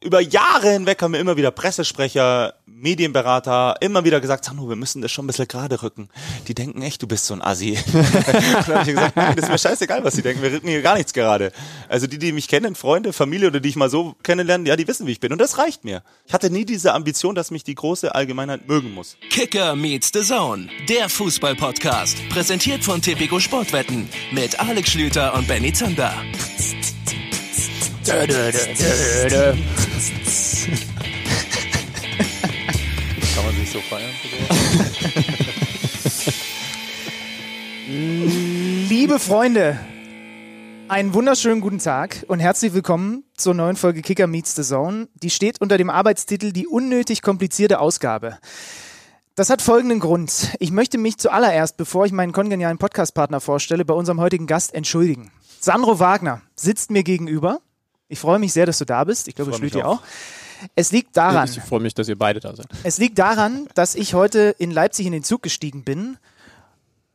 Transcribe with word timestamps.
Über 0.00 0.20
Jahre 0.20 0.70
hinweg 0.70 1.02
haben 1.02 1.12
wir 1.12 1.18
immer 1.18 1.36
wieder 1.36 1.50
Pressesprecher, 1.50 2.54
Medienberater 2.66 3.74
immer 3.80 4.04
wieder 4.04 4.20
gesagt, 4.20 4.44
Sandro, 4.44 4.68
wir 4.68 4.76
müssen 4.76 5.02
das 5.02 5.10
schon 5.10 5.24
ein 5.24 5.26
bisschen 5.26 5.48
gerade 5.48 5.82
rücken. 5.82 6.08
Die 6.46 6.54
denken 6.54 6.82
echt, 6.82 7.02
du 7.02 7.08
bist 7.08 7.26
so 7.26 7.34
ein 7.34 7.42
Assi. 7.42 7.76
dann 7.92 8.66
habe 8.68 8.80
ich 8.82 8.94
gesagt, 8.94 9.16
nein, 9.16 9.34
das 9.34 9.46
ist 9.46 9.50
mir 9.50 9.58
scheißegal, 9.58 10.04
was 10.04 10.14
die 10.14 10.22
denken. 10.22 10.40
Wir 10.40 10.52
rücken 10.52 10.68
hier 10.68 10.82
gar 10.82 10.96
nichts 10.96 11.12
gerade. 11.12 11.50
Also 11.88 12.06
die, 12.06 12.18
die 12.18 12.30
mich 12.30 12.46
kennen, 12.46 12.76
Freunde, 12.76 13.12
Familie 13.12 13.48
oder 13.48 13.58
die 13.58 13.70
ich 13.70 13.74
mal 13.74 13.90
so 13.90 14.14
kennenlernen, 14.22 14.68
ja, 14.68 14.76
die 14.76 14.86
wissen, 14.86 15.08
wie 15.08 15.12
ich 15.12 15.18
bin. 15.18 15.32
Und 15.32 15.40
das 15.40 15.58
reicht 15.58 15.84
mir. 15.84 16.04
Ich 16.26 16.32
hatte 16.32 16.48
nie 16.48 16.64
diese 16.64 16.94
Ambition, 16.94 17.34
dass 17.34 17.50
mich 17.50 17.64
die 17.64 17.74
große 17.74 18.14
Allgemeinheit 18.14 18.68
mögen 18.68 18.94
muss. 18.94 19.16
Kicker 19.30 19.74
meets 19.74 20.12
the 20.14 20.22
Zone, 20.22 20.68
der 20.88 21.08
Fußball-Podcast. 21.08 22.16
Präsentiert 22.28 22.84
von 22.84 23.02
Tipico 23.02 23.40
Sportwetten 23.40 24.08
mit 24.30 24.60
Alex 24.60 24.90
Schlüter 24.90 25.34
und 25.34 25.48
Benny 25.48 25.72
Zander. 25.72 26.14
Kann 28.08 28.24
man 33.44 33.54
sich 33.56 33.70
so 33.70 33.80
feiern? 33.80 34.10
Liebe 38.88 39.18
Freunde, 39.18 39.78
einen 40.88 41.12
wunderschönen 41.12 41.60
guten 41.60 41.80
Tag 41.80 42.24
und 42.28 42.40
herzlich 42.40 42.72
willkommen 42.72 43.24
zur 43.36 43.52
neuen 43.52 43.76
Folge 43.76 44.00
Kicker 44.00 44.26
Meets 44.26 44.54
the 44.54 44.62
Zone. 44.62 45.08
Die 45.14 45.28
steht 45.28 45.60
unter 45.60 45.76
dem 45.76 45.90
Arbeitstitel 45.90 46.52
Die 46.52 46.66
unnötig 46.66 47.20
komplizierte 47.20 47.78
Ausgabe. 47.78 48.38
Das 49.34 49.50
hat 49.50 49.60
folgenden 49.60 50.00
Grund. 50.00 50.56
Ich 50.60 50.70
möchte 50.70 50.96
mich 50.96 51.18
zuallererst, 51.18 51.76
bevor 51.76 52.06
ich 52.06 52.12
meinen 52.12 52.32
kongenialen 52.32 52.78
Podcastpartner 52.78 53.40
vorstelle, 53.40 53.84
bei 53.84 53.92
unserem 53.92 54.18
heutigen 54.18 54.46
Gast 54.46 54.72
entschuldigen. 54.72 55.30
Sandro 55.60 55.98
Wagner 55.98 56.40
sitzt 56.56 56.90
mir 56.90 57.02
gegenüber. 57.02 57.60
Ich 58.08 58.18
freue 58.18 58.38
mich 58.38 58.52
sehr, 58.52 58.66
dass 58.66 58.78
du 58.78 58.84
da 58.84 59.04
bist. 59.04 59.28
Ich 59.28 59.34
glaube, 59.34 59.52
Schlüti 59.52 59.82
auch. 59.82 59.98
auch. 59.98 60.02
Es 60.74 60.90
liegt 60.90 61.16
daran, 61.16 61.48
Ich 61.48 61.60
freue 61.60 61.80
mich, 61.80 61.94
dass 61.94 62.08
ihr 62.08 62.18
beide 62.18 62.40
da 62.40 62.54
seid. 62.56 62.66
es 62.82 62.98
liegt 62.98 63.18
daran, 63.18 63.68
dass 63.74 63.94
ich 63.94 64.14
heute 64.14 64.54
in 64.58 64.70
Leipzig 64.72 65.06
in 65.06 65.12
den 65.12 65.22
Zug 65.22 65.42
gestiegen 65.42 65.84
bin. 65.84 66.16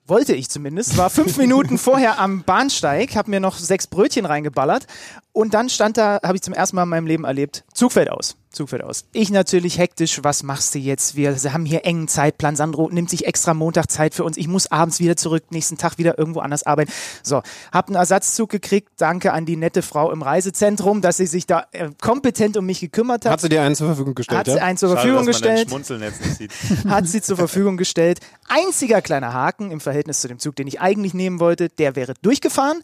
Wollte 0.05 0.33
ich 0.33 0.49
zumindest. 0.49 0.97
War 0.97 1.09
fünf 1.09 1.37
Minuten 1.43 1.77
vorher 1.77 2.19
am 2.19 2.43
Bahnsteig, 2.43 3.15
habe 3.15 3.29
mir 3.31 3.39
noch 3.39 3.57
sechs 3.57 3.87
Brötchen 3.87 4.25
reingeballert 4.25 4.85
und 5.33 5.53
dann 5.53 5.67
stand 5.69 5.97
da, 5.97 6.19
habe 6.23 6.35
ich 6.35 6.41
zum 6.41 6.53
ersten 6.53 6.75
Mal 6.75 6.83
in 6.83 6.89
meinem 6.89 7.07
Leben 7.07 7.25
erlebt, 7.25 7.63
Zug 7.73 7.91
fällt 7.91 8.09
aus. 8.09 8.37
Zug 8.53 8.69
fällt 8.69 8.83
aus. 8.83 9.05
Ich 9.13 9.31
natürlich 9.31 9.79
hektisch, 9.79 10.19
was 10.21 10.43
machst 10.43 10.75
du 10.75 10.79
jetzt? 10.79 11.15
Wir 11.15 11.35
haben 11.51 11.65
hier 11.65 11.85
engen 11.85 12.07
Zeitplan. 12.07 12.55
Sandro 12.55 12.87
nimmt 12.89 13.09
sich 13.09 13.25
extra 13.25 13.55
Montag 13.55 13.89
Zeit 13.89 14.13
für 14.13 14.23
uns. 14.23 14.37
Ich 14.37 14.47
muss 14.47 14.71
abends 14.71 14.99
wieder 14.99 15.15
zurück, 15.15 15.45
nächsten 15.49 15.77
Tag 15.77 15.97
wieder 15.97 16.19
irgendwo 16.19 16.39
anders 16.39 16.63
arbeiten. 16.63 16.91
So, 17.23 17.41
hab 17.71 17.87
einen 17.87 17.95
Ersatzzug 17.95 18.49
gekriegt. 18.49 18.89
Danke 18.97 19.33
an 19.33 19.47
die 19.47 19.55
nette 19.55 19.81
Frau 19.81 20.11
im 20.11 20.21
Reisezentrum, 20.21 21.01
dass 21.01 21.17
sie 21.17 21.25
sich 21.25 21.47
da 21.47 21.65
äh, 21.71 21.89
kompetent 21.99 22.55
um 22.55 22.65
mich 22.67 22.79
gekümmert 22.79 23.25
hat. 23.25 23.31
Hat 23.33 23.41
sie 23.41 23.49
dir 23.49 23.63
einen 23.63 23.75
zur 23.75 23.87
Verfügung 23.87 24.13
gestellt? 24.13 24.39
hat 24.39 24.45
sie 24.45 24.59
einen 24.59 24.77
zur 24.77 24.89
Schade, 24.89 25.01
Verfügung 25.01 25.25
dass 25.25 25.41
man 25.41 25.41
dein 25.41 25.55
gestellt 25.55 25.69
Schmunzeln 25.69 26.01
jetzt 26.03 26.21
nicht 26.21 26.37
sieht. 26.37 26.85
hat 26.87 27.07
sie 27.07 27.21
zur 27.21 27.37
Verfügung 27.37 27.77
gestellt. 27.77 28.19
Einziger 28.47 29.01
kleiner 29.01 29.33
Haken 29.33 29.71
im 29.71 29.79
Verhältnis 29.79 30.21
zu 30.21 30.27
dem 30.27 30.37
Zug, 30.37 30.55
den 30.55 30.67
ich 30.67 30.79
eigentlich 30.79 31.15
nehmen 31.15 31.39
wollte, 31.39 31.69
der 31.69 31.95
wäre 31.95 32.13
durchgefahren. 32.21 32.83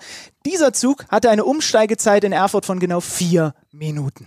Dieser 0.50 0.74
Zug 0.74 1.06
hatte 1.10 1.30
eine 1.30 1.46
Umsteigezeit 1.46 2.24
in 2.24 2.32
Erfurt 2.32 2.66
von 2.66 2.80
genau 2.80 3.02
vier 3.02 3.54
Minuten. 3.72 4.26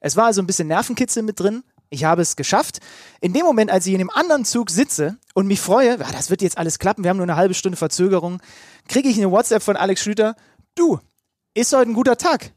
Es 0.00 0.16
war 0.16 0.24
also 0.24 0.42
ein 0.42 0.46
bisschen 0.48 0.66
Nervenkitzel 0.66 1.22
mit 1.22 1.38
drin. 1.38 1.62
Ich 1.90 2.02
habe 2.02 2.22
es 2.22 2.34
geschafft. 2.34 2.80
In 3.20 3.32
dem 3.34 3.44
Moment, 3.44 3.70
als 3.70 3.86
ich 3.86 3.92
in 3.92 4.00
dem 4.00 4.10
anderen 4.10 4.44
Zug 4.44 4.70
sitze 4.70 5.16
und 5.32 5.46
mich 5.46 5.60
freue, 5.60 5.90
ja, 6.00 6.10
das 6.10 6.28
wird 6.28 6.42
jetzt 6.42 6.58
alles 6.58 6.80
klappen, 6.80 7.04
wir 7.04 7.10
haben 7.10 7.18
nur 7.18 7.26
eine 7.26 7.36
halbe 7.36 7.54
Stunde 7.54 7.76
Verzögerung, 7.76 8.42
kriege 8.88 9.08
ich 9.08 9.16
eine 9.16 9.30
WhatsApp 9.30 9.62
von 9.62 9.76
Alex 9.76 10.00
Schlüter. 10.00 10.34
Du, 10.74 10.98
ist 11.54 11.72
heute 11.72 11.90
ein 11.90 11.94
guter 11.94 12.16
Tag. 12.16 12.50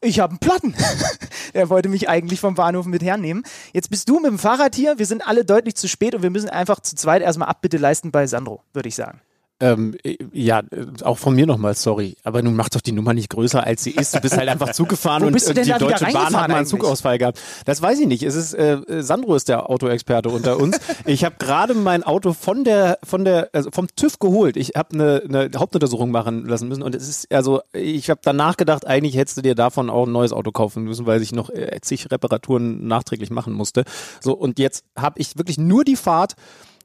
Ich 0.00 0.20
habe 0.20 0.30
einen 0.30 0.38
Platten. 0.38 0.72
er 1.52 1.70
wollte 1.70 1.88
mich 1.88 2.08
eigentlich 2.08 2.38
vom 2.38 2.54
Bahnhof 2.54 2.86
mit 2.86 3.02
hernehmen. 3.02 3.42
Jetzt 3.72 3.90
bist 3.90 4.08
du 4.08 4.20
mit 4.20 4.30
dem 4.30 4.38
Fahrrad 4.38 4.76
hier. 4.76 4.96
Wir 4.96 5.06
sind 5.06 5.26
alle 5.26 5.44
deutlich 5.44 5.74
zu 5.74 5.88
spät 5.88 6.14
und 6.14 6.22
wir 6.22 6.30
müssen 6.30 6.48
einfach 6.48 6.78
zu 6.78 6.94
zweit 6.94 7.20
erstmal 7.20 7.48
Abbitte 7.48 7.78
leisten 7.78 8.12
bei 8.12 8.28
Sandro, 8.28 8.62
würde 8.72 8.88
ich 8.88 8.94
sagen. 8.94 9.20
Ähm, 9.60 9.94
äh, 10.02 10.16
ja, 10.32 10.60
äh, 10.60 10.86
auch 11.02 11.18
von 11.18 11.34
mir 11.34 11.46
nochmal, 11.46 11.74
sorry. 11.74 12.16
Aber 12.24 12.40
nun 12.42 12.56
mach 12.56 12.70
doch 12.70 12.80
die 12.80 12.92
Nummer 12.92 13.12
nicht 13.12 13.28
größer, 13.28 13.62
als 13.64 13.84
sie 13.84 13.90
ist. 13.90 14.14
Du 14.14 14.20
bist 14.20 14.36
halt 14.36 14.48
einfach 14.48 14.72
Zug 14.72 14.88
gefahren 14.88 15.22
Wo 15.22 15.26
und 15.26 15.34
äh, 15.34 15.62
die 15.62 15.70
Deutsche 15.70 16.06
Bahn 16.06 16.14
hat 16.14 16.32
mal 16.32 16.42
einen 16.44 16.52
eigentlich? 16.54 16.68
Zugausfall 16.68 17.18
gehabt. 17.18 17.38
Das 17.66 17.82
weiß 17.82 18.00
ich 18.00 18.06
nicht. 18.06 18.22
Es 18.22 18.34
ist, 18.34 18.54
äh, 18.54 18.78
Sandro 19.02 19.34
ist 19.34 19.48
der 19.48 19.68
Autoexperte 19.68 20.30
unter 20.30 20.58
uns. 20.58 20.78
Ich 21.04 21.24
habe 21.24 21.36
gerade 21.38 21.74
mein 21.74 22.02
Auto 22.02 22.32
von 22.32 22.64
der, 22.64 22.98
von 23.04 23.24
der, 23.24 23.50
also 23.52 23.70
vom 23.70 23.88
TÜV 23.94 24.18
geholt. 24.18 24.56
Ich 24.56 24.70
habe 24.76 24.94
eine, 24.94 25.22
eine 25.28 25.50
Hauptuntersuchung 25.58 26.10
machen 26.10 26.46
lassen 26.46 26.68
müssen 26.68 26.82
und 26.82 26.94
es 26.94 27.08
ist, 27.08 27.32
also 27.32 27.60
ich 27.72 28.08
habe 28.08 28.20
danach 28.24 28.56
gedacht, 28.56 28.86
eigentlich 28.86 29.16
hättest 29.16 29.36
du 29.36 29.42
dir 29.42 29.54
davon 29.54 29.90
auch 29.90 30.06
ein 30.06 30.12
neues 30.12 30.32
Auto 30.32 30.52
kaufen 30.52 30.84
müssen, 30.84 31.04
weil 31.04 31.20
ich 31.20 31.32
noch 31.32 31.50
äh, 31.50 31.78
zig 31.82 32.10
Reparaturen 32.10 32.86
nachträglich 32.86 33.30
machen 33.30 33.52
musste. 33.52 33.84
So, 34.20 34.32
und 34.32 34.58
jetzt 34.58 34.84
habe 34.96 35.20
ich 35.20 35.36
wirklich 35.36 35.58
nur 35.58 35.84
die 35.84 35.96
Fahrt 35.96 36.34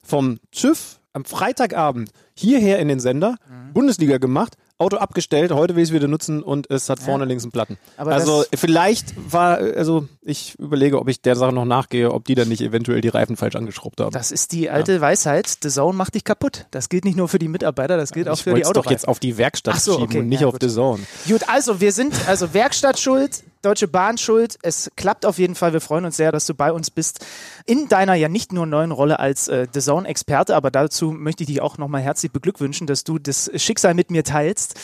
vom 0.04 0.40
TÜV 0.52 1.00
am 1.16 1.24
Freitagabend 1.26 2.12
hierher 2.34 2.80
in 2.80 2.90
den 2.90 3.00
Sender, 3.00 3.38
Mhm. 3.50 3.74
Bundesliga 3.74 4.18
gemacht, 4.18 4.56
Auto 4.78 4.98
abgestellt, 4.98 5.54
heute 5.54 5.76
will 5.78 5.84
ich 5.84 5.90
es 5.90 5.96
wieder 5.96 6.10
nutzen 6.10 6.44
und 6.44 6.70
es 6.70 6.90
hat 6.90 7.00
vorne 7.00 7.24
links 7.24 7.46
einen 7.46 7.52
Platten. 7.54 7.78
Aber 7.96 8.12
also 8.14 8.44
vielleicht 8.54 9.14
war, 9.32 9.58
also 9.58 10.10
ich 10.22 10.56
überlege, 10.60 11.00
ob 11.00 11.08
ich 11.08 11.22
der 11.22 11.38
Sache 11.38 11.54
noch 11.54 11.64
nachgehe, 11.64 12.12
ob 12.12 12.26
die 12.26 12.36
dann 12.36 12.50
nicht 12.50 12.60
eventuell 12.62 13.00
die 13.00 13.08
Reifen 13.08 13.38
falsch 13.38 13.56
angeschraubt 13.56 14.02
haben. 14.02 14.12
Das 14.12 14.32
ist 14.34 14.52
die 14.52 14.70
alte 14.70 15.00
Weisheit. 15.00 15.48
The 15.64 15.70
Zone 15.70 15.96
macht 15.98 16.16
dich 16.16 16.26
kaputt. 16.26 16.66
Das 16.72 16.90
gilt 16.90 17.06
nicht 17.06 17.16
nur 17.16 17.30
für 17.30 17.40
die 17.40 17.48
Mitarbeiter, 17.48 17.96
das 17.96 18.12
gilt 18.12 18.28
auch 18.28 18.34
ich 18.34 18.44
für 18.44 18.54
die 18.54 18.62
es 18.62 18.68
doch 18.68 18.72
Autoreifen. 18.82 18.92
jetzt 18.92 19.08
auf 19.08 19.20
die 19.20 19.38
Werkstatt 19.38 19.80
so, 19.80 19.94
schieben 19.94 20.06
okay, 20.08 20.20
und 20.20 20.28
nicht 20.28 20.42
ja, 20.42 20.48
auf 20.48 20.54
gut. 20.56 20.64
The 20.64 20.70
Zone. 20.70 21.04
Gut, 21.30 21.48
also 21.48 21.80
wir 21.80 21.94
sind, 21.94 22.14
also 22.28 22.54
Werkstatt 22.54 23.00
schuld, 23.00 23.44
Deutsche 23.66 23.88
Bahn 23.88 24.18
schuld. 24.20 24.60
Es 24.62 24.92
klappt 24.96 25.26
auf 25.26 25.40
jeden 25.40 25.56
Fall. 25.56 25.74
Wir 25.74 25.82
freuen 25.82 26.06
uns 26.06 26.18
sehr, 26.18 26.32
dass 26.32 26.46
du 26.46 26.54
bei 26.54 26.72
uns 26.72 26.92
bist. 26.92 27.26
In 27.66 27.88
deiner 27.88 28.14
ja 28.14 28.30
nicht 28.30 28.54
nur 28.54 28.68
neuen 28.68 28.92
Rolle 28.92 29.20
als 29.20 29.48
äh, 29.48 29.68
The 29.74 29.80
Zone-Experte, 29.80 30.56
aber 30.56 30.70
dazu 30.70 31.12
möchte 31.12 31.44
ich 31.44 31.48
dich 31.48 31.62
auch 31.62 31.80
nochmal 31.80 32.02
herzlich 32.02 32.32
beglückwünschen, 32.32 32.86
dass 32.86 33.04
du 33.04 33.18
das 33.18 33.50
Schicksal 33.56 33.96
mit 33.96 34.12
mir 34.12 34.24
teilst, 34.24 34.80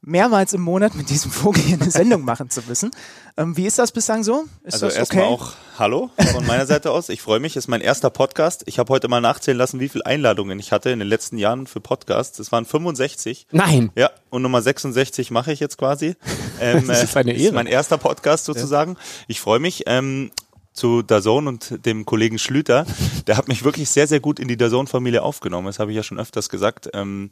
mehrmals 0.00 0.52
im 0.52 0.60
Monat 0.60 0.94
mit 0.94 1.10
diesem 1.10 1.30
Vogel 1.30 1.62
hier 1.62 1.80
eine 1.80 1.90
Sendung 1.90 2.22
machen 2.24 2.50
zu 2.50 2.62
müssen. 2.66 2.90
Ähm, 3.36 3.56
wie 3.56 3.66
ist 3.66 3.78
das 3.78 3.92
bislang 3.92 4.24
so? 4.24 4.44
Ist 4.64 4.74
Also 4.74 4.86
das 4.86 4.96
erstmal 4.96 5.24
okay? 5.24 5.32
auch 5.34 5.52
Hallo 5.78 6.10
von 6.32 6.46
meiner 6.46 6.66
Seite 6.66 6.90
aus. 6.90 7.08
Ich 7.08 7.20
freue 7.22 7.40
mich, 7.40 7.56
ist 7.56 7.68
mein 7.68 7.80
erster 7.80 8.10
Podcast. 8.10 8.62
Ich 8.66 8.78
habe 8.78 8.92
heute 8.92 9.08
mal 9.08 9.20
nachzählen 9.20 9.58
lassen, 9.58 9.80
wie 9.80 9.88
viele 9.88 10.06
Einladungen 10.06 10.58
ich 10.58 10.72
hatte 10.72 10.90
in 10.90 10.98
den 10.98 11.08
letzten 11.08 11.38
Jahren 11.38 11.66
für 11.66 11.80
Podcasts. 11.80 12.38
Es 12.38 12.50
waren 12.52 12.64
65. 12.64 13.46
Nein. 13.52 13.90
Ja, 13.94 14.10
und 14.30 14.42
Nummer 14.42 14.62
66 14.62 15.30
mache 15.30 15.52
ich 15.52 15.60
jetzt 15.60 15.78
quasi. 15.78 16.16
Ähm, 16.60 16.88
Das 16.88 17.04
ist 17.04 17.16
eine 17.16 17.32
äh, 17.34 17.40
Ehre. 17.44 17.54
mein 17.54 17.68
erster 17.68 17.98
Podcast 17.98 18.44
sozusagen. 18.46 18.96
Ich 19.28 19.40
freue 19.40 19.60
mich. 19.60 19.84
Ähm, 19.86 20.32
zu 20.72 21.02
Dazone 21.02 21.48
und 21.48 21.84
dem 21.86 22.04
Kollegen 22.04 22.38
Schlüter. 22.38 22.86
Der 23.26 23.36
hat 23.36 23.48
mich 23.48 23.64
wirklich 23.64 23.90
sehr, 23.90 24.06
sehr 24.06 24.20
gut 24.20 24.38
in 24.38 24.46
die 24.46 24.56
Dazone-Familie 24.56 25.22
aufgenommen. 25.22 25.66
Das 25.66 25.78
habe 25.80 25.90
ich 25.90 25.96
ja 25.96 26.04
schon 26.04 26.20
öfters 26.20 26.48
gesagt. 26.48 26.88
Ähm, 26.94 27.30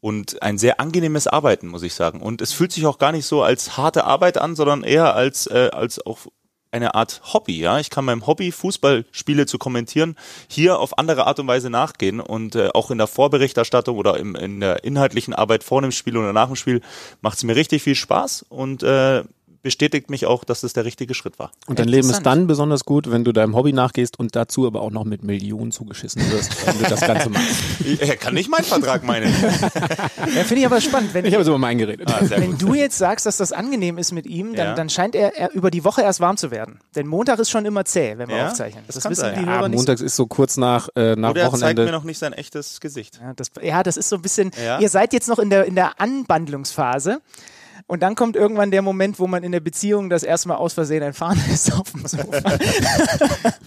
und 0.00 0.42
ein 0.42 0.58
sehr 0.58 0.80
angenehmes 0.80 1.26
Arbeiten, 1.26 1.68
muss 1.68 1.82
ich 1.82 1.94
sagen. 1.94 2.20
Und 2.20 2.40
es 2.40 2.52
fühlt 2.52 2.72
sich 2.72 2.86
auch 2.86 2.98
gar 2.98 3.12
nicht 3.12 3.26
so 3.26 3.42
als 3.42 3.76
harte 3.76 4.04
Arbeit 4.04 4.38
an, 4.38 4.54
sondern 4.54 4.84
eher 4.84 5.14
als, 5.14 5.46
äh, 5.46 5.70
als 5.72 6.04
auch 6.04 6.26
eine 6.70 6.94
Art 6.94 7.20
Hobby, 7.32 7.58
ja. 7.58 7.78
Ich 7.78 7.90
kann 7.90 8.04
meinem 8.04 8.26
Hobby, 8.26 8.52
Fußballspiele 8.52 9.46
zu 9.46 9.58
kommentieren, 9.58 10.16
hier 10.48 10.78
auf 10.78 10.98
andere 10.98 11.26
Art 11.26 11.40
und 11.40 11.46
Weise 11.46 11.70
nachgehen 11.70 12.20
und 12.20 12.54
äh, 12.54 12.68
auch 12.74 12.90
in 12.90 12.98
der 12.98 13.06
Vorberichterstattung 13.06 13.96
oder 13.96 14.18
im, 14.18 14.34
in 14.34 14.60
der 14.60 14.84
inhaltlichen 14.84 15.34
Arbeit 15.34 15.64
vor 15.64 15.80
dem 15.80 15.92
Spiel 15.92 16.16
oder 16.16 16.32
nach 16.32 16.46
dem 16.46 16.56
Spiel 16.56 16.82
macht 17.20 17.38
es 17.38 17.44
mir 17.44 17.56
richtig 17.56 17.82
viel 17.82 17.94
Spaß 17.94 18.44
und 18.48 18.82
äh, 18.82 19.24
bestätigt 19.62 20.10
mich 20.10 20.26
auch, 20.26 20.44
dass 20.44 20.60
das 20.62 20.72
der 20.72 20.84
richtige 20.84 21.14
Schritt 21.14 21.38
war. 21.38 21.50
Und 21.66 21.78
dein 21.78 21.88
Leben 21.88 22.08
ist 22.10 22.22
dann 22.22 22.46
besonders 22.46 22.84
gut, 22.84 23.10
wenn 23.10 23.24
du 23.24 23.32
deinem 23.32 23.54
Hobby 23.56 23.72
nachgehst 23.72 24.18
und 24.18 24.36
dazu 24.36 24.66
aber 24.66 24.80
auch 24.82 24.90
noch 24.90 25.04
mit 25.04 25.22
Millionen 25.24 25.72
zugeschissen 25.72 26.22
wirst, 26.30 26.66
wenn 26.66 26.78
du 26.78 26.84
das 26.84 27.00
Ganze 27.00 27.30
machst. 27.30 27.48
Er 28.00 28.16
kann 28.16 28.34
nicht 28.34 28.50
meinen 28.50 28.64
Vertrag 28.64 29.02
meinen. 29.04 29.32
Ja, 30.34 30.44
finde 30.44 30.56
ich 30.60 30.66
aber 30.66 30.80
spannend. 30.80 31.14
Wenn, 31.14 31.24
Ich 31.24 31.32
habe 31.32 31.40
jetzt 31.42 31.48
über 31.48 31.58
meinen 31.58 31.78
geredet. 31.78 32.10
Ah, 32.12 32.20
Wenn 32.22 32.52
gut. 32.52 32.62
du 32.62 32.74
jetzt 32.74 32.98
sagst, 32.98 33.24
dass 33.26 33.36
das 33.38 33.52
angenehm 33.52 33.98
ist 33.98 34.12
mit 34.12 34.26
ihm, 34.26 34.54
dann, 34.54 34.66
Ja. 34.68 34.74
dann 34.74 34.90
scheint 34.90 35.14
er, 35.14 35.36
er 35.36 35.52
über 35.52 35.70
die 35.70 35.84
Woche 35.84 36.02
erst 36.02 36.20
warm 36.20 36.36
zu 36.36 36.50
werden. 36.50 36.78
Denn 36.94 37.06
Montag 37.06 37.38
ist 37.38 37.50
schon 37.50 37.64
immer 37.64 37.84
zäh, 37.84 38.14
wenn 38.18 38.28
wir 38.28 38.36
Ja, 38.36 38.46
aufzeichnen. 38.48 38.84
das 38.86 38.94
Das, 38.96 39.02
kann 39.04 39.12
wissen 39.12 39.20
sein. 39.22 39.34
die 39.40 39.46
Ja, 39.46 39.52
Hörer 39.58 39.64
so- 39.64 39.76
montags 39.76 40.00
ist 40.00 40.16
so 40.16 40.26
kurz 40.26 40.56
nach, 40.56 40.88
äh, 40.96 41.16
nach 41.16 41.30
Oder 41.30 41.42
er 41.42 41.50
zeigt 41.50 41.52
Wochenende. 41.62 41.84
mir 41.86 41.92
noch 41.92 42.04
nicht 42.04 42.18
sein 42.18 42.32
echtes 42.32 42.80
Gesicht. 42.80 43.18
Ja 43.22 43.32
das, 43.34 43.48
ja, 43.62 43.82
das 43.82 43.96
ist 43.96 44.08
so 44.08 44.16
ein 44.16 44.22
bisschen, 44.22 44.50
Ja. 44.62 44.78
ihr 44.80 44.88
seid 44.90 45.12
jetzt 45.12 45.28
noch 45.28 45.38
in 45.38 45.50
der, 45.50 45.64
in 45.64 45.74
der 45.74 46.00
Anbandlungsphase. 46.00 47.20
Und 47.88 48.02
dann 48.02 48.14
kommt 48.14 48.36
irgendwann 48.36 48.70
der 48.70 48.82
Moment, 48.82 49.18
wo 49.18 49.26
man 49.26 49.42
in 49.42 49.50
der 49.50 49.60
Beziehung 49.60 50.10
das 50.10 50.22
erste 50.22 50.48
Mal 50.48 50.56
aus 50.56 50.74
Versehen 50.74 51.02
erfahren 51.02 51.42
ist 51.52 51.72
auf 51.72 51.90
dem 51.90 52.06
Sofa. 52.06 52.42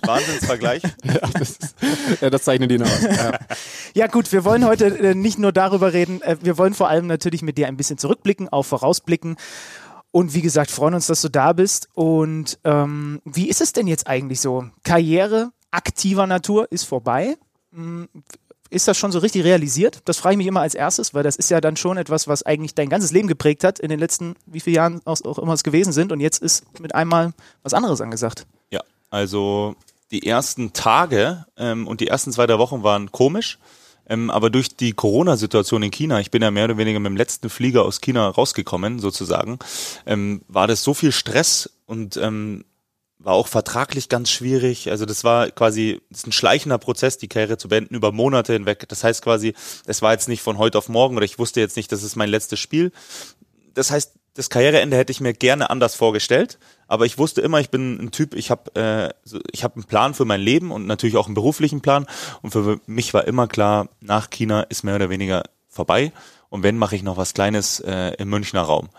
Wahnsinnsvergleich. 0.04 0.84
das, 1.34 1.50
ist, 1.50 1.76
ja, 2.22 2.30
das 2.30 2.44
zeichnet 2.44 2.72
ihn 2.72 2.84
aus. 2.84 3.02
Ja. 3.02 3.40
Ja 3.96 4.08
gut, 4.08 4.32
wir 4.32 4.46
wollen 4.46 4.64
heute 4.64 4.86
äh, 4.86 5.16
nicht 5.16 5.40
nur 5.40 5.52
darüber 5.52 5.92
reden, 5.92 6.22
äh, 6.22 6.38
wir 6.40 6.60
wollen 6.60 6.76
vor 6.76 6.88
allem 6.88 7.08
natürlich 7.08 7.42
mit 7.42 7.58
dir 7.58 7.68
ein 7.68 7.78
bisschen 7.78 7.98
zurückblicken, 7.98 8.48
auch 8.48 8.64
vorausblicken. 8.64 9.38
Und 10.12 10.36
wie 10.36 10.42
gesagt, 10.42 10.70
freuen 10.70 10.94
uns, 10.94 11.08
dass 11.08 11.22
du 11.22 11.30
da 11.30 11.54
bist. 11.54 11.90
Und 11.96 12.60
ähm, 12.64 13.22
wie 13.26 13.50
ist 13.50 13.60
es 13.60 13.74
denn 13.74 13.88
jetzt 13.88 14.06
eigentlich 14.06 14.40
so? 14.40 14.66
Karriere 14.84 15.52
aktiver 15.72 16.28
Natur 16.28 16.72
ist 16.72 16.84
vorbei. 16.84 17.38
Ist 18.72 18.88
das 18.88 18.98
schon 18.98 19.12
so 19.12 19.20
richtig 19.20 19.44
realisiert? 19.44 20.00
Das 20.06 20.18
frage 20.18 20.36
ich 20.36 20.38
mich 20.38 20.48
immer 20.48 20.62
als 20.62 20.76
erstes, 20.76 21.14
weil 21.14 21.24
das 21.24 21.36
ist 21.36 21.50
ja 21.52 21.60
dann 21.60 21.76
schon 21.76 21.98
etwas, 21.98 22.30
was 22.30 22.44
eigentlich 22.44 22.74
dein 22.74 22.88
ganzes 22.88 23.12
Leben 23.12 23.28
geprägt 23.28 23.66
hat 23.66 23.80
in 23.80 23.90
den 23.90 24.00
letzten, 24.00 24.36
wie 24.46 24.62
viele 24.62 24.78
Jahren 24.78 25.02
auch, 25.04 25.20
auch 25.26 25.40
immer 25.40 25.52
es 25.52 25.64
gewesen 25.64 25.92
sind. 25.92 26.14
Und 26.14 26.22
jetzt 26.22 26.42
ist 26.42 26.80
mit 26.80 26.96
einmal 26.96 27.34
was 27.64 27.74
anderes 27.74 28.00
angesagt. 28.00 28.48
Ja, 28.70 28.80
also 29.10 29.76
die 30.12 30.26
ersten 30.26 30.72
Tage 30.72 31.46
ähm, 31.58 31.86
und 31.86 32.00
die 32.00 32.08
ersten 32.08 32.32
zwei, 32.32 32.48
drei 32.48 32.60
Wochen 32.60 32.82
waren 32.82 33.12
komisch. 33.12 33.60
Ähm, 34.08 34.30
aber 34.30 34.50
durch 34.50 34.76
die 34.78 34.94
Corona-Situation 34.94 35.84
in 35.84 35.92
China, 35.92 36.22
ich 36.22 36.32
bin 36.32 36.42
ja 36.42 36.50
mehr 36.50 36.66
oder 36.66 36.78
weniger 36.78 37.00
mit 37.02 37.10
dem 37.10 37.18
letzten 37.18 37.50
Flieger 37.50 37.84
aus 37.84 38.00
China 38.00 38.30
rausgekommen, 38.30 39.00
sozusagen, 39.00 39.60
ähm, 40.06 40.44
war 40.48 40.68
das 40.68 40.82
so 40.82 40.94
viel 40.94 41.12
Stress 41.12 41.70
und 41.88 42.16
ähm, 42.16 42.64
war 43.24 43.34
auch 43.34 43.48
vertraglich 43.48 44.10
ganz 44.10 44.30
schwierig. 44.30 44.90
Also 44.90 45.06
das 45.06 45.24
war 45.24 45.52
quasi 45.52 46.02
das 46.10 46.20
ist 46.20 46.28
ein 46.28 46.32
schleichender 46.32 46.78
Prozess, 46.78 47.18
die 47.18 47.28
Karriere 47.28 47.58
zu 47.58 47.68
beenden 47.68 47.96
über 47.96 48.12
Monate 48.12 48.54
hinweg. 48.54 48.88
Das 48.90 49.04
heißt 49.04 49.24
quasi, 49.24 49.54
es 49.86 50.02
war 50.02 50.12
jetzt 50.14 50.28
nicht 50.28 50.42
von 50.42 50.58
heute 50.58 50.78
auf 50.78 50.90
morgen 50.90 51.18
oder 51.18 51.26
ich 51.26 51.40
wusste 51.40 51.60
jetzt 51.60 51.78
nicht, 51.78 51.92
das 51.92 52.04
ist 52.04 52.16
mein 52.16 52.30
letztes 52.30 52.60
Spiel. 52.60 52.92
Das 53.74 53.92
heißt, 53.92 54.14
das 54.34 54.50
Karriereende 54.50 54.98
hätte 54.98 55.12
ich 55.12 55.20
mir 55.20 55.34
gerne 55.34 55.70
anders 55.70 55.96
vorgestellt, 55.96 56.58
aber 56.88 57.06
ich 57.06 57.18
wusste 57.18 57.42
immer, 57.42 57.60
ich 57.60 57.70
bin 57.70 58.00
ein 58.02 58.12
Typ, 58.12 58.34
ich 58.34 58.50
habe 58.50 58.76
äh, 58.76 59.38
ich 59.52 59.64
habe 59.64 59.76
einen 59.76 59.84
Plan 59.84 60.14
für 60.14 60.26
mein 60.26 60.40
Leben 60.40 60.72
und 60.72 60.88
natürlich 60.88 61.18
auch 61.18 61.26
einen 61.26 61.36
beruflichen 61.36 61.82
Plan 61.82 62.08
und 62.42 62.52
für 62.52 62.80
mich 62.86 63.14
war 63.14 63.28
immer 63.28 63.48
klar, 63.48 63.90
nach 64.00 64.30
China 64.30 64.62
ist 64.62 64.84
mehr 64.84 64.96
oder 64.96 65.10
weniger 65.10 65.44
vorbei 65.68 66.14
und 66.50 66.64
wenn 66.64 66.78
mache 66.78 66.96
ich 66.96 67.04
noch 67.04 67.18
was 67.18 67.34
Kleines 67.34 67.82
äh, 67.82 68.14
im 68.18 68.30
Münchner 68.30 68.62
Raum 68.62 68.90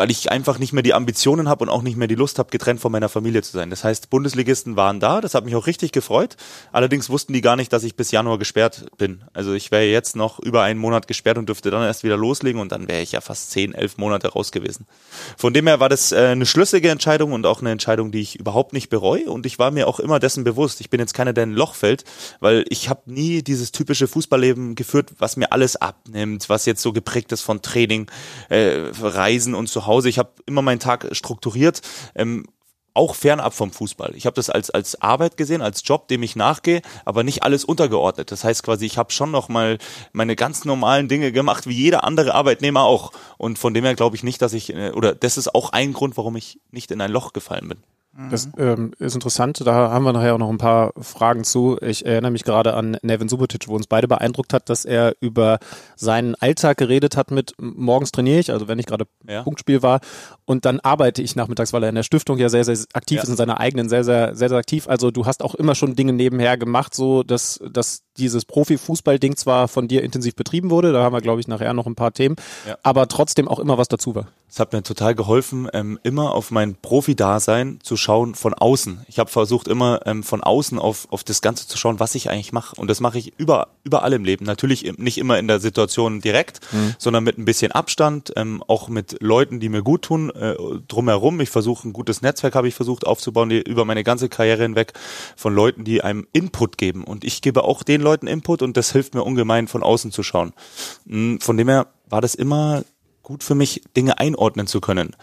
weil 0.00 0.10
ich 0.10 0.32
einfach 0.32 0.58
nicht 0.58 0.72
mehr 0.72 0.82
die 0.82 0.94
Ambitionen 0.94 1.46
habe 1.46 1.62
und 1.62 1.68
auch 1.68 1.82
nicht 1.82 1.98
mehr 1.98 2.08
die 2.08 2.14
Lust 2.14 2.38
habe, 2.38 2.48
getrennt 2.48 2.80
von 2.80 2.90
meiner 2.90 3.10
Familie 3.10 3.42
zu 3.42 3.52
sein. 3.52 3.68
Das 3.68 3.84
heißt, 3.84 4.08
Bundesligisten 4.08 4.74
waren 4.74 4.98
da, 4.98 5.20
das 5.20 5.34
hat 5.34 5.44
mich 5.44 5.54
auch 5.54 5.66
richtig 5.66 5.92
gefreut. 5.92 6.38
Allerdings 6.72 7.10
wussten 7.10 7.34
die 7.34 7.42
gar 7.42 7.54
nicht, 7.54 7.70
dass 7.70 7.84
ich 7.84 7.96
bis 7.96 8.10
Januar 8.10 8.38
gesperrt 8.38 8.86
bin. 8.96 9.24
Also 9.34 9.52
ich 9.52 9.70
wäre 9.70 9.84
jetzt 9.84 10.16
noch 10.16 10.38
über 10.38 10.62
einen 10.62 10.80
Monat 10.80 11.06
gesperrt 11.06 11.36
und 11.36 11.50
dürfte 11.50 11.70
dann 11.70 11.82
erst 11.82 12.02
wieder 12.02 12.16
loslegen 12.16 12.62
und 12.62 12.72
dann 12.72 12.88
wäre 12.88 13.02
ich 13.02 13.12
ja 13.12 13.20
fast 13.20 13.50
zehn, 13.50 13.74
elf 13.74 13.98
Monate 13.98 14.28
raus 14.28 14.52
gewesen. 14.52 14.86
Von 15.36 15.52
dem 15.52 15.66
her 15.66 15.80
war 15.80 15.90
das 15.90 16.12
äh, 16.12 16.28
eine 16.28 16.46
schlüssige 16.46 16.88
Entscheidung 16.88 17.32
und 17.34 17.44
auch 17.44 17.60
eine 17.60 17.70
Entscheidung, 17.70 18.10
die 18.10 18.22
ich 18.22 18.40
überhaupt 18.40 18.72
nicht 18.72 18.88
bereue 18.88 19.30
und 19.30 19.44
ich 19.44 19.58
war 19.58 19.70
mir 19.70 19.86
auch 19.86 20.00
immer 20.00 20.18
dessen 20.18 20.44
bewusst. 20.44 20.80
Ich 20.80 20.88
bin 20.88 20.98
jetzt 20.98 21.12
keiner, 21.12 21.34
der 21.34 21.44
in 21.44 21.50
ein 21.50 21.56
Loch 21.56 21.74
fällt, 21.74 22.04
weil 22.40 22.64
ich 22.70 22.88
habe 22.88 23.02
nie 23.04 23.42
dieses 23.42 23.70
typische 23.70 24.08
Fußballleben 24.08 24.76
geführt, 24.76 25.10
was 25.18 25.36
mir 25.36 25.52
alles 25.52 25.76
abnimmt, 25.76 26.48
was 26.48 26.64
jetzt 26.64 26.80
so 26.80 26.94
geprägt 26.94 27.32
ist 27.32 27.42
von 27.42 27.60
Training, 27.60 28.10
äh, 28.48 28.88
Reisen 28.98 29.54
und 29.54 29.66
zu 29.66 29.84
Hause 29.84 29.89
Hause. 29.90 30.08
Ich 30.08 30.18
habe 30.18 30.30
immer 30.46 30.62
meinen 30.62 30.80
Tag 30.80 31.08
strukturiert. 31.12 31.82
Ähm, 32.14 32.46
auch 32.94 33.14
fernab 33.14 33.54
vom 33.54 33.70
Fußball. 33.70 34.14
Ich 34.16 34.26
habe 34.26 34.34
das 34.34 34.50
als 34.50 34.70
als 34.70 35.00
Arbeit 35.00 35.36
gesehen, 35.36 35.62
als 35.62 35.82
Job, 35.84 36.08
dem 36.08 36.22
ich 36.22 36.34
nachgehe, 36.34 36.82
aber 37.04 37.22
nicht 37.22 37.42
alles 37.42 37.64
untergeordnet. 37.64 38.32
Das 38.32 38.42
heißt 38.42 38.62
quasi, 38.62 38.86
ich 38.86 38.98
habe 38.98 39.12
schon 39.12 39.30
noch 39.30 39.48
mal 39.48 39.78
meine 40.12 40.34
ganz 40.34 40.64
normalen 40.64 41.08
Dinge 41.08 41.32
gemacht, 41.32 41.66
wie 41.66 41.74
jeder 41.74 42.04
andere 42.04 42.34
Arbeitnehmer 42.34 42.82
auch. 42.82 43.12
Und 43.38 43.58
von 43.58 43.74
dem 43.74 43.84
her 43.84 43.94
glaube 43.94 44.16
ich 44.16 44.22
nicht, 44.24 44.42
dass 44.42 44.52
ich 44.52 44.74
äh, 44.74 44.90
oder 44.90 45.14
das 45.14 45.36
ist 45.38 45.54
auch 45.54 45.70
ein 45.70 45.92
Grund, 45.92 46.16
warum 46.16 46.36
ich 46.36 46.60
nicht 46.70 46.90
in 46.90 47.00
ein 47.00 47.12
Loch 47.12 47.32
gefallen 47.32 47.68
bin. 47.68 47.78
Das 48.28 48.48
ähm, 48.58 48.92
ist 48.98 49.14
interessant. 49.14 49.64
Da 49.64 49.72
haben 49.72 50.04
wir 50.04 50.12
nachher 50.12 50.34
auch 50.34 50.38
noch 50.38 50.50
ein 50.50 50.58
paar 50.58 50.92
Fragen 51.00 51.44
zu. 51.44 51.78
Ich 51.80 52.04
erinnere 52.04 52.32
mich 52.32 52.42
gerade 52.42 52.74
an 52.74 52.96
Nevin 53.02 53.28
Subotic, 53.28 53.68
wo 53.68 53.76
uns 53.76 53.86
beide 53.86 54.08
beeindruckt 54.08 54.52
hat, 54.52 54.68
dass 54.68 54.84
er 54.84 55.14
über 55.20 55.60
seinen 55.94 56.34
Alltag 56.34 56.76
geredet 56.76 57.16
hat 57.16 57.30
mit 57.30 57.54
morgens 57.58 58.10
trainiere 58.10 58.40
ich, 58.40 58.52
also 58.52 58.66
wenn 58.66 58.80
ich 58.80 58.86
gerade 58.86 59.06
ja. 59.28 59.42
Punktspiel 59.42 59.82
war, 59.82 60.00
und 60.44 60.64
dann 60.64 60.80
arbeite 60.80 61.22
ich 61.22 61.36
nachmittags, 61.36 61.72
weil 61.72 61.84
er 61.84 61.88
in 61.88 61.94
der 61.94 62.02
Stiftung 62.02 62.36
ja 62.38 62.48
sehr, 62.48 62.64
sehr 62.64 62.76
aktiv 62.94 63.18
ja. 63.18 63.22
ist, 63.22 63.28
in 63.28 63.36
seiner 63.36 63.60
eigenen 63.60 63.88
sehr, 63.88 64.02
sehr, 64.02 64.34
sehr, 64.34 64.48
sehr 64.48 64.58
aktiv. 64.58 64.88
Also 64.88 65.12
du 65.12 65.24
hast 65.24 65.44
auch 65.44 65.54
immer 65.54 65.76
schon 65.76 65.94
Dinge 65.94 66.12
nebenher 66.12 66.56
gemacht, 66.58 66.94
so 66.94 67.22
dass, 67.22 67.60
dass 67.70 68.02
dieses 68.16 68.44
Profifußball-Ding 68.44 69.36
zwar 69.36 69.68
von 69.68 69.86
dir 69.86 70.02
intensiv 70.02 70.34
betrieben 70.34 70.70
wurde, 70.70 70.92
da 70.92 71.04
haben 71.04 71.14
wir, 71.14 71.20
glaube 71.20 71.40
ich, 71.40 71.46
nachher 71.46 71.72
noch 71.74 71.86
ein 71.86 71.94
paar 71.94 72.12
Themen, 72.12 72.34
ja. 72.66 72.76
aber 72.82 73.06
trotzdem 73.06 73.46
auch 73.46 73.60
immer 73.60 73.78
was 73.78 73.86
dazu 73.86 74.16
war. 74.16 74.26
Es 74.50 74.58
hat 74.58 74.72
mir 74.72 74.82
total 74.82 75.14
geholfen, 75.14 75.68
ähm, 75.72 76.00
immer 76.02 76.32
auf 76.32 76.50
mein 76.50 76.74
Profi-Dasein 76.74 77.78
zu 77.84 77.96
schauen 77.96 78.34
von 78.34 78.52
außen. 78.52 79.04
Ich 79.06 79.20
habe 79.20 79.30
versucht, 79.30 79.68
immer 79.68 80.00
ähm, 80.06 80.24
von 80.24 80.42
außen 80.42 80.78
auf, 80.80 81.06
auf 81.10 81.22
das 81.22 81.40
Ganze 81.40 81.68
zu 81.68 81.78
schauen, 81.78 82.00
was 82.00 82.16
ich 82.16 82.30
eigentlich 82.30 82.52
mache. 82.52 82.74
Und 82.74 82.88
das 82.88 82.98
mache 82.98 83.18
ich 83.18 83.38
über, 83.38 83.68
überall 83.84 84.12
im 84.12 84.24
Leben. 84.24 84.44
Natürlich 84.44 84.92
nicht 84.98 85.18
immer 85.18 85.38
in 85.38 85.46
der 85.46 85.60
Situation 85.60 86.20
direkt, 86.20 86.60
mhm. 86.72 86.96
sondern 86.98 87.22
mit 87.22 87.38
ein 87.38 87.44
bisschen 87.44 87.70
Abstand, 87.70 88.32
ähm, 88.34 88.64
auch 88.66 88.88
mit 88.88 89.18
Leuten, 89.20 89.60
die 89.60 89.68
mir 89.68 89.82
gut 89.82 90.02
tun, 90.02 90.30
äh, 90.30 90.56
drumherum. 90.88 91.40
Ich 91.40 91.50
versuche 91.50 91.88
ein 91.88 91.92
gutes 91.92 92.20
Netzwerk, 92.20 92.56
habe 92.56 92.66
ich 92.66 92.74
versucht 92.74 93.06
aufzubauen, 93.06 93.50
die, 93.50 93.60
über 93.60 93.84
meine 93.84 94.02
ganze 94.02 94.28
Karriere 94.28 94.64
hinweg 94.64 94.94
von 95.36 95.54
Leuten, 95.54 95.84
die 95.84 96.02
einem 96.02 96.26
Input 96.32 96.76
geben. 96.76 97.04
Und 97.04 97.22
ich 97.22 97.40
gebe 97.40 97.62
auch 97.62 97.84
den 97.84 98.00
Leuten 98.00 98.26
Input 98.26 98.62
und 98.62 98.76
das 98.76 98.90
hilft 98.90 99.14
mir 99.14 99.22
ungemein, 99.22 99.68
von 99.68 99.84
außen 99.84 100.10
zu 100.10 100.24
schauen. 100.24 100.52
Mm, 101.04 101.36
von 101.38 101.56
dem 101.56 101.68
her 101.68 101.86
war 102.08 102.20
das 102.20 102.34
immer 102.34 102.82
gut 103.30 103.44
für 103.44 103.54
mich, 103.54 103.82
Dinge 103.96 104.18
einordnen 104.18 104.66
zu 104.66 104.80
können. 104.80 105.14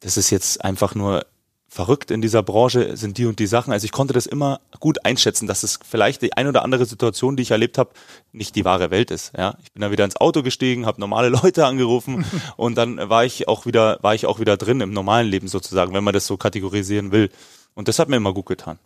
Das 0.00 0.16
ist 0.16 0.30
jetzt 0.30 0.64
einfach 0.64 0.96
nur 0.96 1.24
verrückt 1.68 2.10
in 2.10 2.20
dieser 2.20 2.42
Branche 2.42 2.96
sind 2.96 3.16
die 3.16 3.26
und 3.26 3.38
die 3.38 3.46
Sachen. 3.46 3.72
Also 3.72 3.84
ich 3.84 3.92
konnte 3.92 4.12
das 4.12 4.26
immer 4.26 4.60
gut 4.80 5.04
einschätzen, 5.04 5.46
dass 5.46 5.62
es 5.62 5.78
vielleicht 5.88 6.20
die 6.20 6.36
ein 6.36 6.48
oder 6.48 6.64
andere 6.64 6.84
Situation, 6.84 7.36
die 7.36 7.44
ich 7.44 7.52
erlebt 7.52 7.78
habe, 7.78 7.90
nicht 8.32 8.56
die 8.56 8.64
wahre 8.64 8.90
Welt 8.90 9.12
ist. 9.12 9.30
Ja, 9.38 9.56
ich 9.62 9.72
bin 9.72 9.80
da 9.80 9.92
wieder 9.92 10.04
ins 10.04 10.16
Auto 10.16 10.42
gestiegen, 10.42 10.84
habe 10.84 11.00
normale 11.00 11.28
Leute 11.42 11.64
angerufen 11.66 12.24
und 12.56 12.76
dann 12.76 13.08
war 13.08 13.24
ich 13.24 13.46
auch 13.46 13.66
wieder 13.66 13.98
war 14.02 14.16
ich 14.16 14.26
auch 14.26 14.40
wieder 14.40 14.56
drin 14.56 14.80
im 14.80 14.92
normalen 14.92 15.28
Leben 15.28 15.46
sozusagen, 15.46 15.94
wenn 15.94 16.02
man 16.02 16.12
das 16.12 16.26
so 16.26 16.36
kategorisieren 16.36 17.12
will. 17.12 17.30
Und 17.74 17.86
das 17.86 18.00
hat 18.00 18.08
mir 18.08 18.16
immer 18.16 18.34
gut 18.34 18.46
getan. 18.46 18.80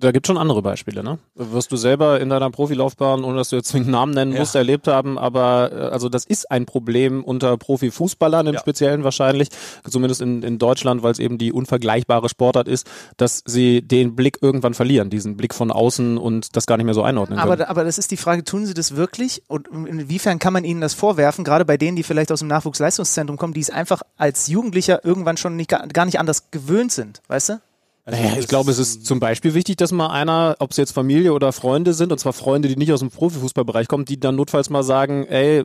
Da 0.00 0.10
gibt 0.10 0.26
schon 0.26 0.38
andere 0.38 0.60
Beispiele, 0.60 1.04
ne? 1.04 1.18
Wirst 1.36 1.70
du 1.70 1.76
selber 1.76 2.20
in 2.20 2.28
deiner 2.28 2.50
Profilaufbahn, 2.50 3.22
ohne 3.22 3.36
dass 3.36 3.50
du 3.50 3.56
jetzt 3.56 3.74
einen 3.76 3.90
Namen 3.90 4.12
nennen 4.12 4.34
musst, 4.34 4.54
ja. 4.54 4.60
erlebt 4.60 4.88
haben, 4.88 5.18
aber 5.18 5.70
äh, 5.72 5.76
also 5.76 6.08
das 6.08 6.24
ist 6.24 6.50
ein 6.50 6.66
Problem 6.66 7.22
unter 7.22 7.56
Profifußballern 7.56 8.48
im 8.48 8.54
ja. 8.54 8.60
Speziellen 8.60 9.04
wahrscheinlich, 9.04 9.50
zumindest 9.88 10.20
in, 10.20 10.42
in 10.42 10.58
Deutschland, 10.58 11.04
weil 11.04 11.12
es 11.12 11.20
eben 11.20 11.38
die 11.38 11.52
unvergleichbare 11.52 12.28
Sportart 12.28 12.66
ist, 12.66 12.90
dass 13.16 13.42
sie 13.46 13.82
den 13.82 14.16
Blick 14.16 14.38
irgendwann 14.40 14.74
verlieren, 14.74 15.10
diesen 15.10 15.36
Blick 15.36 15.54
von 15.54 15.70
außen 15.70 16.18
und 16.18 16.56
das 16.56 16.66
gar 16.66 16.76
nicht 16.76 16.86
mehr 16.86 16.94
so 16.94 17.04
einordnen 17.04 17.38
aber, 17.38 17.56
können. 17.56 17.68
Aber 17.68 17.84
das 17.84 17.96
ist 17.96 18.10
die 18.10 18.16
Frage, 18.16 18.42
tun 18.42 18.66
sie 18.66 18.74
das 18.74 18.96
wirklich 18.96 19.44
und 19.46 19.68
inwiefern 19.68 20.40
kann 20.40 20.52
man 20.52 20.64
ihnen 20.64 20.80
das 20.80 20.94
vorwerfen, 20.94 21.44
gerade 21.44 21.64
bei 21.64 21.76
denen, 21.76 21.96
die 21.96 22.02
vielleicht 22.02 22.32
aus 22.32 22.40
dem 22.40 22.48
Nachwuchsleistungszentrum 22.48 23.36
kommen, 23.36 23.54
die 23.54 23.60
es 23.60 23.70
einfach 23.70 24.02
als 24.16 24.48
Jugendlicher 24.48 25.04
irgendwann 25.04 25.36
schon 25.36 25.54
nicht, 25.54 25.70
gar 25.70 26.04
nicht 26.04 26.18
anders 26.18 26.50
gewöhnt 26.50 26.90
sind, 26.90 27.22
weißt 27.28 27.48
du? 27.50 27.60
Also 28.04 28.22
naja, 28.22 28.36
ich 28.38 28.48
glaube, 28.48 28.70
es 28.70 28.78
ist 28.78 29.06
zum 29.06 29.18
Beispiel 29.18 29.54
wichtig, 29.54 29.76
dass 29.76 29.90
mal 29.90 30.08
einer, 30.08 30.56
ob 30.58 30.72
es 30.72 30.76
jetzt 30.76 30.92
Familie 30.92 31.32
oder 31.32 31.52
Freunde 31.52 31.94
sind, 31.94 32.12
und 32.12 32.18
zwar 32.18 32.34
Freunde, 32.34 32.68
die 32.68 32.76
nicht 32.76 32.92
aus 32.92 33.00
dem 33.00 33.10
Profifußballbereich 33.10 33.88
kommen, 33.88 34.04
die 34.04 34.20
dann 34.20 34.36
notfalls 34.36 34.68
mal 34.68 34.82
sagen, 34.82 35.26
ey, 35.26 35.64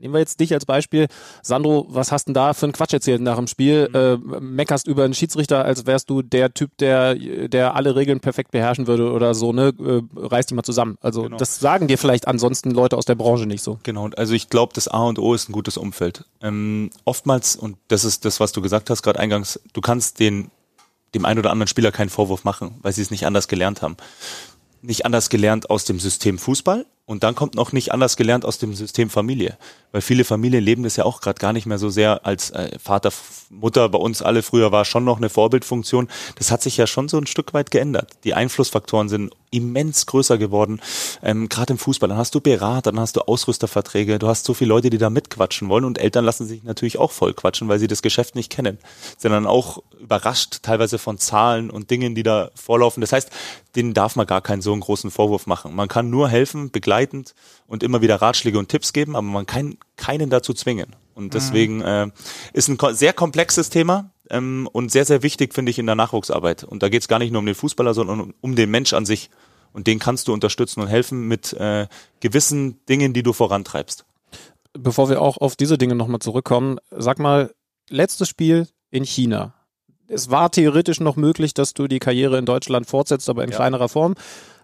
nehmen 0.00 0.14
wir 0.14 0.20
jetzt 0.20 0.40
dich 0.40 0.54
als 0.54 0.66
Beispiel. 0.66 1.08
Sandro, 1.42 1.86
was 1.88 2.12
hast 2.12 2.26
denn 2.26 2.34
da 2.34 2.54
für 2.54 2.66
einen 2.66 2.72
Quatsch 2.72 2.92
erzählt 2.92 3.20
nach 3.20 3.36
dem 3.36 3.46
Spiel? 3.46 3.88
Mhm. 3.88 4.34
Äh, 4.34 4.40
meckerst 4.40 4.86
über 4.86 5.04
einen 5.04 5.14
Schiedsrichter, 5.14 5.64
als 5.64 5.86
wärst 5.86 6.10
du 6.10 6.22
der 6.22 6.54
Typ, 6.54 6.76
der, 6.78 7.14
der 7.14 7.74
alle 7.74 7.96
Regeln 7.96 8.20
perfekt 8.20 8.50
beherrschen 8.50 8.86
würde 8.86 9.10
oder 9.10 9.34
so, 9.34 9.52
ne? 9.52 9.72
Äh, 9.78 10.02
reiß 10.16 10.46
dich 10.46 10.56
mal 10.56 10.62
zusammen. 10.62 10.96
Also 11.00 11.22
genau. 11.22 11.36
das 11.36 11.58
sagen 11.58 11.88
dir 11.88 11.98
vielleicht 11.98 12.28
ansonsten 12.28 12.70
Leute 12.70 12.96
aus 12.96 13.04
der 13.04 13.14
Branche 13.14 13.46
nicht 13.46 13.62
so. 13.62 13.78
Genau, 13.82 14.08
also 14.16 14.34
ich 14.34 14.48
glaube, 14.48 14.72
das 14.74 14.88
A 14.88 15.02
und 15.04 15.18
O 15.18 15.34
ist 15.34 15.48
ein 15.48 15.52
gutes 15.52 15.76
Umfeld. 15.76 16.24
Ähm, 16.40 16.90
oftmals, 17.04 17.56
und 17.56 17.76
das 17.88 18.04
ist 18.04 18.24
das, 18.24 18.40
was 18.40 18.52
du 18.52 18.62
gesagt 18.62 18.90
hast, 18.90 19.02
gerade 19.02 19.18
eingangs, 19.18 19.60
du 19.72 19.80
kannst 19.80 20.20
den 20.20 20.50
dem 21.14 21.24
einen 21.24 21.38
oder 21.38 21.50
anderen 21.50 21.68
Spieler 21.68 21.92
keinen 21.92 22.10
Vorwurf 22.10 22.44
machen, 22.44 22.78
weil 22.82 22.92
sie 22.92 23.02
es 23.02 23.10
nicht 23.10 23.26
anders 23.26 23.48
gelernt 23.48 23.82
haben. 23.82 23.96
Nicht 24.82 25.04
anders 25.06 25.28
gelernt 25.28 25.70
aus 25.70 25.84
dem 25.84 25.98
System 25.98 26.38
Fußball 26.38 26.86
und 27.08 27.22
dann 27.22 27.34
kommt 27.34 27.54
noch 27.54 27.72
nicht 27.72 27.90
anders 27.90 28.18
gelernt 28.18 28.44
aus 28.44 28.58
dem 28.58 28.74
System 28.74 29.08
Familie. 29.08 29.56
Weil 29.92 30.02
viele 30.02 30.24
Familien 30.24 30.62
leben 30.62 30.82
das 30.82 30.96
ja 30.96 31.06
auch 31.06 31.22
gerade 31.22 31.40
gar 31.40 31.54
nicht 31.54 31.64
mehr 31.64 31.78
so 31.78 31.88
sehr 31.88 32.26
als 32.26 32.50
äh, 32.50 32.78
Vater, 32.78 33.10
Mutter 33.48 33.88
bei 33.88 33.98
uns 33.98 34.20
alle 34.20 34.42
früher 34.42 34.72
war 34.72 34.84
schon 34.84 35.04
noch 35.04 35.16
eine 35.16 35.30
Vorbildfunktion. 35.30 36.08
Das 36.36 36.50
hat 36.50 36.60
sich 36.62 36.76
ja 36.76 36.86
schon 36.86 37.08
so 37.08 37.16
ein 37.16 37.26
Stück 37.26 37.54
weit 37.54 37.70
geändert. 37.70 38.10
Die 38.24 38.34
Einflussfaktoren 38.34 39.08
sind 39.08 39.32
immens 39.50 40.04
größer 40.04 40.36
geworden. 40.36 40.82
Ähm, 41.22 41.48
gerade 41.48 41.72
im 41.72 41.78
Fußball, 41.78 42.10
dann 42.10 42.18
hast 42.18 42.34
du 42.34 42.42
Berater, 42.42 42.92
dann 42.92 43.00
hast 43.00 43.16
du 43.16 43.22
Ausrüsterverträge, 43.22 44.18
du 44.18 44.28
hast 44.28 44.44
so 44.44 44.52
viele 44.52 44.68
Leute, 44.68 44.90
die 44.90 44.98
da 44.98 45.08
mitquatschen 45.08 45.70
wollen 45.70 45.86
und 45.86 45.96
Eltern 45.96 46.26
lassen 46.26 46.46
sich 46.46 46.62
natürlich 46.62 46.98
auch 46.98 47.10
voll 47.10 47.32
quatschen, 47.32 47.68
weil 47.68 47.78
sie 47.78 47.86
das 47.86 48.02
Geschäft 48.02 48.34
nicht 48.34 48.50
kennen. 48.52 48.76
Sind 49.16 49.32
dann 49.32 49.46
auch 49.46 49.82
überrascht 49.98 50.58
teilweise 50.62 50.98
von 50.98 51.16
Zahlen 51.16 51.70
und 51.70 51.90
Dingen, 51.90 52.14
die 52.14 52.22
da 52.22 52.50
vorlaufen. 52.54 53.00
Das 53.00 53.12
heißt, 53.12 53.30
denen 53.76 53.94
darf 53.94 54.16
man 54.16 54.26
gar 54.26 54.42
keinen 54.42 54.60
so 54.60 54.72
einen 54.72 54.82
großen 54.82 55.10
Vorwurf 55.10 55.46
machen. 55.46 55.74
Man 55.74 55.88
kann 55.88 56.10
nur 56.10 56.28
helfen, 56.28 56.70
begleiten 56.70 56.97
begleitend 56.98 57.34
und 57.66 57.82
immer 57.82 58.02
wieder 58.02 58.16
Ratschläge 58.16 58.58
und 58.58 58.68
Tipps 58.68 58.92
geben, 58.92 59.16
aber 59.16 59.26
man 59.26 59.46
kann 59.46 59.76
keinen 59.96 60.30
dazu 60.30 60.52
zwingen. 60.52 60.96
Und 61.14 61.26
mhm. 61.26 61.30
deswegen 61.30 61.80
äh, 61.80 62.08
ist 62.52 62.68
ein 62.68 62.78
sehr 62.94 63.12
komplexes 63.12 63.70
Thema 63.70 64.10
ähm, 64.30 64.68
und 64.72 64.90
sehr, 64.90 65.04
sehr 65.04 65.22
wichtig, 65.22 65.54
finde 65.54 65.70
ich, 65.70 65.78
in 65.78 65.86
der 65.86 65.94
Nachwuchsarbeit. 65.94 66.64
Und 66.64 66.82
da 66.82 66.88
geht 66.88 67.02
es 67.02 67.08
gar 67.08 67.18
nicht 67.18 67.32
nur 67.32 67.40
um 67.40 67.46
den 67.46 67.54
Fußballer, 67.54 67.94
sondern 67.94 68.20
um, 68.20 68.34
um 68.40 68.56
den 68.56 68.70
Mensch 68.70 68.92
an 68.92 69.06
sich. 69.06 69.30
Und 69.72 69.86
den 69.86 69.98
kannst 69.98 70.28
du 70.28 70.32
unterstützen 70.32 70.80
und 70.80 70.88
helfen 70.88 71.28
mit 71.28 71.52
äh, 71.52 71.86
gewissen 72.20 72.84
Dingen, 72.86 73.12
die 73.12 73.22
du 73.22 73.32
vorantreibst. 73.32 74.04
Bevor 74.72 75.08
wir 75.08 75.20
auch 75.20 75.36
auf 75.38 75.56
diese 75.56 75.78
Dinge 75.78 75.94
nochmal 75.94 76.20
zurückkommen, 76.20 76.78
sag 76.90 77.18
mal, 77.18 77.52
letztes 77.88 78.28
Spiel 78.28 78.66
in 78.90 79.04
China. 79.04 79.54
Es 80.08 80.30
war 80.30 80.50
theoretisch 80.50 81.00
noch 81.00 81.16
möglich, 81.16 81.52
dass 81.52 81.74
du 81.74 81.86
die 81.86 81.98
Karriere 81.98 82.38
in 82.38 82.46
Deutschland 82.46 82.86
fortsetzt, 82.86 83.28
aber 83.28 83.44
in 83.44 83.50
ja. 83.50 83.56
kleinerer 83.56 83.88
Form 83.90 84.14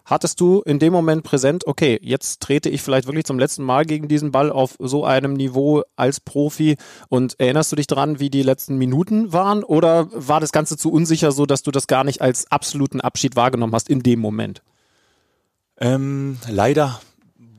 hattest 0.04 0.40
du 0.40 0.60
in 0.62 0.78
dem 0.78 0.92
Moment 0.92 1.22
präsent, 1.22 1.66
okay, 1.66 1.98
jetzt 2.02 2.40
trete 2.40 2.68
ich 2.68 2.82
vielleicht 2.82 3.06
wirklich 3.06 3.24
zum 3.24 3.38
letzten 3.38 3.64
Mal 3.64 3.84
gegen 3.84 4.08
diesen 4.08 4.32
Ball 4.32 4.50
auf 4.50 4.76
so 4.78 5.04
einem 5.04 5.34
Niveau 5.34 5.82
als 5.96 6.20
Profi 6.20 6.76
und 7.08 7.38
erinnerst 7.40 7.72
du 7.72 7.76
dich 7.76 7.86
dran, 7.86 8.20
wie 8.20 8.30
die 8.30 8.42
letzten 8.42 8.76
Minuten 8.76 9.32
waren 9.32 9.64
oder 9.64 10.08
war 10.12 10.40
das 10.40 10.52
Ganze 10.52 10.76
zu 10.76 10.90
unsicher 10.92 11.32
so, 11.32 11.46
dass 11.46 11.62
du 11.62 11.70
das 11.70 11.86
gar 11.86 12.04
nicht 12.04 12.20
als 12.20 12.50
absoluten 12.50 13.00
Abschied 13.00 13.36
wahrgenommen 13.36 13.74
hast 13.74 13.88
in 13.88 14.02
dem 14.02 14.20
Moment? 14.20 14.62
Ähm, 15.80 16.38
leider 16.48 17.00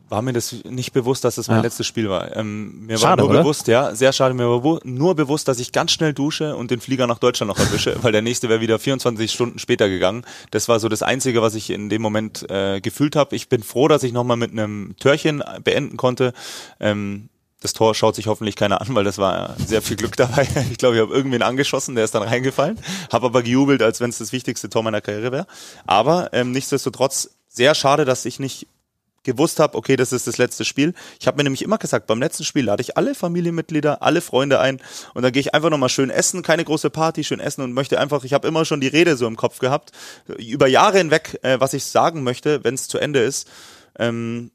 war 0.10 0.22
mir 0.22 0.34
das 0.34 0.56
nicht 0.66 0.94
bewusst, 0.94 1.24
dass 1.24 1.36
das 1.36 1.48
mein 1.48 1.58
Ja. 1.58 1.64
letztes 1.64 1.88
Spiel 1.88 2.10
war. 2.10 2.36
Ähm, 2.36 2.86
mir 2.86 2.98
Schade, 2.98 3.22
war 3.24 3.28
nur 3.28 3.30
oder? 3.32 3.40
bewusst, 3.44 3.68
ja, 3.68 3.96
sehr 3.96 4.14
schade, 4.14 4.34
mir 4.34 4.48
war 4.48 4.80
nur 4.84 5.16
bewusst, 5.16 5.48
dass 5.48 5.60
ich 5.60 5.72
ganz 5.72 5.92
schnell 5.92 6.14
dusche 6.14 6.56
und 6.56 6.72
den 6.72 6.80
Flieger 6.80 7.08
nach 7.08 7.20
Deutschland 7.20 7.50
noch 7.50 7.58
erwische, 7.58 7.96
weil 8.04 8.12
der 8.12 8.22
nächste 8.22 8.48
wäre 8.50 8.62
wieder 8.62 8.78
24 8.80 9.32
Stunden 9.32 9.60
später 9.60 9.90
gegangen. 9.90 10.24
Das 10.52 10.68
war 10.68 10.80
so 10.80 10.90
das 10.90 11.02
Einzige, 11.02 11.42
was 11.42 11.56
ich 11.56 11.70
in 11.70 11.90
dem 11.90 12.02
Moment 12.02 12.50
äh, 12.50 12.82
gefühlt 12.82 13.16
habe. 13.16 13.36
Ich 13.36 13.50
bin 13.50 13.64
froh, 13.64 13.88
dass 13.88 14.04
ich 14.04 14.14
nochmal 14.14 14.38
mit 14.38 14.52
einem 14.52 14.96
Törchen 15.00 15.44
beenden 15.64 15.98
konnte. 15.98 16.34
Ähm, 16.80 17.30
das 17.62 17.74
Tor 17.74 17.96
schaut 17.96 18.16
sich 18.16 18.28
hoffentlich 18.28 18.56
keiner 18.56 18.82
an, 18.82 18.94
weil 18.94 19.06
das 19.06 19.18
war 19.18 19.56
sehr 19.58 19.82
viel 19.82 19.98
Glück 19.98 20.16
dabei. 20.18 20.48
Ich 20.72 20.78
glaube, 20.78 20.96
ich 20.98 21.02
habe 21.02 21.14
irgendwen 21.14 21.42
angeschossen, 21.42 21.96
der 21.96 22.04
ist 22.06 22.14
dann 22.14 22.22
reingefallen, 22.22 22.78
habe 23.12 23.26
aber 23.26 23.42
gejubelt, 23.42 23.82
als 23.82 24.02
wenn 24.02 24.12
es 24.12 24.20
das 24.20 24.32
wichtigste 24.32 24.70
Tor 24.70 24.84
meiner 24.84 25.02
Karriere 25.02 25.32
wäre. 25.32 25.48
Aber 25.88 26.30
ähm, 26.32 26.52
nichtsdestotrotz 26.52 27.32
sehr 27.48 27.74
schade, 27.74 28.06
dass 28.06 28.26
ich 28.26 28.40
nicht 28.40 28.68
gewusst 29.26 29.60
habe, 29.60 29.78
okay, 29.78 29.98
das 29.98 30.14
ist 30.14 30.28
das 30.28 30.38
letzte 30.38 30.64
Spiel. 30.64 30.94
Ich 31.20 31.28
habe 31.28 31.38
mir 31.38 31.44
nämlich 31.44 31.62
immer 31.62 31.78
gesagt, 31.78 32.08
beim 32.08 32.20
letzten 32.20 32.46
Spiel 32.46 32.64
lade 32.64 32.82
ich 32.82 32.96
alle 32.96 33.14
Familienmitglieder, 33.14 34.02
alle 34.02 34.22
Freunde 34.22 34.60
ein 34.60 34.82
und 35.14 35.24
dann 35.24 35.34
gehe 35.34 35.42
ich 35.42 35.54
einfach 35.54 35.70
nochmal 35.70 35.90
schön 35.90 36.10
essen, 36.10 36.42
keine 36.42 36.64
große 36.64 36.90
Party, 36.90 37.24
schön 37.24 37.40
essen 37.40 37.62
und 37.62 37.74
möchte 37.74 38.00
einfach, 38.00 38.24
ich 38.24 38.34
habe 38.34 38.48
immer 38.48 38.64
schon 38.64 38.80
die 38.80 38.88
Rede 38.88 39.18
so 39.18 39.28
im 39.28 39.36
Kopf 39.36 39.60
gehabt, 39.60 39.92
über 40.38 40.68
Jahre 40.68 41.00
hinweg, 41.00 41.40
äh, 41.42 41.60
was 41.60 41.74
ich 41.74 41.84
sagen 41.84 42.24
möchte, 42.24 42.64
wenn 42.64 42.76
es 42.76 42.88
zu 42.88 42.98
Ende 42.98 43.20
ist. 43.20 43.50
Ähm, 43.98 44.52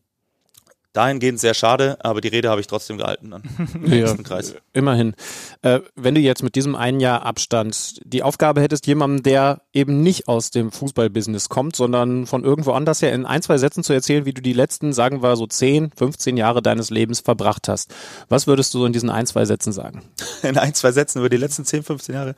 dahingehend 0.93 1.39
sehr 1.39 1.55
schade, 1.55 1.97
aber 2.01 2.21
die 2.21 2.29
Rede 2.29 2.51
habe 2.51 2.61
ich 2.61 2.67
trotzdem 2.67 2.99
gehalten 2.99 3.31
dann 3.31 3.43
im 3.75 3.83
nächsten 3.83 4.23
Kreis. 4.23 4.55
Immerhin. 4.73 5.15
Äh, 5.63 5.81
wenn 5.95 6.15
du 6.15 6.21
jetzt 6.21 6.43
mit 6.43 6.55
diesem 6.55 6.75
einen 6.75 7.01
Jahr 7.01 7.25
Abstand 7.25 8.01
die 8.05 8.23
Aufgabe 8.23 8.61
hättest, 8.61 8.87
jemandem, 8.87 9.23
der 9.23 9.63
eben 9.73 10.03
nicht 10.03 10.29
aus 10.29 10.51
dem 10.51 10.73
Fußballbusiness 10.73 11.49
kommt, 11.49 11.77
sondern 11.77 12.27
von 12.27 12.45
irgendwo 12.45 12.73
anders 12.73 13.03
her 13.03 13.13
in 13.13 13.27
ein, 13.27 13.43
zwei 13.43 13.59
Sätzen 13.59 13.85
zu 13.85 13.93
erzählen, 13.93 14.25
wie 14.25 14.33
du 14.33 14.43
die 14.43 14.53
letzten, 14.53 14.93
sagen 14.93 15.23
wir 15.23 15.37
so 15.37 15.47
10, 15.47 15.93
15 15.97 16.37
Jahre 16.37 16.63
deines 16.63 16.91
Lebens 16.91 17.21
verbracht 17.21 17.69
hast. 17.69 17.95
Was 18.29 18.47
würdest 18.47 18.75
du 18.75 18.81
so 18.81 18.87
in 18.87 18.93
diesen 18.93 19.11
ein, 19.11 19.27
zwei 19.27 19.45
Sätzen 19.45 19.73
sagen? 19.73 20.03
In 20.43 20.57
ein, 20.57 20.75
zwei 20.75 20.91
Sätzen 20.91 21.19
über 21.19 21.29
die 21.29 21.37
letzten 21.37 21.65
10, 21.65 21.83
15 21.83 22.15
Jahre. 22.15 22.35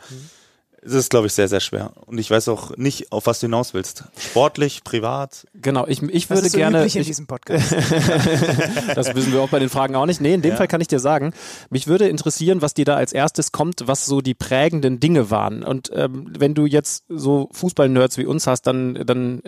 Es 0.85 0.95
ist, 0.95 1.11
glaube 1.11 1.29
ich, 1.29 1.33
sehr, 1.33 1.47
sehr 1.49 1.61
schwer. 1.61 1.93
Und 2.07 2.19
ich 2.19 2.29
weiß 2.29 2.49
auch 2.49 2.77
nicht, 2.77 3.13
auf 3.13 3.27
was 3.27 3.39
du 3.39 3.47
hinaus 3.47 3.73
willst. 3.73 4.03
Sportlich, 4.19 4.83
privat. 4.83 5.47
Genau, 5.55 5.87
ich, 5.87 6.03
ich 6.03 6.27
Das 6.27 6.37
würde 6.39 6.47
ist 6.47 6.53
so 6.53 6.59
gerne. 6.59 6.79
üblich 6.81 6.97
in 6.97 7.03
Ich, 7.03 7.07
diesem 7.07 7.27
Podcast. 7.29 7.73
das 8.95 9.15
wissen 9.15 9.33
wir 9.33 9.41
auch 9.43 9.49
bei 9.49 9.59
den 9.61 9.69
Fragen 9.69 9.95
auch 9.95 10.07
nicht. 10.07 10.21
Nee, 10.21 10.35
in 10.35 10.43
dem 10.43 10.53
Ja. 10.53 10.57
Fall 10.57 10.69
kann 10.69 10.81
ich 10.81 10.89
dir 10.89 10.99
sagen, 10.99 11.33
mich 11.71 11.87
würde 11.87 12.09
interessieren, 12.09 12.63
was 12.63 12.75
dir 12.75 12.85
da 12.85 12.97
als 12.97 13.13
erstes 13.13 13.53
kommt, 13.53 13.87
was 13.87 14.07
so 14.07 14.21
die 14.21 14.35
prägenden 14.35 14.99
Dinge 15.01 15.31
waren. 15.31 15.63
Und 15.63 15.91
ähm, 15.95 16.33
wenn 16.37 16.55
du 16.55 16.67
jetzt 16.67 17.05
so 17.09 17.49
Fußball-Nerds 17.53 18.19
wie 18.19 18.27
uns 18.27 18.47
hast, 18.49 18.63
dann, 18.63 18.95
dann 19.07 19.41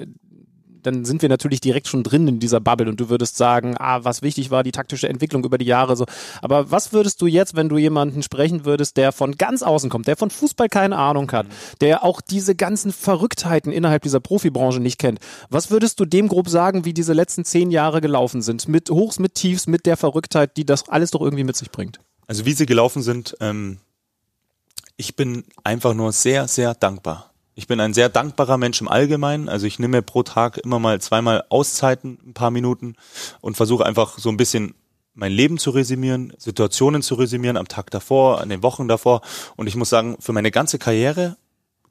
dann 0.87 1.05
sind 1.05 1.23
wir 1.23 1.29
natürlich 1.29 1.61
direkt 1.61 1.89
schon 1.89 2.03
drin 2.03 2.29
in 2.29 2.41
dieser 2.41 2.61
Bubble 2.61 2.89
und 2.89 3.01
du 3.01 3.09
würdest 3.09 3.37
sagen, 3.37 3.75
ah, 3.79 4.05
was 4.05 4.23
wichtig 4.23 4.51
war, 4.51 4.63
die 4.63 4.73
taktische 4.73 5.09
Entwicklung 5.09 5.45
über 5.45 5.59
die 5.59 5.65
Jahre 5.65 5.97
so. 5.97 6.07
Aber 6.43 6.71
was 6.71 6.93
würdest 6.93 7.21
du 7.23 7.27
jetzt, 7.27 7.57
wenn 7.57 7.69
du 7.69 7.79
jemanden 7.79 8.23
sprechen 8.23 8.65
würdest, 8.65 8.97
der 8.97 9.13
von 9.13 9.37
ganz 9.37 9.63
außen 9.63 9.91
kommt, 9.91 10.07
der 10.07 10.17
von 10.17 10.31
Fußball 10.31 10.69
keine 10.69 10.97
Ahnung 10.97 11.31
hat, 11.33 11.47
der 11.81 12.05
auch 12.05 12.21
diese 12.21 12.55
ganzen 12.55 12.93
Verrücktheiten 12.93 13.73
innerhalb 13.73 14.03
dieser 14.03 14.21
Profibranche 14.21 14.81
nicht 14.81 14.99
kennt, 14.99 15.19
was 15.51 15.71
würdest 15.71 15.99
du 16.01 16.05
dem 16.05 16.29
grob 16.29 16.49
sagen, 16.49 16.85
wie 16.85 16.95
diese 16.95 17.13
letzten 17.13 17.45
zehn 17.45 17.71
Jahre 17.71 18.01
gelaufen 18.01 18.43
sind? 18.43 18.69
Mit 18.69 18.91
Hochs, 18.91 19.19
mit 19.19 19.35
Tiefs, 19.35 19.67
mit 19.67 19.87
der 19.87 19.97
Verrücktheit, 19.97 20.57
die 20.57 20.67
das 20.67 20.89
alles 20.89 21.11
doch 21.11 21.21
irgendwie 21.21 21.45
mit 21.45 21.57
sich 21.57 21.71
bringt. 21.71 21.99
Also 22.27 22.47
wie 22.47 22.53
sie 22.53 22.67
gelaufen 22.67 23.03
sind, 23.03 23.37
ähm, 23.41 23.79
ich 24.97 25.17
bin 25.17 25.45
einfach 25.65 25.95
nur 25.95 26.13
sehr, 26.13 26.49
sehr 26.49 26.75
dankbar. 26.75 27.34
Ich 27.57 27.69
bin 27.69 27.79
ein 27.79 27.95
sehr 27.95 28.09
dankbarer 28.09 28.59
Mensch 28.59 28.81
im 28.81 28.89
Allgemeinen. 28.89 29.49
Also 29.49 29.67
ich 29.67 29.79
nehme 29.79 30.03
pro 30.03 30.25
Tag 30.25 30.59
immer 30.59 30.79
mal 30.81 31.01
zweimal 31.01 31.45
Auszeiten, 31.51 32.19
ein 32.27 32.35
paar 32.35 32.51
Minuten 32.51 32.97
und 33.41 33.57
versuche 33.57 33.87
einfach 33.87 34.19
so 34.19 34.29
ein 34.29 34.37
bisschen 34.37 34.75
mein 35.15 35.31
Leben 35.31 35.59
zu 35.59 35.71
resümieren, 35.71 36.33
Situationen 36.37 37.01
zu 37.01 37.15
resümieren 37.15 37.57
am 37.57 37.69
Tag 37.69 37.91
davor, 37.93 38.41
an 38.41 38.49
den 38.49 38.65
Wochen 38.65 38.89
davor. 38.89 39.21
Und 39.55 39.69
ich 39.69 39.77
muss 39.77 39.89
sagen, 39.89 40.17
für 40.19 40.33
meine 40.33 40.51
ganze 40.51 40.81
Karriere 40.81 41.37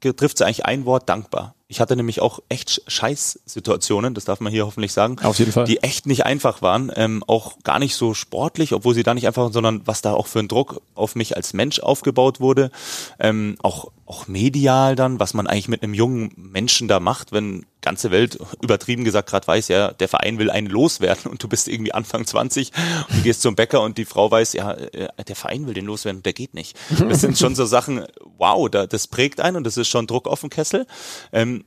trifft 0.00 0.36
es 0.36 0.42
eigentlich 0.42 0.66
ein 0.66 0.84
Wort 0.84 1.08
dankbar. 1.08 1.54
Ich 1.66 1.80
hatte 1.80 1.96
nämlich 1.96 2.20
auch 2.20 2.40
echt 2.48 2.82
Scheiß-Situationen, 2.86 4.12
das 4.12 4.26
darf 4.26 4.40
man 4.40 4.52
hier 4.52 4.66
hoffentlich 4.66 4.92
sagen, 4.92 5.18
Auf 5.22 5.38
jeden 5.38 5.52
Fall. 5.52 5.64
die 5.64 5.82
echt 5.82 6.06
nicht 6.06 6.26
einfach 6.26 6.60
waren, 6.60 6.92
ähm, 6.94 7.24
auch 7.26 7.58
gar 7.64 7.78
nicht 7.78 7.96
so 7.96 8.12
sportlich, 8.12 8.74
obwohl 8.74 8.94
sie 8.94 9.02
da 9.02 9.14
nicht 9.14 9.26
einfach, 9.26 9.44
waren, 9.44 9.52
sondern 9.52 9.86
was 9.86 10.02
da 10.02 10.12
auch 10.12 10.26
für 10.26 10.40
ein 10.40 10.48
Druck 10.48 10.82
auf 10.94 11.14
mich 11.14 11.36
als 11.36 11.54
Mensch 11.54 11.80
aufgebaut 11.80 12.38
wurde, 12.40 12.70
ähm, 13.18 13.56
auch 13.62 13.90
auch 14.06 14.28
medial 14.28 14.96
dann, 14.96 15.18
was 15.18 15.32
man 15.32 15.46
eigentlich 15.46 15.68
mit 15.68 15.82
einem 15.82 15.94
jungen 15.94 16.32
Menschen 16.36 16.88
da 16.88 17.00
macht, 17.00 17.32
wenn 17.32 17.64
ganze 17.80 18.10
Welt 18.10 18.38
übertrieben 18.62 19.04
gesagt 19.04 19.28
gerade 19.30 19.46
weiß, 19.46 19.68
ja, 19.68 19.92
der 19.92 20.08
Verein 20.08 20.38
will 20.38 20.50
einen 20.50 20.66
loswerden 20.66 21.30
und 21.30 21.42
du 21.42 21.48
bist 21.48 21.68
irgendwie 21.68 21.92
Anfang 21.92 22.26
20 22.26 22.72
und 23.08 23.18
du 23.18 23.22
gehst 23.22 23.42
zum 23.42 23.56
Bäcker 23.56 23.80
und 23.82 23.96
die 23.98 24.04
Frau 24.04 24.30
weiß, 24.30 24.54
ja, 24.54 24.72
äh, 24.72 25.08
der 25.26 25.36
Verein 25.36 25.66
will 25.66 25.74
den 25.74 25.86
loswerden, 25.86 26.22
der 26.22 26.32
geht 26.32 26.54
nicht. 26.54 26.76
Das 27.08 27.20
sind 27.20 27.38
schon 27.38 27.54
so 27.54 27.64
Sachen, 27.64 28.04
wow, 28.38 28.68
da, 28.68 28.86
das 28.86 29.06
prägt 29.06 29.40
einen 29.40 29.58
und 29.58 29.64
das 29.64 29.76
ist 29.76 29.88
schon 29.88 30.06
Druck 30.06 30.26
auf 30.26 30.40
dem 30.40 30.50
Kessel. 30.50 30.86
Ähm, 31.32 31.63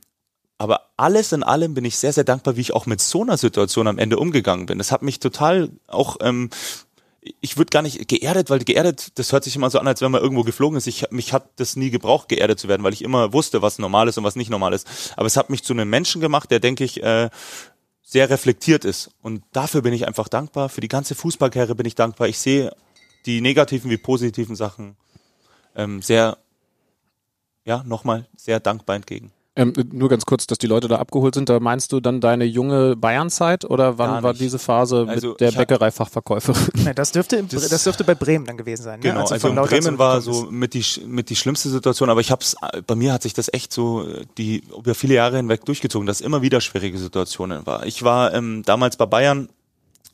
aber 0.58 0.90
alles 0.96 1.32
in 1.32 1.44
allem 1.44 1.74
bin 1.74 1.84
ich 1.84 1.96
sehr, 1.96 2.12
sehr 2.12 2.24
dankbar, 2.24 2.56
wie 2.56 2.60
ich 2.60 2.74
auch 2.74 2.86
mit 2.86 3.00
so 3.00 3.22
einer 3.22 3.38
Situation 3.38 3.86
am 3.86 3.98
Ende 3.98 4.18
umgegangen 4.18 4.66
bin. 4.66 4.78
Das 4.78 4.90
hat 4.90 5.02
mich 5.02 5.20
total 5.20 5.70
auch, 5.86 6.16
ähm, 6.20 6.50
ich 7.40 7.56
würde 7.56 7.70
gar 7.70 7.82
nicht 7.82 8.08
geerdet, 8.08 8.50
weil 8.50 8.58
geerdet, 8.60 9.18
das 9.18 9.32
hört 9.32 9.44
sich 9.44 9.54
immer 9.54 9.70
so 9.70 9.78
an, 9.78 9.86
als 9.86 10.00
wenn 10.00 10.10
man 10.10 10.20
irgendwo 10.20 10.42
geflogen 10.42 10.76
ist. 10.76 10.88
Ich, 10.88 11.10
mich 11.10 11.32
hat 11.32 11.48
das 11.56 11.76
nie 11.76 11.90
gebraucht, 11.90 12.28
geerdet 12.28 12.58
zu 12.58 12.66
werden, 12.66 12.82
weil 12.82 12.92
ich 12.92 13.02
immer 13.02 13.32
wusste, 13.32 13.62
was 13.62 13.78
normal 13.78 14.08
ist 14.08 14.18
und 14.18 14.24
was 14.24 14.34
nicht 14.34 14.50
normal 14.50 14.72
ist. 14.72 15.14
Aber 15.16 15.26
es 15.26 15.36
hat 15.36 15.48
mich 15.48 15.62
zu 15.62 15.72
einem 15.72 15.88
Menschen 15.88 16.20
gemacht, 16.20 16.50
der, 16.50 16.58
denke 16.58 16.82
ich, 16.82 17.02
äh, 17.04 17.30
sehr 18.02 18.28
reflektiert 18.28 18.84
ist. 18.84 19.10
Und 19.22 19.44
dafür 19.52 19.82
bin 19.82 19.92
ich 19.92 20.08
einfach 20.08 20.28
dankbar. 20.28 20.70
Für 20.70 20.80
die 20.80 20.88
ganze 20.88 21.14
Fußballkarriere 21.14 21.76
bin 21.76 21.86
ich 21.86 21.94
dankbar. 21.94 22.26
Ich 22.26 22.38
sehe 22.38 22.74
die 23.26 23.40
negativen 23.40 23.90
wie 23.90 23.98
positiven 23.98 24.56
Sachen 24.56 24.96
ähm, 25.76 26.02
sehr, 26.02 26.38
ja, 27.64 27.84
nochmal 27.84 28.26
sehr 28.36 28.58
dankbar 28.58 28.96
entgegen. 28.96 29.30
Ähm, 29.58 29.72
nur 29.92 30.08
ganz 30.08 30.24
kurz, 30.24 30.46
dass 30.46 30.56
die 30.58 30.68
Leute 30.68 30.88
da 30.88 30.96
abgeholt 30.96 31.34
sind. 31.34 31.48
Da 31.48 31.58
meinst 31.60 31.92
du 31.92 32.00
dann 32.00 32.20
deine 32.20 32.44
junge 32.44 32.94
Bayernzeit 32.96 33.64
oder 33.64 33.98
wann 33.98 34.22
war 34.22 34.32
diese 34.32 34.58
Phase 34.58 35.04
Also 35.08 35.30
mit 35.30 35.40
der 35.40 35.50
Bäckereifachverkäuferin? 35.52 36.68
Ja, 36.86 36.94
das, 36.94 37.12
dürfte, 37.12 37.42
Das- 37.42 37.68
das 37.68 37.84
dürfte 37.84 38.04
bei 38.04 38.14
Bremen 38.14 38.44
dann 38.46 38.56
gewesen 38.56 38.84
sein. 38.84 39.00
Genau, 39.00 39.14
ne? 39.14 39.20
Als 39.20 39.28
du 39.30 39.34
also 39.34 39.48
von 39.48 39.56
in 39.58 39.62
Bremen 39.64 39.98
war 39.98 40.20
so 40.20 40.46
mit 40.50 40.74
die, 40.74 40.84
mit 41.06 41.28
die 41.30 41.36
schlimmste 41.36 41.68
Situation, 41.68 42.08
aber 42.08 42.20
ich 42.20 42.30
hab's, 42.30 42.56
bei 42.86 42.94
mir 42.94 43.12
hat 43.12 43.22
sich 43.22 43.34
das 43.34 43.52
echt 43.52 43.72
so 43.72 44.06
die 44.38 44.62
über 44.78 44.94
viele 44.94 45.14
Jahre 45.14 45.36
hinweg 45.36 45.64
durchgezogen, 45.64 46.06
dass 46.06 46.20
immer 46.20 46.40
wieder 46.42 46.60
schwierige 46.60 46.96
Situationen 46.98 47.66
war. 47.66 47.84
Ich 47.84 48.02
war 48.04 48.32
ähm, 48.34 48.62
damals 48.64 48.96
bei 48.96 49.06
Bayern 49.06 49.48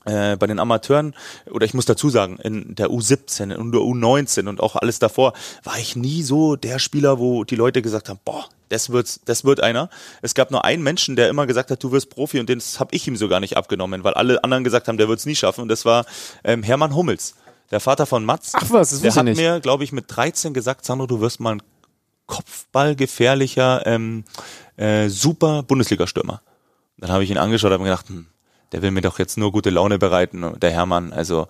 äh, 0.04 0.36
bei 0.36 0.46
den 0.46 0.58
Amateuren, 0.58 1.14
oder 1.50 1.64
ich 1.64 1.74
muss 1.74 1.86
dazu 1.86 2.10
sagen, 2.10 2.38
in 2.42 2.74
der 2.74 2.88
U17 2.88 3.54
und 3.54 3.72
der 3.72 3.80
U19 3.80 4.48
und 4.48 4.60
auch 4.60 4.76
alles 4.76 4.98
davor, 4.98 5.32
war 5.62 5.78
ich 5.78 5.96
nie 5.96 6.22
so 6.22 6.56
der 6.56 6.78
Spieler, 6.78 7.18
wo 7.18 7.44
die 7.44 7.56
Leute 7.56 7.82
gesagt 7.82 8.08
haben, 8.08 8.20
boah, 8.24 8.44
das 8.68 8.90
wird, 8.90 9.20
das 9.28 9.44
wird 9.44 9.60
einer. 9.60 9.88
Es 10.22 10.34
gab 10.34 10.50
nur 10.50 10.64
einen 10.64 10.82
Menschen, 10.82 11.16
der 11.16 11.28
immer 11.28 11.46
gesagt 11.46 11.70
hat, 11.70 11.82
du 11.82 11.92
wirst 11.92 12.10
Profi 12.10 12.40
und 12.40 12.50
das 12.50 12.80
habe 12.80 12.94
ich 12.94 13.06
ihm 13.06 13.16
sogar 13.16 13.40
nicht 13.40 13.56
abgenommen, 13.56 14.04
weil 14.04 14.14
alle 14.14 14.42
anderen 14.42 14.64
gesagt 14.64 14.88
haben, 14.88 14.98
der 14.98 15.08
wird's 15.08 15.26
nie 15.26 15.36
schaffen 15.36 15.62
und 15.62 15.68
das 15.68 15.84
war 15.84 16.06
ähm, 16.42 16.62
Hermann 16.62 16.94
Hummels, 16.94 17.34
der 17.70 17.80
Vater 17.80 18.06
von 18.06 18.24
Mats. 18.24 18.52
Ach 18.54 18.70
was, 18.70 18.90
das 18.90 19.00
der 19.00 19.14
hat 19.14 19.18
ich 19.18 19.24
nicht. 19.24 19.36
mir, 19.36 19.60
glaube 19.60 19.84
ich, 19.84 19.92
mit 19.92 20.04
13 20.08 20.54
gesagt, 20.54 20.84
Sandro, 20.84 21.06
du 21.06 21.20
wirst 21.20 21.40
mal 21.40 21.56
ein 21.56 21.62
Kopfballgefährlicher, 22.26 23.86
ähm, 23.86 24.24
äh, 24.76 25.08
super 25.08 25.62
Bundesliga-Stürmer. 25.62 26.40
Dann 26.98 27.10
habe 27.10 27.24
ich 27.24 27.30
ihn 27.30 27.38
angeschaut 27.38 27.68
und 27.68 27.74
habe 27.74 27.84
mir 27.84 27.90
gedacht, 27.90 28.08
hm, 28.08 28.26
der 28.72 28.82
will 28.82 28.90
mir 28.90 29.00
doch 29.00 29.18
jetzt 29.18 29.36
nur 29.38 29.52
gute 29.52 29.70
Laune 29.70 29.98
bereiten, 29.98 30.58
der 30.60 30.70
Hermann. 30.70 31.12
Also, 31.12 31.46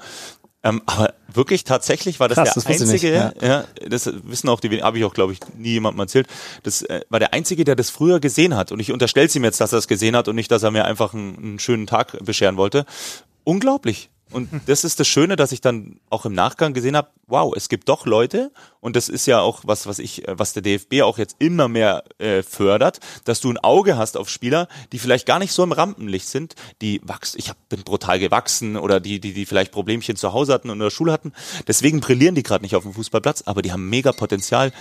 ähm, 0.63 0.83
aber 0.87 1.13
wirklich 1.33 1.65
tatsächlich 1.65 2.21
war 2.21 2.29
das 2.29 2.37
Krass, 2.37 2.55
der 2.55 2.63
das 2.63 2.67
einzige, 2.67 3.33
nicht, 3.35 3.43
ja. 3.43 3.65
das 3.87 4.11
wissen 4.25 4.49
auch 4.49 4.61
die, 4.61 4.83
habe 4.83 4.99
ich 4.99 5.05
auch, 5.05 5.13
glaube 5.13 5.35
ich, 5.35 5.41
nie 5.57 5.73
jemandem 5.73 6.01
erzählt. 6.01 6.27
Das 6.63 6.83
äh, 6.83 7.03
war 7.11 7.21
der 7.21 7.35
einzige, 7.35 7.65
der 7.65 7.77
das 7.77 7.91
früher 7.91 8.19
gesehen 8.19 8.57
hat. 8.57 8.73
Und 8.73 8.81
ich 8.81 8.91
unterstelle 8.91 9.29
ihm 9.35 9.45
jetzt, 9.45 9.61
dass 9.61 9.73
er 9.73 9.79
es 9.79 9.89
gesehen 9.89 10.17
hat 10.17 10.27
und 10.27 10.37
nicht, 10.37 10.51
dass 10.51 10.63
er 10.63 10.71
mir 10.71 10.87
einfach 10.87 11.13
einen, 11.13 11.37
einen 11.37 11.59
schönen 11.59 11.87
Tag 11.87 12.17
bescheren 12.25 12.57
wollte. 12.57 12.87
Unglaublich. 13.45 14.11
Und 14.35 14.51
das 14.67 14.85
ist 14.85 14.99
das 14.99 15.07
Schöne, 15.07 15.37
dass 15.37 15.53
ich 15.53 15.61
dann 15.61 16.01
auch 16.11 16.27
im 16.27 16.33
Nachgang 16.33 16.75
gesehen 16.75 16.97
habe, 16.97 17.09
wow, 17.27 17.55
es 17.57 17.69
gibt 17.69 17.89
doch 17.89 18.05
Leute, 18.05 18.51
und 18.81 18.97
das 18.97 19.09
ist 19.09 19.27
ja 19.27 19.41
auch 19.41 19.61
was, 19.65 19.87
was 19.87 20.01
ich, 20.01 20.25
was 20.27 20.53
der 20.53 20.63
DFB 20.63 21.03
auch 21.03 21.19
jetzt 21.19 21.37
immer 21.39 21.69
mehr 21.69 22.03
äh, 22.19 22.43
fördert, 22.43 22.99
dass 23.25 23.41
du 23.41 23.51
ein 23.51 23.59
Auge 23.59 23.97
hast 23.97 24.17
auf 24.17 24.29
Spieler, 24.29 24.69
die 24.93 24.99
vielleicht 24.99 25.25
gar 25.25 25.39
nicht 25.39 25.53
so 25.53 25.63
im 25.63 25.73
Rampenlicht 25.73 26.29
sind, 26.29 26.57
die 26.83 27.01
wachsen, 27.05 27.39
ich 27.39 27.49
hab, 27.49 27.69
bin 27.69 27.83
brutal 27.83 28.19
gewachsen 28.19 28.77
oder 28.77 28.99
die, 29.01 29.21
die, 29.21 29.33
die 29.33 29.47
vielleicht 29.47 29.73
Problemchen 29.73 30.17
zu 30.17 30.33
Hause 30.33 30.53
hatten 30.53 30.69
und 30.69 30.79
in 30.79 30.85
der 30.85 30.91
Schule 30.91 31.13
hatten. 31.13 31.33
Deswegen 31.69 32.01
brillieren 32.01 32.35
die 32.35 32.43
gerade 32.43 32.65
nicht 32.65 32.75
auf 32.75 32.83
dem 32.83 32.93
Fußballplatz, 32.93 33.45
aber 33.47 33.63
die 33.63 33.73
haben 33.73 33.89
mega 33.89 34.13
Potenzial, 34.13 34.73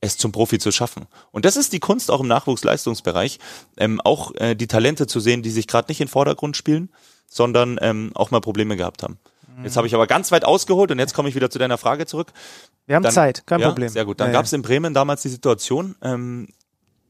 es 0.00 0.16
zum 0.16 0.32
Profi 0.32 0.58
zu 0.58 0.72
schaffen. 0.72 1.06
Und 1.30 1.44
das 1.44 1.56
ist 1.56 1.72
die 1.72 1.80
Kunst 1.80 2.10
auch 2.10 2.20
im 2.20 2.28
Nachwuchsleistungsbereich, 2.28 3.38
ähm, 3.76 4.00
auch 4.00 4.34
äh, 4.34 4.54
die 4.54 4.66
Talente 4.66 5.06
zu 5.06 5.20
sehen, 5.20 5.42
die 5.42 5.50
sich 5.50 5.66
gerade 5.66 5.90
nicht 5.90 6.00
in 6.00 6.08
Vordergrund 6.08 6.56
spielen, 6.56 6.90
sondern 7.30 7.78
ähm, 7.80 8.10
auch 8.14 8.30
mal 8.30 8.40
Probleme 8.40 8.76
gehabt 8.76 9.02
haben. 9.02 9.18
Jetzt 9.62 9.76
habe 9.76 9.86
ich 9.86 9.94
aber 9.94 10.06
ganz 10.06 10.32
weit 10.32 10.44
ausgeholt 10.44 10.90
und 10.90 10.98
jetzt 10.98 11.12
komme 11.14 11.28
ich 11.28 11.34
wieder 11.34 11.50
zu 11.50 11.58
deiner 11.58 11.76
Frage 11.78 12.06
zurück. 12.06 12.32
Wir 12.86 12.96
haben 12.96 13.02
Dann- 13.02 13.12
Zeit, 13.12 13.46
kein 13.46 13.60
ja, 13.60 13.68
Problem. 13.68 13.88
Sehr 13.90 14.04
gut. 14.04 14.18
Dann 14.20 14.28
Ja, 14.28 14.32
gab 14.34 14.46
es 14.46 14.52
in 14.52 14.62
Bremen 14.62 14.94
damals 14.94 15.22
die 15.22 15.28
Situation, 15.28 15.96
ähm, 16.02 16.48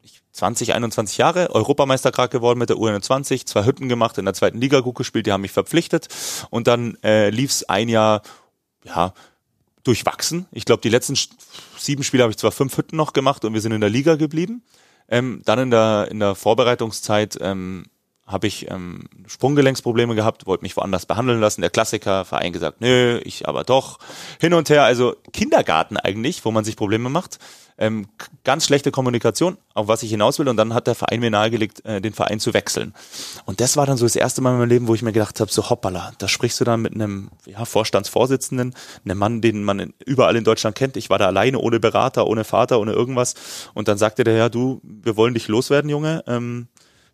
ich- 0.02 0.20
20, 0.32 0.74
21 0.74 1.16
Jahre, 1.18 1.50
Europameister 1.54 2.10
gerade 2.10 2.30
geworden 2.30 2.58
mit 2.58 2.68
der 2.68 2.76
U21, 2.76 3.46
zwei 3.46 3.64
Hütten 3.64 3.88
gemacht, 3.88 4.18
in 4.18 4.24
der 4.24 4.34
zweiten 4.34 4.58
Liga 4.58 4.80
gut 4.80 4.96
gespielt, 4.96 5.26
die 5.26 5.32
haben 5.32 5.42
mich 5.42 5.52
verpflichtet 5.52 6.08
und 6.50 6.66
dann 6.66 6.98
äh, 7.04 7.30
lief 7.30 7.50
es 7.50 7.68
ein 7.68 7.88
Jahr, 7.88 8.22
ja, 8.84 9.14
durchwachsen. 9.84 10.46
Ich 10.50 10.64
glaube, 10.64 10.82
die 10.82 10.88
letzten 10.90 11.16
sieben 11.78 12.02
Spiele 12.02 12.24
habe 12.24 12.30
ich 12.32 12.36
zwar 12.36 12.52
fünf 12.52 12.76
Hütten 12.76 12.96
noch 12.96 13.12
gemacht 13.12 13.44
und 13.44 13.54
wir 13.54 13.60
sind 13.60 13.72
in 13.72 13.80
der 13.80 13.90
Liga 13.90 14.16
geblieben. 14.16 14.62
Ähm, 15.08 15.42
dann 15.44 15.58
in 15.58 15.70
der, 15.70 16.08
in 16.10 16.18
der 16.20 16.34
Vorbereitungszeit 16.34 17.38
ähm, 17.40 17.86
habe 18.30 18.46
ich 18.46 18.70
ähm, 18.70 19.04
Sprunggelenksprobleme 19.26 20.14
gehabt, 20.14 20.46
wollte 20.46 20.62
mich 20.62 20.76
woanders 20.76 21.06
behandeln 21.06 21.40
lassen. 21.40 21.60
Der 21.60 21.70
Klassiker, 21.70 22.24
Verein 22.24 22.52
gesagt, 22.52 22.80
nö, 22.80 23.20
ich 23.24 23.48
aber 23.48 23.64
doch. 23.64 23.98
Hin 24.40 24.54
und 24.54 24.70
her, 24.70 24.84
also 24.84 25.16
Kindergarten 25.32 25.96
eigentlich, 25.96 26.44
wo 26.44 26.50
man 26.50 26.64
sich 26.64 26.76
Probleme 26.76 27.08
macht. 27.08 27.38
Ähm, 27.78 28.08
ganz 28.44 28.66
schlechte 28.66 28.90
Kommunikation, 28.90 29.56
auf 29.72 29.88
was 29.88 30.02
ich 30.02 30.10
hinaus 30.10 30.38
will. 30.38 30.48
Und 30.48 30.58
dann 30.58 30.74
hat 30.74 30.86
der 30.86 30.94
Verein 30.94 31.20
mir 31.20 31.30
nahegelegt, 31.30 31.82
äh, 31.86 32.00
den 32.00 32.12
Verein 32.12 32.38
zu 32.38 32.52
wechseln. 32.52 32.92
Und 33.46 33.60
das 33.60 33.78
war 33.78 33.86
dann 33.86 33.96
so 33.96 34.04
das 34.04 34.16
erste 34.16 34.42
Mal 34.42 34.52
in 34.52 34.58
meinem 34.58 34.68
Leben, 34.68 34.86
wo 34.86 34.94
ich 34.94 35.02
mir 35.02 35.12
gedacht 35.12 35.40
habe, 35.40 35.50
so 35.50 35.70
hoppala, 35.70 36.12
da 36.18 36.28
sprichst 36.28 36.60
du 36.60 36.64
dann 36.64 36.82
mit 36.82 36.94
einem 36.94 37.30
ja, 37.46 37.64
Vorstandsvorsitzenden, 37.64 38.74
einem 39.04 39.18
Mann, 39.18 39.40
den 39.40 39.64
man 39.64 39.78
in, 39.78 39.94
überall 40.04 40.36
in 40.36 40.44
Deutschland 40.44 40.76
kennt. 40.76 40.98
Ich 40.98 41.08
war 41.08 41.18
da 41.18 41.26
alleine, 41.26 41.58
ohne 41.58 41.80
Berater, 41.80 42.26
ohne 42.26 42.44
Vater, 42.44 42.80
ohne 42.80 42.92
irgendwas. 42.92 43.34
Und 43.72 43.88
dann 43.88 43.96
sagte 43.96 44.24
der, 44.24 44.34
ja, 44.34 44.48
du, 44.50 44.82
wir 44.82 45.16
wollen 45.16 45.32
dich 45.32 45.48
loswerden, 45.48 45.88
Junge. 45.88 46.22
Ähm, 46.26 46.68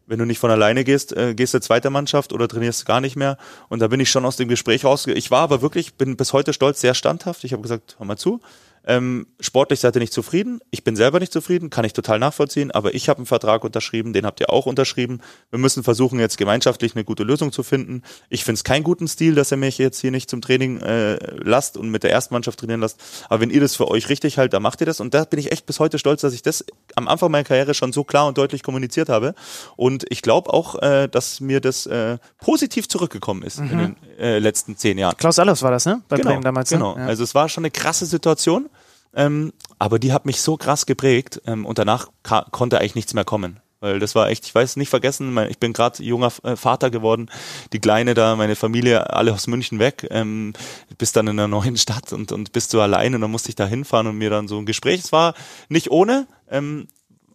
wenn 0.06 0.18
du 0.18 0.24
nicht 0.24 0.38
von 0.38 0.50
alleine 0.50 0.84
gehst, 0.84 1.16
äh, 1.16 1.34
gehst 1.34 1.54
du 1.54 1.60
zweite 1.60 1.90
Mannschaft 1.90 2.32
oder 2.32 2.48
trainierst 2.48 2.86
gar 2.86 3.00
nicht 3.00 3.16
mehr. 3.16 3.36
Und 3.68 3.80
da 3.80 3.88
bin 3.88 4.00
ich 4.00 4.10
schon 4.10 4.24
aus 4.24 4.36
dem 4.36 4.48
Gespräch 4.48 4.84
raus. 4.84 5.06
Ich 5.06 5.30
war 5.30 5.40
aber 5.40 5.62
wirklich, 5.62 5.94
bin 5.94 6.16
bis 6.16 6.32
heute 6.32 6.52
stolz, 6.52 6.80
sehr 6.80 6.94
standhaft. 6.94 7.44
Ich 7.44 7.52
habe 7.52 7.62
gesagt, 7.62 7.96
hör 7.98 8.06
mal 8.06 8.16
zu. 8.16 8.40
Ähm, 8.86 9.26
sportlich 9.40 9.80
seid 9.80 9.96
ihr 9.96 10.00
nicht 10.00 10.12
zufrieden. 10.12 10.60
Ich 10.70 10.84
bin 10.84 10.96
selber 10.96 11.18
nicht 11.18 11.32
zufrieden, 11.32 11.70
kann 11.70 11.84
ich 11.84 11.92
total 11.92 12.18
nachvollziehen. 12.18 12.70
Aber 12.70 12.94
ich 12.94 13.08
habe 13.08 13.18
einen 13.18 13.26
Vertrag 13.26 13.64
unterschrieben, 13.64 14.12
den 14.12 14.24
habt 14.24 14.40
ihr 14.40 14.50
auch 14.50 14.66
unterschrieben. 14.66 15.20
Wir 15.50 15.58
müssen 15.58 15.82
versuchen, 15.82 16.20
jetzt 16.20 16.38
gemeinschaftlich 16.38 16.94
eine 16.94 17.04
gute 17.04 17.24
Lösung 17.24 17.52
zu 17.52 17.62
finden. 17.62 18.02
Ich 18.28 18.44
finde 18.44 18.58
es 18.58 18.64
keinen 18.64 18.84
guten 18.84 19.08
Stil, 19.08 19.34
dass 19.34 19.50
ihr 19.50 19.56
mich 19.56 19.78
jetzt 19.78 20.00
hier 20.00 20.10
nicht 20.10 20.30
zum 20.30 20.40
Training 20.40 20.80
äh, 20.80 21.18
lasst 21.36 21.76
und 21.76 21.90
mit 21.90 22.04
der 22.04 22.12
ersten 22.12 22.34
Mannschaft 22.34 22.60
trainieren 22.60 22.80
lasst. 22.80 23.00
Aber 23.28 23.40
wenn 23.40 23.50
ihr 23.50 23.60
das 23.60 23.74
für 23.74 23.88
euch 23.88 24.08
richtig 24.08 24.38
haltet, 24.38 24.54
dann 24.54 24.62
macht 24.62 24.80
ihr 24.80 24.86
das. 24.86 25.00
Und 25.00 25.14
da 25.14 25.24
bin 25.24 25.40
ich 25.40 25.50
echt 25.50 25.66
bis 25.66 25.80
heute 25.80 25.98
stolz, 25.98 26.20
dass 26.20 26.32
ich 26.32 26.42
das 26.42 26.64
am 26.94 27.08
Anfang 27.08 27.30
meiner 27.30 27.44
Karriere 27.44 27.74
schon 27.74 27.92
so 27.92 28.04
klar 28.04 28.26
und 28.28 28.38
deutlich 28.38 28.62
kommuniziert 28.62 29.08
habe. 29.08 29.34
Und 29.76 30.04
ich 30.10 30.22
glaube 30.22 30.52
auch, 30.52 30.80
äh, 30.82 31.08
dass 31.08 31.40
mir 31.40 31.60
das 31.60 31.86
äh, 31.86 32.18
positiv 32.40 32.88
zurückgekommen 32.88 33.42
ist 33.42 33.58
in 33.58 33.68
den 33.68 33.96
äh, 34.18 34.38
letzten 34.38 34.76
zehn 34.76 34.98
Jahren. 34.98 35.16
Klaus 35.16 35.38
Allofs 35.38 35.62
war 35.62 35.70
das, 35.70 35.86
ne? 35.86 36.02
Bei 36.08 36.16
Bremen 36.16 36.42
damals. 36.42 36.70
Genau. 36.70 36.94
Ne? 36.94 37.02
Ja. 37.02 37.06
Also 37.08 37.24
es 37.24 37.34
war 37.34 37.48
schon 37.48 37.62
eine 37.62 37.70
krasse 37.70 38.06
Situation, 38.06 38.68
ähm, 39.14 39.52
aber 39.78 39.98
die 39.98 40.12
hat 40.12 40.26
mich 40.26 40.40
so 40.40 40.56
krass 40.56 40.86
geprägt 40.86 41.40
ähm, 41.46 41.66
und 41.66 41.78
danach 41.78 42.08
konnte 42.22 42.78
eigentlich 42.78 42.94
nichts 42.94 43.14
mehr 43.14 43.24
kommen. 43.24 43.60
Weil 43.80 43.98
das 43.98 44.14
war 44.14 44.30
echt, 44.30 44.46
ich 44.46 44.54
weiß 44.54 44.76
nicht 44.76 44.88
vergessen, 44.88 45.34
mein, 45.34 45.50
ich 45.50 45.58
bin 45.58 45.72
gerade 45.72 46.02
junger 46.02 46.32
äh, 46.42 46.56
Vater 46.56 46.90
geworden, 46.90 47.30
die 47.72 47.78
Kleine 47.78 48.14
da, 48.14 48.34
meine 48.34 48.56
Familie, 48.56 49.10
alle 49.12 49.32
aus 49.34 49.46
München 49.46 49.78
weg, 49.78 50.06
ähm, 50.10 50.54
bist 50.96 51.14
dann 51.16 51.26
in 51.26 51.38
einer 51.38 51.48
neuen 51.48 51.76
Stadt 51.76 52.12
und, 52.12 52.32
und 52.32 52.52
bist 52.52 52.72
du 52.72 52.80
alleine 52.80 53.16
und 53.16 53.22
dann 53.22 53.30
musste 53.30 53.50
ich 53.50 53.54
da 53.54 53.66
hinfahren 53.66 54.06
und 54.06 54.16
mir 54.16 54.30
dann 54.30 54.48
so 54.48 54.58
ein 54.58 54.66
Gespräch, 54.66 55.00
es 55.00 55.12
war 55.12 55.34
nicht 55.68 55.90
ohne, 55.90 56.26
ähm, 56.50 56.88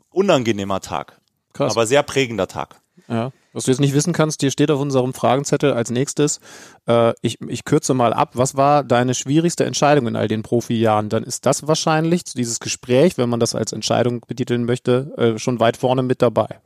unangenehmer 0.10 0.82
Tag, 0.82 1.22
Krass. 1.54 1.72
aber 1.72 1.86
sehr 1.86 2.04
prägender 2.04 2.48
Tag. 2.48 2.81
Ja. 3.12 3.32
Was 3.52 3.66
du 3.66 3.72
jetzt 3.72 3.82
nicht 3.82 3.94
wissen 3.94 4.14
kannst, 4.14 4.40
hier 4.40 4.52
steht 4.52 4.72
auf 4.72 4.80
unserem 4.80 5.14
Fragenzettel 5.14 5.74
als 5.74 5.90
nächstes, 5.90 6.40
äh, 6.88 7.14
ich, 7.22 7.42
ich 7.42 7.66
kürze 7.66 7.94
mal 7.94 8.14
ab, 8.14 8.32
was 8.34 8.56
war 8.56 8.86
deine 8.86 9.14
schwierigste 9.14 9.66
Entscheidung 9.66 10.08
in 10.08 10.16
all 10.16 10.30
den 10.30 10.44
Profijahren? 10.44 11.10
Dann 11.10 11.24
ist 11.24 11.46
das 11.46 11.68
wahrscheinlich, 11.68 12.24
dieses 12.24 12.62
Gespräch, 12.62 13.18
wenn 13.18 13.28
man 13.28 13.42
das 13.42 13.54
als 13.54 13.74
Entscheidung 13.74 14.22
betiteln 14.22 14.64
möchte, 14.64 15.14
äh, 15.18 15.38
schon 15.38 15.60
weit 15.60 15.76
vorne 15.76 16.04
mit 16.04 16.22
dabei. 16.22 16.62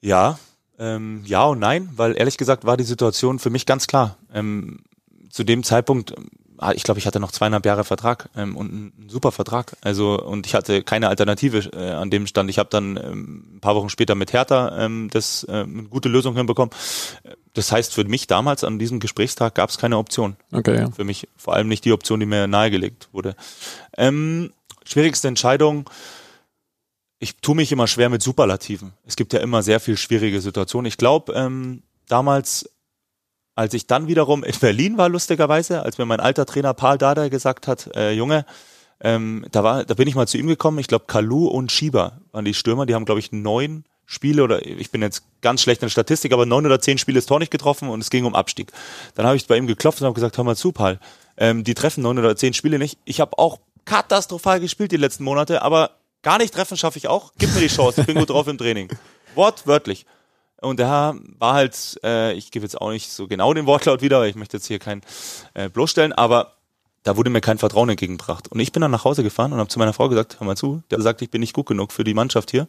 Ja, 0.00 0.38
ähm, 0.78 1.22
ja 1.26 1.44
und 1.46 1.58
nein, 1.58 1.88
weil 1.96 2.16
ehrlich 2.16 2.36
gesagt 2.36 2.64
war 2.64 2.76
die 2.76 2.84
Situation 2.84 3.40
für 3.40 3.50
mich 3.50 3.66
ganz 3.66 3.88
klar. 3.88 4.16
Ähm, 4.32 4.84
zu 5.30 5.42
dem 5.42 5.64
Zeitpunkt, 5.64 6.14
ich 6.74 6.82
glaube, 6.82 6.98
ich 6.98 7.06
hatte 7.06 7.20
noch 7.20 7.32
zweieinhalb 7.32 7.66
Jahre 7.66 7.84
Vertrag 7.84 8.28
ähm, 8.36 8.56
und 8.56 8.70
einen 8.70 9.08
super 9.08 9.32
Vertrag. 9.32 9.76
Also 9.80 10.18
und 10.20 10.46
ich 10.46 10.54
hatte 10.54 10.82
keine 10.82 11.08
Alternative 11.08 11.70
äh, 11.72 11.90
an 11.90 12.10
dem 12.10 12.26
Stand. 12.26 12.48
Ich 12.50 12.58
habe 12.58 12.70
dann 12.70 12.96
ähm, 12.96 13.56
ein 13.56 13.60
paar 13.60 13.74
Wochen 13.74 13.88
später 13.88 14.14
mit 14.14 14.32
Hertha 14.32 14.84
ähm, 14.84 15.08
das 15.10 15.46
ähm, 15.48 15.78
eine 15.78 15.88
gute 15.88 16.08
Lösung 16.08 16.36
hinbekommen. 16.36 16.74
Das 17.54 17.72
heißt, 17.72 17.92
für 17.94 18.04
mich 18.04 18.26
damals 18.26 18.64
an 18.64 18.78
diesem 18.78 19.00
Gesprächstag 19.00 19.54
gab 19.54 19.70
es 19.70 19.78
keine 19.78 19.98
Option. 19.98 20.36
Okay, 20.52 20.76
ja. 20.76 20.90
Für 20.90 21.04
mich 21.04 21.28
vor 21.36 21.54
allem 21.54 21.68
nicht 21.68 21.84
die 21.84 21.92
Option, 21.92 22.20
die 22.20 22.26
mir 22.26 22.46
nahegelegt 22.46 23.08
wurde. 23.12 23.36
Ähm, 23.96 24.52
schwierigste 24.84 25.28
Entscheidung. 25.28 25.88
Ich 27.18 27.36
tue 27.36 27.54
mich 27.54 27.70
immer 27.70 27.86
schwer 27.86 28.08
mit 28.08 28.22
Superlativen. 28.22 28.94
Es 29.06 29.16
gibt 29.16 29.32
ja 29.32 29.40
immer 29.40 29.62
sehr 29.62 29.80
viel 29.80 29.96
schwierige 29.96 30.40
Situationen. 30.40 30.86
Ich 30.86 30.96
glaube, 30.96 31.32
ähm, 31.34 31.82
damals, 32.08 32.68
als 33.54 33.74
ich 33.74 33.86
dann 33.86 34.06
wiederum 34.08 34.44
in 34.44 34.54
Berlin 34.58 34.98
war, 34.98 35.08
lustigerweise, 35.08 35.82
als 35.82 35.98
mir 35.98 36.06
mein 36.06 36.20
alter 36.20 36.46
Trainer 36.46 36.74
Paul 36.74 36.98
Dada 36.98 37.28
gesagt 37.28 37.68
hat, 37.68 37.90
äh, 37.94 38.12
Junge, 38.12 38.46
ähm, 39.00 39.44
da 39.50 39.64
war, 39.64 39.84
da 39.84 39.94
bin 39.94 40.08
ich 40.08 40.14
mal 40.14 40.28
zu 40.28 40.38
ihm 40.38 40.46
gekommen. 40.46 40.78
Ich 40.78 40.86
glaube, 40.86 41.06
Kalu 41.06 41.48
und 41.48 41.72
Schieber 41.72 42.20
waren 42.30 42.44
die 42.44 42.54
Stürmer. 42.54 42.86
Die 42.86 42.94
haben, 42.94 43.04
glaube 43.04 43.20
ich, 43.20 43.32
neun 43.32 43.84
Spiele 44.06 44.42
oder 44.42 44.64
ich 44.64 44.90
bin 44.90 45.02
jetzt 45.02 45.24
ganz 45.40 45.62
schlecht 45.62 45.82
in 45.82 45.86
der 45.86 45.90
Statistik, 45.90 46.32
aber 46.32 46.46
neun 46.46 46.66
oder 46.66 46.80
zehn 46.80 46.98
Spiele 46.98 47.18
ist 47.18 47.26
Tor 47.26 47.38
nicht 47.38 47.50
getroffen 47.50 47.88
und 47.88 48.00
es 48.00 48.10
ging 48.10 48.24
um 48.24 48.34
Abstieg. 48.34 48.72
Dann 49.14 49.26
habe 49.26 49.36
ich 49.36 49.46
bei 49.46 49.56
ihm 49.56 49.66
geklopft 49.66 50.00
und 50.00 50.06
habe 50.06 50.14
gesagt, 50.14 50.36
hör 50.36 50.44
mal 50.44 50.56
zu, 50.56 50.72
Paul, 50.72 50.98
ähm, 51.36 51.64
die 51.64 51.74
treffen 51.74 52.02
neun 52.02 52.18
oder 52.18 52.36
zehn 52.36 52.52
Spiele 52.52 52.78
nicht. 52.78 52.98
Ich 53.04 53.20
habe 53.20 53.38
auch 53.38 53.58
katastrophal 53.84 54.60
gespielt 54.60 54.92
die 54.92 54.96
letzten 54.96 55.24
Monate, 55.24 55.62
aber 55.62 55.92
gar 56.22 56.38
nicht 56.38 56.54
treffen 56.54 56.76
schaffe 56.76 56.98
ich 56.98 57.08
auch. 57.08 57.32
Gib 57.38 57.52
mir 57.54 57.60
die 57.60 57.68
Chance, 57.68 58.02
ich 58.02 58.06
bin 58.06 58.18
gut 58.18 58.30
drauf 58.30 58.46
im 58.48 58.58
Training. 58.58 58.88
Wortwörtlich. 59.34 60.04
Und 60.62 60.78
der 60.78 61.16
war 61.38 61.54
halt, 61.54 62.00
äh, 62.04 62.32
ich 62.34 62.50
gebe 62.50 62.64
jetzt 62.64 62.80
auch 62.80 62.90
nicht 62.90 63.10
so 63.10 63.26
genau 63.26 63.52
den 63.52 63.66
Wortlaut 63.66 64.02
wieder, 64.02 64.20
weil 64.20 64.30
ich 64.30 64.36
möchte 64.36 64.56
jetzt 64.56 64.66
hier 64.66 64.78
keinen 64.78 65.02
äh, 65.54 65.68
bloßstellen, 65.68 66.12
aber 66.12 66.54
da 67.02 67.16
wurde 67.16 67.30
mir 67.30 67.40
kein 67.40 67.58
Vertrauen 67.58 67.88
entgegengebracht. 67.88 68.48
Und 68.48 68.60
ich 68.60 68.72
bin 68.72 68.80
dann 68.80 68.90
nach 68.90 69.04
Hause 69.04 69.22
gefahren 69.22 69.52
und 69.52 69.58
habe 69.58 69.68
zu 69.68 69.78
meiner 69.78 69.92
Frau 69.92 70.08
gesagt, 70.08 70.38
hör 70.38 70.46
mal 70.46 70.56
zu, 70.56 70.82
der 70.90 71.00
sagt, 71.00 71.22
ich 71.22 71.30
bin 71.30 71.40
nicht 71.40 71.52
gut 71.52 71.66
genug 71.66 71.92
für 71.92 72.04
die 72.04 72.14
Mannschaft 72.14 72.50
hier. 72.50 72.68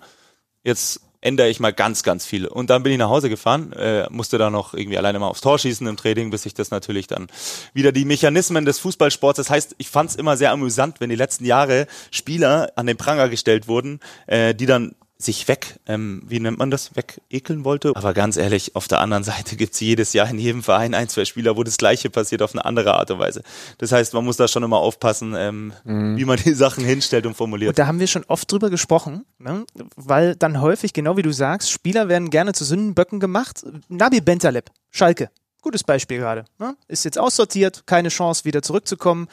Jetzt 0.64 1.02
ändere 1.24 1.50
ich 1.50 1.60
mal 1.60 1.72
ganz, 1.72 2.04
ganz 2.04 2.26
viel. 2.26 2.48
Und 2.48 2.70
dann 2.70 2.84
bin 2.84 2.92
ich 2.92 2.98
nach 2.98 3.10
Hause 3.10 3.30
gefahren, 3.30 3.72
äh, 3.74 4.08
musste 4.10 4.38
da 4.38 4.50
noch 4.50 4.74
irgendwie 4.74 4.98
alleine 4.98 5.20
mal 5.20 5.28
aufs 5.28 5.42
Tor 5.42 5.58
schießen 5.58 5.88
im 5.88 5.98
Training, 5.98 6.32
bis 6.32 6.46
ich 6.46 6.54
das 6.54 6.70
natürlich 6.72 7.08
dann 7.08 7.28
wieder 7.74 7.92
die 7.92 8.06
Mechanismen 8.06 8.66
des 8.66 8.80
Fußballsports. 8.80 9.38
Das 9.38 9.50
heißt, 9.50 9.76
ich 9.78 9.90
fand 9.90 10.10
es 10.10 10.16
immer 10.16 10.36
sehr 10.36 10.52
amüsant, 10.52 11.00
wenn 11.00 11.10
die 11.10 11.16
letzten 11.16 11.46
Jahre 11.46 11.88
Spieler 12.12 12.72
an 12.76 12.88
den 12.88 12.98
Pranger 12.98 13.30
gestellt 13.30 13.68
wurden, 13.68 14.00
äh, 14.28 14.54
die 14.54 14.66
dann 14.66 14.96
sich 15.24 15.48
weg, 15.48 15.80
ähm, 15.88 16.24
wie 16.26 16.40
nennt 16.40 16.58
man 16.58 16.72
das, 16.72 16.92
wegekeln 16.96 17.64
wollte. 17.64 17.94
Aber 17.96 18.14
ganz 18.14 18.38
ehrlich, 18.38 18.76
auf 18.76 18.88
der 18.88 19.00
anderen 19.00 19.24
Seite 19.24 19.56
gibt's 19.56 19.80
jedes 19.80 20.14
Jahr 20.14 20.30
in 20.30 20.40
jedem 20.40 20.64
Verein 20.64 20.94
ein, 20.94 21.10
zwei 21.10 21.26
Spieler, 21.26 21.58
wo 21.58 21.64
das 21.64 21.78
Gleiche 21.78 22.10
passiert 22.10 22.42
auf 22.42 22.54
eine 22.54 22.66
andere 22.66 22.94
Art 22.96 23.12
und 23.12 23.20
Weise. 23.20 23.44
Das 23.78 23.92
heißt, 23.92 24.14
man 24.14 24.26
muss 24.26 24.38
da 24.38 24.48
schon 24.48 24.64
immer 24.64 24.78
aufpassen, 24.78 25.36
ähm, 25.38 25.74
wie 25.84 26.26
man 26.26 26.38
die 26.38 26.54
Sachen 26.54 26.84
hinstellt 26.84 27.26
und 27.26 27.36
formuliert. 27.36 27.70
Und 27.70 27.80
da 27.80 27.88
haben 27.88 28.00
wir 28.00 28.08
schon 28.08 28.24
oft 28.28 28.52
drüber 28.52 28.70
gesprochen, 28.70 29.26
ne? 29.40 29.66
weil 29.96 30.36
dann 30.36 30.62
häufig, 30.62 30.94
genau 30.94 31.18
wie 31.18 31.22
du 31.22 31.32
sagst, 31.32 31.72
Spieler 31.72 32.08
werden 32.10 32.30
gerne 32.30 32.54
zu 32.54 32.66
Sündenböcken 32.66 33.20
gemacht. 33.20 33.64
Nabi 33.90 34.22
Bentaleb, 34.22 34.70
Schalke, 34.92 35.30
gutes 35.62 35.84
Beispiel 35.84 36.20
gerade. 36.20 36.46
Ne? 36.60 36.76
Ist 36.88 37.06
jetzt 37.06 37.18
aussortiert, 37.18 37.88
keine 37.88 38.10
Chance 38.10 38.46
wieder 38.46 38.62
zurückzukommen. 38.62 39.28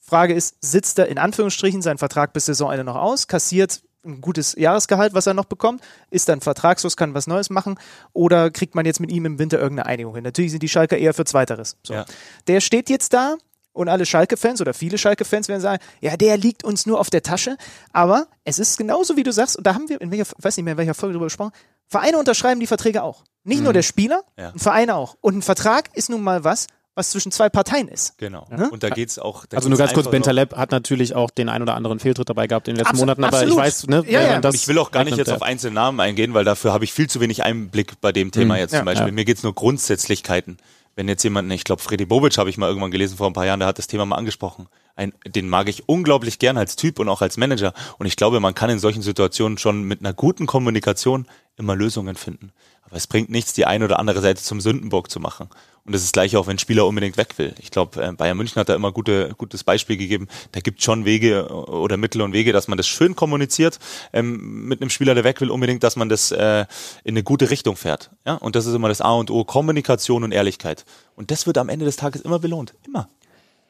Frage 0.00 0.34
ist, 0.34 0.56
sitzt 0.60 0.98
er 0.98 1.08
in 1.08 1.18
Anführungsstrichen 1.18 1.80
seinen 1.80 1.98
Vertrag 1.98 2.34
bis 2.34 2.46
Saisonende 2.46 2.84
noch 2.84 2.96
aus, 2.96 3.28
kassiert 3.28 3.80
ein 4.04 4.20
gutes 4.20 4.54
Jahresgehalt, 4.58 5.14
was 5.14 5.26
er 5.26 5.34
noch 5.34 5.44
bekommt, 5.44 5.82
ist 6.10 6.28
dann 6.28 6.40
vertragslos, 6.40 6.96
kann 6.96 7.14
was 7.14 7.26
Neues 7.26 7.50
machen 7.50 7.78
oder 8.12 8.50
kriegt 8.50 8.74
man 8.74 8.84
jetzt 8.86 9.00
mit 9.00 9.12
ihm 9.12 9.24
im 9.26 9.38
Winter 9.38 9.58
irgendeine 9.58 9.86
Einigung 9.88 10.14
hin? 10.14 10.24
Natürlich 10.24 10.50
sind 10.50 10.62
die 10.62 10.68
Schalker 10.68 10.98
eher 10.98 11.14
für 11.14 11.24
Zweiteres. 11.24 11.76
So. 11.82 11.94
Ja. 11.94 12.04
Der 12.48 12.60
steht 12.60 12.90
jetzt 12.90 13.12
da 13.12 13.36
und 13.72 13.88
alle 13.88 14.04
Schalke-Fans 14.04 14.60
oder 14.60 14.74
viele 14.74 14.98
Schalke-Fans 14.98 15.48
werden 15.48 15.60
sagen, 15.60 15.82
ja, 16.00 16.16
der 16.16 16.36
liegt 16.36 16.64
uns 16.64 16.84
nur 16.84 17.00
auf 17.00 17.10
der 17.10 17.22
Tasche. 17.22 17.56
Aber 17.92 18.26
es 18.44 18.58
ist 18.58 18.76
genauso, 18.76 19.16
wie 19.16 19.22
du 19.22 19.32
sagst, 19.32 19.56
und 19.56 19.66
da 19.66 19.74
haben 19.74 19.88
wir, 19.88 20.00
in 20.00 20.10
welcher, 20.10 20.26
weiß 20.38 20.56
nicht 20.56 20.64
mehr, 20.64 20.72
in 20.72 20.78
welcher 20.78 20.94
Folge 20.94 21.14
drüber 21.14 21.26
gesprochen, 21.26 21.52
Vereine 21.86 22.18
unterschreiben 22.18 22.60
die 22.60 22.66
Verträge 22.66 23.02
auch. 23.02 23.24
Nicht 23.44 23.62
nur 23.62 23.72
der 23.72 23.82
Spieler, 23.82 24.22
Ja. 24.38 24.50
ein 24.50 24.58
Verein 24.58 24.90
auch. 24.90 25.16
Und 25.20 25.36
ein 25.38 25.42
Vertrag 25.42 25.90
ist 25.94 26.10
nun 26.10 26.22
mal 26.22 26.44
was, 26.44 26.66
was 26.94 27.10
zwischen 27.10 27.32
zwei 27.32 27.48
Parteien 27.48 27.88
ist. 27.88 28.18
Genau. 28.18 28.46
Ne? 28.50 28.68
Und 28.70 28.82
da 28.82 28.90
geht's 28.90 29.18
auch. 29.18 29.46
Da 29.46 29.56
Also 29.56 29.68
nur 29.68 29.78
ganz 29.78 29.92
kurz, 29.94 30.10
Bentaleb 30.10 30.54
hat 30.56 30.70
natürlich 30.70 31.14
auch 31.14 31.30
den 31.30 31.48
ein 31.48 31.62
oder 31.62 31.74
anderen 31.74 31.98
Fehltritt 31.98 32.28
dabei 32.28 32.46
gehabt 32.46 32.68
in 32.68 32.74
den 32.74 32.78
letzten 32.78 32.90
Absolut, 32.90 33.18
Monaten, 33.18 33.24
aber 33.24 33.36
absolut. 33.38 33.58
ich 33.58 33.64
weiß, 33.64 33.86
ne, 33.86 34.04
Ja, 34.08 34.40
ja. 34.40 34.50
ich 34.52 34.68
will 34.68 34.78
auch 34.78 34.90
gar 34.90 35.04
nicht 35.04 35.16
jetzt 35.16 35.32
auf 35.32 35.42
einzelne 35.42 35.74
Namen 35.74 36.00
eingehen, 36.00 36.34
weil 36.34 36.44
dafür 36.44 36.72
habe 36.72 36.84
ich 36.84 36.92
viel 36.92 37.08
zu 37.08 37.20
wenig 37.20 37.42
Einblick 37.44 38.00
bei 38.00 38.12
dem 38.12 38.30
Thema 38.30 38.58
jetzt 38.58 38.72
Ja, 38.72 38.80
zum 38.80 38.86
Beispiel. 38.86 39.06
ja. 39.08 39.12
Mir 39.12 39.24
geht's 39.24 39.42
nur 39.42 39.54
Grundsätzlichkeiten. 39.54 40.58
Wenn 40.94 41.08
jetzt 41.08 41.22
jemand, 41.22 41.50
ich 41.50 41.64
glaube, 41.64 41.80
Freddy 41.80 42.04
Bobic 42.04 42.36
habe 42.36 42.50
ich 42.50 42.58
mal 42.58 42.68
irgendwann 42.68 42.90
gelesen 42.90 43.16
vor 43.16 43.26
ein 43.26 43.32
paar 43.32 43.46
Jahren, 43.46 43.60
der 43.60 43.66
hat 43.68 43.78
das 43.78 43.86
Thema 43.86 44.04
mal 44.04 44.16
angesprochen. 44.16 44.68
ein, 44.94 45.14
den 45.26 45.48
mag 45.48 45.68
ich 45.70 45.88
unglaublich 45.88 46.38
gern 46.38 46.58
als 46.58 46.76
Typ 46.76 46.98
und 46.98 47.08
auch 47.08 47.22
als 47.22 47.38
Manager. 47.38 47.72
Und 47.98 48.04
ich 48.04 48.16
glaube, 48.16 48.40
man 48.40 48.54
kann 48.54 48.68
in 48.68 48.78
solchen 48.78 49.00
Situationen 49.00 49.56
schon 49.56 49.84
mit 49.84 50.00
einer 50.00 50.12
guten 50.12 50.44
Kommunikation 50.44 51.26
immer 51.56 51.74
Lösungen 51.74 52.16
finden. 52.16 52.52
Aber 52.92 52.98
es 52.98 53.06
bringt 53.06 53.30
nichts, 53.30 53.54
die 53.54 53.64
eine 53.64 53.86
oder 53.86 53.98
andere 53.98 54.20
Seite 54.20 54.42
zum 54.42 54.60
Sündenbock 54.60 55.10
zu 55.10 55.18
machen. 55.18 55.48
Und 55.86 55.94
das 55.94 56.02
ist 56.02 56.12
gleich 56.12 56.36
auch, 56.36 56.46
wenn 56.46 56.56
ein 56.56 56.58
Spieler 56.58 56.86
unbedingt 56.86 57.16
weg 57.16 57.38
will. 57.38 57.54
Ich 57.58 57.70
glaube, 57.70 58.04
äh, 58.04 58.12
Bayern 58.12 58.36
München 58.36 58.60
hat 58.60 58.68
da 58.68 58.74
immer 58.74 58.92
gute, 58.92 59.32
gutes 59.38 59.64
Beispiel 59.64 59.96
gegeben. 59.96 60.28
Da 60.52 60.60
gibt 60.60 60.82
schon 60.82 61.06
Wege 61.06 61.48
oder 61.48 61.96
Mittel 61.96 62.20
und 62.20 62.34
Wege, 62.34 62.52
dass 62.52 62.68
man 62.68 62.76
das 62.76 62.86
schön 62.86 63.16
kommuniziert 63.16 63.78
ähm, 64.12 64.68
mit 64.68 64.82
einem 64.82 64.90
Spieler, 64.90 65.14
der 65.14 65.24
weg 65.24 65.40
will, 65.40 65.50
unbedingt, 65.50 65.82
dass 65.82 65.96
man 65.96 66.10
das 66.10 66.32
äh, 66.32 66.66
in 67.02 67.14
eine 67.14 67.22
gute 67.22 67.48
Richtung 67.48 67.76
fährt. 67.76 68.10
Ja? 68.26 68.34
Und 68.34 68.56
das 68.56 68.66
ist 68.66 68.74
immer 68.74 68.88
das 68.88 69.00
A 69.00 69.12
und 69.12 69.30
O, 69.30 69.42
Kommunikation 69.44 70.22
und 70.22 70.32
Ehrlichkeit. 70.32 70.84
Und 71.16 71.30
das 71.30 71.46
wird 71.46 71.56
am 71.56 71.70
Ende 71.70 71.86
des 71.86 71.96
Tages 71.96 72.20
immer 72.20 72.40
belohnt. 72.40 72.74
Immer. 72.86 73.08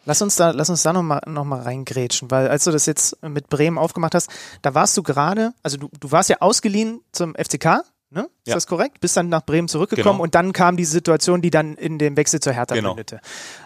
Lass 0.05 0.21
uns 0.21 0.35
da, 0.35 0.51
lass 0.51 0.69
uns 0.69 0.83
da 0.83 0.93
nochmal 0.93 1.21
noch 1.27 1.45
mal 1.45 1.63
reingrätschen, 1.63 2.29
weil 2.33 2.49
als 2.49 2.65
du 2.65 2.73
das 2.73 2.87
jetzt 2.87 3.23
mit 3.23 3.49
Bremen 3.49 3.79
aufgemacht 3.79 4.17
hast, 4.17 4.29
da 4.63 4.75
warst 4.75 4.97
du 4.97 5.05
gerade, 5.05 5.53
also 5.63 5.77
du, 5.77 5.91
du 6.01 6.11
warst 6.11 6.29
ja 6.29 6.39
ausgeliehen 6.41 7.03
zum 7.13 7.37
FCK, 7.37 7.85
Ne? 8.13 8.29
Ist 8.45 8.49
ja. 8.49 8.55
das 8.55 8.67
korrekt? 8.67 9.01
Bist 9.01 9.17
dann 9.17 9.31
nach 9.31 9.45
Bremen 9.45 9.69
zurückgekommen 9.69 10.17
genau. 10.17 10.23
und 10.23 10.35
dann 10.35 10.53
kam 10.53 10.77
die 10.77 10.85
Situation, 10.85 11.41
die 11.41 11.51
dann 11.51 11.77
in 11.77 11.99
dem 11.99 12.17
Wechsel 12.17 12.41
zur 12.41 12.53
Hertha 12.53 12.75
genau. 12.75 12.91
mündete. 12.91 13.21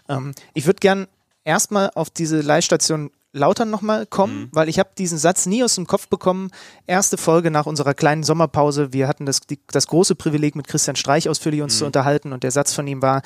Ähm, 0.09 0.35
ich 0.55 0.67
würde 0.67 0.79
gern 0.79 1.09
erstmal 1.45 1.91
auf 1.95 2.11
diese 2.11 2.41
Leihstation 2.43 3.11
Lautern 3.33 3.71
nochmal 3.71 4.07
kommen, 4.07 4.43
mhm. 4.43 4.49
weil 4.53 4.69
ich 4.69 4.79
habe 4.79 4.91
diesen 4.97 5.19
Satz 5.19 5.47
nie 5.47 5.63
aus 5.63 5.75
dem 5.75 5.87
Kopf 5.87 6.09
bekommen. 6.09 6.51
Erste 6.87 7.19
Folge 7.19 7.51
nach 7.51 7.67
unserer 7.67 7.93
kleinen 7.93 8.23
Sommerpause. 8.23 8.93
Wir 8.93 9.09
hatten 9.09 9.27
das, 9.27 9.41
die, 9.41 9.59
das 9.67 9.89
große 9.89 10.15
Privileg, 10.15 10.57
mit 10.57 10.69
Christian 10.69 10.97
Streich 10.97 11.29
ausführlich 11.29 11.61
uns 11.61 11.75
mhm. 11.75 11.79
zu 11.79 11.87
unterhalten 11.87 12.33
und 12.33 12.45
der 12.45 12.51
Satz 12.51 12.73
von 12.73 12.87
ihm 12.87 13.03
war, 13.03 13.23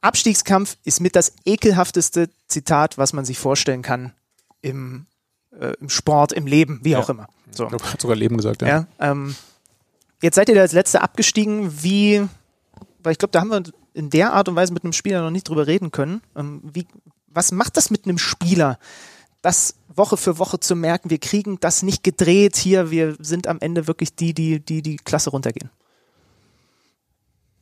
Abstiegskampf 0.00 0.76
ist 0.84 1.00
mit 1.00 1.16
das 1.16 1.32
ekelhafteste 1.46 2.28
Zitat, 2.48 2.98
was 2.98 3.14
man 3.14 3.24
sich 3.24 3.38
vorstellen 3.38 3.80
kann 3.80 4.12
im, 4.60 5.06
äh, 5.58 5.72
im 5.80 5.88
Sport, 5.88 6.32
im 6.32 6.46
Leben, 6.46 6.80
wie 6.82 6.90
ja. 6.90 6.98
auch 6.98 7.08
immer. 7.08 7.28
So. 7.50 7.64
Ich 7.64 7.68
glaube, 7.70 7.92
hat 7.92 8.00
sogar 8.00 8.16
Leben 8.16 8.36
gesagt, 8.36 8.60
ja. 8.60 8.68
ja 8.68 8.86
ähm, 8.98 9.34
Jetzt 10.24 10.36
seid 10.36 10.48
ihr 10.48 10.54
da 10.54 10.62
als 10.62 10.72
Letzte 10.72 11.02
abgestiegen. 11.02 11.82
Wie, 11.82 12.26
weil 13.02 13.12
ich 13.12 13.18
glaube, 13.18 13.32
da 13.32 13.42
haben 13.42 13.50
wir 13.50 13.62
in 13.92 14.08
der 14.08 14.32
Art 14.32 14.48
und 14.48 14.56
Weise 14.56 14.72
mit 14.72 14.82
einem 14.82 14.94
Spieler 14.94 15.20
noch 15.20 15.30
nicht 15.30 15.46
drüber 15.46 15.66
reden 15.66 15.90
können. 15.90 16.22
Ähm, 16.34 16.62
wie, 16.64 16.86
was 17.26 17.52
macht 17.52 17.76
das 17.76 17.90
mit 17.90 18.06
einem 18.06 18.16
Spieler, 18.16 18.78
das 19.42 19.74
Woche 19.94 20.16
für 20.16 20.38
Woche 20.38 20.58
zu 20.58 20.76
merken, 20.76 21.10
wir 21.10 21.18
kriegen 21.18 21.60
das 21.60 21.82
nicht 21.82 22.02
gedreht 22.02 22.56
hier, 22.56 22.90
wir 22.90 23.16
sind 23.18 23.46
am 23.46 23.58
Ende 23.60 23.86
wirklich 23.86 24.14
die, 24.14 24.32
die 24.32 24.60
die, 24.60 24.80
die 24.80 24.96
Klasse 24.96 25.28
runtergehen? 25.28 25.68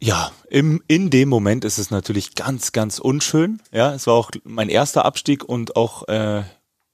Ja, 0.00 0.30
im, 0.48 0.84
in 0.86 1.10
dem 1.10 1.28
Moment 1.28 1.64
ist 1.64 1.78
es 1.78 1.90
natürlich 1.90 2.36
ganz, 2.36 2.70
ganz 2.70 3.00
unschön. 3.00 3.60
Ja, 3.72 3.92
es 3.92 4.06
war 4.06 4.14
auch 4.14 4.30
mein 4.44 4.68
erster 4.68 5.04
Abstieg 5.04 5.42
und 5.42 5.74
auch, 5.74 6.06
äh, 6.06 6.44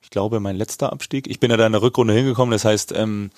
ich 0.01 0.09
glaube, 0.09 0.41
mein 0.41 0.57
letzter 0.57 0.95
Abstieg. 0.95 1.27
Ich 1.29 1.41
bin 1.41 1.51
ja 1.51 1.59
da 1.59 1.67
in 1.67 1.73
der 1.73 1.83
Rückrunde 1.83 2.15
hingekommen, 2.15 2.53
das 2.53 2.65
heißt, 2.65 2.93
ähm, 2.97 3.29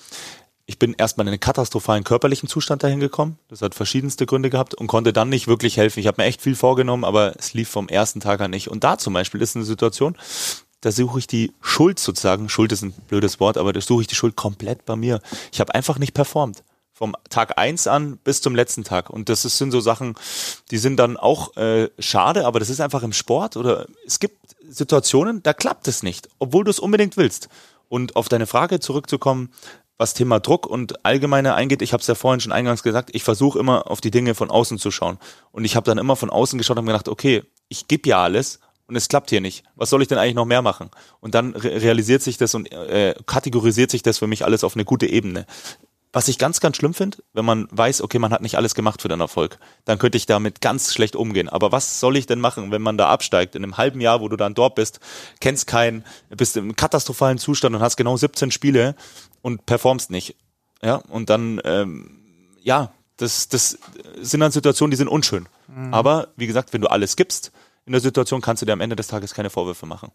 ich 0.71 0.79
bin 0.79 0.93
erstmal 0.97 1.27
in 1.27 1.33
einen 1.33 1.39
katastrophalen 1.41 2.05
körperlichen 2.05 2.47
Zustand 2.47 2.81
dahin 2.81 3.01
gekommen. 3.01 3.37
Das 3.49 3.61
hat 3.61 3.75
verschiedenste 3.75 4.25
Gründe 4.25 4.49
gehabt 4.49 4.73
und 4.73 4.87
konnte 4.87 5.11
dann 5.11 5.27
nicht 5.27 5.49
wirklich 5.49 5.75
helfen. 5.75 5.99
Ich 5.99 6.07
habe 6.07 6.21
mir 6.21 6.27
echt 6.29 6.41
viel 6.41 6.55
vorgenommen, 6.55 7.03
aber 7.03 7.33
es 7.37 7.53
lief 7.53 7.67
vom 7.67 7.89
ersten 7.89 8.21
Tag 8.21 8.39
an 8.39 8.51
nicht. 8.51 8.69
Und 8.69 8.85
da 8.85 8.97
zum 8.97 9.13
Beispiel 9.13 9.41
ist 9.41 9.57
eine 9.57 9.65
Situation, 9.65 10.15
da 10.79 10.93
suche 10.93 11.19
ich 11.19 11.27
die 11.27 11.51
Schuld 11.59 11.99
sozusagen. 11.99 12.47
Schuld 12.47 12.71
ist 12.71 12.83
ein 12.83 12.93
blödes 12.93 13.41
Wort, 13.41 13.57
aber 13.57 13.73
da 13.73 13.81
suche 13.81 14.03
ich 14.03 14.07
die 14.07 14.15
Schuld 14.15 14.37
komplett 14.37 14.85
bei 14.85 14.95
mir. 14.95 15.19
Ich 15.51 15.59
habe 15.59 15.75
einfach 15.75 15.99
nicht 15.99 16.13
performt. 16.13 16.63
Vom 16.93 17.17
Tag 17.29 17.57
eins 17.57 17.85
an 17.87 18.17
bis 18.23 18.41
zum 18.41 18.55
letzten 18.55 18.85
Tag. 18.85 19.09
Und 19.09 19.27
das 19.27 19.43
ist, 19.43 19.57
sind 19.57 19.71
so 19.71 19.81
Sachen, 19.81 20.15
die 20.71 20.77
sind 20.77 20.95
dann 20.97 21.17
auch 21.17 21.57
äh, 21.57 21.89
schade, 21.99 22.45
aber 22.45 22.59
das 22.59 22.69
ist 22.69 22.79
einfach 22.79 23.03
im 23.03 23.11
Sport 23.11 23.57
oder 23.57 23.87
es 24.07 24.19
gibt 24.21 24.37
Situationen, 24.69 25.43
da 25.43 25.51
klappt 25.51 25.89
es 25.89 26.01
nicht, 26.01 26.29
obwohl 26.39 26.63
du 26.63 26.71
es 26.71 26.79
unbedingt 26.79 27.17
willst. 27.17 27.49
Und 27.89 28.15
auf 28.15 28.29
deine 28.29 28.47
Frage 28.47 28.79
zurückzukommen, 28.79 29.51
was 30.01 30.15
Thema 30.15 30.39
Druck 30.39 30.65
und 30.65 31.05
allgemeine 31.05 31.53
eingeht, 31.53 31.83
ich 31.83 31.93
habe 31.93 32.01
es 32.01 32.07
ja 32.07 32.15
vorhin 32.15 32.39
schon 32.39 32.51
eingangs 32.51 32.81
gesagt, 32.81 33.11
ich 33.13 33.23
versuche 33.23 33.59
immer 33.59 33.89
auf 33.89 34.01
die 34.01 34.09
Dinge 34.09 34.33
von 34.33 34.49
außen 34.49 34.79
zu 34.79 34.89
schauen. 34.89 35.19
Und 35.51 35.63
ich 35.63 35.75
habe 35.75 35.85
dann 35.85 35.99
immer 35.99 36.15
von 36.15 36.31
außen 36.31 36.57
geschaut 36.57 36.79
und 36.79 36.87
gedacht, 36.87 37.07
okay, 37.07 37.43
ich 37.69 37.87
gebe 37.87 38.09
ja 38.09 38.23
alles 38.23 38.59
und 38.87 38.95
es 38.95 39.07
klappt 39.07 39.29
hier 39.29 39.41
nicht. 39.41 39.63
Was 39.75 39.91
soll 39.91 40.01
ich 40.01 40.07
denn 40.07 40.17
eigentlich 40.17 40.33
noch 40.33 40.45
mehr 40.45 40.63
machen? 40.63 40.89
Und 41.19 41.35
dann 41.35 41.53
re 41.53 41.83
realisiert 41.83 42.23
sich 42.23 42.37
das 42.37 42.55
und 42.55 42.71
äh, 42.71 43.13
kategorisiert 43.27 43.91
sich 43.91 44.01
das 44.01 44.17
für 44.17 44.27
mich 44.27 44.43
alles 44.43 44.63
auf 44.63 44.75
eine 44.75 44.85
gute 44.85 45.05
Ebene. 45.05 45.45
Was 46.13 46.27
ich 46.27 46.37
ganz, 46.37 46.59
ganz 46.59 46.75
schlimm 46.75 46.93
finde, 46.93 47.19
wenn 47.31 47.45
man 47.45 47.67
weiß, 47.71 48.01
okay, 48.01 48.19
man 48.19 48.33
hat 48.33 48.41
nicht 48.41 48.57
alles 48.57 48.75
gemacht 48.75 49.01
für 49.01 49.07
den 49.07 49.21
Erfolg, 49.21 49.59
dann 49.85 49.97
könnte 49.97 50.17
ich 50.17 50.25
damit 50.25 50.59
ganz 50.59 50.93
schlecht 50.93 51.15
umgehen. 51.15 51.47
Aber 51.47 51.71
was 51.71 52.01
soll 52.01 52.17
ich 52.17 52.25
denn 52.25 52.41
machen, 52.41 52.71
wenn 52.71 52.81
man 52.81 52.97
da 52.97 53.07
absteigt? 53.07 53.55
In 53.55 53.63
einem 53.63 53.77
halben 53.77 54.01
Jahr, 54.01 54.19
wo 54.19 54.27
du 54.27 54.35
dann 54.35 54.53
dort 54.53 54.75
bist, 54.75 54.99
kennst 55.39 55.67
keinen, 55.67 56.03
bist 56.29 56.57
im 56.57 56.75
katastrophalen 56.75 57.37
Zustand 57.37 57.75
und 57.75 57.81
hast 57.81 57.95
genau 57.95 58.17
17 58.17 58.51
Spiele 58.51 58.95
und 59.41 59.65
performst 59.65 60.11
nicht. 60.11 60.35
Ja, 60.81 60.95
und 60.95 61.29
dann, 61.29 61.61
ähm, 61.63 62.21
ja, 62.61 62.91
das, 63.17 63.49
das 63.49 63.77
sind 64.19 64.39
dann 64.39 64.51
Situationen, 64.51 64.91
die 64.91 64.97
sind 64.97 65.07
unschön. 65.07 65.47
Mhm. 65.67 65.93
Aber 65.93 66.29
wie 66.35 66.47
gesagt, 66.47 66.73
wenn 66.73 66.81
du 66.81 66.89
alles 66.89 67.15
gibst 67.15 67.51
in 67.85 67.91
der 67.91 68.01
Situation, 68.01 68.41
kannst 68.41 68.61
du 68.61 68.65
dir 68.65 68.73
am 68.73 68.81
Ende 68.81 68.95
des 68.95 69.07
Tages 69.07 69.33
keine 69.33 69.49
Vorwürfe 69.49 69.85
machen. 69.85 70.11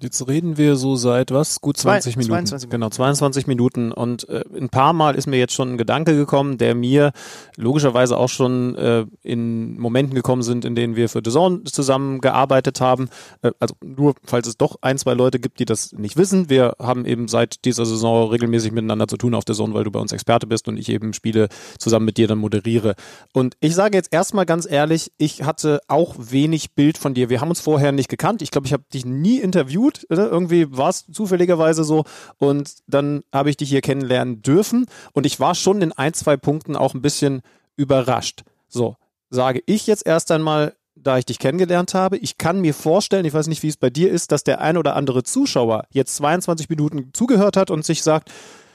Jetzt 0.00 0.28
reden 0.28 0.56
wir 0.56 0.76
so 0.76 0.94
seit 0.94 1.32
was? 1.32 1.60
Gut 1.60 1.76
20 1.76 2.14
Zwei, 2.14 2.18
Minuten. 2.20 2.46
22 2.46 2.68
Minuten. 2.68 2.70
Genau, 2.70 2.90
22 2.90 3.46
Minuten. 3.48 3.92
Und 3.92 4.28
äh, 4.28 4.44
ein 4.56 4.68
paar 4.68 4.92
Mal 4.92 5.16
ist 5.16 5.26
mir 5.26 5.38
jetzt 5.38 5.54
schon 5.54 5.72
ein 5.72 5.78
Gedanke 5.78 6.16
gekommen, 6.16 6.56
der 6.56 6.76
mir 6.76 7.12
logischerweise 7.56 8.16
auch 8.16 8.28
schon 8.28 8.76
äh, 8.76 9.06
in 9.22 9.76
Momenten 9.78 10.14
gekommen 10.14 10.42
sind, 10.42 10.64
in 10.64 10.76
denen 10.76 10.94
wir 10.94 11.08
für 11.08 11.20
The 11.24 11.32
Zone 11.32 11.64
zusammengearbeitet 11.64 12.80
haben. 12.80 13.08
Äh, 13.42 13.50
also 13.58 13.74
nur, 13.84 14.14
falls 14.24 14.46
es 14.46 14.56
doch 14.56 14.76
ein, 14.82 14.98
zwei 14.98 15.14
Leute 15.14 15.40
gibt, 15.40 15.58
die 15.58 15.64
das 15.64 15.92
nicht 15.92 16.16
wissen. 16.16 16.48
Wir 16.48 16.76
haben 16.78 17.04
eben 17.04 17.26
seit 17.26 17.64
dieser 17.64 17.84
Saison 17.84 18.30
regelmäßig 18.30 18.70
miteinander 18.70 19.08
zu 19.08 19.16
tun 19.16 19.34
auf 19.34 19.42
The 19.48 19.54
Zone, 19.54 19.74
weil 19.74 19.82
du 19.82 19.90
bei 19.90 20.00
uns 20.00 20.12
Experte 20.12 20.46
bist 20.46 20.68
und 20.68 20.76
ich 20.76 20.88
eben 20.90 21.12
Spiele 21.12 21.48
zusammen 21.78 22.06
mit 22.06 22.18
dir 22.18 22.28
dann 22.28 22.38
moderiere. 22.38 22.94
Und 23.32 23.56
ich 23.58 23.74
sage 23.74 23.96
jetzt 23.96 24.12
erstmal 24.12 24.46
ganz 24.46 24.70
ehrlich, 24.70 25.10
ich 25.18 25.42
hatte 25.42 25.80
auch 25.88 26.14
wenig 26.18 26.74
Bild 26.74 26.98
von 26.98 27.14
dir. 27.14 27.30
Wir 27.30 27.40
haben 27.40 27.48
uns 27.48 27.60
vorher 27.60 27.90
nicht 27.90 28.08
gekannt. 28.08 28.42
Ich 28.42 28.52
glaube, 28.52 28.68
ich 28.68 28.72
habe 28.72 28.84
dich 28.92 29.04
nie 29.04 29.38
interviewt 29.38 29.87
gut. 29.88 30.06
Ne? 30.10 30.26
Irgendwie 30.26 30.76
war 30.76 30.90
es 30.90 31.06
zufälligerweise 31.10 31.84
so. 31.84 32.04
Und 32.38 32.76
dann 32.86 33.22
habe 33.32 33.50
ich 33.50 33.56
dich 33.56 33.68
hier 33.68 33.80
kennenlernen 33.80 34.42
dürfen. 34.42 34.86
Und 35.12 35.26
ich 35.26 35.40
war 35.40 35.54
schon 35.54 35.82
in 35.82 35.92
ein, 35.92 36.14
zwei 36.14 36.36
Punkten 36.36 36.76
auch 36.76 36.94
ein 36.94 37.02
bisschen 37.02 37.42
überrascht. 37.76 38.42
So, 38.68 38.96
sage 39.30 39.62
ich 39.66 39.86
jetzt 39.86 40.06
erst 40.06 40.30
einmal, 40.30 40.74
da 40.94 41.16
ich 41.16 41.26
dich 41.26 41.38
kennengelernt 41.38 41.94
habe. 41.94 42.16
Ich 42.18 42.38
kann 42.38 42.60
mir 42.60 42.74
vorstellen, 42.74 43.24
ich 43.24 43.32
weiß 43.32 43.46
nicht, 43.46 43.62
wie 43.62 43.68
es 43.68 43.76
bei 43.76 43.88
dir 43.88 44.10
ist, 44.10 44.32
dass 44.32 44.42
der 44.42 44.60
ein 44.60 44.76
oder 44.76 44.96
andere 44.96 45.22
Zuschauer 45.22 45.84
jetzt 45.90 46.16
22 46.16 46.68
Minuten 46.68 47.10
zugehört 47.12 47.56
hat 47.56 47.70
und 47.70 47.84
sich 47.84 48.02
sagt, 48.02 48.32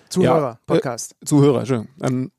Zuhörer, 0.09 0.41
ja, 0.41 0.59
Podcast. 0.65 1.15
Äh, 1.21 1.25
Zuhörer, 1.25 1.59
Entschuldigung. 1.59 1.93
Ähm, 2.01 2.31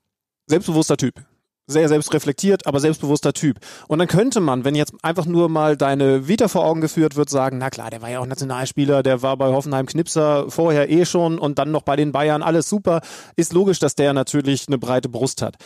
selbstbewusster 0.47 0.97
Typ 0.97 1.23
sehr 1.67 1.89
selbstreflektiert, 1.89 2.67
aber 2.67 2.81
selbstbewusster 2.81 3.33
Typ. 3.33 3.59
Und 3.89 3.99
dann 3.99 4.09
könnte 4.09 4.41
man, 4.41 4.65
wenn 4.65 4.75
jetzt 4.75 4.93
einfach 5.03 5.27
nur 5.27 5.49
mal 5.49 5.77
deine 5.77 6.29
Vita 6.29 6.49
vor 6.49 6.65
Augen 6.65 6.81
geführt 6.81 7.17
wird, 7.17 7.31
sagen, 7.31 7.59
na 7.59 7.71
klar, 7.71 7.91
der 7.91 8.03
war 8.03 8.11
ja 8.11 8.21
auch 8.21 8.27
Nationalspieler, 8.27 9.03
der 9.03 9.23
war 9.23 9.37
bei 9.37 9.47
Hoffenheim 9.47 9.87
Knipser 9.87 10.51
vorher 10.51 10.91
eh 10.91 11.07
schon 11.07 11.39
und 11.39 11.59
dann 11.59 11.71
noch 11.71 11.83
bei 11.83 11.97
den 11.97 12.13
Bayern, 12.13 12.43
alles 12.43 12.69
super. 12.69 13.01
Ist 13.37 13.53
logisch, 13.53 13.79
dass 13.79 13.95
der 13.95 14.13
natürlich 14.13 14.69
eine 14.69 14.79
breite 14.79 15.09
Brust 15.09 15.43
hat. 15.43 15.57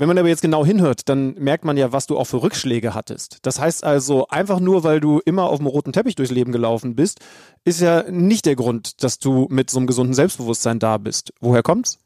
Wenn 0.00 0.08
man 0.08 0.16
aber 0.16 0.28
jetzt 0.28 0.40
genau 0.40 0.64
hinhört, 0.64 1.10
dann 1.10 1.34
merkt 1.34 1.66
man 1.66 1.76
ja, 1.76 1.92
was 1.92 2.06
du 2.06 2.18
auch 2.18 2.24
für 2.24 2.42
Rückschläge 2.42 2.94
hattest. 2.94 3.36
Das 3.42 3.60
heißt 3.60 3.84
also, 3.84 4.26
einfach 4.28 4.58
nur, 4.58 4.82
weil 4.82 4.98
du 4.98 5.20
immer 5.26 5.50
auf 5.50 5.58
dem 5.58 5.66
roten 5.66 5.92
Teppich 5.92 6.14
durchs 6.14 6.32
Leben 6.32 6.52
gelaufen 6.52 6.94
bist, 6.94 7.20
ist 7.64 7.82
ja 7.82 8.10
nicht 8.10 8.46
der 8.46 8.56
Grund, 8.56 9.02
dass 9.02 9.18
du 9.18 9.46
mit 9.50 9.68
so 9.68 9.76
einem 9.76 9.86
gesunden 9.86 10.14
Selbstbewusstsein 10.14 10.78
da 10.78 10.96
bist. 10.96 11.34
Woher 11.40 11.62
kommt's? 11.62 11.98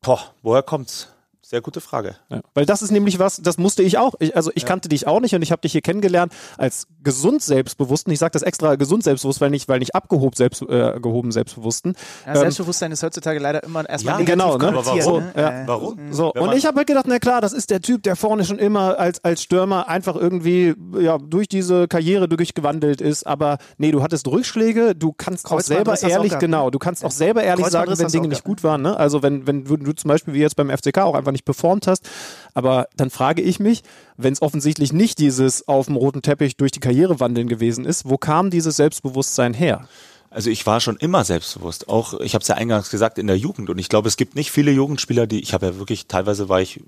Boah, 0.00 0.32
woher 0.40 0.62
kommt's? 0.62 1.08
Sehr 1.48 1.60
gute 1.60 1.80
Frage. 1.80 2.16
Ja, 2.28 2.40
weil 2.54 2.66
das 2.66 2.82
ist 2.82 2.90
nämlich 2.90 3.20
was, 3.20 3.36
das 3.36 3.56
musste 3.56 3.84
ich 3.84 3.98
auch. 3.98 4.14
Ich, 4.18 4.34
also 4.34 4.50
ich 4.56 4.64
ja. 4.64 4.68
kannte 4.68 4.88
dich 4.88 5.06
auch 5.06 5.20
nicht 5.20 5.32
und 5.32 5.42
ich 5.42 5.52
habe 5.52 5.62
dich 5.62 5.70
hier 5.70 5.80
kennengelernt 5.80 6.32
als 6.58 6.88
gesund 7.04 7.40
selbstbewussten. 7.40 8.12
Ich 8.12 8.18
sage 8.18 8.32
das 8.32 8.42
extra 8.42 8.74
gesund 8.74 9.04
selbstbewusst, 9.04 9.40
weil 9.40 9.50
nicht, 9.50 9.68
weil 9.68 9.78
nicht 9.78 9.94
abgehoben 9.94 10.34
selbst, 10.34 10.62
äh, 10.62 10.98
gehoben 11.00 11.30
selbstbewussten. 11.30 11.94
Ja, 12.26 12.32
ähm, 12.32 12.40
Selbstbewusstsein 12.40 12.90
ist 12.90 13.04
heutzutage 13.04 13.38
leider 13.38 13.62
immer 13.62 13.88
erstmal 13.88 14.18
ja, 14.18 14.24
genau, 14.24 14.58
ne? 14.58 14.66
Aber 14.66 14.84
warum? 14.86 15.22
Ne? 15.22 15.32
Ja. 15.36 15.62
Warum? 15.68 16.12
So 16.12 16.32
und 16.32 16.52
ich 16.56 16.66
habe 16.66 16.78
halt 16.78 16.88
gedacht, 16.88 17.06
na 17.06 17.20
klar, 17.20 17.40
das 17.40 17.52
ist 17.52 17.70
der 17.70 17.80
Typ, 17.80 18.02
der 18.02 18.16
vorne 18.16 18.44
schon 18.44 18.58
immer 18.58 18.98
als 18.98 19.22
als 19.22 19.40
Stürmer 19.40 19.88
einfach 19.88 20.16
irgendwie 20.16 20.74
ja 20.98 21.16
durch 21.18 21.46
diese 21.46 21.86
Karriere 21.86 22.28
durchgewandelt 22.28 23.00
ist. 23.00 23.24
Aber 23.24 23.58
nee, 23.78 23.92
du 23.92 24.02
hattest 24.02 24.26
Rückschläge. 24.26 24.96
Du 24.96 25.12
kannst 25.12 25.48
auch 25.48 25.60
selber 25.60 25.96
ehrlich, 26.02 26.34
auch 26.34 26.40
genau, 26.40 26.70
du 26.70 26.80
kannst 26.80 27.04
auch 27.04 27.12
selber 27.12 27.44
ehrlich 27.44 27.66
sagen, 27.66 27.96
wenn 27.96 28.08
Dinge 28.08 28.26
nicht 28.26 28.42
gut 28.42 28.64
waren. 28.64 28.82
Ne? 28.82 28.96
Also 28.96 29.22
wenn 29.22 29.46
wenn 29.46 29.62
du, 29.62 29.76
du 29.76 29.92
zum 29.92 30.08
Beispiel 30.08 30.34
wie 30.34 30.40
jetzt 30.40 30.56
beim 30.56 30.76
FCK 30.76 30.98
auch 30.98 31.14
einfach 31.14 31.35
nicht 31.36 31.44
performt 31.44 31.86
hast. 31.86 32.08
Aber 32.54 32.88
dann 32.96 33.10
frage 33.10 33.42
ich 33.42 33.60
mich, 33.60 33.82
wenn 34.16 34.32
es 34.32 34.42
offensichtlich 34.42 34.92
nicht 34.92 35.18
dieses 35.18 35.68
auf 35.68 35.86
dem 35.86 35.96
roten 35.96 36.22
Teppich 36.22 36.56
durch 36.56 36.72
die 36.72 36.80
Karriere 36.80 37.20
wandeln 37.20 37.48
gewesen 37.48 37.84
ist, 37.84 38.08
wo 38.08 38.16
kam 38.16 38.50
dieses 38.50 38.76
Selbstbewusstsein 38.76 39.54
her? 39.54 39.88
Also 40.30 40.50
ich 40.50 40.66
war 40.66 40.80
schon 40.80 40.96
immer 40.96 41.24
selbstbewusst. 41.24 41.88
Auch, 41.88 42.20
ich 42.20 42.34
habe 42.34 42.42
es 42.42 42.48
ja 42.48 42.56
eingangs 42.56 42.90
gesagt, 42.90 43.18
in 43.18 43.26
der 43.26 43.38
Jugend. 43.38 43.70
Und 43.70 43.78
ich 43.78 43.88
glaube, 43.88 44.08
es 44.08 44.16
gibt 44.16 44.34
nicht 44.34 44.50
viele 44.50 44.70
Jugendspieler, 44.70 45.26
die, 45.26 45.40
ich 45.40 45.54
habe 45.54 45.66
ja 45.66 45.78
wirklich, 45.78 46.08
teilweise 46.08 46.48
war 46.48 46.60
ich 46.60 46.82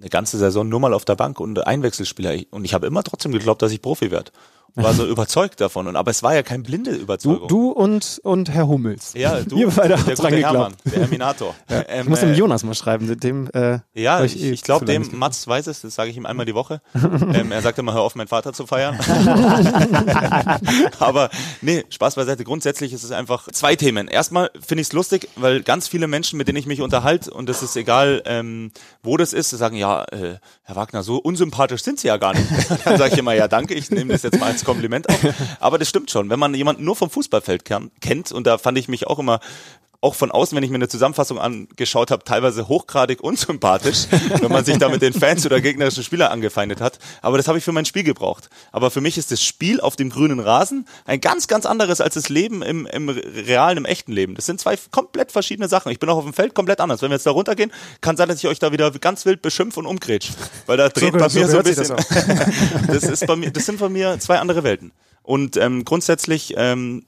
eine 0.00 0.10
ganze 0.10 0.38
Saison 0.38 0.68
nur 0.68 0.80
mal 0.80 0.94
auf 0.94 1.04
der 1.04 1.16
Bank 1.16 1.40
und 1.40 1.66
Einwechselspieler. 1.66 2.34
Und 2.50 2.64
ich 2.64 2.74
habe 2.74 2.86
immer 2.86 3.02
trotzdem 3.02 3.32
geglaubt, 3.32 3.62
dass 3.62 3.72
ich 3.72 3.82
Profi 3.82 4.10
werde. 4.10 4.30
War 4.76 4.94
so 4.94 5.04
überzeugt 5.08 5.60
davon. 5.60 5.86
Und, 5.88 5.96
aber 5.96 6.10
es 6.12 6.22
war 6.22 6.34
ja 6.34 6.42
kein 6.42 6.62
blinde 6.62 6.92
Du, 6.92 7.00
Überzeugung. 7.00 7.48
du 7.48 7.70
und, 7.70 8.20
und 8.22 8.50
Herr 8.50 8.68
Hummels. 8.68 9.12
ja, 9.14 9.40
du, 9.40 9.56
Ihr 9.58 9.70
beide 9.70 9.96
der 9.96 10.14
dran 10.14 10.32
Hermann, 10.34 10.74
der 10.84 11.00
Herminator. 11.00 11.54
Ähm, 11.88 12.02
Ich 12.04 12.08
muss 12.08 12.20
dem 12.20 12.30
äh, 12.32 12.34
Jonas 12.34 12.62
mal 12.64 12.74
schreiben, 12.74 13.18
dem 13.20 13.50
äh, 13.52 13.78
Ja, 13.94 14.22
ich, 14.24 14.40
eh 14.42 14.50
ich 14.52 14.62
glaube, 14.62 14.84
dem 14.84 15.02
nicht- 15.02 15.12
Mats 15.12 15.46
weiß 15.48 15.66
es, 15.66 15.80
das 15.82 15.94
sage 15.94 16.10
ich 16.10 16.16
ihm 16.16 16.26
einmal 16.26 16.46
die 16.46 16.54
Woche. 16.54 16.80
ähm, 16.94 17.52
er 17.52 17.62
sagt 17.62 17.78
immer, 17.78 17.92
hör 17.94 18.02
auf, 18.02 18.14
meinen 18.14 18.28
Vater 18.28 18.52
zu 18.52 18.66
feiern. 18.66 18.98
Aber 20.98 21.30
nee, 21.60 21.84
Spaß 21.90 22.14
beiseite. 22.16 22.44
Grundsätzlich 22.44 22.92
ist 22.92 23.02
es 23.04 23.10
einfach 23.12 23.48
zwei 23.52 23.76
Themen. 23.76 24.08
Erstmal 24.08 24.50
finde 24.64 24.82
ich 24.82 24.88
es 24.88 24.92
lustig, 24.92 25.28
weil 25.36 25.62
ganz 25.62 25.88
viele 25.88 26.06
Menschen, 26.08 26.36
mit 26.36 26.48
denen 26.48 26.58
ich 26.58 26.66
mich 26.66 26.80
unterhalte, 26.80 27.30
und 27.32 27.48
das 27.48 27.62
ist 27.62 27.76
egal, 27.76 28.22
ähm, 28.26 28.70
wo 29.02 29.16
das 29.16 29.32
ist, 29.32 29.50
sagen, 29.50 29.76
ja, 29.76 30.04
äh, 30.12 30.36
Herr 30.62 30.76
Wagner, 30.76 31.02
so 31.02 31.16
unsympathisch 31.16 31.82
sind 31.82 32.00
Sie 32.00 32.08
ja 32.08 32.16
gar 32.16 32.34
nicht. 32.34 32.46
Dann 32.84 32.98
sage 32.98 33.12
ich 33.14 33.18
immer, 33.18 33.32
ja, 33.34 33.48
danke, 33.48 33.74
ich 33.74 33.90
nehme 33.90 34.12
das 34.12 34.22
jetzt 34.22 34.38
mal 34.38 34.46
als 34.50 34.64
Kompliment 34.66 35.08
auf. 35.08 35.18
Aber 35.60 35.78
das 35.78 35.88
stimmt 35.88 36.10
schon. 36.10 36.28
Wenn 36.28 36.38
man 36.38 36.52
jemanden 36.54 36.84
nur 36.84 36.96
vom 36.96 37.08
Fußballfeld 37.08 37.64
kennt, 37.64 38.32
und 38.32 38.46
da 38.46 38.58
fand 38.58 38.76
ich 38.76 38.88
mich 38.88 39.06
auch 39.06 39.18
immer 39.18 39.40
auch 40.06 40.14
von 40.14 40.30
außen, 40.30 40.56
wenn 40.56 40.62
ich 40.62 40.70
mir 40.70 40.76
eine 40.76 40.88
Zusammenfassung 40.88 41.38
angeschaut 41.38 42.10
habe, 42.10 42.24
teilweise 42.24 42.68
hochgradig 42.68 43.20
unsympathisch, 43.20 44.06
wenn 44.40 44.50
man 44.50 44.64
sich 44.64 44.78
da 44.78 44.88
mit 44.88 45.02
den 45.02 45.12
Fans 45.12 45.44
oder 45.44 45.60
gegnerischen 45.60 46.02
Spieler 46.02 46.30
angefeindet 46.30 46.80
hat. 46.80 46.98
Aber 47.22 47.36
das 47.36 47.48
habe 47.48 47.58
ich 47.58 47.64
für 47.64 47.72
mein 47.72 47.84
Spiel 47.84 48.04
gebraucht. 48.04 48.48
Aber 48.72 48.90
für 48.90 49.00
mich 49.00 49.18
ist 49.18 49.30
das 49.32 49.42
Spiel 49.42 49.80
auf 49.80 49.96
dem 49.96 50.10
grünen 50.10 50.40
Rasen 50.40 50.86
ein 51.04 51.20
ganz, 51.20 51.48
ganz 51.48 51.66
anderes 51.66 52.00
als 52.00 52.14
das 52.14 52.28
Leben 52.28 52.62
im, 52.62 52.86
im 52.86 53.08
realen, 53.08 53.78
im 53.78 53.84
echten 53.84 54.12
Leben. 54.12 54.34
Das 54.36 54.46
sind 54.46 54.60
zwei 54.60 54.76
komplett 54.90 55.32
verschiedene 55.32 55.68
Sachen. 55.68 55.90
Ich 55.92 55.98
bin 55.98 56.08
auch 56.08 56.16
auf 56.18 56.24
dem 56.24 56.32
Feld 56.32 56.54
komplett 56.54 56.80
anders. 56.80 57.02
Wenn 57.02 57.10
wir 57.10 57.16
jetzt 57.16 57.26
da 57.26 57.32
runtergehen, 57.32 57.72
kann 58.00 58.16
sein, 58.16 58.28
dass 58.28 58.38
ich 58.38 58.46
euch 58.46 58.58
da 58.58 58.72
wieder 58.72 58.90
ganz 58.92 59.26
wild 59.26 59.42
beschimpfe 59.42 59.80
und 59.80 59.86
umgrätsch. 59.86 60.30
Weil 60.66 60.76
da 60.76 60.88
dreht 60.88 61.12
ge- 61.12 61.20
bei 61.20 61.28
so 61.28 61.38
mir 61.40 61.48
so 61.48 61.58
ein 61.58 61.64
bisschen. 61.64 61.96
Das, 62.86 63.04
ist 63.04 63.26
bei 63.26 63.36
mir, 63.36 63.50
das 63.50 63.66
sind 63.66 63.78
bei 63.80 63.88
mir 63.88 64.18
zwei 64.20 64.38
andere 64.38 64.62
Welten. 64.62 64.92
Und 65.22 65.56
ähm, 65.56 65.84
grundsätzlich 65.84 66.54
ähm, 66.56 67.04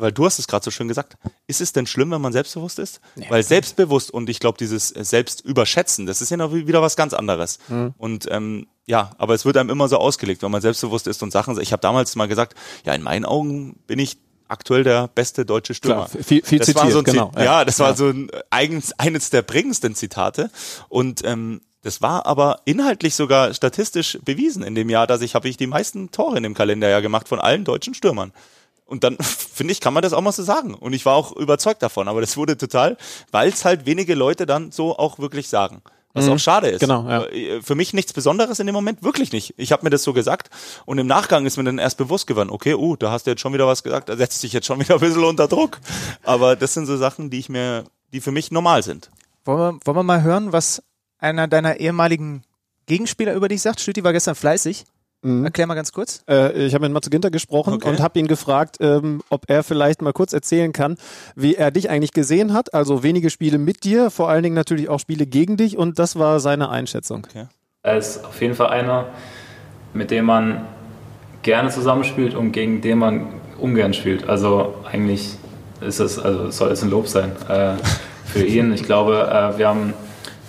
weil 0.00 0.12
du 0.12 0.24
hast 0.24 0.38
es 0.38 0.46
gerade 0.48 0.64
so 0.64 0.70
schön 0.70 0.88
gesagt, 0.88 1.16
ist 1.46 1.60
es 1.60 1.72
denn 1.72 1.86
schlimm, 1.86 2.10
wenn 2.10 2.20
man 2.20 2.32
selbstbewusst 2.32 2.78
ist? 2.78 3.00
Weil 3.28 3.42
selbstbewusst 3.42 4.10
und 4.10 4.28
ich 4.28 4.40
glaube, 4.40 4.58
dieses 4.58 4.90
äh, 4.94 5.04
Selbstüberschätzen, 5.04 6.06
das 6.06 6.20
ist 6.22 6.30
ja 6.30 6.36
noch 6.36 6.52
wieder 6.52 6.82
was 6.82 6.96
ganz 6.96 7.14
anderes. 7.14 7.58
Und 7.98 8.26
ähm, 8.30 8.66
ja, 8.86 9.10
aber 9.18 9.34
es 9.34 9.44
wird 9.44 9.56
einem 9.56 9.70
immer 9.70 9.88
so 9.88 9.96
ausgelegt, 9.98 10.42
wenn 10.42 10.50
man 10.50 10.60
selbstbewusst 10.62 11.06
ist 11.06 11.22
und 11.22 11.30
Sachen. 11.32 11.60
Ich 11.60 11.72
habe 11.72 11.80
damals 11.80 12.16
mal 12.16 12.26
gesagt, 12.28 12.56
ja, 12.84 12.94
in 12.94 13.02
meinen 13.02 13.24
Augen 13.24 13.78
bin 13.86 13.98
ich 13.98 14.18
aktuell 14.48 14.82
der 14.82 15.06
beste 15.08 15.44
deutsche 15.46 15.74
Stürmer. 15.74 16.06
Klar, 16.08 16.24
viel- 16.24 16.42
viel 16.44 16.58
das 16.58 16.74
war 16.74 16.82
zitiert, 16.88 16.92
so 16.92 16.98
ein 16.98 17.04
genau, 17.04 17.32
ja. 17.36 17.44
Ja, 17.44 17.64
das 17.64 17.78
war 17.78 17.90
Ja. 17.90 17.96
so 17.96 18.08
ein, 18.08 18.30
eigens, 18.50 18.92
eines 18.98 19.30
der 19.30 19.42
prägendsten 19.42 19.94
Zitate. 19.94 20.50
Und 20.88 21.22
ähm, 21.24 21.60
das 21.82 22.02
war 22.02 22.26
aber 22.26 22.60
inhaltlich 22.64 23.14
sogar 23.14 23.54
statistisch 23.54 24.18
bewiesen 24.24 24.62
in 24.64 24.74
dem 24.74 24.90
Jahr, 24.90 25.06
dass 25.06 25.22
ich 25.22 25.34
habe 25.36 25.48
ich 25.48 25.56
die 25.56 25.68
meisten 25.68 26.10
Tore 26.10 26.36
in 26.36 26.42
dem 26.42 26.54
Kalenderjahr 26.54 27.00
gemacht 27.00 27.28
von 27.28 27.38
allen 27.40 27.64
deutschen 27.64 27.94
Stürmern. 27.94 28.32
Und 28.90 29.04
dann, 29.04 29.16
finde 29.20 29.72
ich, 29.72 29.80
kann 29.80 29.94
man 29.94 30.02
das 30.02 30.12
auch 30.12 30.20
mal 30.20 30.32
so 30.32 30.42
sagen. 30.42 30.74
Und 30.74 30.92
ich 30.92 31.06
war 31.06 31.14
auch 31.14 31.32
überzeugt 31.36 31.82
davon. 31.82 32.08
Aber 32.08 32.20
das 32.20 32.36
wurde 32.36 32.58
total, 32.58 32.96
weil 33.30 33.48
es 33.48 33.64
halt 33.64 33.86
wenige 33.86 34.14
Leute 34.14 34.44
dann 34.44 34.72
so 34.72 34.98
auch 34.98 35.18
wirklich 35.18 35.48
sagen. 35.48 35.82
Was 36.12 36.28
auch 36.28 36.38
schade 36.38 36.68
ist. 36.68 36.80
Genau, 36.80 37.08
ja. 37.08 37.24
Äh, 37.26 37.62
Für 37.62 37.76
mich 37.76 37.92
nichts 37.92 38.12
Besonderes 38.12 38.58
in 38.58 38.66
dem 38.66 38.74
Moment, 38.74 39.02
wirklich 39.04 39.30
nicht. 39.32 39.54
Ich 39.56 39.70
habe 39.70 39.84
mir 39.84 39.90
das 39.90 40.02
so 40.02 40.12
gesagt 40.12 40.50
und 40.84 40.98
im 40.98 41.06
Nachgang 41.06 41.46
ist 41.46 41.56
mir 41.56 41.62
dann 41.62 41.78
erst 41.78 41.98
bewusst 41.98 42.26
geworden, 42.26 42.50
okay, 42.50 42.74
uh, 42.74 42.96
da 42.96 43.12
hast 43.12 43.26
du 43.26 43.30
jetzt 43.30 43.40
schon 43.40 43.52
wieder 43.52 43.68
was 43.68 43.84
gesagt, 43.84 44.08
da 44.08 44.16
setzt 44.16 44.42
dich 44.42 44.52
jetzt 44.52 44.66
schon 44.66 44.80
wieder 44.80 44.94
ein 44.94 45.00
bisschen 45.00 45.22
unter 45.22 45.46
Druck. 45.46 45.78
Aber 46.24 46.56
das 46.56 46.74
sind 46.74 46.86
so 46.86 46.96
Sachen, 46.96 47.30
die 47.30 47.38
ich 47.38 47.48
mir, 47.48 47.84
die 48.12 48.20
für 48.20 48.32
mich 48.32 48.50
normal 48.50 48.82
sind. 48.82 49.08
Wollen 49.44 49.76
wir, 49.76 49.86
wollen 49.86 49.96
wir 49.98 50.02
mal 50.02 50.22
hören, 50.22 50.52
was 50.52 50.82
einer 51.18 51.46
deiner 51.46 51.78
ehemaligen 51.78 52.42
Gegenspieler 52.86 53.34
über 53.34 53.46
dich 53.46 53.62
sagt? 53.62 53.80
Stüti 53.80 54.02
war 54.02 54.12
gestern 54.12 54.34
fleißig. 54.34 54.84
Erklär 55.22 55.66
mal 55.66 55.74
ganz 55.74 55.92
kurz. 55.92 56.22
Äh, 56.28 56.66
ich 56.66 56.72
habe 56.74 56.84
mit 56.86 56.92
Matze 56.92 57.10
Ginter 57.10 57.30
gesprochen 57.30 57.74
Okay. 57.74 57.88
und 57.90 58.00
habe 58.00 58.18
ihn 58.18 58.26
gefragt, 58.26 58.78
ähm, 58.80 59.20
ob 59.28 59.50
er 59.50 59.62
vielleicht 59.62 60.00
mal 60.00 60.12
kurz 60.14 60.32
erzählen 60.32 60.72
kann, 60.72 60.96
wie 61.36 61.56
er 61.56 61.70
dich 61.70 61.90
eigentlich 61.90 62.12
gesehen 62.12 62.54
hat. 62.54 62.72
Also 62.72 63.02
wenige 63.02 63.28
Spiele 63.28 63.58
mit 63.58 63.84
dir, 63.84 64.10
vor 64.10 64.30
allen 64.30 64.42
Dingen 64.42 64.54
natürlich 64.54 64.88
auch 64.88 64.98
Spiele 64.98 65.26
gegen 65.26 65.56
dich 65.58 65.76
und 65.76 65.98
das 65.98 66.18
war 66.18 66.40
seine 66.40 66.70
Einschätzung. 66.70 67.26
Er 67.82 67.98
ist 67.98 68.24
auf 68.24 68.40
jeden 68.40 68.54
Fall 68.54 68.68
einer, 68.68 69.08
mit 69.92 70.10
dem 70.10 70.24
man 70.24 70.66
gerne 71.42 71.68
zusammenspielt 71.70 72.34
und 72.34 72.52
gegen 72.52 72.80
den 72.80 72.98
man 72.98 73.26
ungern 73.58 73.92
spielt. 73.92 74.26
Also 74.28 74.74
eigentlich 74.90 75.36
ist 75.82 76.00
es, 76.00 76.18
also 76.18 76.50
soll 76.50 76.70
es 76.70 76.82
ein 76.82 76.90
Lob 76.90 77.08
sein 77.08 77.32
äh, 77.48 77.74
für 78.24 78.44
ihn. 78.44 78.72
Ich 78.72 78.84
glaube, 78.84 79.28
äh, 79.54 79.58
wir 79.58 79.68
haben 79.68 79.92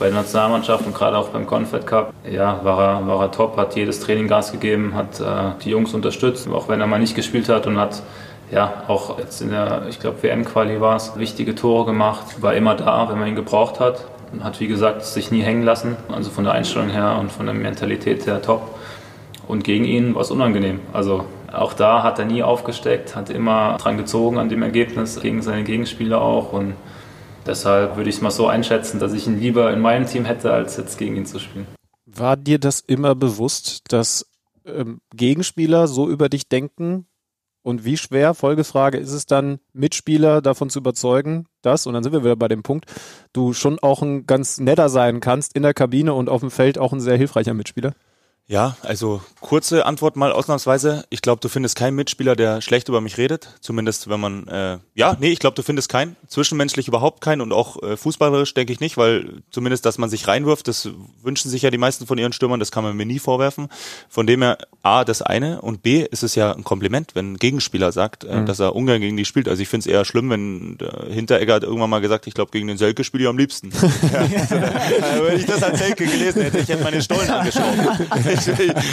bei 0.01 0.07
der 0.07 0.15
Nationalmannschaft 0.15 0.87
und 0.87 0.95
gerade 0.95 1.15
auch 1.15 1.29
beim 1.29 1.45
Confed 1.45 1.85
Cup, 1.85 2.11
ja, 2.29 2.59
war 2.63 2.83
er, 2.83 3.07
war 3.07 3.21
er 3.21 3.31
top, 3.31 3.55
hat 3.55 3.75
jedes 3.75 3.99
Training 3.99 4.27
Gas 4.27 4.51
gegeben, 4.51 4.95
hat 4.95 5.19
äh, 5.19 5.61
die 5.63 5.69
Jungs 5.69 5.93
unterstützt, 5.93 6.49
auch 6.49 6.67
wenn 6.67 6.81
er 6.81 6.87
mal 6.87 6.97
nicht 6.97 7.15
gespielt 7.15 7.49
hat 7.49 7.67
und 7.67 7.77
hat 7.77 8.01
ja, 8.51 8.83
auch 8.87 9.19
jetzt 9.19 9.41
in 9.41 9.51
der, 9.51 9.83
ich 9.89 9.99
glaube, 9.99 10.23
WM-Quali 10.23 10.81
war 10.81 10.95
es, 10.95 11.17
wichtige 11.17 11.53
Tore 11.53 11.85
gemacht, 11.85 12.41
war 12.41 12.55
immer 12.55 12.73
da, 12.73 13.09
wenn 13.09 13.19
man 13.19 13.27
ihn 13.27 13.35
gebraucht 13.35 13.79
hat. 13.79 14.05
Und 14.33 14.43
hat, 14.43 14.59
wie 14.59 14.67
gesagt, 14.67 15.03
sich 15.03 15.29
nie 15.29 15.41
hängen 15.41 15.63
lassen. 15.63 15.97
Also 16.09 16.31
von 16.31 16.45
der 16.45 16.53
Einstellung 16.53 16.89
her 16.89 17.17
und 17.19 17.31
von 17.31 17.45
der 17.45 17.53
Mentalität 17.53 18.25
her 18.25 18.41
top. 18.41 18.61
Und 19.47 19.65
gegen 19.65 19.83
ihn 19.83 20.15
war 20.15 20.21
es 20.21 20.31
unangenehm. 20.31 20.79
Also 20.93 21.25
auch 21.51 21.73
da 21.73 22.01
hat 22.01 22.17
er 22.17 22.25
nie 22.25 22.41
aufgesteckt, 22.41 23.15
hat 23.15 23.29
immer 23.29 23.77
dran 23.77 23.97
gezogen 23.97 24.37
an 24.37 24.47
dem 24.47 24.63
Ergebnis, 24.63 25.19
gegen 25.19 25.41
seine 25.41 25.63
Gegenspieler 25.63 26.21
auch. 26.21 26.53
Und 26.53 26.73
deshalb 27.45 27.95
würde 27.95 28.09
ich 28.09 28.17
es 28.17 28.21
mal 28.21 28.31
so 28.31 28.47
einschätzen, 28.47 28.99
dass 28.99 29.13
ich 29.13 29.27
ihn 29.27 29.39
lieber 29.39 29.71
in 29.71 29.79
meinem 29.79 30.05
Team 30.05 30.25
hätte, 30.25 30.51
als 30.51 30.77
jetzt 30.77 30.97
gegen 30.97 31.15
ihn 31.15 31.25
zu 31.25 31.39
spielen. 31.39 31.67
War 32.05 32.37
dir 32.37 32.59
das 32.59 32.79
immer 32.81 33.15
bewusst, 33.15 33.91
dass 33.91 34.25
ähm, 34.65 35.01
Gegenspieler 35.15 35.87
so 35.87 36.09
über 36.09 36.29
dich 36.29 36.47
denken? 36.49 37.07
Und 37.63 37.85
wie 37.85 37.95
schwer, 37.95 38.33
Folgefrage, 38.33 38.97
ist 38.97 39.11
es 39.11 39.27
dann, 39.27 39.59
Mitspieler 39.71 40.41
davon 40.41 40.71
zu 40.71 40.79
überzeugen, 40.79 41.45
dass, 41.61 41.85
und 41.85 41.93
dann 41.93 42.01
sind 42.01 42.11
wir 42.11 42.23
wieder 42.23 42.35
bei 42.35 42.47
dem 42.47 42.63
Punkt, 42.63 42.85
du 43.33 43.53
schon 43.53 43.77
auch 43.79 44.01
ein 44.01 44.25
ganz 44.25 44.59
netter 44.59 44.89
sein 44.89 45.19
kannst 45.19 45.55
in 45.55 45.61
der 45.61 45.75
Kabine 45.75 46.15
und 46.15 46.27
auf 46.27 46.41
dem 46.41 46.49
Feld 46.49 46.79
auch 46.79 46.91
ein 46.91 46.99
sehr 46.99 47.17
hilfreicher 47.17 47.53
Mitspieler? 47.53 47.93
Ja, 48.47 48.75
also 48.81 49.21
kurze 49.39 49.85
Antwort 49.85 50.17
mal 50.17 50.33
ausnahmsweise. 50.33 51.05
Ich 51.09 51.21
glaube, 51.21 51.39
du 51.39 51.47
findest 51.47 51.77
keinen 51.77 51.95
Mitspieler, 51.95 52.35
der 52.35 52.59
schlecht 52.59 52.89
über 52.89 52.99
mich 52.99 53.17
redet. 53.17 53.47
Zumindest 53.61 54.09
wenn 54.09 54.19
man, 54.19 54.45
äh, 54.47 54.77
ja, 54.93 55.15
nee, 55.17 55.29
ich 55.29 55.39
glaube, 55.39 55.55
du 55.55 55.63
findest 55.63 55.87
keinen. 55.87 56.17
Zwischenmenschlich 56.27 56.89
überhaupt 56.89 57.21
keinen 57.21 57.39
und 57.39 57.53
auch 57.53 57.81
äh, 57.81 57.95
fußballerisch 57.95 58.53
denke 58.53 58.73
ich 58.73 58.81
nicht, 58.81 58.97
weil 58.97 59.41
zumindest, 59.51 59.85
dass 59.85 59.97
man 59.97 60.09
sich 60.09 60.27
reinwirft, 60.27 60.67
das 60.67 60.89
wünschen 61.23 61.49
sich 61.49 61.61
ja 61.61 61.69
die 61.69 61.77
meisten 61.77 62.05
von 62.05 62.17
ihren 62.17 62.33
Stürmern, 62.33 62.59
das 62.59 62.71
kann 62.71 62.83
man 62.83 62.97
mir 62.97 63.05
nie 63.05 63.19
vorwerfen. 63.19 63.69
Von 64.09 64.27
dem 64.27 64.41
her, 64.41 64.57
A, 64.83 65.05
das 65.05 65.21
eine 65.21 65.61
und 65.61 65.81
B, 65.81 66.01
ist 66.01 66.23
es 66.23 66.35
ja 66.35 66.51
ein 66.51 66.65
Kompliment, 66.65 67.15
wenn 67.15 67.33
ein 67.33 67.37
Gegenspieler 67.37 67.93
sagt, 67.93 68.25
äh, 68.25 68.43
dass 68.43 68.59
er 68.59 68.75
Ungarn 68.75 68.99
gegen 68.99 69.15
die 69.15 69.23
spielt. 69.23 69.47
Also 69.47 69.61
ich 69.61 69.69
finde 69.69 69.87
es 69.87 69.95
eher 69.95 70.03
schlimm, 70.03 70.29
wenn 70.29 70.77
der 70.77 71.05
Hinteregger 71.09 71.53
hat 71.53 71.63
irgendwann 71.63 71.89
mal 71.89 72.01
gesagt, 72.01 72.27
ich 72.27 72.33
glaube, 72.33 72.51
gegen 72.51 72.67
den 72.67 72.77
Selke 72.77 73.05
spiele 73.05 73.23
ich 73.23 73.29
am 73.29 73.37
liebsten. 73.37 73.71
ja, 74.11 74.19
also, 74.19 75.25
wenn 75.25 75.37
ich 75.37 75.45
das 75.45 75.63
als 75.63 75.79
Selke 75.79 76.05
gelesen 76.05 76.41
hätte, 76.41 76.59
ich 76.59 76.67
hätte 76.67 76.83
meine 76.83 77.01
Stollen 77.01 77.29
angeschaut. 77.29 77.63
ich 78.33 78.47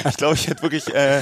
ich 0.07 0.17
glaube, 0.17 0.35
ich 0.35 0.49
hätte 0.49 0.63
wirklich, 0.63 0.93
äh, 0.95 1.21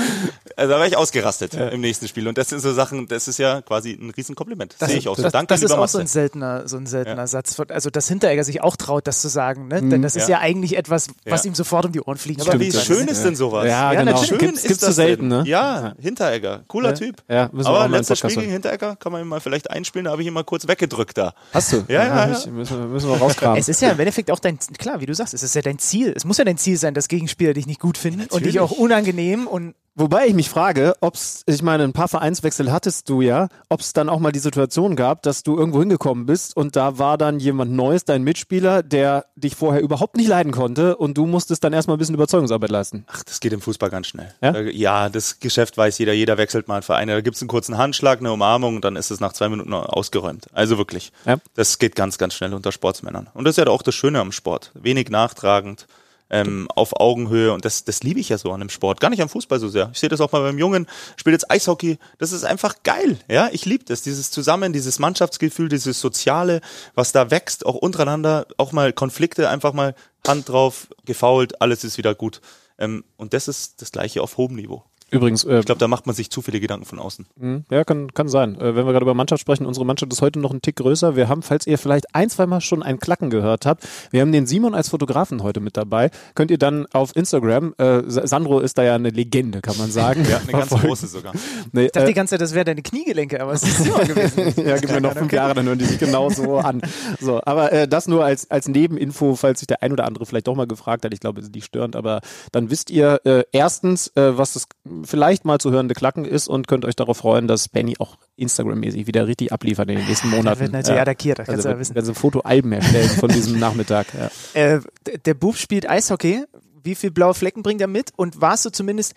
also 0.56 0.72
da 0.72 0.78
wäre 0.78 0.88
ich 0.88 0.96
ausgerastet 0.96 1.54
im 1.54 1.80
nächsten 1.80 2.08
Spiel. 2.08 2.26
Und 2.28 2.38
das 2.38 2.48
sind 2.48 2.60
so 2.60 2.72
Sachen, 2.72 3.08
das 3.08 3.28
ist 3.28 3.38
ja 3.38 3.62
quasi 3.62 3.92
ein 3.92 4.10
Riesenkompliment. 4.10 4.76
Das 4.78 4.90
sehe 4.90 4.98
ich 4.98 5.08
auch 5.08 5.16
so. 5.16 5.22
Das, 5.22 5.32
Danke, 5.32 5.48
das 5.48 5.62
ist 5.62 5.70
lieber 5.70 5.82
auch 5.82 5.88
so 5.88 5.98
ein 5.98 6.06
seltener, 6.06 6.66
so 6.68 6.76
ein 6.76 6.86
seltener 6.86 7.26
Satz. 7.26 7.54
Von, 7.54 7.70
also, 7.70 7.90
dass 7.90 8.08
Hinteregger 8.08 8.44
sich 8.44 8.62
auch 8.62 8.76
traut, 8.76 9.06
das 9.06 9.20
zu 9.20 9.28
sagen, 9.28 9.68
ne? 9.68 9.82
Denn 9.82 10.02
das 10.02 10.16
ist 10.16 10.28
ja, 10.28 10.36
Ja. 10.36 10.40
eigentlich 10.40 10.76
etwas, 10.76 11.08
was 11.26 11.44
Ja. 11.44 11.50
ihm 11.50 11.54
sofort 11.54 11.86
um 11.86 11.92
die 11.92 12.00
Ohren 12.00 12.16
fliegt. 12.18 12.40
Aber 12.40 12.58
wie 12.60 12.72
schön 12.72 13.08
ist 13.08 13.22
denn 13.24 13.36
sowas? 13.36 13.64
Ja, 13.66 13.92
Ja, 13.92 14.00
genau. 14.00 14.12
natürlich. 14.12 14.28
Schön 14.28 14.38
Gibt's, 14.38 14.60
ist 14.62 14.68
gibt's 14.68 14.80
das 14.80 14.88
zu 14.90 14.94
selten, 14.94 15.30
denn? 15.30 15.42
ne? 15.42 15.48
Ja, 15.48 15.94
Hinteregger, 16.00 16.64
cooler 16.68 16.94
Typ. 16.94 17.22
Ja, 17.28 17.48
müssen 17.52 17.70
wir 17.70 17.78
Aber 17.78 17.88
letztes 17.88 18.18
Spiel 18.18 18.34
gegen. 18.36 18.50
Hinteregger 18.52 18.96
kann 18.96 19.12
man 19.12 19.22
ihn 19.22 19.28
mal 19.28 19.40
vielleicht 19.40 19.70
einspielen, 19.70 20.04
da 20.06 20.12
habe 20.12 20.22
ich 20.22 20.28
ihn 20.28 20.34
mal 20.34 20.44
kurz 20.44 20.66
weggedrückt 20.68 21.18
da. 21.18 21.34
Hast 21.52 21.72
du? 21.72 21.84
Ja, 21.88 22.04
ja, 22.04 22.26
Müssen, 22.26 22.56
wir- 22.56 22.86
müssen 22.86 23.08
wir 23.10 23.16
rauskramen. 23.18 23.58
Es 23.58 23.68
ist 23.68 23.80
ja 23.82 23.90
im 23.90 23.98
Endeffekt 23.98 24.30
auch 24.30 24.38
dein, 24.38 24.58
klar, 24.78 25.00
wie 25.00 25.06
du 25.06 25.14
sagst, 25.14 25.34
es 25.34 25.42
ist 25.42 25.54
ja 25.54 25.62
dein 25.62 25.78
Ziel. 25.78 26.12
Es 26.16 26.24
muss 26.24 26.38
ja 26.38 26.44
dein 26.44 26.58
Ziel 26.58 26.76
sein, 26.76 26.94
dass 26.94 27.08
Gegenspieler 27.08 27.52
dich 27.54 27.66
nicht 27.66 27.80
gut 27.80 27.98
finden 27.98 28.05
und 28.14 28.20
dich 28.20 28.30
natürlich. 28.30 28.60
auch 28.60 28.72
unangenehm 28.72 29.46
und 29.46 29.74
Wobei 29.98 30.26
ich 30.26 30.34
mich 30.34 30.50
frage, 30.50 30.94
ob's, 31.00 31.42
ich 31.46 31.62
meine, 31.62 31.84
ein 31.84 31.94
paar 31.94 32.08
Vereinswechsel 32.08 32.70
hattest 32.70 33.08
du 33.08 33.22
ja, 33.22 33.48
ob 33.70 33.80
es 33.80 33.94
dann 33.94 34.10
auch 34.10 34.18
mal 34.18 34.30
die 34.30 34.40
Situation 34.40 34.94
gab, 34.94 35.22
dass 35.22 35.42
du 35.42 35.56
irgendwo 35.56 35.80
hingekommen 35.80 36.26
bist 36.26 36.54
und 36.54 36.76
da 36.76 36.98
war 36.98 37.16
dann 37.16 37.40
jemand 37.40 37.72
Neues, 37.72 38.04
dein 38.04 38.22
Mitspieler, 38.22 38.82
der 38.82 39.24
dich 39.36 39.56
vorher 39.56 39.80
überhaupt 39.80 40.18
nicht 40.18 40.28
leiden 40.28 40.52
konnte 40.52 40.98
und 40.98 41.16
du 41.16 41.24
musstest 41.24 41.64
dann 41.64 41.72
erstmal 41.72 41.96
ein 41.96 41.98
bisschen 41.98 42.14
Überzeugungsarbeit 42.14 42.68
leisten. 42.68 43.06
Ach, 43.06 43.22
das 43.22 43.40
geht 43.40 43.54
im 43.54 43.62
Fußball 43.62 43.88
ganz 43.88 44.08
schnell. 44.08 44.34
Ja? 44.42 44.60
Ja 44.60 45.08
das 45.08 45.40
Geschäft 45.40 45.78
weiß 45.78 45.96
jeder, 45.96 46.12
jeder 46.12 46.36
wechselt 46.36 46.68
mal 46.68 46.74
einen 46.74 46.82
Verein. 46.82 47.08
Da 47.08 47.22
gibt's 47.22 47.40
einen 47.40 47.48
kurzen 47.48 47.78
Handschlag, 47.78 48.18
eine 48.18 48.30
Umarmung 48.30 48.76
und 48.76 48.84
dann 48.84 48.96
ist 48.96 49.10
es 49.10 49.20
nach 49.20 49.32
zwei 49.32 49.48
Minuten 49.48 49.72
ausgeräumt. 49.72 50.48
Also 50.52 50.76
wirklich. 50.76 51.10
Ja. 51.24 51.38
Das 51.54 51.78
geht 51.78 51.96
ganz, 51.96 52.18
ganz 52.18 52.34
schnell 52.34 52.52
unter 52.52 52.70
Sportsmännern. 52.70 53.28
Und 53.32 53.44
das 53.44 53.56
ist 53.56 53.64
ja 53.64 53.72
auch 53.72 53.80
das 53.80 53.94
Schöne 53.94 54.20
am 54.20 54.30
Sport. 54.30 54.72
Wenig 54.74 55.08
nachtragend, 55.08 55.86
ähm, 56.30 56.68
auf 56.74 56.98
Augenhöhe 56.98 57.52
und 57.52 57.64
das, 57.64 57.84
das 57.84 58.02
liebe 58.02 58.20
ich 58.20 58.28
ja 58.28 58.38
so 58.38 58.52
an 58.52 58.60
dem 58.60 58.68
Sport. 58.68 59.00
Gar 59.00 59.10
nicht 59.10 59.22
am 59.22 59.28
Fußball 59.28 59.60
so 59.60 59.68
sehr. 59.68 59.90
Ich 59.92 60.00
sehe 60.00 60.08
das 60.08 60.20
auch 60.20 60.32
mal 60.32 60.42
beim 60.42 60.58
Jungen, 60.58 60.86
spielt 61.16 61.34
jetzt 61.34 61.50
Eishockey. 61.50 61.98
Das 62.18 62.32
ist 62.32 62.44
einfach 62.44 62.82
geil. 62.82 63.18
Ja, 63.28 63.48
ich 63.52 63.64
liebe 63.64 63.84
das. 63.84 64.02
Dieses 64.02 64.30
Zusammen, 64.30 64.72
dieses 64.72 64.98
Mannschaftsgefühl, 64.98 65.68
dieses 65.68 66.00
Soziale, 66.00 66.60
was 66.94 67.12
da 67.12 67.30
wächst, 67.30 67.64
auch 67.66 67.76
untereinander, 67.76 68.46
auch 68.56 68.72
mal 68.72 68.92
Konflikte, 68.92 69.48
einfach 69.48 69.72
mal 69.72 69.94
Hand 70.26 70.48
drauf, 70.48 70.88
gefault, 71.04 71.60
alles 71.60 71.84
ist 71.84 71.98
wieder 71.98 72.14
gut. 72.14 72.40
Ähm, 72.78 73.04
und 73.16 73.32
das 73.32 73.48
ist 73.48 73.80
das 73.80 73.92
Gleiche 73.92 74.22
auf 74.22 74.36
hohem 74.36 74.56
Niveau. 74.56 74.84
Übrigens, 75.10 75.44
äh, 75.44 75.60
Ich 75.60 75.66
glaube, 75.66 75.78
da 75.78 75.86
macht 75.88 76.06
man 76.06 76.16
sich 76.16 76.30
zu 76.30 76.42
viele 76.42 76.58
Gedanken 76.58 76.84
von 76.84 76.98
außen. 76.98 77.26
Mhm. 77.36 77.64
Ja, 77.70 77.84
kann, 77.84 78.12
kann 78.12 78.28
sein. 78.28 78.56
Äh, 78.60 78.74
wenn 78.74 78.86
wir 78.86 78.92
gerade 78.92 79.04
über 79.04 79.14
Mannschaft 79.14 79.40
sprechen, 79.40 79.64
unsere 79.64 79.86
Mannschaft 79.86 80.12
ist 80.12 80.20
heute 80.20 80.40
noch 80.40 80.50
ein 80.52 80.62
Tick 80.62 80.76
größer. 80.76 81.14
Wir 81.14 81.28
haben, 81.28 81.42
falls 81.42 81.66
ihr 81.66 81.78
vielleicht 81.78 82.14
ein, 82.14 82.28
zwei 82.28 82.46
Mal 82.46 82.60
schon 82.60 82.82
ein 82.82 82.98
Klacken 82.98 83.30
gehört 83.30 83.66
habt, 83.66 83.86
wir 84.10 84.20
haben 84.20 84.32
den 84.32 84.46
Simon 84.46 84.74
als 84.74 84.88
Fotografen 84.88 85.42
heute 85.44 85.60
mit 85.60 85.76
dabei. 85.76 86.10
Könnt 86.34 86.50
ihr 86.50 86.58
dann 86.58 86.86
auf 86.92 87.14
Instagram, 87.14 87.74
äh, 87.78 88.02
Sa- 88.08 88.26
Sandro 88.26 88.58
ist 88.60 88.78
da 88.78 88.82
ja 88.82 88.96
eine 88.96 89.10
Legende, 89.10 89.60
kann 89.60 89.76
man 89.78 89.90
sagen. 89.90 90.24
Ja, 90.28 90.38
eine 90.38 90.50
ganz 90.52 90.70
große 90.70 91.06
sogar. 91.06 91.32
Nee, 91.72 91.86
Ich 91.86 91.92
dachte 91.92 92.06
äh, 92.06 92.08
die 92.08 92.14
ganze 92.14 92.32
Zeit, 92.32 92.40
das 92.40 92.52
wäre 92.54 92.64
deine 92.64 92.82
Kniegelenke, 92.82 93.40
aber 93.40 93.52
es 93.52 93.62
ist 93.62 93.84
Simon 93.84 94.00
gewesen. 94.08 94.66
ja, 94.66 94.76
gib 94.78 94.90
mir 94.90 95.00
noch 95.00 95.12
fünf 95.14 95.32
Jahre, 95.32 95.54
dann 95.54 95.66
hören 95.66 95.78
die 95.78 95.84
sich 95.84 95.98
genau 96.00 96.30
so 96.30 96.56
an. 96.58 96.82
So, 97.20 97.40
aber 97.44 97.72
äh, 97.72 97.86
das 97.86 98.08
nur 98.08 98.24
als, 98.24 98.50
als 98.50 98.66
Nebeninfo, 98.66 99.36
falls 99.36 99.60
sich 99.60 99.68
der 99.68 99.82
ein 99.84 99.92
oder 99.92 100.04
andere 100.04 100.26
vielleicht 100.26 100.48
doch 100.48 100.56
mal 100.56 100.66
gefragt 100.66 101.04
hat. 101.04 101.14
Ich 101.14 101.20
glaube, 101.20 101.38
es 101.40 101.46
ist 101.46 101.54
nicht 101.54 101.66
störend, 101.66 101.94
aber 101.94 102.20
dann 102.50 102.70
wisst 102.70 102.90
ihr 102.90 103.20
äh, 103.24 103.44
erstens, 103.52 104.08
äh, 104.16 104.36
was 104.36 104.54
das 104.54 104.66
vielleicht 105.04 105.44
mal 105.44 105.58
zu 105.58 105.70
hörende 105.70 105.94
Klacken 105.94 106.24
ist 106.24 106.48
und 106.48 106.68
könnt 106.68 106.84
euch 106.84 106.96
darauf 106.96 107.18
freuen, 107.18 107.46
dass 107.48 107.68
Benny 107.68 107.96
auch 107.98 108.16
Instagram-mäßig 108.36 109.06
wieder 109.06 109.26
richtig 109.26 109.52
abliefert 109.52 109.88
in 109.90 109.96
den 109.98 110.06
nächsten 110.06 110.30
Monaten. 110.30 110.60
wird 110.60 110.72
natürlich 110.72 111.00
attackiert, 111.00 111.38
das 111.38 111.46
kannst 111.46 111.58
also 111.58 111.68
du 111.70 111.74
ja 111.74 111.80
wissen. 111.80 111.94
werden 111.94 112.06
sie 112.06 112.14
Fotoalben 112.14 112.72
erstellen 112.72 113.08
von 113.10 113.28
diesem 113.30 113.58
Nachmittag. 113.58 114.06
Ja. 114.14 114.30
Äh, 114.60 114.80
der 115.24 115.34
Bub 115.34 115.56
spielt 115.56 115.88
Eishockey. 115.88 116.44
Wie 116.82 116.94
viel 116.94 117.10
blaue 117.10 117.34
Flecken 117.34 117.62
bringt 117.62 117.80
er 117.80 117.88
mit? 117.88 118.10
Und 118.16 118.40
warst 118.40 118.64
du 118.64 118.70
zumindest 118.70 119.14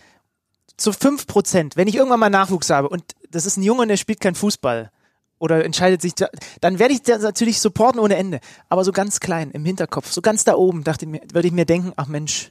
zu 0.77 0.91
5%, 0.91 1.75
wenn 1.75 1.87
ich 1.87 1.95
irgendwann 1.95 2.19
mal 2.19 2.29
Nachwuchs 2.29 2.69
habe 2.69 2.89
und 2.89 3.03
das 3.29 3.45
ist 3.45 3.57
ein 3.57 3.63
Junge 3.63 3.81
und 3.83 3.89
der 3.89 3.97
spielt 3.97 4.19
kein 4.21 4.33
Fußball 4.35 4.91
oder 5.37 5.63
entscheidet 5.63 6.01
sich, 6.01 6.15
da- 6.15 6.29
dann 6.61 6.79
werde 6.79 6.93
ich 6.93 7.01
das 7.01 7.21
natürlich 7.21 7.59
supporten 7.61 7.99
ohne 7.99 8.15
Ende. 8.15 8.39
Aber 8.69 8.83
so 8.83 8.91
ganz 8.91 9.19
klein 9.19 9.51
im 9.51 9.65
Hinterkopf, 9.65 10.11
so 10.11 10.21
ganz 10.21 10.43
da 10.45 10.55
oben, 10.55 10.83
dachte 10.83 11.05
ich 11.05 11.11
mir, 11.11 11.21
würde 11.33 11.47
ich 11.47 11.53
mir 11.53 11.65
denken, 11.65 11.93
ach 11.95 12.07
Mensch, 12.07 12.49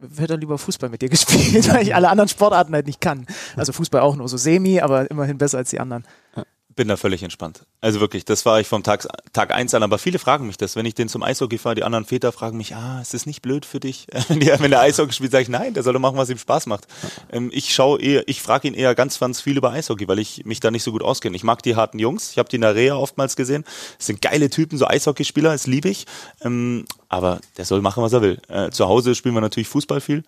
wird 0.00 0.30
er 0.30 0.36
lieber 0.36 0.58
Fußball 0.58 0.88
mit 0.88 1.02
dir 1.02 1.08
gespielt, 1.08 1.68
weil 1.72 1.82
ich 1.82 1.94
alle 1.94 2.08
anderen 2.08 2.28
Sportarten 2.28 2.74
halt 2.74 2.86
nicht 2.86 3.00
kann. 3.00 3.26
Also 3.56 3.72
Fußball 3.72 4.00
auch 4.00 4.16
nur 4.16 4.28
so 4.28 4.36
semi, 4.36 4.80
aber 4.80 5.10
immerhin 5.10 5.38
besser 5.38 5.58
als 5.58 5.70
die 5.70 5.80
anderen. 5.80 6.04
Bin 6.76 6.86
da 6.86 6.96
völlig 6.96 7.22
entspannt. 7.24 7.66
Also 7.80 8.00
wirklich, 8.00 8.24
das 8.24 8.46
war 8.46 8.60
ich 8.60 8.68
vom 8.68 8.84
Tag, 8.84 9.06
Tag 9.32 9.52
eins 9.52 9.74
an. 9.74 9.82
Aber 9.82 9.98
viele 9.98 10.20
fragen 10.20 10.46
mich 10.46 10.56
das. 10.56 10.76
Wenn 10.76 10.86
ich 10.86 10.94
den 10.94 11.08
zum 11.08 11.22
Eishockey 11.22 11.58
fahre, 11.58 11.74
die 11.74 11.82
anderen 11.82 12.04
Väter 12.04 12.30
fragen 12.30 12.56
mich, 12.56 12.76
ah, 12.76 13.00
ist 13.00 13.12
das 13.12 13.26
nicht 13.26 13.42
blöd 13.42 13.66
für 13.66 13.80
dich? 13.80 14.06
Wenn 14.28 14.70
der 14.70 14.80
Eishockey 14.80 15.12
spielt, 15.12 15.32
sage 15.32 15.42
ich, 15.42 15.48
nein, 15.48 15.74
der 15.74 15.82
soll 15.82 15.94
doch 15.94 16.00
machen, 16.00 16.16
was 16.16 16.30
ihm 16.30 16.38
Spaß 16.38 16.66
macht. 16.66 16.86
Ähm, 17.32 17.50
ich 17.52 17.74
schaue 17.74 18.00
eher, 18.00 18.28
ich 18.28 18.40
frage 18.40 18.68
ihn 18.68 18.74
eher 18.74 18.94
ganz, 18.94 19.18
ganz 19.18 19.40
viel 19.40 19.56
über 19.56 19.72
Eishockey, 19.72 20.06
weil 20.06 20.20
ich 20.20 20.44
mich 20.44 20.60
da 20.60 20.70
nicht 20.70 20.84
so 20.84 20.92
gut 20.92 21.02
auskenne. 21.02 21.34
Ich 21.34 21.42
mag 21.42 21.62
die 21.62 21.74
harten 21.74 21.98
Jungs. 21.98 22.30
Ich 22.30 22.38
habe 22.38 22.48
die 22.48 22.56
in 22.56 22.62
der 22.62 22.76
Reha 22.76 22.94
oftmals 22.94 23.34
gesehen. 23.34 23.64
Das 23.98 24.06
sind 24.06 24.22
geile 24.22 24.48
Typen, 24.48 24.78
so 24.78 24.86
Eishockeyspieler, 24.86 25.50
das 25.50 25.66
liebe 25.66 25.88
ich. 25.88 26.06
Ähm, 26.42 26.84
aber 27.08 27.40
der 27.56 27.64
soll 27.64 27.82
machen, 27.82 28.02
was 28.02 28.12
er 28.12 28.22
will. 28.22 28.40
Äh, 28.48 28.70
zu 28.70 28.86
Hause 28.86 29.16
spielen 29.16 29.34
wir 29.34 29.40
natürlich 29.40 29.68
Fußball 29.68 30.00
viel. 30.00 30.22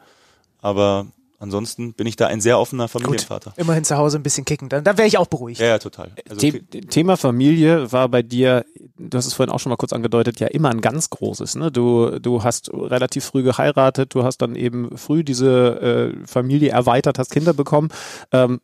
Aber 0.60 1.06
ansonsten 1.42 1.92
bin 1.92 2.06
ich 2.06 2.16
da 2.16 2.28
ein 2.28 2.40
sehr 2.40 2.58
offener 2.58 2.88
Familienvater. 2.88 3.52
Immerhin 3.56 3.84
zu 3.84 3.96
Hause 3.96 4.18
ein 4.18 4.22
bisschen 4.22 4.44
kicken, 4.44 4.68
dann, 4.68 4.84
dann 4.84 4.96
wäre 4.96 5.08
ich 5.08 5.18
auch 5.18 5.26
beruhigt. 5.26 5.60
Ja, 5.60 5.66
ja, 5.66 5.78
total. 5.78 6.12
Also, 6.28 6.40
The 6.40 6.60
Thema 6.60 7.16
Familie 7.16 7.92
war 7.92 8.08
bei 8.08 8.22
dir, 8.22 8.64
du 8.98 9.18
hast 9.18 9.26
es 9.26 9.34
vorhin 9.34 9.52
auch 9.52 9.60
schon 9.60 9.70
mal 9.70 9.76
kurz 9.76 9.92
angedeutet, 9.92 10.40
ja 10.40 10.46
immer 10.46 10.70
ein 10.70 10.80
ganz 10.80 11.10
großes. 11.10 11.56
Ne? 11.56 11.70
Du, 11.70 12.18
du 12.20 12.44
hast 12.44 12.70
relativ 12.72 13.24
früh 13.24 13.42
geheiratet, 13.42 14.14
du 14.14 14.22
hast 14.24 14.38
dann 14.38 14.54
eben 14.54 14.96
früh 14.96 15.24
diese 15.24 16.14
äh, 16.22 16.26
Familie 16.26 16.70
erweitert, 16.70 17.18
hast 17.18 17.30
Kinder 17.32 17.52
bekommen. 17.52 17.90
Ähm, 18.30 18.60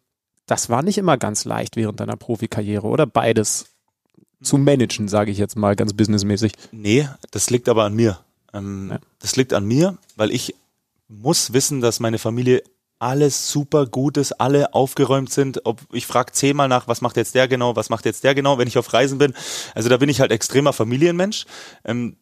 das 0.47 0.71
war 0.71 0.83
nicht 0.83 0.97
immer 0.99 1.19
ganz 1.19 1.45
leicht 1.45 1.77
während 1.77 2.01
deiner 2.01 2.17
Profikarriere, 2.17 2.87
oder? 2.87 3.07
Beides 3.07 3.67
zu 4.41 4.57
managen, 4.57 5.09
sage 5.09 5.31
ich 5.31 5.39
jetzt 5.39 5.57
mal 5.57 5.75
ganz 5.77 5.93
businessmäßig. 5.95 6.53
Nee, 6.73 7.09
das 7.33 7.51
liegt 7.51 7.69
aber 7.69 7.85
an 7.85 7.95
mir. 7.95 8.21
Ähm, 8.55 8.89
Ja. 8.93 8.99
Das 9.21 9.37
liegt 9.37 9.53
an 9.53 9.67
mir, 9.67 9.99
weil 10.17 10.31
ich 10.31 10.55
muss 11.09 11.53
wissen, 11.53 11.81
dass 11.81 12.01
meine 12.01 12.19
Familie 12.19 12.63
alles 12.99 13.51
super 13.51 13.87
gut 13.87 14.17
ist, 14.17 14.33
alle 14.33 14.75
aufgeräumt 14.75 15.33
sind. 15.33 15.65
Ob 15.65 15.81
ich 15.93 16.07
frage 16.07 16.33
zehnmal 16.33 16.69
nach, 16.69 16.89
was 16.89 17.01
macht 17.01 17.17
jetzt 17.17 17.35
der 17.35 17.49
genau, 17.49 17.77
was 17.77 17.91
macht 17.91 18.05
jetzt 18.05 18.25
der 18.25 18.35
genau, 18.35 18.59
wenn 18.59 18.69
ich 18.69 18.79
auf 18.79 18.93
Reisen 18.93 19.19
bin. 19.19 19.35
Also 19.75 19.89
da 19.89 19.97
bin 19.97 20.09
ich 20.09 20.21
halt 20.21 20.33
extremer 20.33 20.73
Familienmensch. 20.73 21.47
Ähm, 21.85 22.19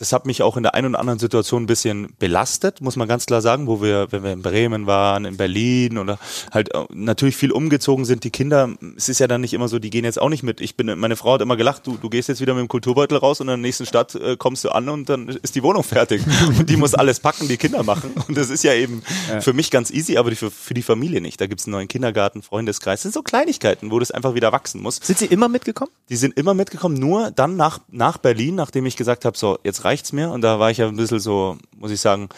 das 0.00 0.14
hat 0.14 0.24
mich 0.24 0.42
auch 0.42 0.56
in 0.56 0.62
der 0.62 0.74
einen 0.74 0.88
oder 0.88 0.98
anderen 0.98 1.18
Situation 1.18 1.64
ein 1.64 1.66
bisschen 1.66 2.14
belastet, 2.18 2.80
muss 2.80 2.96
man 2.96 3.06
ganz 3.06 3.26
klar 3.26 3.42
sagen, 3.42 3.66
wo 3.66 3.82
wir, 3.82 4.08
wenn 4.10 4.22
wir 4.22 4.32
in 4.32 4.40
Bremen 4.40 4.86
waren, 4.86 5.26
in 5.26 5.36
Berlin 5.36 5.98
oder 5.98 6.18
halt 6.50 6.74
äh, 6.74 6.86
natürlich 6.90 7.36
viel 7.36 7.52
umgezogen 7.52 8.06
sind. 8.06 8.24
Die 8.24 8.30
Kinder, 8.30 8.70
es 8.96 9.10
ist 9.10 9.20
ja 9.20 9.26
dann 9.26 9.42
nicht 9.42 9.52
immer 9.52 9.68
so, 9.68 9.78
die 9.78 9.90
gehen 9.90 10.06
jetzt 10.06 10.18
auch 10.18 10.30
nicht 10.30 10.42
mit. 10.42 10.62
Ich 10.62 10.74
bin, 10.74 10.86
meine 10.98 11.16
Frau 11.16 11.34
hat 11.34 11.42
immer 11.42 11.56
gelacht, 11.56 11.86
du, 11.86 11.98
du 11.98 12.08
gehst 12.08 12.30
jetzt 12.30 12.40
wieder 12.40 12.54
mit 12.54 12.62
dem 12.62 12.68
Kulturbeutel 12.68 13.18
raus 13.18 13.42
und 13.42 13.48
in 13.48 13.50
der 13.50 13.56
nächsten 13.58 13.84
Stadt 13.84 14.14
äh, 14.14 14.38
kommst 14.38 14.64
du 14.64 14.70
an 14.70 14.88
und 14.88 15.10
dann 15.10 15.28
ist 15.28 15.54
die 15.54 15.62
Wohnung 15.62 15.84
fertig. 15.84 16.22
Und 16.58 16.68
die 16.68 16.76
muss 16.76 16.94
alles 16.94 17.20
packen, 17.20 17.48
die 17.48 17.56
Kinder 17.56 17.82
machen. 17.82 18.12
Und 18.26 18.36
das 18.36 18.50
ist 18.50 18.64
ja 18.64 18.72
eben 18.74 19.02
für 19.40 19.52
mich 19.52 19.70
ganz 19.70 19.90
easy, 19.90 20.16
aber 20.16 20.32
für, 20.32 20.50
für 20.50 20.74
die 20.74 20.82
Familie 20.82 21.20
nicht. 21.20 21.40
Da 21.40 21.46
gibt's 21.46 21.66
einen 21.66 21.72
neuen 21.72 21.88
Kindergarten, 21.88 22.42
Freundeskreis. 22.42 23.00
Das 23.00 23.02
sind 23.02 23.14
so 23.14 23.22
Kleinigkeiten, 23.22 23.90
wo 23.90 23.98
das 23.98 24.10
einfach 24.10 24.34
wieder 24.34 24.52
wachsen 24.52 24.82
muss. 24.82 24.96
Sind 25.02 25.18
sie 25.18 25.26
immer 25.26 25.48
mitgekommen? 25.48 25.92
Die 26.08 26.16
sind 26.16 26.36
immer 26.36 26.54
mitgekommen, 26.54 26.96
nur 26.96 27.30
dann 27.30 27.56
nach, 27.56 27.80
nach 27.90 28.18
Berlin, 28.18 28.54
nachdem 28.54 28.86
ich 28.86 28.96
gesagt 28.96 29.24
habe, 29.24 29.36
so, 29.36 29.58
jetzt 29.64 29.84
reicht's 29.90 30.12
mir. 30.12 30.30
Und 30.30 30.40
da 30.42 30.58
war 30.58 30.70
ich 30.70 30.78
ja 30.78 30.88
ein 30.88 30.96
bisschen 30.96 31.20
so, 31.20 31.58
muss 31.76 31.90
ich 31.90 32.00
sagen, 32.00 32.28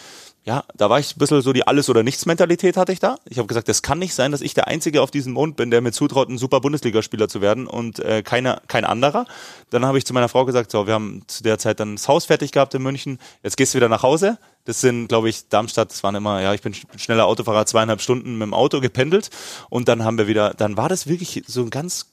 ja, 0.45 0.65
da 0.75 0.89
war 0.89 0.99
ich 0.99 1.15
ein 1.15 1.19
bisschen 1.19 1.41
so 1.41 1.53
die 1.53 1.65
Alles- 1.65 1.89
oder 1.89 2.03
Nichts-Mentalität 2.03 2.75
hatte 2.75 2.91
ich 2.91 2.99
da. 2.99 3.15
Ich 3.29 3.37
habe 3.37 3.47
gesagt, 3.47 3.69
das 3.69 3.81
kann 3.81 3.97
nicht 3.99 4.13
sein, 4.13 4.33
dass 4.33 4.41
ich 4.41 4.53
der 4.53 4.67
Einzige 4.67 5.01
auf 5.01 5.09
diesem 5.09 5.31
Mond 5.31 5.55
bin, 5.55 5.71
der 5.71 5.79
mir 5.79 5.93
zutraut, 5.93 6.27
ein 6.29 6.37
super 6.37 6.59
Bundesligaspieler 6.59 7.29
zu 7.29 7.39
werden 7.39 7.65
und 7.65 7.99
äh, 7.99 8.23
keiner, 8.23 8.61
kein 8.67 8.83
anderer. 8.83 9.25
Dann 9.69 9.85
habe 9.85 9.97
ich 9.97 10.05
zu 10.05 10.13
meiner 10.13 10.27
Frau 10.27 10.43
gesagt, 10.43 10.69
so, 10.69 10.85
wir 10.85 10.95
haben 10.95 11.23
zu 11.27 11.43
der 11.43 11.59
Zeit 11.59 11.79
dann 11.79 11.95
das 11.95 12.09
Haus 12.09 12.25
fertig 12.25 12.51
gehabt 12.51 12.73
in 12.73 12.81
München, 12.81 13.19
jetzt 13.41 13.55
gehst 13.55 13.73
du 13.73 13.77
wieder 13.77 13.87
nach 13.87 14.03
Hause. 14.03 14.37
Das 14.65 14.81
sind, 14.81 15.07
glaube 15.07 15.29
ich, 15.29 15.47
Darmstadt, 15.47 15.91
das 15.91 16.03
waren 16.03 16.15
immer, 16.15 16.41
ja, 16.41 16.53
ich 16.53 16.61
bin 16.61 16.73
sch- 16.73 16.83
schneller 16.97 17.25
Autofahrer, 17.25 17.65
zweieinhalb 17.65 18.01
Stunden 18.01 18.33
mit 18.37 18.45
dem 18.45 18.53
Auto 18.53 18.81
gependelt. 18.81 19.29
Und 19.69 19.87
dann 19.87 20.03
haben 20.03 20.17
wir 20.17 20.27
wieder, 20.27 20.53
dann 20.55 20.75
war 20.75 20.89
das 20.89 21.07
wirklich 21.07 21.43
so 21.47 21.61
ein 21.61 21.69
ganz 21.69 22.07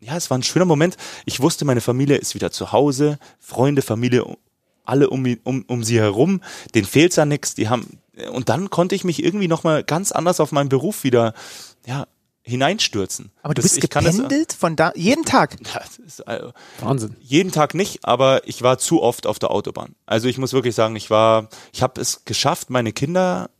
ja, 0.00 0.14
es 0.16 0.28
war 0.28 0.36
ein 0.36 0.42
schöner 0.42 0.66
Moment. 0.66 0.96
Ich 1.24 1.40
wusste, 1.40 1.64
meine 1.64 1.80
Familie 1.80 2.16
ist 2.16 2.34
wieder 2.34 2.50
zu 2.50 2.70
Hause, 2.72 3.18
Freunde, 3.40 3.80
Familie, 3.80 4.24
alle 4.86 5.10
um, 5.10 5.26
um, 5.44 5.64
um 5.68 5.84
sie 5.84 5.98
herum, 5.98 6.40
denen 6.74 6.86
fehlt's 6.86 7.18
an 7.18 7.28
nichts, 7.28 7.54
die 7.54 7.68
haben, 7.68 7.98
und 8.32 8.48
dann 8.48 8.70
konnte 8.70 8.94
ich 8.94 9.04
mich 9.04 9.22
irgendwie 9.22 9.48
nochmal 9.48 9.84
ganz 9.84 10.12
anders 10.12 10.40
auf 10.40 10.52
meinen 10.52 10.68
Beruf 10.68 11.04
wieder, 11.04 11.34
ja, 11.86 12.06
hineinstürzen. 12.42 13.32
Aber 13.42 13.54
du 13.54 13.62
Das- 13.62 13.72
bist 13.72 13.84
ich 13.84 13.90
kann 13.90 14.04
das- 14.04 14.16
gependelt 14.16 14.52
von 14.52 14.76
da, 14.76 14.92
jeden 14.94 15.24
Tag. 15.24 15.56
Ja, 15.74 15.80
das 15.80 15.98
ist, 15.98 16.20
äh, 16.20 16.50
Wahnsinn. 16.80 17.16
jeden 17.20 17.50
Tag 17.52 17.74
nicht, 17.74 18.04
aber 18.04 18.46
ich 18.46 18.62
war 18.62 18.78
zu 18.78 19.02
oft 19.02 19.26
auf 19.26 19.38
der 19.38 19.50
Autobahn. 19.50 19.94
Also 20.06 20.28
ich 20.28 20.38
muss 20.38 20.52
wirklich 20.52 20.74
sagen, 20.74 20.94
ich 20.96 21.10
war, 21.10 21.48
ich 21.72 21.82
habe 21.82 22.00
es 22.00 22.24
geschafft, 22.24 22.70
meine 22.70 22.92
Kinder, 22.92 23.50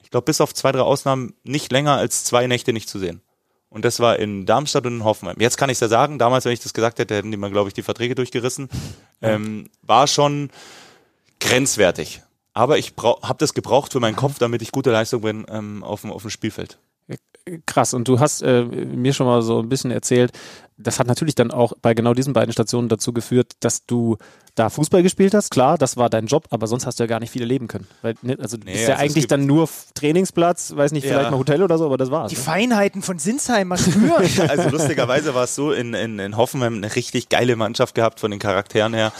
ich 0.00 0.10
glaube 0.10 0.26
bis 0.26 0.40
auf 0.40 0.54
zwei, 0.54 0.70
drei 0.72 0.80
Ausnahmen, 0.82 1.34
nicht 1.42 1.72
länger 1.72 1.96
als 1.96 2.22
zwei 2.24 2.46
Nächte 2.46 2.72
nicht 2.72 2.88
zu 2.88 2.98
sehen. 3.00 3.20
Und 3.76 3.84
das 3.84 4.00
war 4.00 4.18
in 4.18 4.46
Darmstadt 4.46 4.86
und 4.86 4.94
in 4.94 5.04
Hoffenheim. 5.04 5.36
Jetzt 5.38 5.58
kann 5.58 5.68
ich 5.68 5.78
ja 5.78 5.86
sagen, 5.86 6.18
damals, 6.18 6.46
wenn 6.46 6.52
ich 6.52 6.60
das 6.60 6.72
gesagt 6.72 6.98
hätte, 6.98 7.14
hätten 7.14 7.30
die 7.30 7.36
mal, 7.36 7.50
glaube 7.50 7.68
ich, 7.68 7.74
die 7.74 7.82
Verträge 7.82 8.14
durchgerissen. 8.14 8.70
Ähm, 9.20 9.68
war 9.82 10.06
schon 10.06 10.48
grenzwertig. 11.40 12.22
Aber 12.54 12.78
ich 12.78 12.94
habe 12.96 13.36
das 13.36 13.52
gebraucht 13.52 13.92
für 13.92 14.00
meinen 14.00 14.16
Kopf, 14.16 14.38
damit 14.38 14.62
ich 14.62 14.72
gute 14.72 14.92
Leistung 14.92 15.20
bin 15.20 15.44
ähm, 15.50 15.84
auf, 15.84 16.00
dem, 16.00 16.10
auf 16.10 16.22
dem 16.22 16.30
Spielfeld. 16.30 16.78
Krass. 17.66 17.92
Und 17.92 18.08
du 18.08 18.18
hast 18.18 18.40
äh, 18.40 18.64
mir 18.64 19.12
schon 19.12 19.26
mal 19.26 19.42
so 19.42 19.60
ein 19.60 19.68
bisschen 19.68 19.90
erzählt, 19.90 20.32
das 20.78 20.98
hat 20.98 21.06
natürlich 21.06 21.34
dann 21.34 21.50
auch 21.50 21.72
bei 21.80 21.94
genau 21.94 22.12
diesen 22.14 22.32
beiden 22.32 22.52
Stationen 22.52 22.88
dazu 22.88 23.12
geführt, 23.12 23.52
dass 23.60 23.86
du 23.86 24.16
da 24.54 24.70
Fußball 24.70 25.02
gespielt 25.02 25.34
hast. 25.34 25.50
Klar, 25.50 25.78
das 25.78 25.96
war 25.96 26.10
dein 26.10 26.26
Job, 26.26 26.46
aber 26.50 26.66
sonst 26.66 26.86
hast 26.86 26.98
du 26.98 27.04
ja 27.04 27.06
gar 27.06 27.20
nicht 27.20 27.30
viele 27.30 27.44
leben 27.44 27.68
können. 27.68 27.86
Weil, 28.02 28.14
ne, 28.22 28.36
also 28.40 28.56
du 28.56 28.64
Nee, 28.66 28.72
bist 28.72 28.88
ja 28.88 28.94
also 28.94 29.04
eigentlich 29.04 29.26
dann 29.26 29.46
nur 29.46 29.68
Trainingsplatz, 29.94 30.74
weiß 30.76 30.92
nicht, 30.92 31.04
Ja. 31.04 31.12
vielleicht 31.12 31.30
mal 31.30 31.38
Hotel 31.38 31.62
oder 31.62 31.78
so, 31.78 31.86
aber 31.86 31.96
das 31.96 32.10
war's. 32.10 32.30
Die 32.30 32.36
ne? 32.36 32.42
Feinheiten 32.42 33.02
von 33.02 33.18
Sinsheim 33.18 33.68
mal 33.68 33.78
spüren. 33.78 34.26
Also 34.48 34.68
lustigerweise 34.70 35.34
war 35.34 35.44
es 35.44 35.54
so, 35.54 35.72
in, 35.72 35.94
in, 35.94 36.18
in 36.18 36.36
Hoffenheim 36.36 36.76
eine 36.76 36.94
richtig 36.94 37.28
geile 37.28 37.56
Mannschaft 37.56 37.94
gehabt 37.94 38.20
von 38.20 38.30
den 38.30 38.40
Charakteren 38.40 38.94
her. 38.94 39.12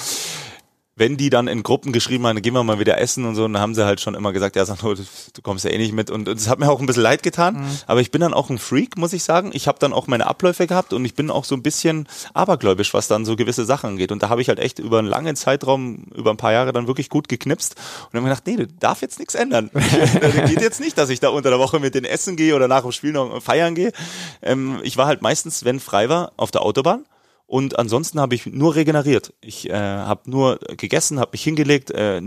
Wenn 0.99 1.19
die 1.19 1.29
dann 1.29 1.47
in 1.47 1.63
Gruppen 1.63 1.93
geschrieben 1.93 2.27
haben, 2.27 2.41
gehen 2.41 2.55
wir 2.55 2.65
mal 2.65 2.79
wieder 2.79 2.99
essen 2.99 3.27
und 3.27 3.35
so, 3.35 3.45
und 3.45 3.53
dann 3.53 3.61
haben 3.61 3.75
sie 3.75 3.85
halt 3.85 4.01
schon 4.01 4.15
immer 4.15 4.33
gesagt, 4.33 4.57
ja, 4.57 4.65
Sandro, 4.65 4.95
du, 4.95 5.03
kommst 5.43 5.67
ja 5.67 5.71
eh 5.71 5.77
nicht 5.77 5.93
mit. 5.93 6.11
Und 6.11 6.27
es 6.27 6.49
hat 6.49 6.59
mir 6.59 6.71
auch 6.71 6.81
ein 6.81 6.87
bisschen 6.87 7.03
leid 7.03 7.23
getan. 7.23 7.67
Aber 7.87 8.01
ich 8.01 8.11
bin 8.11 8.23
dann 8.23 8.33
auch 8.33 8.49
ein 8.49 8.59
Freak, 8.59 8.97
muss 8.97 9.13
ich 9.13 9.23
sagen. 9.23 9.51
Ich 9.53 9.69
habe 9.69 9.79
dann 9.79 9.93
auch 9.93 10.07
meine 10.07 10.27
Abläufe 10.27 10.67
gehabt 10.67 10.95
und 10.95 11.05
ich 11.05 11.15
bin 11.15 11.31
auch 11.31 11.45
so 11.45 11.55
ein 11.55 11.63
bisschen 11.63 12.09
abergläubisch, 12.33 12.95
was 12.95 13.09
dann 13.09 13.27
so 13.27 13.37
gewisse 13.37 13.67
Sachen 13.67 13.91
angeht. 13.91 14.11
Und 14.11 14.23
da 14.23 14.31
habe 14.31 14.41
ich 14.41 14.49
halt 14.49 14.59
echt 14.59 14.79
über 14.79 14.99
einen 14.99 15.09
langen 15.09 15.37
Zeitraum, 15.37 16.05
über 16.15 16.31
ein 16.31 16.39
paar 16.39 16.53
Jahre 16.53 16.73
dann 16.73 16.87
wirklich 16.87 17.11
gut 17.11 17.29
geknipst. 17.29 17.75
Und 18.07 18.15
dann 18.15 18.25
gedacht, 18.25 18.47
nee, 18.47 18.57
du 18.57 18.67
darf 18.67 19.03
jetzt 19.03 19.19
nichts 19.19 19.35
ändern. 19.35 19.71
das 19.75 20.51
geht 20.51 20.63
jetzt 20.63 20.81
nicht, 20.81 20.97
dass 20.97 21.11
ich 21.11 21.21
da 21.21 21.29
unter 21.29 21.51
der 21.51 21.59
Woche 21.59 21.79
mit 21.79 21.95
den 21.95 22.07
Essen 22.07 22.37
gehe 22.37 22.57
oder 22.57 22.69
nach 22.69 22.83
dem 22.83 22.93
Spiel 22.93 23.13
noch 23.13 23.43
feiern 23.43 23.75
gehe. 23.75 23.93
Ähm, 24.41 24.81
ich 24.83 24.97
war 24.97 25.07
halt 25.07 25.21
meistens, 25.21 25.65
wenn 25.67 25.79
frei 25.79 26.09
war, 26.09 26.33
auf 26.39 26.51
der 26.51 26.63
Autobahn. 26.63 27.05
Und 27.47 27.79
ansonsten 27.79 28.21
habe 28.21 28.35
ich 28.35 28.47
nur 28.47 28.75
regeneriert. 28.75 29.33
Ich 29.41 29.71
äh, 29.71 29.73
habe 29.73 30.29
nur 30.29 30.59
gegessen, 30.77 31.21
habe 31.21 31.31
mich 31.33 31.45
hingelegt, 31.45 31.93
äh, 31.93 32.21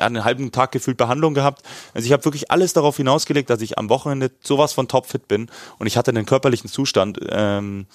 einen 0.00 0.24
halben 0.24 0.50
Tag 0.50 0.72
gefühlt 0.72 0.96
Behandlung 0.96 1.34
gehabt. 1.34 1.62
Also 1.92 2.06
ich 2.06 2.12
habe 2.12 2.24
wirklich 2.24 2.50
alles 2.50 2.72
darauf 2.72 2.96
hinausgelegt, 2.96 3.50
dass 3.50 3.60
ich 3.60 3.78
am 3.78 3.90
Wochenende 3.90 4.30
sowas 4.40 4.72
von 4.72 4.88
topfit 4.88 5.28
bin. 5.28 5.50
Und 5.78 5.86
ich 5.86 5.98
hatte 5.98 6.10
einen 6.10 6.24
körperlichen 6.24 6.70
Zustand, 6.70 7.20
ähm, 7.28 7.86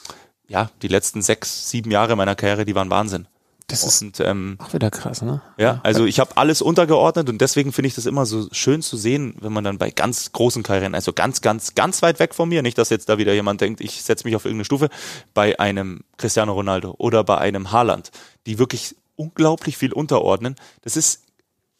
ja, 0.47 0.69
die 0.83 0.87
letzten 0.87 1.21
sechs, 1.23 1.69
sieben 1.69 1.89
Jahre 1.89 2.15
meiner 2.15 2.35
Karriere, 2.35 2.65
die 2.65 2.75
waren 2.75 2.91
Wahnsinn. 2.91 3.27
Das 3.71 3.83
ist 3.83 4.01
und 4.01 4.19
ähm, 4.19 4.57
auch 4.59 4.73
wieder 4.73 4.91
krass, 4.91 5.21
ne? 5.21 5.41
ja, 5.57 5.79
also 5.83 6.05
ich 6.05 6.19
habe 6.19 6.37
alles 6.37 6.61
untergeordnet 6.61 7.29
und 7.29 7.39
deswegen 7.39 7.71
finde 7.71 7.87
ich 7.87 7.95
das 7.95 8.05
immer 8.05 8.25
so 8.25 8.47
schön 8.51 8.81
zu 8.81 8.97
sehen, 8.97 9.35
wenn 9.39 9.53
man 9.53 9.63
dann 9.63 9.77
bei 9.77 9.89
ganz 9.91 10.31
großen 10.31 10.63
Karrieren, 10.63 10.95
also 10.95 11.13
ganz, 11.13 11.41
ganz, 11.41 11.75
ganz 11.75 12.01
weit 12.01 12.19
weg 12.19 12.33
von 12.33 12.49
mir, 12.49 12.61
nicht, 12.61 12.77
dass 12.77 12.89
jetzt 12.89 13.09
da 13.09 13.17
wieder 13.17 13.33
jemand 13.33 13.61
denkt, 13.61 13.81
ich 13.81 14.03
setze 14.03 14.27
mich 14.27 14.35
auf 14.35 14.45
irgendeine 14.45 14.65
Stufe, 14.65 14.89
bei 15.33 15.59
einem 15.59 16.01
Cristiano 16.17 16.53
Ronaldo 16.53 16.95
oder 16.97 17.23
bei 17.23 17.37
einem 17.37 17.71
Haaland, 17.71 18.11
die 18.45 18.59
wirklich 18.59 18.95
unglaublich 19.15 19.77
viel 19.77 19.93
unterordnen. 19.93 20.55
Das 20.81 20.97
ist 20.97 21.23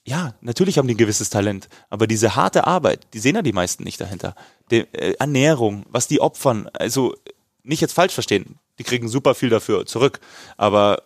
ja, 0.04 0.34
natürlich 0.42 0.78
haben 0.78 0.88
die 0.88 0.96
ein 0.96 0.98
gewisses 0.98 1.30
Talent, 1.30 1.70
aber 1.90 2.08
diese 2.08 2.36
harte 2.36 2.66
Arbeit, 2.66 3.08
die 3.14 3.20
sehen 3.20 3.36
ja 3.36 3.42
die 3.42 3.54
meisten 3.54 3.84
nicht 3.84 4.02
dahinter. 4.02 4.36
Die, 4.72 4.80
äh, 4.94 5.16
Ernährung, 5.20 5.86
was 5.90 6.08
die 6.08 6.20
opfern, 6.20 6.70
also 6.74 7.16
nicht 7.64 7.82
jetzt 7.82 7.94
falsch 7.94 8.14
verstehen, 8.14 8.58
die 8.80 8.84
kriegen 8.84 9.08
super 9.08 9.36
viel 9.36 9.50
dafür 9.50 9.86
zurück, 9.86 10.20
aber 10.58 11.04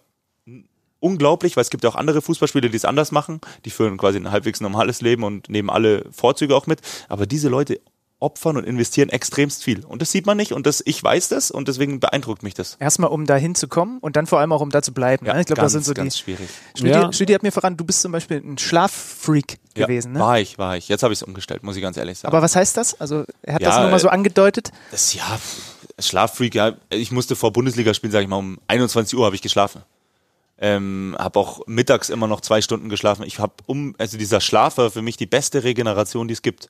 unglaublich, 1.05 1.55
weil 1.55 1.61
es 1.61 1.69
gibt 1.69 1.83
ja 1.83 1.89
auch 1.91 1.95
andere 1.95 2.21
Fußballspieler, 2.21 2.69
die 2.69 2.77
es 2.77 2.83
anders 2.85 3.11
machen, 3.11 3.39
die 3.63 3.69
führen 3.69 3.97
quasi 3.97 4.17
ein 4.17 4.31
halbwegs 4.31 4.59
normales 4.59 5.01
Leben 5.01 5.23
und 5.23 5.49
nehmen 5.49 5.69
alle 5.69 6.05
Vorzüge 6.11 6.55
auch 6.55 6.65
mit, 6.65 6.81
aber 7.09 7.27
diese 7.27 7.47
Leute 7.47 7.79
opfern 8.19 8.57
und 8.57 8.63
investieren 8.63 9.09
extremst 9.09 9.63
viel 9.63 9.85
und 9.85 10.01
das 10.01 10.09
sieht 10.09 10.25
man 10.25 10.37
nicht 10.37 10.53
und 10.53 10.65
das 10.65 10.81
ich 10.85 11.03
weiß 11.03 11.27
das 11.29 11.51
und 11.51 11.67
deswegen 11.67 11.99
beeindruckt 11.99 12.41
mich 12.43 12.53
das. 12.55 12.75
Erstmal, 12.79 13.11
um 13.11 13.25
da 13.25 13.35
hinzukommen 13.35 13.99
und 13.99 14.15
dann 14.15 14.25
vor 14.25 14.39
allem 14.39 14.51
auch, 14.51 14.61
um 14.61 14.71
da 14.71 14.81
zu 14.81 14.93
bleiben. 14.93 15.25
ne? 15.27 15.39
Ich 15.41 15.45
glaube, 15.45 15.61
das 15.61 15.73
sind 15.73 15.85
so 15.85 15.93
die. 15.93 15.99
ganz 16.01 16.17
schwierig. 16.17 16.49
Studi, 16.75 16.89
Ja. 16.89 17.13
Studi 17.13 17.33
hat 17.33 17.43
mir 17.43 17.51
verraten, 17.51 17.77
du 17.77 17.83
bist 17.85 18.01
zum 18.01 18.11
Beispiel 18.13 18.37
ein 18.37 18.57
Schlaffreak 18.57 19.59
gewesen, 19.75 20.13
ne? 20.13 20.19
War 20.19 20.39
ich, 20.39 20.57
war 20.57 20.77
ich. 20.77 20.87
Jetzt 20.87 21.03
habe 21.03 21.13
ich 21.13 21.19
es 21.19 21.23
umgestellt, 21.23 21.61
muss 21.61 21.75
ich 21.75 21.81
ganz 21.83 21.97
ehrlich 21.97 22.17
sagen. 22.17 22.33
Aber 22.33 22.41
was 22.41 22.55
heißt 22.55 22.77
das? 22.77 22.99
Also, 22.99 23.25
er 23.43 23.55
hat 23.55 23.61
das 23.61 23.75
Ja, 23.75 23.81
nur 23.81 23.91
mal 23.91 23.99
so 23.99 24.07
äh, 24.07 24.11
angedeutet. 24.11 24.71
Das 24.91 25.13
ja, 25.13 25.37
Schlaffreak, 25.99 26.55
ja, 26.55 26.73
ich 26.89 27.11
musste 27.11 27.35
vor 27.35 27.51
Bundesliga 27.51 27.93
spielen, 27.93 28.11
sage 28.11 28.23
ich 28.23 28.29
mal, 28.29 28.37
um 28.37 28.59
21 28.67 29.17
Uhr 29.19 29.25
habe 29.25 29.35
ich 29.35 29.41
geschlafen. 29.41 29.83
Ähm, 30.57 31.15
habe 31.19 31.37
auch 31.39 31.61
mittags 31.67 32.09
immer 32.09 32.27
noch 32.27 32.39
zwei 32.41 32.61
Stunden 32.61 32.87
geschlafen. 32.89 33.23
Ich 33.23 33.39
habe 33.39 33.53
um, 33.65 33.93
also 33.97 34.17
dieser 34.17 34.39
Schlaf 34.39 34.77
war 34.77 34.89
für 34.89 35.01
mich 35.01 35.17
die 35.17 35.25
beste 35.25 35.63
Regeneration, 35.63 36.27
die 36.29 36.33
es 36.33 36.41
gibt. 36.41 36.69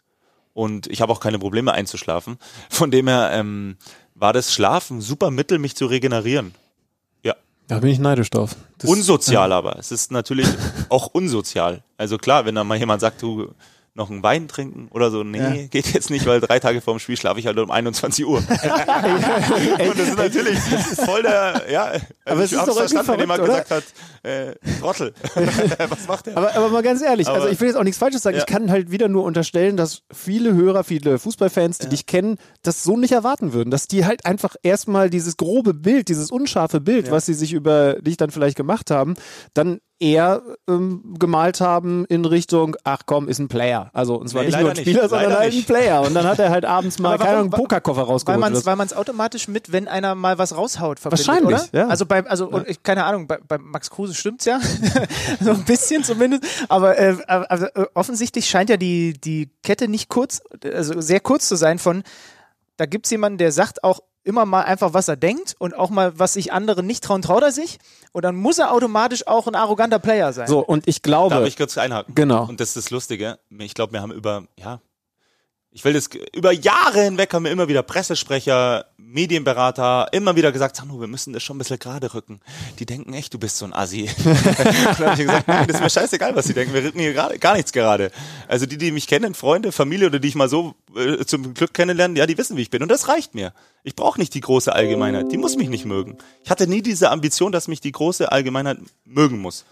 Und 0.53 0.87
ich 0.87 1.01
habe 1.01 1.11
auch 1.13 1.19
keine 1.19 1.37
Probleme 1.37 1.73
einzuschlafen. 1.73 2.37
Von 2.69 2.89
dem 2.89 3.07
her 3.07 3.29
ähm, 3.33 3.77
war 4.15 4.33
das 4.33 4.53
Schlafen 4.53 4.97
ein 4.97 5.01
super 5.01 5.29
Mittel, 5.29 5.59
mich 5.59 5.75
zu 5.75 5.85
regenerieren. 5.85 6.55
Ja. 7.23 7.35
Da 7.67 7.79
bin 7.79 7.91
ich 7.91 7.99
neidisch 7.99 8.29
drauf. 8.31 8.55
Das- 8.79 8.89
Unsozial 8.89 9.51
aber. 9.51 9.77
Es 9.77 9.91
ist 9.91 10.11
natürlich 10.11 10.47
auch 10.89 11.07
unsozial. 11.07 11.83
Also 11.97 12.17
klar, 12.17 12.45
wenn 12.45 12.55
da 12.55 12.63
mal 12.63 12.77
jemand 12.79 13.01
sagt, 13.01 13.21
du 13.21 13.53
noch 13.95 14.11
einen 14.11 14.21
Wein 14.23 14.49
trinken 14.49 14.89
oder 14.91 15.09
so, 15.09 15.23
nee, 15.23 15.67
geht 15.71 15.93
jetzt 15.93 16.09
nicht, 16.09 16.25
weil 16.25 16.41
drei 16.41 16.59
Tage 16.59 16.81
vorm 16.81 16.99
Spiel 16.99 17.15
schlafe 17.15 17.39
ich 17.39 17.47
halt 17.47 17.57
um 17.57 17.71
21 17.71 18.25
Uhr. 18.25 18.37
Und 18.39 19.99
das 19.99 20.09
ist 20.09 20.17
natürlich 20.17 20.59
voll 20.59 21.23
der, 21.23 21.63
ja, 21.71 21.83
also 21.85 22.05
Aber 22.25 22.39
es 22.41 22.51
ich 22.51 22.57
ist 22.57 22.67
hab's 22.67 22.75
verstanden, 22.77 23.11
wenn 23.13 23.19
jemand 23.21 23.45
gesagt 23.45 23.71
hat, 23.71 23.83
äh, 24.23 24.55
Trottel. 24.81 25.13
Was 25.89 26.07
macht 26.07 26.25
der? 26.25 26.37
Aber, 26.37 26.53
aber 26.55 26.69
mal 26.69 26.83
ganz 26.83 27.01
ehrlich, 27.01 27.27
also 27.27 27.43
Aber- 27.43 27.51
ich 27.51 27.59
will 27.61 27.67
jetzt 27.67 27.77
auch 27.77 27.83
nichts 27.83 27.97
Falsches 27.97 28.21
sagen. 28.23 28.35
Ja. 28.35 28.43
Ich 28.43 28.47
kann 28.47 28.69
halt 28.69 28.91
wieder 28.91 29.07
nur 29.07 29.23
unterstellen, 29.23 29.77
dass 29.77 30.01
viele 30.13 30.53
Hörer, 30.53 30.83
viele 30.83 31.17
Fußballfans, 31.17 31.77
die 31.77 31.87
dich 31.89 32.05
kennen, 32.05 32.37
das 32.63 32.83
so 32.83 32.97
nicht 32.97 33.13
erwarten 33.13 33.53
würden. 33.53 33.71
Dass 33.71 33.87
die 33.87 34.05
halt 34.05 34.25
einfach 34.25 34.55
erstmal 34.61 35.09
dieses 35.09 35.37
grobe 35.37 35.73
Bild, 35.73 36.09
dieses 36.09 36.31
unscharfe 36.31 36.81
Bild, 36.81 37.11
was 37.11 37.25
sie 37.25 37.33
sich 37.33 37.53
über 37.53 37.93
dich 38.01 38.17
dann 38.17 38.31
vielleicht 38.31 38.57
gemacht 38.57 38.91
haben, 38.91 39.15
dann 39.53 39.79
eher 40.05 40.41
ähm, 40.69 41.15
gemalt 41.17 41.61
haben 41.61 42.05
in 42.05 42.25
Richtung, 42.25 42.75
ach 42.83 43.01
komm, 43.05 43.27
ist 43.27 43.39
ein 43.39 43.47
Player. 43.47 43.89
Also 43.93 44.15
und 44.15 44.27
zwar 44.29 44.43
Nee, 44.43 44.49
nicht 44.49 44.59
nur 44.59 44.69
ein 44.69 44.75
Spieler, 44.75 45.01
nicht. 45.01 45.09
sondern 45.09 45.29
Leider 45.29 45.39
halt 45.41 45.53
ein. 45.53 45.63
Player. 45.63 46.01
Und 46.01 46.13
dann 46.13 46.25
hat 46.25 46.39
er 46.39 46.49
halt 46.51 46.65
abends 46.65 46.99
mal, 46.99 47.17
keine 47.17 47.19
warum- 47.19 47.33
Ahnung, 47.39 47.53
einen 47.53 47.61
Pokerkoffer 47.63 48.01
Weil 48.01 48.05
rausgeholt. 48.07 48.39
man 48.39 48.53
oder 48.53 48.59
es 48.59 48.65
weil 48.65 48.75
automatisch 48.97 49.47
mit, 49.47 49.71
wenn 49.71 49.87
einer 49.87 50.15
mal 50.15 50.37
was 50.37 50.55
raushaut, 50.55 50.99
verbindet, 50.99 51.27
Wahrscheinlich, 51.27 51.59
oder? 51.71 51.79
ja. 51.79 51.87
Also 51.87 52.05
bei, 52.05 52.25
also 52.27 52.47
und 52.47 52.67
ich, 52.67 52.83
keine 52.83 53.03
Ahnung, 53.05 53.27
bei, 53.27 53.39
bei 53.47 53.57
Max 53.57 53.89
Kruse 53.89 54.13
stimmt's 54.13 54.45
ja, 54.45 54.59
so 55.41 55.51
ein 55.51 55.65
bisschen 55.65 56.03
zumindest. 56.03 56.43
Aber 56.69 56.97
äh, 56.97 57.17
also, 57.27 57.65
äh, 57.65 57.85
offensichtlich 57.93 58.47
scheint 58.49 58.69
ja 58.69 58.77
die 58.77 59.13
die 59.13 59.49
Kette 59.63 59.87
nicht 59.87 60.09
kurz, 60.09 60.41
also 60.63 61.01
sehr 61.01 61.19
kurz 61.19 61.47
zu 61.47 61.55
sein. 61.55 61.79
Von 61.79 62.03
da 62.77 62.85
gibt's 62.85 63.09
jemanden, 63.09 63.37
der 63.37 63.51
sagt 63.51 63.83
auch 63.83 64.01
immer 64.25 64.45
mal 64.45 64.63
einfach, 64.63 64.93
was 64.93 65.07
er 65.07 65.15
denkt 65.15 65.55
und 65.59 65.75
auch 65.75 65.89
mal, 65.89 66.17
was 66.19 66.33
sich 66.33 66.51
andere 66.51 66.83
nicht 66.83 67.03
trauen, 67.03 67.21
traut 67.21 67.43
er 67.43 67.51
sich. 67.51 67.77
Und 68.11 68.25
dann 68.25 68.35
muss 68.35 68.59
er 68.59 68.71
automatisch 68.71 69.27
auch 69.27 69.47
ein 69.47 69.55
arroganter 69.55 69.99
Player 69.99 70.33
sein. 70.33 70.47
So, 70.47 70.59
und 70.59 70.87
ich 70.87 71.01
glaube, 71.01 71.35
Darf 71.35 71.47
ich 71.47 71.57
kurz 71.57 71.77
einhaken? 71.77 72.15
Genau. 72.15 72.47
Und 72.47 72.59
das 72.59 72.69
ist 72.69 72.77
das 72.77 72.89
Lustige. 72.89 73.39
Ich 73.59 73.73
glaube, 73.73 73.93
wir 73.93 74.01
haben 74.01 74.11
über, 74.11 74.43
ja, 74.57 74.81
ich 75.75 75.83
will 75.83 75.91
das, 75.91 76.09
über 76.33 76.53
Jahre 76.53 77.01
hinweg 77.01 77.33
haben 77.33 77.43
wir 77.43 77.51
immer 77.51 77.67
wieder 77.67 77.83
Pressesprecher, 77.83 78.85
Medienberater, 78.97 80.07
immer 80.13 80.37
wieder 80.37 80.53
gesagt, 80.53 80.77
Sandro, 80.77 81.01
wir 81.01 81.09
müssen 81.09 81.33
das 81.33 81.43
schon 81.43 81.57
ein 81.57 81.59
bisschen 81.59 81.79
gerade 81.79 82.13
rücken. 82.13 82.39
Die 82.79 82.85
denken 82.85 83.13
echt, 83.13 83.33
du 83.33 83.39
bist 83.39 83.57
so 83.57 83.65
ein 83.65 83.73
Assi. 83.73 84.09
Dann 84.23 84.97
habe 84.97 85.21
ich 85.21 85.27
gesagt, 85.27 85.49
nein, 85.49 85.67
das 85.67 85.75
ist 85.75 85.83
mir 85.83 85.89
scheißegal, 85.89 86.33
was 86.33 86.45
sie 86.45 86.53
denken. 86.53 86.73
Wir 86.73 86.81
rücken 86.81 86.99
hier 86.99 87.11
gerade, 87.11 87.37
gar 87.39 87.55
nichts 87.55 87.73
gerade. 87.73 88.11
Also 88.47 88.65
die, 88.65 88.77
die 88.77 88.89
mich 88.91 89.05
kennen, 89.05 89.33
Freunde, 89.33 89.73
Familie 89.73 90.07
oder 90.07 90.19
die 90.19 90.29
ich 90.29 90.35
mal 90.35 90.47
so 90.47 90.75
äh, 90.95 91.25
zum 91.25 91.53
Glück 91.53 91.73
kennenlernen, 91.73 92.15
ja, 92.15 92.25
die 92.25 92.37
wissen, 92.37 92.55
wie 92.55 92.61
ich 92.61 92.69
bin. 92.69 92.81
Und 92.81 92.87
das 92.87 93.09
reicht 93.09 93.35
mir. 93.35 93.51
Ich 93.83 93.95
brauche 93.95 94.17
nicht 94.17 94.33
die 94.33 94.39
große 94.41 94.73
Allgemeinheit. 94.73 95.29
Die 95.33 95.37
muss 95.37 95.57
mich 95.57 95.67
nicht 95.67 95.83
mögen. 95.83 96.17
Ich 96.45 96.51
hatte 96.51 96.67
nie 96.67 96.83
diese 96.83 97.11
Ambition, 97.11 97.51
dass 97.51 97.67
mich 97.67 97.81
die 97.81 97.91
große 97.91 98.31
Allgemeinheit 98.31 98.77
mögen 99.03 99.39
muss. 99.39 99.65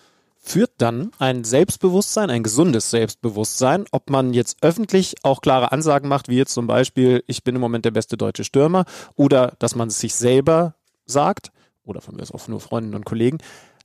Führt 0.44 0.72
dann 0.78 1.12
ein 1.20 1.46
Selbstbewusstsein, 1.46 2.30
ein 2.30 2.44
gesundes 2.44 2.92
Selbstbewusstsein, 2.92 3.86
ob 3.92 4.10
man 4.10 4.34
jetzt 4.34 4.58
öffentlich 4.62 5.16
auch 5.24 5.42
klare 5.42 5.72
Ansagen 5.72 6.10
macht, 6.10 6.28
wie 6.28 6.38
jetzt 6.38 6.54
zum 6.54 6.68
Beispiel, 6.68 7.24
ich 7.28 7.44
bin 7.44 7.56
im 7.56 7.62
Moment 7.62 7.86
der 7.86 7.92
beste 7.92 8.18
deutsche 8.18 8.44
Stürmer, 8.44 8.84
oder 9.16 9.54
dass 9.60 9.76
man 9.76 9.88
es 9.88 10.00
sich 10.00 10.14
selber 10.14 10.76
sagt, 11.06 11.52
oder 11.86 12.02
von 12.02 12.16
mir 12.16 12.22
aus 12.22 12.32
auch 12.32 12.48
nur 12.50 12.60
Freundinnen 12.60 12.96
und 12.96 13.06
Kollegen, 13.06 13.38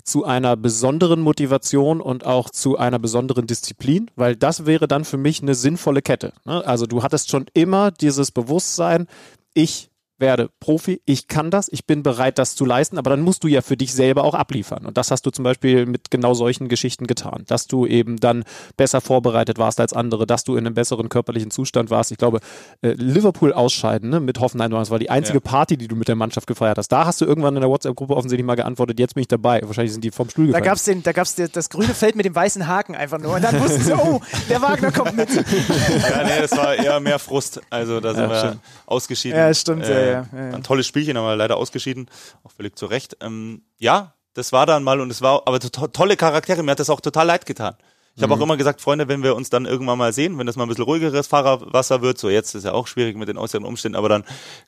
zu 0.02 0.24
einer 0.24 0.56
besonderen 0.56 1.20
Motivation 1.20 2.00
und 2.00 2.26
auch 2.26 2.50
zu 2.50 2.76
einer 2.76 2.98
besonderen 2.98 3.46
Disziplin, 3.46 4.10
weil 4.16 4.34
das 4.34 4.66
wäre 4.66 4.88
dann 4.88 5.04
für 5.04 5.18
mich 5.18 5.42
eine 5.42 5.54
sinnvolle 5.54 6.02
Kette. 6.02 6.32
ne? 6.44 6.66
Also 6.66 6.86
du 6.86 7.02
hattest 7.02 7.30
schon 7.30 7.46
immer 7.54 7.90
dieses 7.92 8.32
Bewusstsein, 8.32 9.06
ich 9.54 9.90
werde 10.18 10.50
Profi, 10.60 11.00
ich 11.04 11.28
kann 11.28 11.50
das, 11.50 11.68
ich 11.70 11.86
bin 11.86 12.02
bereit, 12.02 12.38
das 12.38 12.54
zu 12.56 12.64
leisten, 12.64 12.98
aber 12.98 13.10
dann 13.10 13.20
musst 13.20 13.44
du 13.44 13.48
ja 13.48 13.60
für 13.62 13.76
dich 13.76 13.92
selber 13.94 14.24
auch 14.24 14.34
abliefern. 14.34 14.84
Und 14.86 14.96
das 14.96 15.10
hast 15.10 15.24
du 15.26 15.30
zum 15.30 15.44
Beispiel 15.44 15.86
mit 15.86 16.10
genau 16.10 16.34
solchen 16.34 16.68
Geschichten 16.68 17.06
getan, 17.06 17.44
dass 17.46 17.66
du 17.66 17.86
eben 17.86 18.18
dann 18.18 18.44
besser 18.76 19.00
vorbereitet 19.00 19.58
warst 19.58 19.80
als 19.80 19.92
andere, 19.92 20.26
dass 20.26 20.44
du 20.44 20.56
in 20.56 20.66
einem 20.66 20.74
besseren 20.74 21.08
körperlichen 21.08 21.50
Zustand 21.50 21.90
warst. 21.90 22.10
Ich 22.12 22.18
glaube, 22.18 22.40
äh, 22.82 22.90
Liverpool 22.92 23.52
ausscheiden 23.52 24.10
ne, 24.10 24.20
mit 24.20 24.40
Hoffenheim, 24.40 24.70
das 24.70 24.90
war 24.90 24.98
die 24.98 25.10
einzige 25.10 25.38
Ja. 25.38 25.42
Party, 25.42 25.76
die 25.76 25.88
du 25.88 25.96
mit 25.96 26.08
der 26.08 26.16
Mannschaft 26.16 26.46
gefeiert 26.46 26.78
hast. 26.78 26.88
Da 26.88 27.06
hast 27.06 27.20
du 27.20 27.24
irgendwann 27.24 27.54
in 27.54 27.60
der 27.60 27.70
WhatsApp-Gruppe 27.70 28.14
offensichtlich 28.16 28.44
mal 28.46 28.56
geantwortet, 28.56 28.98
jetzt 28.98 29.14
bin 29.14 29.22
ich 29.22 29.28
dabei. 29.28 29.60
Wahrscheinlich 29.64 29.92
sind 29.92 30.02
die 30.04 30.10
vom 30.10 30.28
Stuhl 30.30 30.46
Da 30.46 30.52
gefallen. 30.58 30.64
gab's 30.64 30.84
den, 30.84 31.02
da 31.02 31.12
gab's 31.12 31.34
der, 31.36 31.48
das 31.48 31.70
grüne 31.70 31.94
Feld 31.94 32.16
mit 32.16 32.24
dem 32.26 32.34
weißen 32.34 32.66
Haken 32.66 32.94
einfach 32.94 33.18
nur. 33.18 33.34
Und 33.36 33.42
dann 33.44 33.60
wussten 33.60 33.82
sie, 33.82 33.92
oh, 33.94 34.20
der 34.48 34.60
Wagner 34.62 34.90
kommt 34.92 35.16
mit. 35.16 35.28
Ja, 35.32 36.24
nee, 36.24 36.40
das 36.40 36.56
war 36.56 36.74
eher 36.74 36.98
mehr 37.00 37.18
Frust. 37.18 37.60
Also 37.70 38.00
da 38.00 38.12
sind 38.14 38.22
Ja, 38.24 38.28
wir 38.30 38.38
stimmt. 38.38 38.58
ausgeschieden. 38.86 39.38
Ja, 39.38 39.54
stimmt, 39.54 39.86
ja, 39.86 39.94
Äh, 39.94 40.07
ja, 40.12 40.26
ja, 40.32 40.48
ja. 40.48 40.54
Ein 40.54 40.62
tolles 40.62 40.86
Spielchen, 40.86 41.16
aber 41.16 41.36
leider 41.36 41.56
ausgeschieden. 41.56 42.08
Auch 42.44 42.52
völlig 42.52 42.76
zu 42.76 42.86
Recht. 42.86 43.16
Ähm, 43.20 43.62
ja, 43.78 44.14
das 44.34 44.52
war 44.52 44.66
dann 44.66 44.84
mal 44.84 45.00
und 45.00 45.10
es 45.10 45.22
war 45.22 45.42
aber 45.46 45.60
to 45.60 45.88
tolle 45.88 46.16
Charaktere. 46.16 46.62
Mir 46.62 46.72
hat 46.72 46.80
das 46.80 46.90
auch 46.90 47.00
total 47.00 47.26
leid 47.26 47.46
getan. 47.46 47.76
Ich 48.18 48.22
habe 48.24 48.34
auch 48.34 48.40
immer 48.40 48.56
gesagt, 48.56 48.80
Freunde, 48.80 49.06
wenn 49.06 49.22
wir 49.22 49.36
uns 49.36 49.48
dann 49.48 49.64
irgendwann 49.64 49.96
mal 49.96 50.12
sehen, 50.12 50.38
wenn 50.38 50.46
das 50.46 50.56
mal 50.56 50.64
ein 50.64 50.68
bisschen 50.68 50.84
ruhigeres 50.84 51.28
Fahrerwasser 51.28 52.02
wird, 52.02 52.18
so 52.18 52.28
jetzt 52.28 52.52
ist 52.56 52.64
ja 52.64 52.72
auch 52.72 52.88
schwierig 52.88 53.16
mit 53.16 53.28
den 53.28 53.38
äußeren 53.38 53.64
Umständen, 53.64 53.94
aber 53.94 54.08
dann 54.08 54.24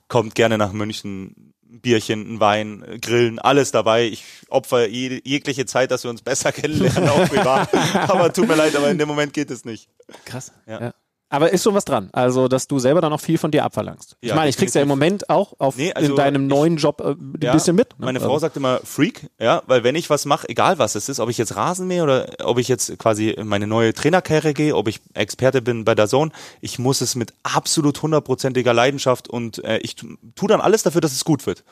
kommt 0.07 0.35
gerne 0.35 0.57
nach 0.57 0.71
München 0.71 1.53
ein 1.71 1.79
Bierchen, 1.81 2.35
ein 2.35 2.39
Wein, 2.39 2.83
äh, 2.83 2.99
Grillen, 2.99 3.39
alles 3.39 3.71
dabei. 3.71 4.05
Ich 4.05 4.23
opfer 4.49 4.87
je 4.87 5.21
jegliche 5.23 5.65
Zeit, 5.65 5.91
dass 5.91 6.03
wir 6.03 6.11
uns 6.11 6.21
besser 6.21 6.51
kennenlernen, 6.53 7.09
auch 7.09 7.27
privat. 7.27 7.69
aber 8.09 8.31
tut 8.31 8.47
mir 8.47 8.55
leid, 8.55 8.75
aber 8.75 8.89
in 8.89 8.97
dem 8.97 9.07
Moment 9.07 9.33
geht 9.33 9.51
es 9.51 9.65
nicht. 9.65 9.89
Krass. 10.25 10.51
Ja. 10.67 10.93
Aber 11.33 11.51
ist 11.51 11.63
schon 11.63 11.73
was 11.73 11.85
dran. 11.85 12.09
Also, 12.11 12.49
dass 12.49 12.67
du 12.67 12.77
selber 12.77 12.99
dann 12.99 13.13
auch 13.13 13.21
viel 13.21 13.37
von 13.37 13.51
dir 13.51 13.63
abverlangst. 13.63 14.17
Ich 14.19 14.29
Ja, 14.29 14.35
meine, 14.35 14.49
ich 14.49 14.57
krieg's 14.57 14.73
ja 14.73 14.81
im 14.81 14.89
Moment 14.89 15.29
auch 15.29 15.53
auf 15.59 15.77
Nee, 15.77 15.93
also 15.93 16.09
in 16.11 16.15
deinem 16.17 16.43
ich- 16.43 16.49
neuen 16.49 16.75
Job 16.75 16.99
äh, 16.99 17.11
ein 17.11 17.33
Ja, 17.41 17.53
bisschen 17.53 17.75
mit. 17.75 17.97
ne? 17.97 18.05
Meine 18.05 18.19
Also- 18.19 18.27
Frau 18.29 18.37
sagt 18.39 18.57
immer 18.57 18.81
Freak, 18.83 19.27
ja, 19.39 19.63
weil 19.65 19.83
wenn 19.85 19.95
ich 19.95 20.09
was 20.09 20.25
mache, 20.25 20.49
egal 20.49 20.77
was 20.77 20.95
es 20.95 21.07
ist, 21.07 21.21
ob 21.21 21.29
ich 21.29 21.37
jetzt 21.37 21.55
Rasenmäher 21.55 22.03
oder 22.03 22.27
ob 22.43 22.59
ich 22.59 22.67
jetzt 22.67 22.99
quasi 22.99 23.29
in 23.29 23.47
meine 23.47 23.65
neue 23.65 23.93
Trainerkarriere 23.93 24.53
gehe, 24.53 24.75
ob 24.75 24.89
ich 24.89 24.99
Experte 25.13 25.61
bin 25.61 25.85
bei 25.85 25.95
der 25.95 26.09
Zone, 26.09 26.31
ich 26.59 26.77
muss 26.79 26.99
es 26.99 27.15
mit 27.15 27.33
absolut 27.43 28.01
hundertprozentiger 28.01 28.73
Leidenschaft 28.73 29.29
und 29.29 29.63
äh, 29.63 29.77
ich 29.77 29.95
tu 29.95 30.07
tu 30.35 30.47
dann 30.47 30.59
alles 30.59 30.83
dafür, 30.83 30.99
dass 30.99 31.13
es 31.13 31.23
gut 31.23 31.45
wird. 31.45 31.63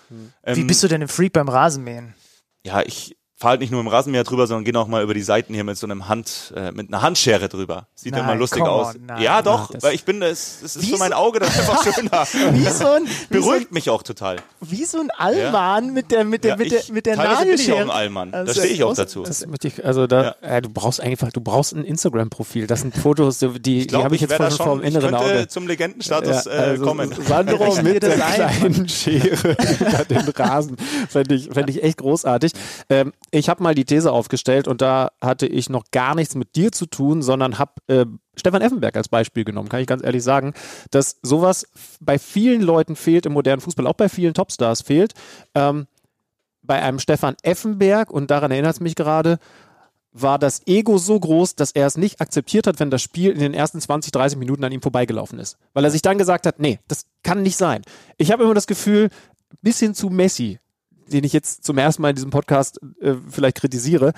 Ähm, 0.43 0.55
Wie 0.55 0.63
bist 0.63 0.81
du 0.83 0.87
denn 0.87 1.01
ein 1.01 1.09
Freak 1.09 1.33
beim 1.33 1.49
Rasenmähen? 1.49 2.15
ja, 2.65 2.81
ich 2.85 3.17
fahre 3.39 3.51
halt 3.51 3.61
nicht 3.61 3.71
nur 3.71 3.79
im 3.79 3.87
Rasenmäher 3.87 4.25
drüber, 4.25 4.47
sondern 4.47 4.65
gehe 4.65 4.77
auch 4.79 4.87
mal 4.87 5.01
über 5.01 5.13
die 5.13 5.21
Seiten 5.21 5.53
hier 5.53 5.63
mit 5.63 5.77
so 5.77 5.87
einem 5.87 6.09
Hand, 6.09 6.53
äh, 6.57 6.71
mit 6.73 6.89
einer 6.89 7.01
Handschere 7.01 7.47
drüber. 7.47 7.87
Sieht 7.95 8.11
Nein, 8.11 8.23
immer 8.23 8.35
lustig 8.35 8.59
come 8.59 8.69
aus. 8.71 8.95
on, 8.95 9.05
nein. 9.07 9.21
ja, 9.21 9.41
doch, 9.41 9.69
weil 9.81 9.95
ich 9.95 10.03
bin, 10.03 10.21
es, 10.21 10.61
es 10.61 10.75
ist 10.75 10.89
für 10.89 10.97
mein 10.97 11.11
so- 11.11 11.17
Auge 11.17 11.39
das 11.39 11.57
einfach 11.57 11.83
schöner. 11.95 12.27
Wie 12.53 12.63
so 12.65 12.87
ein, 12.87 13.05
wie 13.05 13.09
so 13.09 13.09
ein, 13.11 13.29
Beruhigt 13.29 13.71
mich 13.71 13.89
auch 13.89 14.03
total. 14.03 14.37
wie 14.59 14.83
so 14.83 14.99
ein 14.99 15.09
Allmann 15.11 15.93
mit 15.93 16.11
der, 16.11 16.25
mit 16.25 16.43
der, 16.43 16.51
Ja, 16.51 16.57
mit 16.57 16.71
der, 16.71 16.79
ich- 16.81 16.91
mit 16.91 17.05
der 17.05 17.15
teilweise 17.15 17.45
bin 17.45 17.53
ich 17.55 17.67
Nagelschere. 17.67 17.77
auch 17.77 17.93
ein 17.95 17.97
Allmann. 17.97 18.31
Da 18.33 18.37
Also, 18.39 18.53
stehe 18.59 18.73
ich 18.73 18.83
auch 18.83 18.93
dazu. 18.93 19.23
Das 19.23 19.47
möchte 19.47 19.69
ich, 19.69 19.85
also 19.85 20.05
da, 20.05 20.35
äh, 20.41 20.61
du 20.61 20.69
brauchst 20.69 20.99
einfach, 20.99 21.31
du 21.31 21.39
brauchst 21.39 21.73
ein 21.73 21.85
Instagram-Profil. 21.85 22.67
Das 22.67 22.81
sind 22.81 22.93
Fotos, 22.95 23.39
die, 23.39 23.57
die 23.59 23.87
glaub, 23.87 24.03
habe 24.03 24.15
ich 24.15 24.21
jetzt 24.21 24.31
wär 24.31 24.37
da 24.39 24.49
von, 24.49 24.65
vom 24.65 24.79
ich 24.81 24.87
inneren 24.87 25.11
könnte 25.11 25.25
Auge. 25.33 25.47
zum 25.47 25.65
Legendenstatus 25.67 26.45
Ja, 26.45 26.51
äh, 26.51 26.55
also 26.57 26.83
kommen. 26.83 27.13
Sandro 27.25 27.75
mit 27.81 28.03
der 28.03 28.13
ein, 28.25 28.33
kleinen 28.33 28.89
Schere 28.89 29.29
über 29.79 30.05
den 30.05 30.27
Rasen. 30.29 30.75
Fände 31.09 31.35
ich, 31.35 31.49
fänd 31.51 31.69
ich 31.69 31.81
echt 31.83 31.99
großartig. 31.99 32.51
Ähm, 32.89 33.13
ich 33.31 33.49
habe 33.49 33.63
mal 33.63 33.75
die 33.75 33.85
These 33.85 34.11
aufgestellt 34.11 34.67
und 34.67 34.81
da 34.81 35.11
hatte 35.21 35.45
ich 35.45 35.69
noch 35.69 35.85
gar 35.91 36.15
nichts 36.15 36.35
mit 36.35 36.55
dir 36.55 36.71
zu 36.71 36.85
tun, 36.85 37.21
sondern 37.21 37.59
habe 37.59 37.73
äh, 37.87 38.05
Stefan 38.35 38.61
Effenberg 38.61 38.95
als 38.95 39.09
Beispiel 39.09 39.43
genommen, 39.43 39.69
kann 39.69 39.81
ich 39.81 39.87
ganz 39.87 40.03
ehrlich 40.03 40.23
sagen, 40.23 40.53
dass 40.91 41.17
sowas 41.21 41.67
bei 41.99 42.17
vielen 42.17 42.61
Leuten 42.61 42.95
fehlt 42.95 43.25
im 43.25 43.33
modernen 43.33 43.61
Fußball, 43.61 43.87
auch 43.87 43.93
bei 43.93 44.09
vielen 44.09 44.33
Topstars 44.33 44.81
fehlt. 44.81 45.13
Ähm, 45.55 45.87
bei 46.61 46.81
einem 46.81 46.99
Stefan 46.99 47.35
Effenberg, 47.41 48.11
und 48.11 48.29
daran 48.29 48.51
erinnert 48.51 48.75
es 48.75 48.79
mich 48.79 48.95
gerade, 48.95 49.39
war 50.11 50.39
das 50.39 50.65
Ego 50.67 50.97
so 50.97 51.19
groß, 51.19 51.55
dass 51.55 51.71
er 51.71 51.87
es 51.87 51.97
nicht 51.97 52.21
akzeptiert 52.21 52.67
hat, 52.67 52.79
wenn 52.79 52.89
das 52.89 53.01
Spiel 53.01 53.31
in 53.31 53.39
den 53.39 53.53
ersten 53.53 53.79
20, 53.79 54.11
30 54.11 54.37
Minuten 54.37 54.63
an 54.63 54.71
ihm 54.71 54.81
vorbeigelaufen 54.81 55.39
ist. 55.39 55.57
Weil 55.73 55.83
er 55.83 55.91
sich 55.91 56.01
dann 56.01 56.17
gesagt 56.17 56.45
hat, 56.45 56.59
nee, 56.59 56.79
das 56.87 57.05
kann 57.23 57.41
nicht 57.41 57.57
sein. 57.57 57.83
Ich 58.17 58.31
habe 58.31 58.43
immer 58.43 58.53
das 58.53 58.67
Gefühl, 58.67 59.09
bis 59.61 59.79
hin 59.79 59.93
zu 59.93 60.09
Messi, 60.09 60.59
den 61.09 61.23
ich 61.23 61.33
jetzt 61.33 61.63
zum 61.63 61.77
ersten 61.77 62.01
Mal 62.01 62.09
in 62.09 62.15
diesem 62.15 62.31
Podcast 62.31 62.79
äh, 63.01 63.15
vielleicht 63.29 63.57
kritisiere, 63.57 64.13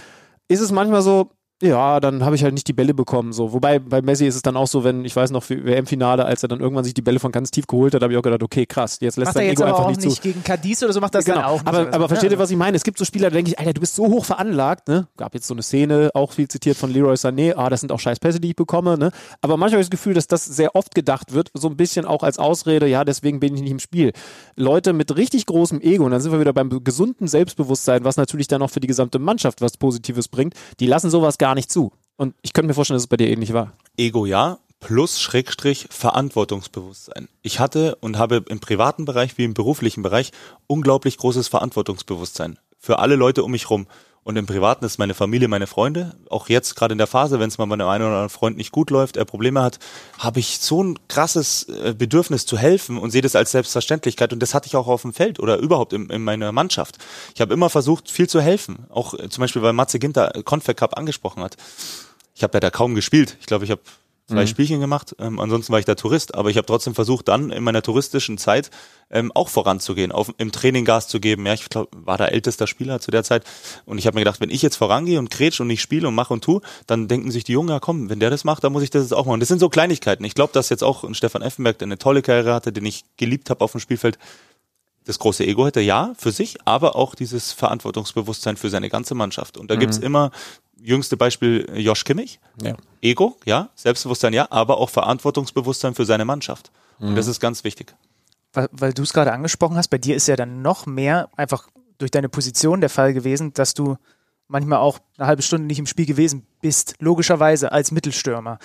ist 0.48 0.62
es 0.62 0.72
manchmal 0.72 1.02
so, 1.02 1.32
ja, 1.62 2.00
dann 2.00 2.26
habe 2.26 2.36
ich 2.36 2.44
halt 2.44 2.54
nicht 2.54 2.68
die 2.68 2.74
Bälle 2.74 2.94
bekommen. 2.94 3.34
So. 3.34 3.54
Wobei 3.54 3.80
bei 3.80 4.02
Messi 4.02 4.26
ist 4.26 4.36
es 4.36 4.42
dann 4.42 4.58
auch 4.58 4.68
so, 4.68 4.84
wenn, 4.84 5.06
ich 5.06 5.16
weiß 5.16 5.32
noch, 5.32 5.44
für 5.44 5.64
WM-Finale, 5.64 6.26
als 6.26 6.44
er 6.44 6.50
dann 6.50 6.60
irgendwann 6.60 6.84
sich 6.84 6.94
die 6.94 7.02
Bälle 7.02 7.20
von 7.20 7.32
ganz 7.32 7.52
tief 7.52 7.68
geholt 7.68 7.94
hat, 7.94 8.02
habe 8.02 8.12
ich 8.14 8.20
auch 8.20 8.24
gedacht, 8.24 8.44
okay, 8.44 8.66
krass, 8.66 8.98
jetzt 9.00 9.18
lässt 9.18 9.28
Macht 9.28 9.34
sein 9.36 9.44
er 9.44 9.50
jetzt 9.50 9.60
Ego 9.60 9.64
aber 9.70 9.72
einfach 9.78 9.86
auch 9.86 9.90
nicht, 9.90 10.02
nicht 10.04 10.16
zu. 10.16 10.22
gegen 10.22 10.44
Cadiz 10.44 10.82
oder 10.84 10.94
so 10.94 11.00
macht 11.00 11.16
das 11.16 11.26
Genau, 11.26 11.38
dann 11.38 11.46
auch 11.46 11.54
nicht. 11.54 11.68
aber, 11.68 11.84
so. 11.84 11.90
aber 11.92 12.08
versteht 12.08 12.32
Ja. 12.32 12.38
ihr, 12.38 12.40
was 12.40 12.52
ich 12.52 12.58
meine? 12.58 12.76
Es 12.78 12.84
gibt 12.84 12.98
so 12.98 13.06
Spieler, 13.06 13.30
da 13.30 13.36
denke 13.36 13.52
ich, 13.52 13.60
Alter, 13.60 13.74
du 13.74 13.82
bist 13.82 13.96
so 13.96 14.08
hoch 14.08 14.26
veranlagt, 14.26 14.88
ne? 14.88 15.08
Gab 15.18 15.34
jetzt 15.36 15.48
so 15.48 15.54
eine 15.54 15.62
Szene, 15.64 16.10
auch 16.14 16.32
viel 16.34 16.48
zitiert 16.48 16.78
von 16.78 16.92
Leroy 16.92 17.14
Sané, 17.16 17.54
ah, 17.56 17.70
das 17.70 17.82
sind 17.82 17.92
auch 17.92 18.00
scheiß 18.00 18.20
Pässe, 18.20 18.40
die 18.40 18.50
ich 18.50 18.56
bekomme, 18.56 18.98
ne? 18.98 19.12
Aber 19.42 19.58
manchmal 19.58 19.78
habe 19.78 19.82
ich 19.84 19.90
das 19.90 19.98
Gefühl, 20.00 20.14
dass 20.14 20.28
das 20.28 20.46
sehr 20.46 20.76
oft 20.76 20.96
gedacht 20.96 21.34
wird, 21.34 21.52
so 21.54 21.68
ein 21.68 21.78
bisschen 21.78 22.06
auch 22.06 22.24
als 22.24 22.40
Ausrede, 22.40 22.88
ja, 22.88 23.04
deswegen 23.06 23.40
bin 23.40 23.56
ich 23.56 23.62
nicht 23.62 23.72
im 23.72 23.80
Spiel. 23.80 24.14
Leute 24.56 24.94
mit 24.94 25.16
richtig 25.16 25.46
großem 25.46 25.80
Ego, 25.82 26.06
und 26.06 26.12
dann 26.12 26.22
sind 26.22 26.32
wir 26.32 26.40
wieder 26.40 26.54
beim 26.54 26.84
gesunden 26.84 27.28
Selbstbewusstsein, 27.28 28.04
was 28.04 28.18
natürlich 28.18 28.48
dann 28.48 28.62
auch 28.62 28.70
für 28.70 28.80
die 28.80 28.88
gesamte 28.88 29.20
Mannschaft 29.20 29.62
was 29.62 29.78
Positives 29.78 30.28
bringt, 30.28 30.54
die 30.80 30.88
lassen 30.88 31.10
sowas 31.10 31.38
gar 31.38 31.51
nicht 31.56 31.72
zu. 31.72 31.92
Und 32.18 32.36
ich 32.42 32.54
könnte 32.54 32.68
mir 32.68 32.74
vorstellen, 32.74 32.96
dass 32.96 33.04
es 33.04 33.08
bei 33.08 33.18
dir 33.18 33.30
ähnlich 33.30 33.54
war. 33.54 33.74
Ego 33.98 34.26
ja, 34.26 34.60
plus 34.80 35.22
Schrägstrich 35.22 35.88
Verantwortungsbewusstsein. 35.90 37.30
Ich 37.42 37.60
hatte 37.60 37.96
und 38.02 38.18
habe 38.18 38.44
im 38.50 38.60
privaten 38.60 39.06
Bereich 39.06 39.38
wie 39.38 39.44
im 39.44 39.54
beruflichen 39.54 40.04
Bereich 40.04 40.32
unglaublich 40.68 41.18
großes 41.18 41.48
Verantwortungsbewusstsein 41.48 42.60
für 42.82 43.00
alle 43.00 43.16
Leute 43.16 43.44
um 43.44 43.52
mich 43.52 43.70
rum. 43.70 43.88
Und 44.24 44.36
im 44.36 44.46
Privaten 44.46 44.86
ist 44.86 45.00
meine 45.00 45.16
Familie, 45.16 45.48
meine 45.48 45.66
Freunde. 45.66 46.16
Auch 46.30 46.48
jetzt 46.48 46.76
gerade 46.76 46.92
in 46.92 47.00
der 47.00 47.08
Phase, 47.08 47.40
wenn 47.40 47.48
es 47.48 47.58
mal 47.58 47.66
bei 47.66 47.74
einem 47.74 47.88
einen 47.88 48.04
oder 48.04 48.14
anderen 48.14 48.30
Freund 48.30 48.56
nicht 48.56 48.72
gut 48.72 48.92
läuft, 48.92 49.18
er 49.18 49.26
Probleme 49.26 49.64
hat, 49.64 49.80
habe 50.20 50.40
ich 50.40 50.60
so 50.60 50.84
ein 50.84 51.00
krasses 51.08 51.64
äh, 51.64 51.96
Bedürfnis 51.98 52.46
zu 52.46 52.56
helfen 52.56 53.00
und 53.00 53.10
sehe 53.10 53.24
das 53.24 53.36
als 53.36 53.52
Selbstverständlichkeit. 53.52 54.32
Und 54.32 54.40
das 54.40 54.54
hatte 54.54 54.68
ich 54.68 54.76
auch 54.76 54.88
auf 54.88 55.02
dem 55.02 55.14
Feld 55.14 55.40
oder 55.40 55.58
überhaupt 55.58 55.94
in, 55.94 56.10
in 56.12 56.24
meiner 56.24 56.52
Mannschaft. 56.52 57.00
Ich 57.34 57.42
habe 57.42 57.54
immer 57.54 57.72
versucht, 57.72 58.12
viel 58.12 58.30
zu 58.30 58.42
helfen. 58.42 58.86
Auch 58.90 59.16
äh, 59.16 59.28
zum 59.30 59.42
Beispiel, 59.42 59.64
weil 59.64 59.74
Matze 59.74 59.98
Ginter 59.98 60.36
äh, 60.36 60.44
Confed 60.44 60.78
Cup 60.78 60.98
angesprochen 61.00 61.42
hat. 61.42 61.58
Ich 62.36 62.44
habe 62.44 62.54
ja 62.54 62.60
da 62.60 62.70
kaum 62.70 62.94
gespielt. 62.94 63.38
Ich 63.40 63.48
glaube, 63.48 63.66
ich 63.66 63.72
habe 63.72 63.82
zwei 64.32 64.46
Spielchen 64.48 64.80
gemacht. 64.80 65.16
Ähm, 65.20 65.40
ansonsten 65.40 65.72
war 65.72 65.80
ich 65.80 65.86
da 65.86 65.96
Tourist, 65.96 66.36
aber 66.36 66.50
ich 66.50 66.58
habe 66.58 66.66
trotzdem 66.66 66.96
versucht, 66.96 67.28
dann 67.28 67.52
in 67.52 67.64
meiner 67.64 67.82
touristischen 67.82 68.38
Zeit 68.38 68.70
ähm, 69.10 69.32
auch 69.34 69.50
voranzugehen, 69.50 70.12
auf, 70.12 70.34
im 70.38 70.52
Training 70.52 70.86
Gas 70.86 71.08
zu 71.08 71.20
geben. 71.20 71.46
Ja, 71.46 71.54
ich 71.54 71.68
glaube, 71.70 71.90
war 71.94 72.18
da 72.18 72.26
ältester 72.28 72.68
Spieler 72.68 73.00
zu 73.00 73.12
der 73.12 73.24
Zeit. 73.24 73.44
Und 73.86 73.98
ich 73.98 74.08
habe 74.08 74.16
mir 74.16 74.22
gedacht, 74.22 74.42
wenn 74.42 74.50
ich 74.50 74.62
jetzt 74.62 74.78
vorangehe 74.78 75.20
und 75.20 75.30
kretsch 75.30 75.60
und 75.60 75.68
nicht 75.68 75.82
spiele 75.82 76.08
und 76.08 76.16
mache 76.16 76.34
und 76.34 76.44
tu, 76.44 76.62
dann 76.88 77.08
denken 77.08 77.32
sich 77.32 77.44
die 77.44 77.54
Jungen, 77.54 77.70
ja 77.70 77.80
komm, 77.80 78.10
wenn 78.10 78.20
der 78.20 78.30
das 78.30 78.44
macht, 78.44 78.64
dann 78.64 78.74
muss 78.74 78.84
ich 78.84 78.90
das 78.90 79.04
jetzt 79.04 79.14
auch 79.14 79.26
machen. 79.26 79.40
Das 79.40 79.50
sind 79.50 79.60
so 79.60 79.70
Kleinigkeiten. 79.70 80.24
Ich 80.24 80.36
glaube, 80.36 80.54
dass 80.54 80.70
jetzt 80.70 80.84
auch 80.84 81.04
ein 81.04 81.14
Stefan 81.14 81.42
Effenberg, 81.42 81.78
der 81.78 81.88
eine 81.88 81.98
tolle 81.98 82.22
Karriere 82.22 82.54
hatte, 82.54 82.72
den 82.72 82.86
ich 82.86 83.04
geliebt 83.18 83.50
habe 83.50 83.64
auf 83.64 83.72
dem 83.72 83.82
Spielfeld, 83.82 84.18
das 85.06 85.18
große 85.18 85.46
Ego 85.46 85.66
hätte, 85.66 85.82
ja, 85.82 86.14
für 86.18 86.32
sich, 86.32 86.58
aber 86.66 86.96
auch 86.96 87.16
dieses 87.16 87.52
Verantwortungsbewusstsein 87.54 88.56
für 88.56 88.70
seine 88.70 88.90
ganze 88.90 89.16
Mannschaft. 89.16 89.58
Und 89.58 89.72
da 89.72 89.76
gibt's 89.76 89.98
immer, 89.98 90.32
jüngste 90.82 91.18
Beispiel 91.18 91.68
äh, 91.74 91.80
Josh 91.80 92.04
Kimmich, 92.04 92.40
Ja. 92.62 92.76
Ego, 93.02 93.38
ja, 93.46 93.70
Selbstbewusstsein, 93.76 94.34
ja, 94.34 94.48
aber 94.52 94.78
auch 94.78 94.90
Verantwortungsbewusstsein 94.90 95.96
für 95.96 96.06
seine 96.06 96.26
Mannschaft. 96.26 96.72
Und 97.00 97.16
das 97.16 97.26
ist 97.26 97.40
ganz 97.40 97.64
wichtig. 97.64 97.96
weil, 98.54 98.68
weil 98.72 98.94
du 98.94 99.02
es 99.02 99.12
gerade 99.14 99.32
angesprochen 99.34 99.76
hast, 99.76 99.88
bei 99.88 99.98
dir 99.98 100.16
ist 100.16 100.28
ja 100.28 100.36
dann 100.36 100.62
noch 100.62 100.86
mehr 100.86 101.30
einfach 101.36 101.68
durch 101.98 102.12
deine 102.12 102.30
Position 102.30 102.80
der 102.82 102.90
Fall 102.92 103.14
gewesen, 103.14 103.54
dass 103.54 103.74
du 103.74 103.98
manchmal 104.48 104.80
auch 104.80 105.00
eine 105.18 105.28
halbe 105.28 105.42
Stunde 105.42 105.66
nicht 105.66 105.80
im 105.80 105.88
Spiel 105.88 106.06
gewesen 106.06 106.46
bist, 106.62 106.96
logischerweise 107.00 107.72
als 107.72 107.92
Mittelstürmer. 107.92 108.60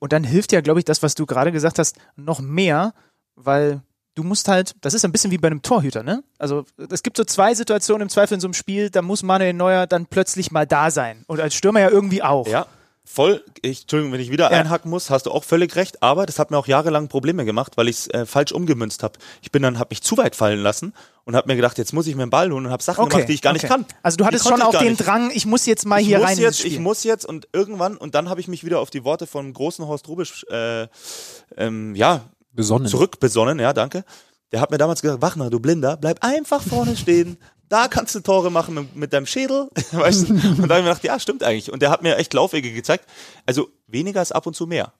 Und 0.00 0.12
dann 0.12 0.24
hilft 0.24 0.52
ja, 0.52 0.60
glaube 0.60 0.80
ich, 0.80 0.84
das, 0.84 1.02
was 1.02 1.14
du 1.14 1.24
gerade 1.26 1.52
gesagt 1.52 1.78
hast, 1.78 1.96
noch 2.16 2.40
mehr, 2.40 2.92
weil 3.36 3.82
du 4.14 4.22
musst 4.22 4.48
halt, 4.48 4.74
das 4.80 4.94
ist 4.94 5.04
ein 5.04 5.12
bisschen 5.12 5.30
wie 5.30 5.38
bei 5.38 5.48
einem 5.48 5.62
Torhüter, 5.62 6.02
ne? 6.02 6.22
Also 6.38 6.64
es 6.90 7.02
gibt 7.02 7.16
so 7.16 7.24
zwei 7.24 7.54
Situationen 7.54 8.02
im 8.02 8.08
Zweifel 8.08 8.34
in 8.34 8.40
so 8.40 8.46
einem 8.46 8.54
Spiel, 8.54 8.90
da 8.90 9.02
muss 9.02 9.22
Manuel 9.22 9.52
Neuer 9.54 9.86
dann 9.86 10.06
plötzlich 10.06 10.50
mal 10.50 10.66
da 10.66 10.90
sein. 10.90 11.24
Und 11.26 11.40
als 11.40 11.54
Stürmer 11.54 11.80
ja 11.80 11.90
irgendwie 11.90 12.22
auch. 12.22 12.46
Ja, 12.46 12.66
voll. 13.04 13.44
Ich, 13.62 13.82
Entschuldigung, 13.82 14.12
wenn 14.12 14.20
ich 14.20 14.30
wieder 14.30 14.50
Ja. 14.50 14.58
einhaken 14.58 14.90
muss, 14.90 15.10
hast 15.10 15.26
du 15.26 15.30
auch 15.30 15.44
völlig 15.44 15.76
recht. 15.76 16.02
Aber 16.02 16.26
das 16.26 16.38
hat 16.38 16.50
mir 16.50 16.58
auch 16.58 16.66
jahrelang 16.66 17.08
Probleme 17.08 17.44
gemacht, 17.44 17.76
weil 17.76 17.88
ich 17.88 17.98
es 17.98 18.06
äh, 18.08 18.26
falsch 18.26 18.52
umgemünzt 18.52 19.02
habe. 19.02 19.18
Ich 19.42 19.50
bin 19.52 19.62
dann, 19.62 19.78
habe 19.78 19.88
mich 19.90 20.02
zu 20.02 20.16
weit 20.16 20.36
fallen 20.36 20.60
lassen 20.60 20.92
und 21.24 21.36
habe 21.36 21.48
mir 21.48 21.56
gedacht, 21.56 21.78
jetzt 21.78 21.92
muss 21.92 22.06
ich 22.06 22.14
mir 22.16 22.24
den 22.24 22.30
Ball 22.30 22.50
holen 22.50 22.66
und 22.66 22.72
habe 22.72 22.82
Sachen 22.82 23.08
gemacht, 23.08 23.28
die 23.28 23.34
ich 23.34 23.42
gar 23.42 23.52
nicht 23.52 23.64
okay. 23.64 23.74
kann. 23.74 23.86
Also 24.02 24.16
du 24.16 24.26
hattest 24.26 24.48
schon 24.48 24.60
auch 24.62 24.76
den 24.76 24.90
nicht. 24.90 25.06
Drang, 25.06 25.30
ich 25.32 25.46
muss 25.46 25.66
jetzt 25.66 25.86
mal 25.86 26.00
ich 26.00 26.06
hier 26.08 26.18
muss 26.18 26.28
rein 26.28 26.38
jetzt, 26.38 26.64
ich 26.64 26.78
muss 26.78 27.04
jetzt 27.04 27.24
und 27.24 27.48
irgendwann 27.52 27.96
und 27.96 28.14
dann 28.14 28.28
habe 28.28 28.40
ich 28.40 28.48
mich 28.48 28.64
wieder 28.64 28.80
auf 28.80 28.90
die 28.90 29.04
Worte 29.04 29.26
vom 29.26 29.52
großen 29.52 29.86
Horst 29.86 30.08
Rubisch 30.08 30.44
äh, 30.50 30.88
ähm, 31.56 31.94
ja 31.94 32.22
Besonnen. 32.52 32.88
zurückbesonnen, 32.88 33.58
ja, 33.58 33.72
danke. 33.72 34.04
Der 34.52 34.60
hat 34.60 34.70
mir 34.70 34.78
damals 34.78 35.00
gesagt, 35.02 35.22
Wachner, 35.22 35.50
du 35.50 35.60
Blinder, 35.60 35.96
bleib 35.96 36.24
einfach 36.24 36.62
vorne 36.62 36.96
stehen. 36.96 37.36
Da 37.68 37.86
kannst 37.86 38.16
du 38.16 38.20
Tore 38.20 38.50
machen 38.50 38.74
mit, 38.74 38.96
mit 38.96 39.12
deinem 39.12 39.26
Schädel. 39.26 39.68
Weißt 39.92 40.28
du? 40.28 40.32
Und 40.32 40.42
da 40.42 40.44
habe 40.44 40.58
ich 40.62 40.68
mir 40.68 40.82
gedacht, 40.82 41.04
ja, 41.04 41.20
stimmt 41.20 41.44
eigentlich. 41.44 41.72
Und 41.72 41.82
der 41.82 41.90
hat 41.90 42.02
mir 42.02 42.16
echt 42.16 42.34
Laufwege 42.34 42.72
gezeigt. 42.72 43.04
Also 43.46 43.68
weniger 43.86 44.20
ist 44.20 44.32
ab 44.32 44.46
und 44.46 44.56
zu 44.56 44.66
mehr. 44.66 44.92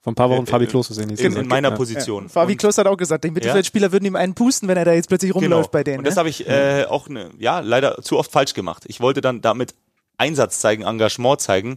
Vor 0.00 0.12
ein 0.12 0.14
paar 0.14 0.30
Wochen 0.30 0.44
Äh, 0.44 0.46
Fabi 0.46 0.64
äh, 0.64 0.68
Klos 0.68 0.86
zu 0.86 0.94
sehen. 0.94 1.10
In, 1.10 1.36
in 1.36 1.46
meiner 1.46 1.72
Position. 1.72 2.30
Fabi 2.30 2.52
Und- 2.52 2.58
Klos 2.58 2.78
hat 2.78 2.86
auch 2.86 2.96
gesagt, 2.96 3.24
die 3.24 3.30
Mittelfeldspieler 3.30 3.92
würden 3.92 4.06
ihm 4.06 4.16
einen 4.16 4.34
pusten, 4.34 4.66
wenn 4.66 4.78
er 4.78 4.86
da 4.86 4.92
jetzt 4.92 5.08
plötzlich 5.08 5.34
rumläuft 5.34 5.70
bei 5.70 5.84
denen. 5.84 5.96
Genau. 5.96 6.00
Und 6.00 6.06
das 6.06 6.14
ne? 6.14 6.18
habe 6.20 6.28
ich 6.30 6.48
äh, 6.48 6.86
auch 6.88 7.08
ne, 7.10 7.28
ja 7.38 7.60
leider 7.60 8.00
zu 8.00 8.16
oft 8.16 8.32
falsch 8.32 8.54
gemacht. 8.54 8.84
Ich 8.86 9.00
wollte 9.00 9.20
dann 9.20 9.42
damit 9.42 9.74
Einsatz 10.16 10.60
zeigen, 10.60 10.84
Engagement 10.84 11.40
zeigen. 11.42 11.76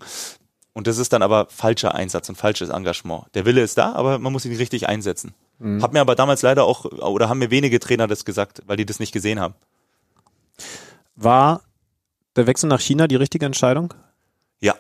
Und 0.79 0.87
das 0.87 0.97
ist 0.97 1.11
dann 1.11 1.21
aber 1.21 1.47
falscher 1.49 1.93
Einsatz 1.93 2.29
und 2.29 2.37
falsches 2.37 2.69
Engagement. 2.69 3.25
Der 3.33 3.43
Wille 3.43 3.61
ist 3.61 3.77
da, 3.77 3.91
aber 3.91 4.17
man 4.17 4.31
muss 4.31 4.45
ihn 4.45 4.55
richtig 4.55 4.87
einsetzen. 4.87 5.33
Mhm. 5.57 5.83
Hat 5.83 5.91
mir 5.91 5.99
aber 5.99 6.15
damals 6.15 6.41
leider 6.41 6.63
auch, 6.63 6.85
oder 6.85 7.27
haben 7.27 7.39
mir 7.39 7.51
wenige 7.51 7.81
Trainer 7.81 8.07
das 8.07 8.23
gesagt, 8.23 8.61
weil 8.65 8.77
die 8.77 8.85
das 8.85 8.97
nicht 9.01 9.11
gesehen 9.11 9.41
haben. 9.41 9.55
War 11.17 11.63
der 12.37 12.47
Wechsel 12.47 12.69
nach 12.69 12.79
China 12.79 13.09
die 13.09 13.17
richtige 13.17 13.45
Entscheidung? 13.45 13.93
Ja, 14.61 14.73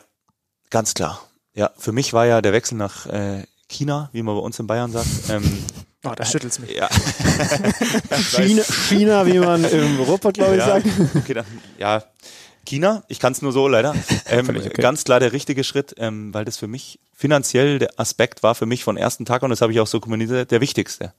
ganz 0.69 0.93
klar. 0.93 1.19
Ja, 1.53 1.71
für 1.77 1.91
mich 1.91 2.13
war 2.13 2.25
ja 2.25 2.41
der 2.41 2.53
Wechsel 2.53 2.77
nach 2.77 3.05
äh, 3.07 3.43
China, 3.67 4.09
wie 4.13 4.23
man 4.23 4.35
bei 4.35 4.41
uns 4.41 4.57
in 4.57 4.67
Bayern 4.67 4.93
sagt. 4.93 5.09
Ähm, 5.29 5.65
oh, 6.05 6.13
da 6.15 6.23
schüttelt's 6.23 6.59
mich. 6.59 6.77
ja. 6.77 6.87
China, 8.31 8.63
China, 8.63 9.25
wie 9.25 9.39
man 9.39 9.65
im 9.65 9.99
Ruhrpott, 9.99 10.35
glaube 10.35 10.53
ich, 10.53 10.59
ja, 10.59 10.65
sagt. 10.65 10.85
okay, 11.13 11.33
dann, 11.33 11.45
ja, 11.77 12.01
China, 12.65 13.03
ich 13.07 13.19
kann 13.19 13.33
es 13.33 13.41
nur 13.41 13.51
so 13.51 13.67
leider. 13.67 13.95
Ähm, 14.31 14.47
okay. 14.47 14.69
Ganz 14.69 15.05
klar 15.05 15.19
der 15.19 15.33
richtige 15.33 15.63
Schritt, 15.63 15.95
ähm, 15.97 16.31
weil 16.35 16.45
das 16.45 16.55
für 16.55 16.67
mich 16.67 16.99
finanziell 17.15 17.79
der 17.79 17.99
Aspekt 17.99 18.43
war 18.43 18.53
für 18.53 18.67
mich 18.67 18.83
von 18.83 18.95
ersten 18.95 19.25
Tag 19.25 19.41
und 19.41 19.49
das 19.49 19.61
habe 19.61 19.71
ich 19.71 19.79
auch 19.79 19.87
so 19.87 19.99
kommuniziert, 19.99 20.51
der 20.51 20.61
wichtigste. 20.61 21.13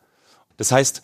Das 0.59 0.71
heißt, 0.71 1.03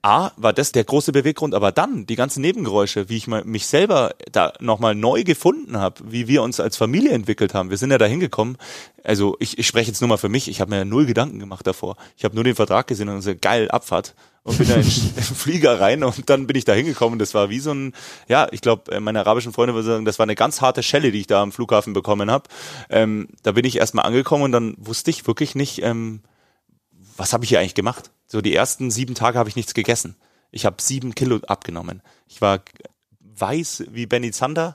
A, 0.00 0.30
war 0.36 0.52
das 0.52 0.70
der 0.70 0.84
große 0.84 1.10
Beweggrund, 1.10 1.54
aber 1.54 1.72
dann 1.72 2.06
die 2.06 2.14
ganzen 2.14 2.40
Nebengeräusche, 2.40 3.08
wie 3.08 3.16
ich 3.16 3.26
mal, 3.26 3.42
mich 3.44 3.66
selber 3.66 4.14
da 4.30 4.52
nochmal 4.60 4.94
neu 4.94 5.24
gefunden 5.24 5.76
habe, 5.76 6.02
wie 6.12 6.28
wir 6.28 6.42
uns 6.42 6.60
als 6.60 6.76
Familie 6.76 7.10
entwickelt 7.10 7.52
haben. 7.52 7.70
Wir 7.70 7.78
sind 7.78 7.90
ja 7.90 7.98
da 7.98 8.06
hingekommen. 8.06 8.58
Also 9.02 9.36
ich, 9.40 9.58
ich 9.58 9.66
spreche 9.66 9.88
jetzt 9.88 10.00
nur 10.00 10.08
mal 10.08 10.16
für 10.16 10.28
mich, 10.28 10.48
ich 10.48 10.60
habe 10.60 10.70
mir 10.70 10.84
null 10.84 11.06
Gedanken 11.06 11.40
gemacht 11.40 11.66
davor. 11.66 11.96
Ich 12.16 12.24
habe 12.24 12.36
nur 12.36 12.44
den 12.44 12.54
Vertrag 12.54 12.86
gesehen 12.86 13.08
und 13.08 13.22
so 13.22 13.32
geil 13.40 13.68
Abfahrt 13.72 14.14
und 14.44 14.56
bin 14.56 14.68
da 14.68 14.76
in 14.76 14.82
den 15.16 15.22
Flieger 15.22 15.80
rein 15.80 16.04
und 16.04 16.30
dann 16.30 16.46
bin 16.46 16.56
ich 16.56 16.64
da 16.64 16.74
hingekommen. 16.74 17.18
Das 17.18 17.34
war 17.34 17.50
wie 17.50 17.58
so 17.58 17.72
ein, 17.72 17.92
ja, 18.28 18.46
ich 18.52 18.60
glaube, 18.60 19.00
meine 19.00 19.18
arabischen 19.20 19.52
Freunde 19.52 19.74
würden 19.74 19.86
sagen, 19.86 20.04
das 20.04 20.20
war 20.20 20.24
eine 20.24 20.36
ganz 20.36 20.60
harte 20.60 20.84
Schelle, 20.84 21.10
die 21.10 21.20
ich 21.20 21.26
da 21.26 21.42
am 21.42 21.50
Flughafen 21.50 21.92
bekommen 21.92 22.30
habe. 22.30 22.44
Ähm, 22.88 23.28
da 23.42 23.50
bin 23.50 23.64
ich 23.64 23.76
erstmal 23.76 24.06
angekommen 24.06 24.44
und 24.44 24.52
dann 24.52 24.74
wusste 24.78 25.10
ich 25.10 25.26
wirklich 25.26 25.56
nicht, 25.56 25.82
ähm, 25.82 26.20
was 27.18 27.32
habe 27.32 27.44
ich 27.44 27.50
hier 27.50 27.60
eigentlich 27.60 27.74
gemacht? 27.74 28.10
So 28.26 28.40
die 28.40 28.54
ersten 28.54 28.90
sieben 28.90 29.14
Tage 29.14 29.38
habe 29.38 29.48
ich 29.48 29.56
nichts 29.56 29.74
gegessen. 29.74 30.16
Ich 30.50 30.64
habe 30.64 30.80
sieben 30.80 31.14
Kilo 31.14 31.40
abgenommen. 31.46 32.00
Ich 32.26 32.40
war 32.40 32.60
weiß 33.40 33.84
wie 33.90 34.06
Benny 34.06 34.30
Zander. 34.32 34.74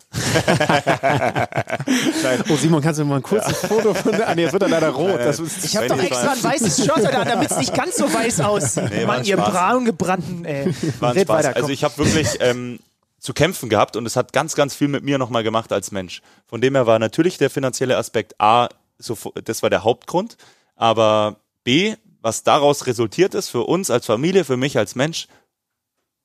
Oh, 2.49 2.55
Simon, 2.55 2.81
kannst 2.81 2.99
du 2.99 3.03
mir 3.03 3.09
mal 3.09 3.15
ein 3.17 3.23
kurzes 3.23 3.57
Foto 3.57 3.93
von. 3.93 4.13
Ah, 4.21 4.35
nee, 4.35 4.43
jetzt 4.43 4.53
wird 4.53 4.63
er 4.63 4.69
leider 4.69 4.89
rot. 4.89 5.19
Das 5.19 5.39
ist, 5.39 5.65
Ich 5.65 5.75
habe 5.75 5.87
doch 5.87 5.99
extra 5.99 6.31
ein 6.31 6.43
weißes 6.43 6.85
Shirt 6.85 7.05
an, 7.13 7.27
damit 7.27 7.51
es 7.51 7.57
nicht 7.57 7.73
ganz 7.73 7.97
so 7.97 8.05
weiß 8.05 8.39
aussieht. 8.45 8.89
Nee, 8.89 9.05
Mann, 9.05 9.23
ihr 9.23 9.37
braun 9.37 9.85
gebrannten, 9.85 10.45
ey. 10.45 10.73
War 10.99 11.09
ein 11.09 11.17
Red 11.17 11.27
Spaß. 11.27 11.45
weiter, 11.45 11.55
also 11.55 11.69
ich 11.69 11.83
habe 11.83 11.97
wirklich 11.97 12.37
ähm, 12.39 12.79
zu 13.19 13.33
kämpfen 13.33 13.69
gehabt 13.69 13.95
und 13.95 14.05
es 14.05 14.15
hat 14.15 14.33
ganz, 14.33 14.55
ganz 14.55 14.75
viel 14.75 14.87
mit 14.87 15.03
mir 15.03 15.17
nochmal 15.17 15.43
gemacht 15.43 15.71
als 15.71 15.91
Mensch. 15.91 16.21
Von 16.45 16.61
dem 16.61 16.75
her 16.75 16.87
war 16.87 16.99
natürlich 16.99 17.37
der 17.37 17.49
finanzielle 17.49 17.97
Aspekt 17.97 18.39
A, 18.39 18.69
so, 18.97 19.17
das 19.43 19.63
war 19.63 19.69
der 19.69 19.83
Hauptgrund, 19.83 20.37
aber 20.75 21.37
B, 21.63 21.95
was 22.24 22.41
daraus 22.43 22.88
resultiert 22.88 23.36
ist 23.36 23.49
für 23.49 23.61
uns 23.65 23.91
als 23.91 24.07
Familie, 24.07 24.43
für 24.45 24.57
mich 24.57 24.78
als 24.80 24.95
Mensch, 24.95 25.28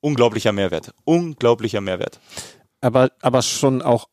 unglaublicher 0.01 0.51
Mehrwert. 0.51 0.93
Unglaublicher 1.03 1.81
Mehrwert. 1.81 2.19
aber, 2.81 3.11
aber 3.21 3.41
schon 3.43 3.81
auch 3.83 4.09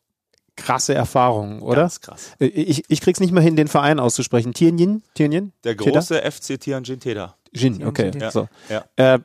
krasse 0.55 0.93
Erfahrungen, 0.93 1.61
oder? 1.61 1.81
Ganz 1.81 2.01
krass. 2.01 2.31
Ich, 2.39 2.83
ich 2.89 3.01
krieg's 3.01 3.19
nicht 3.19 3.31
mal 3.31 3.41
hin, 3.41 3.55
den 3.55 3.67
Verein 3.67 3.99
auszusprechen. 3.99 4.53
Tianjin? 4.53 5.03
Tianjin? 5.13 5.53
Der 5.63 5.77
Teda? 5.77 5.91
große 5.91 6.19
FC 6.31 6.59
Tianjin 6.59 6.99
Teda. 6.99 7.35
Jin, 7.53 7.85
okay. 7.85 8.11
Ja. 8.19 8.31
So. 8.31 8.47
Ja. 8.69 8.85
Äh, 8.97 9.19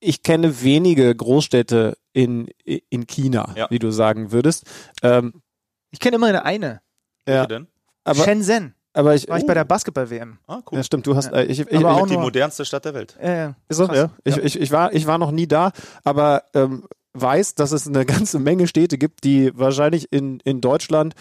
ich 0.00 0.22
kenne 0.22 0.62
wenige 0.62 1.14
Großstädte 1.14 1.96
in, 2.12 2.48
in 2.64 3.06
China, 3.06 3.52
Ja. 3.56 3.70
wie 3.70 3.78
du 3.78 3.90
sagen 3.90 4.30
würdest. 4.32 4.64
Ähm, 5.02 5.42
Ich 5.90 6.00
kenne 6.00 6.16
immerhin 6.16 6.36
eine. 6.36 6.82
ja, 7.26 7.34
Welche 7.34 7.48
denn? 7.48 7.66
aber, 8.04 8.24
Shenzhen. 8.24 8.74
Aber 8.96 9.14
ich, 9.14 9.28
War 9.28 9.38
ich 9.38 9.46
bei 9.46 9.54
der 9.54 9.64
Basketball-WM. 9.64 10.38
Ah, 10.46 10.60
cool. 10.70 10.78
ja, 10.78 10.82
stimmt, 10.84 11.06
du 11.06 11.14
hast, 11.14 11.26
Ja. 11.26 11.38
äh, 11.38 11.44
ich, 11.44 11.60
ich, 11.60 11.76
Aber 11.76 11.94
auch 11.94 12.02
Mit 12.02 12.10
die 12.10 12.16
modernste 12.18 12.64
Stadt 12.64 12.84
der 12.84 12.94
Welt. 12.94 13.16
Ja, 13.22 13.34
ja. 13.34 13.54
Ist 13.68 13.76
so, 13.76 13.86
ja. 13.92 14.10
Ich. 14.24 14.36
Ich, 14.36 14.60
ich, 14.60 14.70
war, 14.72 14.92
ich 14.94 15.06
war 15.06 15.18
noch 15.18 15.30
nie 15.30 15.46
da, 15.46 15.72
aber 16.04 16.44
ähm, 16.54 16.84
weiß, 17.12 17.54
dass 17.54 17.72
es 17.72 17.86
eine 17.86 18.04
ganze 18.06 18.38
Menge 18.38 18.66
Städte 18.66 18.98
gibt, 18.98 19.24
die 19.24 19.52
wahrscheinlich 19.58 20.12
in, 20.12 20.40
in 20.40 20.60
Deutschland 20.60 21.14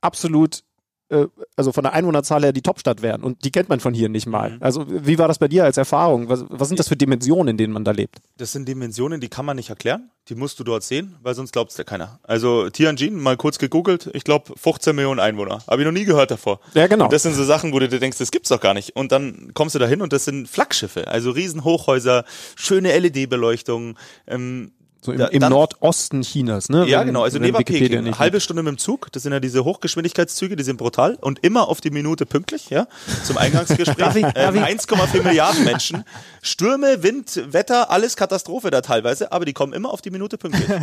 absolut, 0.00 0.62
äh, 1.10 1.26
also 1.56 1.72
von 1.72 1.84
der 1.84 1.92
Einwohnerzahl 1.92 2.42
her 2.42 2.52
die 2.52 2.62
Topstadt 2.62 3.02
wären. 3.02 3.22
Und 3.22 3.44
die 3.44 3.50
kennt 3.50 3.68
man 3.68 3.80
von 3.80 3.92
hier 3.92 4.08
nicht 4.08 4.26
mal. 4.26 4.52
Mhm. 4.52 4.56
Also 4.60 4.86
wie 4.88 5.18
war 5.18 5.28
das 5.28 5.38
bei 5.38 5.48
dir 5.48 5.64
als 5.64 5.76
Erfahrung? 5.76 6.28
Was, 6.28 6.44
was 6.48 6.68
sind 6.68 6.78
das 6.78 6.88
für 6.88 6.96
Dimensionen, 6.96 7.48
in 7.48 7.56
denen 7.56 7.72
man 7.72 7.84
da 7.84 7.90
lebt? 7.90 8.18
Das 8.38 8.52
sind 8.52 8.68
Dimensionen, 8.68 9.20
die 9.20 9.28
kann 9.28 9.44
man 9.44 9.56
nicht 9.56 9.70
erklären. 9.70 10.10
Die 10.28 10.34
musst 10.36 10.60
du 10.60 10.64
dort 10.64 10.84
sehen, 10.84 11.16
weil 11.22 11.34
sonst 11.34 11.52
glaubst 11.52 11.78
dir 11.78 11.84
keiner. 11.84 12.20
Also 12.22 12.70
Tianjin, 12.70 13.18
mal 13.18 13.36
kurz 13.36 13.58
gegoogelt, 13.58 14.08
ich 14.12 14.22
glaube 14.22 14.52
15 14.56 14.94
Millionen 14.94 15.18
Einwohner. 15.18 15.62
Habe 15.66 15.82
ich 15.82 15.86
noch 15.86 15.92
nie 15.92 16.04
gehört 16.04 16.30
davor. 16.30 16.60
Ja, 16.74 16.86
genau. 16.86 17.04
Und 17.04 17.12
das 17.12 17.24
sind 17.24 17.34
so 17.34 17.44
Sachen, 17.44 17.72
wo 17.72 17.78
du 17.80 17.88
dir 17.88 17.98
denkst, 17.98 18.18
das 18.18 18.30
gibt's 18.30 18.48
doch 18.48 18.60
gar 18.60 18.74
nicht. 18.74 18.94
Und 18.94 19.10
dann 19.10 19.50
kommst 19.54 19.74
du 19.74 19.80
da 19.80 19.86
hin 19.86 20.02
und 20.02 20.12
das 20.12 20.24
sind 20.24 20.48
Flaggschiffe, 20.48 21.08
also 21.08 21.32
Riesenhochhäuser, 21.32 22.24
schöne 22.54 22.96
LED-Beleuchtung. 22.96 23.96
Ähm, 24.26 24.72
So 25.02 25.12
im, 25.12 25.18
Da- 25.18 25.28
im 25.28 25.40
Nordosten 25.40 26.20
Chinas, 26.22 26.68
ne? 26.68 26.86
ja, 26.86 27.00
Wenn- 27.00 27.06
genau, 27.06 27.22
also 27.22 27.38
neben 27.38 27.56
Peking. 27.56 28.02
nicht- 28.04 28.18
Halbe 28.18 28.38
Stunde 28.38 28.62
mit 28.62 28.72
dem 28.72 28.78
Zug, 28.78 29.10
das 29.12 29.22
sind 29.22 29.32
ja 29.32 29.40
diese 29.40 29.64
Hochgeschwindigkeitszüge, 29.64 30.56
die 30.56 30.62
sind 30.62 30.76
brutal 30.76 31.16
und 31.20 31.38
immer 31.42 31.68
auf 31.68 31.80
die 31.80 31.90
Minute 31.90 32.26
pünktlich, 32.26 32.68
ja, 32.68 32.86
zum 33.24 33.38
Eingangsgespräch. 33.38 34.24
Ähm, 34.34 34.56
ich- 34.56 34.62
1,4 34.62 35.22
Milliarden 35.22 35.64
Menschen. 35.64 36.04
Stürme, 36.42 37.02
Wind, 37.02 37.40
Wetter, 37.52 37.90
alles 37.90 38.16
Katastrophe 38.16 38.70
da 38.70 38.80
teilweise, 38.82 39.32
aber 39.32 39.44
die 39.46 39.52
kommen 39.54 39.72
immer 39.72 39.90
auf 39.90 40.02
die 40.02 40.10
Minute 40.10 40.36
pünktlich. 40.38 40.66
Darf 40.68 40.78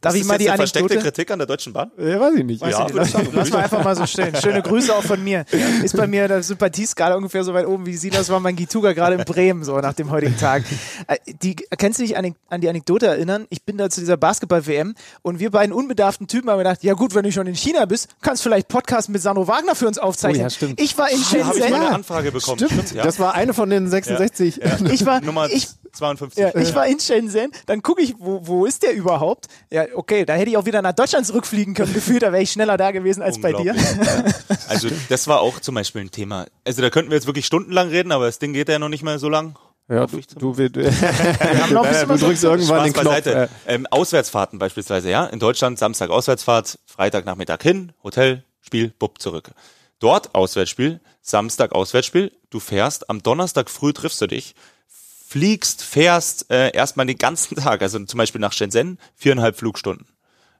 Das 0.00 0.14
ich 0.14 0.20
ist 0.22 0.26
mal 0.26 0.38
die 0.38 0.48
eine 0.50 0.58
versteckte? 0.58 0.98
Kritik 0.98 1.30
an 1.30 1.38
der 1.38 1.46
Deutschen 1.46 1.72
Bahn? 1.72 1.90
Ja, 1.98 2.20
weiß 2.20 2.34
ich 2.36 2.44
nicht. 2.44 2.60
Weiß 2.60 2.72
Ja, 2.72 2.86
ich 2.86 2.94
nicht, 2.94 3.12
lass, 3.14 3.32
lass 3.32 3.50
mal 3.50 3.62
einfach 3.62 3.82
mal 3.84 3.96
so 3.96 4.06
stehen. 4.06 4.34
Schöne 4.36 4.62
Grüße 4.62 4.94
auch 4.94 5.02
von 5.02 5.22
mir. 5.24 5.44
Ist 5.82 5.96
bei 5.96 6.06
mir 6.06 6.28
der 6.28 6.42
Sympathieskala 6.42 7.14
ungefähr 7.16 7.44
so 7.44 7.54
weit 7.54 7.66
oben 7.66 7.86
wie 7.86 7.96
Silas 7.96 8.28
war 8.28 8.40
mein 8.40 8.56
Gituga 8.56 8.92
gerade 8.92 9.16
in 9.16 9.24
Bremen, 9.24 9.64
so 9.64 9.78
nach 9.80 9.94
dem 9.94 10.10
heutigen 10.10 10.36
Tag. 10.36 10.64
Äh, 11.06 11.16
Die, 11.42 11.56
kannst 11.78 11.98
du 11.98 12.02
dich 12.04 12.16
an 12.16 12.34
die 12.60 12.68
Anekdote 12.68 13.13
erinnern? 13.14 13.46
Ich 13.50 13.64
bin 13.64 13.78
da 13.78 13.90
zu 13.90 14.00
dieser 14.00 14.16
Basketball-WM 14.16 14.94
und 15.22 15.38
wir 15.38 15.50
beiden 15.50 15.72
unbedarften 15.72 16.26
Typen 16.26 16.50
haben 16.50 16.58
gedacht, 16.58 16.84
ja 16.84 16.94
gut, 16.94 17.14
wenn 17.14 17.24
du 17.24 17.32
schon 17.32 17.46
in 17.46 17.54
China 17.54 17.84
bist, 17.86 18.08
kannst 18.20 18.44
du 18.44 18.50
vielleicht 18.50 18.68
Podcast 18.68 19.08
mit 19.08 19.22
Sandro 19.22 19.48
Wagner 19.48 19.74
für 19.74 19.86
uns 19.86 19.98
aufzeichnen. 19.98 20.42
Oh 20.42 20.44
ja, 20.44 20.50
stimmt. 20.50 20.80
Ich 20.80 20.96
war 20.98 21.10
in 21.10 21.20
Da 21.20 21.46
habe 21.46 21.58
ich 21.58 21.62
mal 21.62 21.68
Shenzhen. 21.68 21.74
eine 21.74 21.94
Anfrage 21.94 22.32
bekommen. 22.32 22.58
Stimmt, 22.58 22.92
ja. 22.92 23.02
das 23.02 23.18
war 23.18 23.34
eine 23.34 23.54
von 23.54 23.70
den 23.70 23.88
66. 23.88 24.60
Ich 24.90 25.06
war, 25.06 25.20
Nummer 25.20 25.48
ich, 25.50 25.68
52. 25.92 26.42
Ja, 26.42 26.54
ich 26.56 26.74
war 26.74 26.86
in 26.86 27.00
Shenzhen, 27.00 27.50
dann 27.66 27.82
gucke 27.82 28.02
ich, 28.02 28.14
wo, 28.18 28.46
wo 28.46 28.66
ist 28.66 28.82
der 28.82 28.94
überhaupt? 28.94 29.46
Ja, 29.70 29.84
okay, 29.94 30.24
da 30.24 30.34
hätte 30.34 30.50
ich 30.50 30.56
auch 30.56 30.66
wieder 30.66 30.82
nach 30.82 30.92
Deutschland 30.92 31.26
zurückfliegen 31.26 31.74
können, 31.74 31.94
gefühlt, 31.94 32.22
da 32.22 32.32
wäre 32.32 32.42
ich 32.42 32.50
schneller 32.50 32.76
da 32.76 32.90
gewesen 32.90 33.22
als 33.22 33.40
bei 33.40 33.52
dir. 33.52 33.74
Ja. 33.74 34.24
Also 34.68 34.88
das 35.08 35.26
war 35.28 35.40
auch 35.40 35.60
zum 35.60 35.74
Beispiel 35.74 36.02
ein 36.02 36.10
Thema. 36.10 36.46
Also 36.64 36.82
da 36.82 36.90
könnten 36.90 37.10
wir 37.10 37.16
jetzt 37.16 37.26
wirklich 37.26 37.46
stundenlang 37.46 37.88
reden, 37.88 38.12
aber 38.12 38.26
das 38.26 38.38
Ding 38.38 38.52
geht 38.52 38.68
ja 38.68 38.78
noch 38.78 38.88
nicht 38.88 39.02
mehr 39.02 39.18
so 39.18 39.28
lang. 39.28 39.56
Ja, 39.88 40.06
du, 40.06 40.18
ich 40.18 40.26
du, 40.28 40.52
du, 40.52 40.56
Wir 40.56 41.62
haben 41.62 41.74
noch 41.74 41.84
ein 41.84 41.90
bisschen 41.90 42.08
du 42.08 42.14
was 42.14 42.20
drückst 42.20 42.44
irgendwann 42.44 42.90
Spaß 42.90 42.92
den 42.92 43.24
Knopf. 43.24 43.26
äh, 43.26 43.48
Ähm, 43.66 43.86
Auswärtsfahrten 43.90 44.58
beispielsweise, 44.58 45.10
ja. 45.10 45.26
In 45.26 45.38
Deutschland 45.38 45.78
Samstag 45.78 46.10
Auswärtsfahrt, 46.10 46.78
Freitagnachmittag 46.86 47.62
hin, 47.62 47.92
Hotel, 48.02 48.44
Spiel, 48.62 48.94
Bub 48.98 49.20
zurück. 49.20 49.50
Dort 49.98 50.34
Auswärtsspiel, 50.34 51.00
Samstag 51.20 51.72
Auswärtsspiel. 51.72 52.32
Du 52.50 52.60
fährst, 52.60 53.10
am 53.10 53.22
Donnerstag 53.22 53.68
früh 53.68 53.92
triffst 53.92 54.20
du 54.22 54.26
dich, 54.26 54.54
fliegst, 54.88 55.82
fährst 55.82 56.50
äh, 56.50 56.70
erstmal 56.74 57.04
den 57.06 57.18
ganzen 57.18 57.56
Tag, 57.62 57.82
also 57.82 57.98
zum 58.04 58.18
Beispiel 58.18 58.40
nach 58.40 58.52
Shenzhen, 58.52 58.98
viereinhalb 59.16 59.56
Flugstunden. 59.56 60.06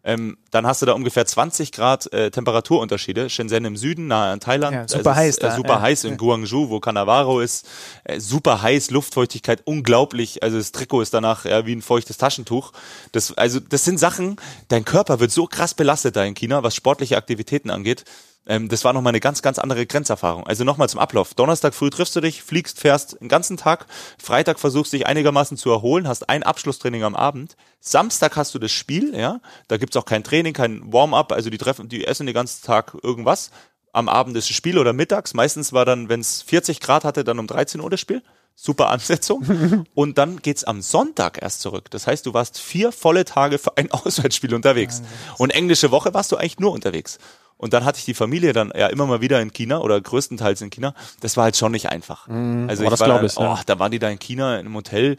Ähm, 0.05 0.37
dann 0.51 0.67
hast 0.67 0.83
du 0.83 0.87
da 0.87 0.93
ungefähr 0.93 1.25
20 1.25 1.73
Grad 1.73 2.13
äh, 2.13 2.31
Temperaturunterschiede. 2.31 3.31
Shenzhen 3.31 3.65
im 3.65 3.77
Süden, 3.77 4.07
nahe 4.07 4.33
an 4.33 4.41
Thailand. 4.41 4.75
Ja, 4.75 4.89
super 4.89 5.17
heiß 5.17 5.39
Äh, 5.39 5.41
da, 5.41 5.57
super 5.57 5.75
ja. 5.75 5.81
heiß 5.81 6.05
in 6.05 6.19
Guangzhou, 6.19 6.69
wo 6.69 6.79
Cannavaro 6.79 7.41
ist. 7.41 7.67
Äh, 8.05 8.21
super 8.21 8.61
heiß, 8.61 8.91
Luftfeuchtigkeit, 8.91 9.63
unglaublich. 9.65 10.43
Also 10.43 10.59
das 10.59 10.73
Trikot 10.73 11.01
ist 11.01 11.15
danach 11.15 11.47
ja, 11.47 11.65
wie 11.65 11.75
ein 11.75 11.83
feuchtes 11.83 12.19
Taschentuch. 12.19 12.73
Das, 13.13 13.33
also 13.37 13.61
das 13.61 13.85
sind 13.85 13.99
Sachen, 13.99 14.37
dein 14.69 14.85
Körper 14.85 15.21
wird 15.21 15.31
so 15.31 15.47
krass 15.47 15.73
belastet 15.73 16.17
da 16.17 16.25
in 16.25 16.35
China, 16.35 16.63
was 16.63 16.75
sportliche 16.75 17.17
Aktivitäten 17.17 17.71
angeht. 17.71 18.05
Ähm, 18.47 18.69
das 18.69 18.85
war 18.85 18.93
nochmal 18.93 19.13
eine 19.13 19.21
ganz, 19.21 19.43
ganz 19.43 19.59
andere 19.59 19.87
Grenzerfahrung. 19.87 20.47
Also 20.47 20.65
nochmal 20.65 20.89
zum 20.89 21.01
Ablauf. 21.01 21.35
Donnerstag 21.35 21.75
früh 21.75 21.91
triffst 21.91 22.15
du 22.17 22.21
dich, 22.21 22.43
fliegst, 22.43 22.81
fährst 22.81 23.21
den 23.21 23.29
ganzen 23.29 23.57
Tag. 23.57 23.87
Freitag 24.23 24.59
versuchst 24.59 24.93
dich 24.93 25.07
einigermaßen 25.07 25.57
zu 25.57 25.71
erholen, 25.71 26.09
hast 26.09 26.29
ein 26.29 26.43
Abschlusstraining 26.43 27.05
am 27.05 27.15
Abend. 27.15 27.57
Samstag 27.81 28.37
hast 28.37 28.55
du 28.55 28.59
das 28.59 28.73
Spiel, 28.73 29.15
ja. 29.17 29.41
Da 29.69 29.77
gibt's 29.77 29.97
auch 29.97 30.05
kein 30.05 30.25
Training, 30.25 30.53
kein 30.53 30.93
Warm-up. 30.93 31.33
Also 31.33 31.51
die 31.51 31.59
treffen, 31.59 31.89
die 31.89 32.07
essen 32.07 32.27
den 32.27 32.35
ganzen 32.35 32.65
Tag 32.65 32.97
irgendwas. 33.03 33.51
Am 33.93 34.09
Abend 34.09 34.37
ist 34.37 34.49
das 34.49 34.57
Spiel 34.57 34.79
oder 34.79 34.93
mittags. 34.93 35.35
Meistens 35.35 35.73
war 35.73 35.85
dann, 35.85 36.09
wenn 36.09 36.21
es 36.21 36.43
40 36.43 36.81
Grad 36.81 37.05
hatte, 37.05 37.25
dann 37.25 37.39
um 37.39 37.47
13 37.47 37.81
Uhr 37.81 37.91
das 37.91 38.01
Spiel. 38.01 38.23
Super 38.57 38.89
Ansetzung. 38.91 39.87
Und 39.95 40.17
dann 40.19 40.39
geht's 40.41 40.65
am 40.65 40.81
Sonntag 40.81 41.43
erst 41.43 41.61
zurück. 41.61 41.91
Das 41.91 42.07
heißt, 42.07 42.25
du 42.27 42.35
warst 42.35 42.59
vier 42.59 42.93
volle 42.93 43.25
Tage 43.25 43.59
für 43.59 43.77
ein 43.77 43.91
Auswärtsspiel 43.93 44.55
unterwegs. 44.55 45.03
Und 45.39 45.51
englische 45.51 45.91
Woche 45.91 46.15
warst 46.15 46.31
du 46.33 46.37
eigentlich 46.37 46.59
nur 46.61 46.73
unterwegs. 46.73 47.19
Und 47.57 47.73
dann 47.73 47.85
hatte 47.85 47.99
ich 47.99 48.05
die 48.05 48.15
Familie 48.15 48.53
dann 48.53 48.73
ja 48.77 48.89
immer 48.89 49.07
mal 49.07 49.21
wieder 49.21 49.41
in 49.41 49.53
China 49.53 49.79
oder 49.81 50.01
größtenteils 50.01 50.61
in 50.61 50.71
China. 50.71 50.95
Das 51.21 51.37
war 51.37 51.45
halt 51.45 51.57
schon 51.57 51.73
nicht 51.73 51.89
einfach. 51.89 52.27
Also 52.29 52.35
aber 52.35 52.73
ich 52.73 52.79
das 52.91 53.01
war 53.01 53.07
glaub 53.07 53.19
dann, 53.19 53.27
ich, 53.27 53.37
oh, 53.39 53.57
da 53.67 53.79
waren 53.79 53.93
die 53.93 53.99
da 54.01 54.09
in 54.09 54.19
China 54.19 54.55
in 54.59 54.67
einem 54.67 54.75
Hotel. 54.75 55.17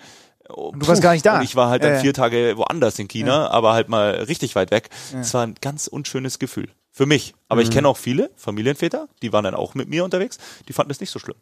Oh, 0.50 0.72
du 0.76 0.86
warst 0.88 1.02
gar 1.02 1.14
nicht 1.14 1.26
da. 1.26 1.38
Und 1.38 1.44
ich 1.44 1.56
war 1.56 1.70
halt 1.70 1.82
dann 1.84 1.92
Ja, 1.92 1.96
ja. 1.98 2.02
vier 2.04 2.14
Tage 2.14 2.54
woanders 2.58 3.00
in 3.00 3.08
China, 3.08 3.50
aber 3.52 3.74
halt 3.74 3.90
mal 3.90 4.12
richtig 4.12 4.56
weit 4.56 4.70
weg. 4.72 4.90
Das 5.14 5.34
war 5.34 5.44
ein 5.48 5.56
ganz 5.62 5.88
unschönes 5.88 6.38
Gefühl. 6.38 6.70
Für 6.92 7.06
mich. 7.06 7.34
Aber 7.50 7.62
Mhm. 7.62 7.68
ich 7.68 7.74
kenne 7.74 7.88
auch 7.88 7.98
viele 7.98 8.30
Familienväter, 8.36 9.08
die 9.22 9.34
waren 9.34 9.44
dann 9.44 9.56
auch 9.56 9.74
mit 9.74 9.90
mir 9.90 10.04
unterwegs, 10.06 10.38
die 10.68 10.74
fanden 10.74 10.92
es 10.92 11.00
nicht 11.00 11.10
so 11.10 11.20
schlimm. 11.20 11.36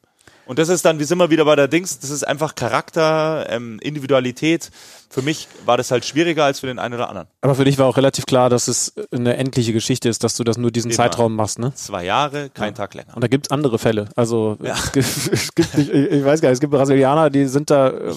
Und 0.45 0.59
das 0.59 0.69
ist 0.69 0.83
dann, 0.85 0.99
wir 0.99 1.05
sind 1.05 1.17
mal 1.17 1.29
wieder 1.29 1.45
bei 1.45 1.55
der 1.55 1.67
Dings, 1.67 1.99
das 1.99 2.09
ist 2.09 2.23
einfach 2.27 2.55
Charakter, 2.55 3.47
ähm, 3.49 3.79
Individualität. 3.81 4.71
Für 5.09 5.21
mich 5.21 5.47
war 5.65 5.77
das 5.77 5.91
halt 5.91 6.05
schwieriger 6.05 6.43
als 6.43 6.59
für 6.59 6.65
den 6.65 6.79
einen 6.79 6.95
oder 6.95 7.07
anderen. 7.07 7.27
Aber 7.41 7.53
für 7.53 7.65
dich 7.65 7.77
war 7.77 7.85
auch 7.85 7.97
relativ 7.97 8.25
klar, 8.25 8.49
dass 8.49 8.67
es 8.67 8.93
eine 9.11 9.37
endliche 9.37 9.71
Geschichte 9.71 10.09
ist, 10.09 10.23
dass 10.23 10.35
du 10.35 10.43
das 10.43 10.57
nur 10.57 10.71
diesen 10.71 10.89
Immer. 10.89 10.97
Zeitraum 10.97 11.35
machst, 11.35 11.59
ne? 11.59 11.71
Zwei 11.75 12.03
Jahre, 12.03 12.49
kein 12.49 12.73
Tag 12.73 12.95
länger. 12.95 13.15
Und 13.15 13.23
da 13.23 13.27
gibt's 13.27 13.51
andere 13.51 13.77
Fälle. 13.77 14.09
Also 14.15 14.57
es, 14.63 14.91
gibt, 14.91 15.07
es 15.31 15.53
gibt 15.53 15.77
nicht, 15.77 15.89
ich 15.93 16.11
ich 16.11 16.25
weiß 16.25 16.41
gar 16.41 16.49
nicht, 16.49 16.55
es 16.55 16.59
gibt 16.61 16.73
Brasilianer, 16.73 17.29
die 17.29 17.45
sind 17.45 17.69
da 17.69 17.89
äh, 17.89 18.13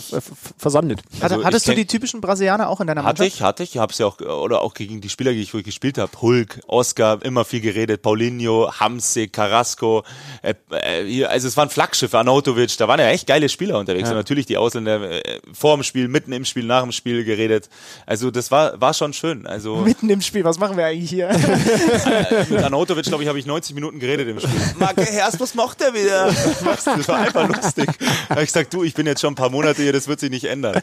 versandet. 0.56 1.02
Hatte, 1.20 1.34
Also 1.34 1.44
hattest 1.44 1.68
ich 1.68 1.74
du 1.74 1.80
die 1.82 1.86
typischen 1.86 2.22
Brasilianer 2.22 2.70
auch 2.70 2.80
in 2.80 2.86
deiner 2.86 3.04
Hatte 3.04 3.22
Mannschaft? 3.22 3.36
ich, 3.36 3.42
hatte 3.42 3.62
ich, 3.62 3.76
hab's 3.76 3.98
ja 3.98 4.06
auch, 4.06 4.18
oder 4.20 4.62
auch 4.62 4.72
gegen 4.72 5.02
die 5.02 5.10
Spieler, 5.10 5.32
die 5.32 5.42
ich 5.42 5.52
wirklich 5.52 5.66
gespielt 5.66 5.98
habe. 5.98 6.10
Hulk, 6.22 6.60
Oscar, 6.66 7.22
immer 7.22 7.44
viel 7.44 7.60
geredet, 7.60 8.00
Paulinho, 8.00 8.72
Hamsik, 8.80 9.34
Carrasco, 9.34 10.02
äh, 10.40 10.54
äh, 10.70 11.24
also 11.26 11.46
es 11.46 11.58
waren 11.58 11.68
Flaggschiffe, 11.68 12.15
Arnautovic, 12.18 12.76
da 12.76 12.88
waren 12.88 13.00
ja 13.00 13.08
echt 13.08 13.26
geile 13.26 13.48
Spieler 13.48 13.78
unterwegs. 13.78 14.08
Und 14.08 14.16
natürlich 14.16 14.46
die 14.46 14.56
Ausländer 14.56 15.10
äh, 15.10 15.40
vor 15.52 15.76
dem 15.76 15.82
Spiel, 15.82 16.08
mitten 16.08 16.32
im 16.32 16.44
Spiel, 16.44 16.64
nach 16.64 16.82
dem 16.82 16.92
Spiel 16.92 17.24
geredet. 17.24 17.68
Also 18.06 18.30
das 18.30 18.50
war, 18.50 18.80
war 18.80 18.94
schon 18.94 19.12
schön. 19.12 19.46
Also 19.46 19.76
Mitten 19.84 20.08
im 20.10 20.20
Spiel, 20.20 20.44
was 20.44 20.58
machen 20.58 20.76
wir 20.76 20.86
eigentlich 20.86 21.10
hier? 21.10 21.28
mit 22.48 22.62
Arnautovic, 22.62 23.04
glaube 23.04 23.22
ich, 23.22 23.28
habe 23.28 23.38
ich 23.38 23.46
90 23.46 23.74
Minuten 23.74 23.98
geredet 23.98 24.28
im 24.28 24.40
Spiel. 24.40 24.60
Marke 24.78 25.02
Herst, 25.02 25.40
was 25.40 25.54
macht 25.54 25.80
der 25.80 25.94
wieder? 25.94 26.26
Das 26.26 27.08
war 27.08 27.18
einfach 27.18 27.48
lustig. 27.48 27.90
Da 27.98 28.30
habe 28.30 28.42
ich 28.42 28.48
gesagt, 28.48 28.72
du, 28.74 28.84
ich 28.84 28.94
bin 28.94 29.06
jetzt 29.06 29.20
schon 29.20 29.32
ein 29.32 29.36
paar 29.36 29.50
Monate 29.50 29.82
hier, 29.82 29.92
das 29.92 30.08
wird 30.08 30.20
sich 30.20 30.30
nicht 30.30 30.44
ändern. 30.44 30.80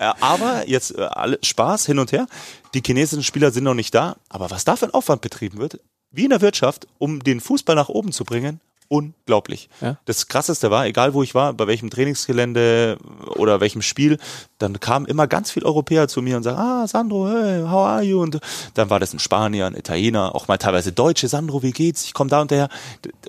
Ja, 0.00 0.14
aber 0.20 0.64
jetzt 0.66 0.96
äh, 0.96 1.02
alle, 1.02 1.38
Spaß 1.42 1.86
hin 1.86 1.98
und 1.98 2.12
her. 2.12 2.26
Die 2.74 2.82
chinesischen 2.84 3.22
Spieler 3.22 3.50
sind 3.50 3.64
noch 3.64 3.74
nicht 3.74 3.94
da. 3.94 4.16
Aber 4.28 4.50
was 4.50 4.64
da 4.64 4.76
für 4.76 4.86
ein 4.86 4.94
Aufwand 4.94 5.20
betrieben 5.20 5.58
wird, 5.58 5.78
wie 6.10 6.24
in 6.24 6.30
der 6.30 6.40
Wirtschaft, 6.40 6.86
um 6.98 7.22
den 7.22 7.40
Fußball 7.40 7.74
nach 7.74 7.88
oben 7.88 8.12
zu 8.12 8.24
bringen, 8.24 8.60
unglaublich. 8.92 9.70
Ja. 9.80 9.96
Das 10.04 10.28
Krasseste 10.28 10.70
war, 10.70 10.84
egal 10.84 11.14
wo 11.14 11.22
ich 11.22 11.34
war, 11.34 11.54
bei 11.54 11.66
welchem 11.66 11.88
Trainingsgelände 11.88 12.98
oder 13.36 13.58
welchem 13.60 13.80
Spiel, 13.80 14.18
dann 14.58 14.80
kamen 14.80 15.06
immer 15.06 15.26
ganz 15.26 15.50
viele 15.50 15.64
Europäer 15.64 16.08
zu 16.08 16.20
mir 16.20 16.36
und 16.36 16.42
sagen, 16.42 16.58
ah, 16.58 16.86
Sandro, 16.86 17.26
hey, 17.26 17.62
how 17.62 17.86
are 17.86 18.02
you? 18.02 18.20
Und 18.20 18.38
dann 18.74 18.90
war 18.90 19.00
das 19.00 19.14
ein 19.14 19.18
Spanier, 19.18 19.66
ein 19.66 19.74
Italiener, 19.74 20.34
auch 20.34 20.46
mal 20.46 20.58
teilweise 20.58 20.92
Deutsche, 20.92 21.26
Sandro, 21.28 21.62
wie 21.62 21.72
geht's? 21.72 22.04
Ich 22.04 22.12
komme 22.12 22.28
da 22.28 22.42
und 22.42 22.50
daher. 22.50 22.68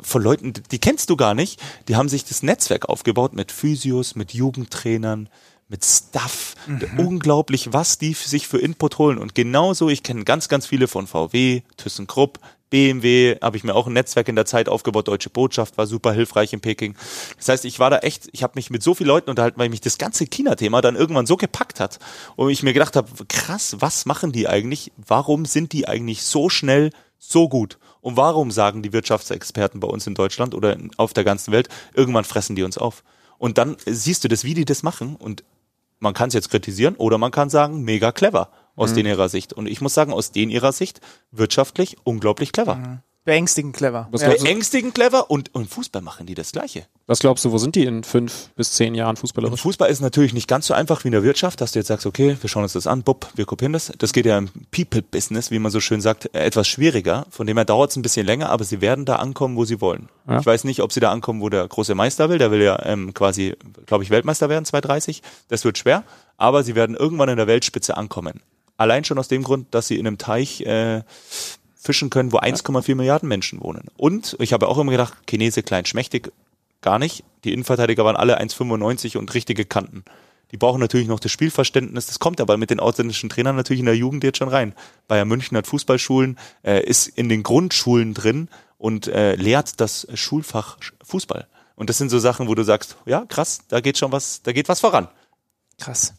Von 0.01 0.21
Leuten, 0.21 0.51
die 0.71 0.79
kennst 0.79 1.09
du 1.09 1.15
gar 1.15 1.33
nicht, 1.33 1.61
die 1.87 1.95
haben 1.95 2.09
sich 2.09 2.25
das 2.25 2.43
Netzwerk 2.43 2.89
aufgebaut 2.89 3.31
mit 3.31 3.53
Physios, 3.53 4.15
mit 4.15 4.33
Jugendtrainern, 4.33 5.29
mit 5.69 5.85
Stuff. 5.85 6.55
Unglaublich, 6.97 7.71
was 7.71 7.97
die 7.97 8.13
sich 8.13 8.49
für 8.49 8.57
Input 8.57 8.97
holen. 8.97 9.17
Und 9.17 9.33
genauso, 9.33 9.87
ich 9.87 10.03
kenne 10.03 10.25
ganz, 10.25 10.49
ganz 10.49 10.67
viele 10.67 10.89
von 10.89 11.07
VW, 11.07 11.61
ThyssenKrupp, 11.77 12.39
BMW 12.73 13.37
habe 13.39 13.55
ich 13.55 13.63
mir 13.63 13.75
auch 13.75 13.85
ein 13.85 13.93
Netzwerk 13.93 14.27
in 14.27 14.35
der 14.35 14.47
Zeit 14.47 14.67
aufgebaut, 14.67 15.07
Deutsche 15.07 15.29
Botschaft 15.29 15.77
war 15.77 15.85
super 15.85 16.11
hilfreich 16.11 16.53
in 16.53 16.59
Peking. 16.59 16.95
Das 17.37 17.47
heißt, 17.47 17.65
ich 17.65 17.77
war 17.77 17.91
da 17.91 17.99
echt, 17.99 18.29
ich 18.31 18.41
habe 18.41 18.53
mich 18.55 18.71
mit 18.71 18.81
so 18.81 18.95
vielen 18.95 19.09
Leuten 19.09 19.29
unterhalten, 19.29 19.59
weil 19.59 19.69
mich 19.69 19.81
das 19.81 19.99
ganze 19.99 20.25
China-Thema 20.25 20.81
dann 20.81 20.95
irgendwann 20.95 21.27
so 21.27 21.37
gepackt 21.37 21.79
hat 21.79 21.99
und 22.35 22.49
ich 22.49 22.63
mir 22.63 22.73
gedacht 22.73 22.95
habe, 22.95 23.07
krass, 23.29 23.75
was 23.77 24.07
machen 24.07 24.31
die 24.31 24.47
eigentlich? 24.47 24.91
Warum 24.97 25.45
sind 25.45 25.71
die 25.71 25.87
eigentlich 25.87 26.23
so 26.23 26.49
schnell 26.49 26.89
so 27.19 27.47
gut? 27.47 27.77
Und 28.01 28.17
warum 28.17 28.49
sagen 28.49 28.81
die 28.81 28.91
Wirtschaftsexperten 28.91 29.79
bei 29.79 29.87
uns 29.87 30.07
in 30.07 30.15
Deutschland 30.15 30.55
oder 30.55 30.75
auf 30.97 31.13
der 31.13 31.25
ganzen 31.25 31.51
Welt, 31.51 31.69
irgendwann 31.93 32.23
fressen 32.23 32.55
die 32.55 32.63
uns 32.63 32.79
auf? 32.79 33.03
Und 33.37 33.59
dann 33.59 33.77
siehst 33.85 34.23
du 34.23 34.27
das, 34.27 34.45
wie 34.45 34.55
die 34.55 34.65
das 34.65 34.81
machen 34.81 35.15
und 35.15 35.43
man 35.99 36.15
kann 36.15 36.29
es 36.29 36.33
jetzt 36.33 36.49
kritisieren 36.49 36.95
oder 36.95 37.19
man 37.19 37.29
kann 37.29 37.51
sagen, 37.51 37.83
mega 37.83 38.11
clever 38.11 38.49
aus 38.75 38.91
Mhm. 38.91 38.95
den 38.95 39.05
ihrer 39.07 39.29
Sicht. 39.29 39.53
Und 39.53 39.67
ich 39.67 39.81
muss 39.81 39.93
sagen, 39.93 40.13
aus 40.13 40.31
den 40.31 40.49
ihrer 40.49 40.71
Sicht 40.71 40.99
wirtschaftlich 41.31 41.97
unglaublich 42.03 42.51
clever. 42.51 42.75
Mhm. 42.75 42.99
Beängstigend 43.25 43.73
clever. 43.73 44.09
Was 44.11 44.21
Ja. 44.21 44.31
Beängstigend 44.31 44.93
clever 44.95 45.31
und 45.31 45.55
und 45.55 45.69
Fußball 45.69 46.01
machen 46.01 46.25
die 46.25 46.35
das 46.35 46.51
Gleiche. 46.51 46.87
Was 47.07 47.19
glaubst 47.19 47.45
du, 47.45 47.53
wo 47.53 47.57
sind 47.57 47.75
die 47.75 47.85
in 47.85 48.03
fünf 48.03 48.49
bis 48.57 48.73
zehn 48.73 48.95
Jahren 48.95 49.15
fußballerisch? 49.15 49.61
Fußball 49.61 49.89
ist 49.89 50.01
natürlich 50.01 50.33
nicht 50.33 50.49
ganz 50.49 50.67
so 50.67 50.73
einfach 50.73 51.05
wie 51.05 51.07
in 51.07 51.13
der 51.13 51.23
Wirtschaft, 51.23 51.61
dass 51.61 51.71
du 51.71 51.79
jetzt 51.79 51.87
sagst, 51.87 52.05
okay, 52.05 52.35
wir 52.41 52.49
schauen 52.49 52.63
uns 52.63 52.73
das 52.73 52.85
an, 52.85 53.01
bupp, 53.01 53.29
wir 53.35 53.45
kopieren 53.45 53.71
das. 53.71 53.93
Das 53.97 54.11
geht 54.11 54.25
ja 54.25 54.37
im 54.37 54.49
People-Business, 54.71 55.51
wie 55.51 55.59
man 55.59 55.71
so 55.71 55.79
schön 55.79 56.01
sagt, 56.01 56.35
etwas 56.35 56.67
schwieriger. 56.67 57.25
Von 57.29 57.47
dem 57.47 57.55
her 57.55 57.63
dauert 57.63 57.91
es 57.91 57.95
ein 57.95 58.01
bisschen 58.01 58.25
länger, 58.25 58.49
aber 58.49 58.65
sie 58.65 58.81
werden 58.81 59.05
da 59.05 59.15
ankommen, 59.15 59.55
wo 59.55 59.63
sie 59.63 59.79
wollen. 59.79 60.09
Ja. 60.27 60.39
Ich 60.41 60.45
weiß 60.45 60.65
nicht, 60.65 60.81
ob 60.81 60.91
sie 60.91 60.99
da 60.99 61.09
ankommen, 61.09 61.39
wo 61.39 61.47
der 61.47 61.65
große 61.65 61.95
Meister 61.95 62.29
will. 62.29 62.39
Der 62.39 62.51
will 62.51 62.61
ja 62.61 62.77
ähm, 62.85 63.13
quasi, 63.13 63.55
glaube 63.85 64.03
ich, 64.03 64.09
Weltmeister 64.09 64.49
werden, 64.49 64.65
2030. 64.65 65.21
Das 65.47 65.63
wird 65.63 65.77
schwer, 65.77 66.03
aber 66.35 66.63
sie 66.63 66.75
werden 66.75 66.97
irgendwann 66.97 67.29
in 67.29 67.37
der 67.37 67.47
Weltspitze 67.47 67.95
ankommen. 67.95 68.41
Allein 68.77 69.03
schon 69.03 69.19
aus 69.19 69.27
dem 69.27 69.43
Grund, 69.43 69.73
dass 69.73 69.87
sie 69.87 69.97
in 69.99 70.07
einem 70.07 70.17
Teich 70.17 70.61
äh, 70.61 71.03
fischen 71.75 72.09
können, 72.09 72.31
wo 72.31 72.37
1,4 72.39 72.95
Milliarden 72.95 73.29
Menschen 73.29 73.61
wohnen. 73.61 73.87
Und 73.97 74.35
ich 74.39 74.53
habe 74.53 74.67
auch 74.67 74.77
immer 74.77 74.91
gedacht, 74.91 75.13
Chinese 75.29 75.63
klein 75.63 75.85
schmächtig, 75.85 76.31
gar 76.81 76.99
nicht. 76.99 77.23
Die 77.43 77.53
Innenverteidiger 77.53 78.03
waren 78.05 78.15
alle 78.15 78.39
1,95 78.39 79.17
und 79.17 79.33
richtige 79.33 79.65
Kanten. 79.65 80.03
Die 80.51 80.57
brauchen 80.57 80.79
natürlich 80.79 81.07
noch 81.07 81.19
das 81.19 81.31
Spielverständnis. 81.31 82.05
Das 82.05 82.19
kommt 82.19 82.39
aber 82.39 82.57
mit 82.57 82.69
den 82.69 82.79
ausländischen 82.79 83.29
Trainern 83.29 83.55
natürlich 83.55 83.79
in 83.79 83.87
der 83.87 83.97
Jugend 83.97 84.23
jetzt 84.23 84.37
schon 84.37 84.49
rein. 84.49 84.75
Bayern 85.07 85.27
München 85.27 85.57
hat 85.57 85.65
Fußballschulen, 85.67 86.37
äh, 86.63 86.83
ist 86.83 87.07
in 87.07 87.27
den 87.27 87.41
Grundschulen 87.41 88.13
drin 88.13 88.49
und 88.77 89.07
äh, 89.07 89.35
lehrt 89.35 89.79
das 89.81 90.07
Schulfach 90.13 90.77
Sch- 90.79 90.93
Fußball. 91.03 91.47
Und 91.75 91.89
das 91.89 91.97
sind 91.97 92.09
so 92.09 92.19
Sachen, 92.19 92.47
wo 92.47 92.53
du 92.53 92.63
sagst, 92.63 92.97
ja, 93.05 93.25
krass, 93.25 93.61
da 93.67 93.81
geht 93.81 93.97
schon 93.97 94.11
was, 94.11 94.43
da 94.43 94.51
geht 94.51 94.69
was 94.69 94.79
voran. 94.79 95.07
Krass. 95.79 96.13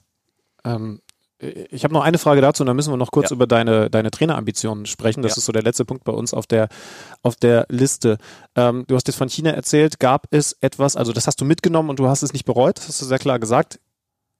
Ähm, 0.64 1.00
ich 1.38 1.84
habe 1.84 1.92
noch 1.92 2.02
eine 2.02 2.18
Frage 2.18 2.40
dazu 2.40 2.62
und 2.62 2.68
dann 2.68 2.76
müssen 2.76 2.92
wir 2.92 2.96
noch 2.96 3.10
kurz 3.10 3.30
Ja. 3.30 3.34
über 3.34 3.46
deine, 3.46 3.90
deine 3.90 4.10
Trainerambitionen 4.10 4.86
sprechen. 4.86 5.22
Das 5.22 5.32
Ja. 5.32 5.38
ist 5.38 5.44
so 5.46 5.52
der 5.52 5.62
letzte 5.62 5.84
Punkt 5.84 6.04
bei 6.04 6.12
uns 6.12 6.32
auf 6.32 6.46
der, 6.46 6.68
auf 7.22 7.36
der 7.36 7.66
Liste. 7.68 8.18
Ähm, 8.54 8.84
du 8.86 8.94
hast 8.94 9.08
jetzt 9.08 9.16
von 9.16 9.28
China 9.28 9.50
erzählt. 9.50 9.98
Gab 9.98 10.26
es 10.30 10.56
etwas, 10.60 10.96
also 10.96 11.12
das 11.12 11.26
hast 11.26 11.40
du 11.40 11.44
mitgenommen 11.44 11.90
und 11.90 11.98
du 11.98 12.06
hast 12.08 12.22
es 12.22 12.32
nicht 12.32 12.44
bereut, 12.44 12.78
das 12.78 12.88
hast 12.88 13.02
du 13.02 13.06
sehr 13.06 13.18
klar 13.18 13.38
gesagt. 13.38 13.80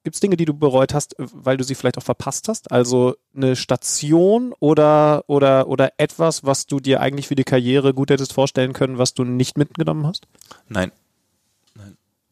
Gibt 0.05 0.17
es 0.17 0.21
Dinge, 0.21 0.37
die 0.37 0.45
du 0.45 0.53
bereut 0.53 0.93
hast, 0.93 1.15
weil 1.19 1.57
du 1.57 1.65
sie 1.65 1.75
vielleicht 1.75 1.97
auch 1.97 2.03
verpasst 2.03 2.49
hast? 2.49 2.71
Also 2.71 3.15
eine 3.35 3.57
Station 3.57 4.53
oder, 4.61 5.25
oder, 5.29 5.67
oder 5.67 5.93
etwas, 5.97 6.45
was 6.45 6.67
du 6.67 6.79
dir 6.79 7.01
eigentlich 7.01 7.27
für 7.27 7.35
die 7.37 7.45
Karriere 7.45 7.95
gut 7.95 8.11
hättest 8.11 8.35
vorstellen 8.35 8.75
können, 8.75 8.99
was 8.99 9.15
du 9.15 9.25
nicht 9.25 9.57
mitgenommen 9.57 10.07
hast? 10.07 10.27
Nein. 10.69 10.93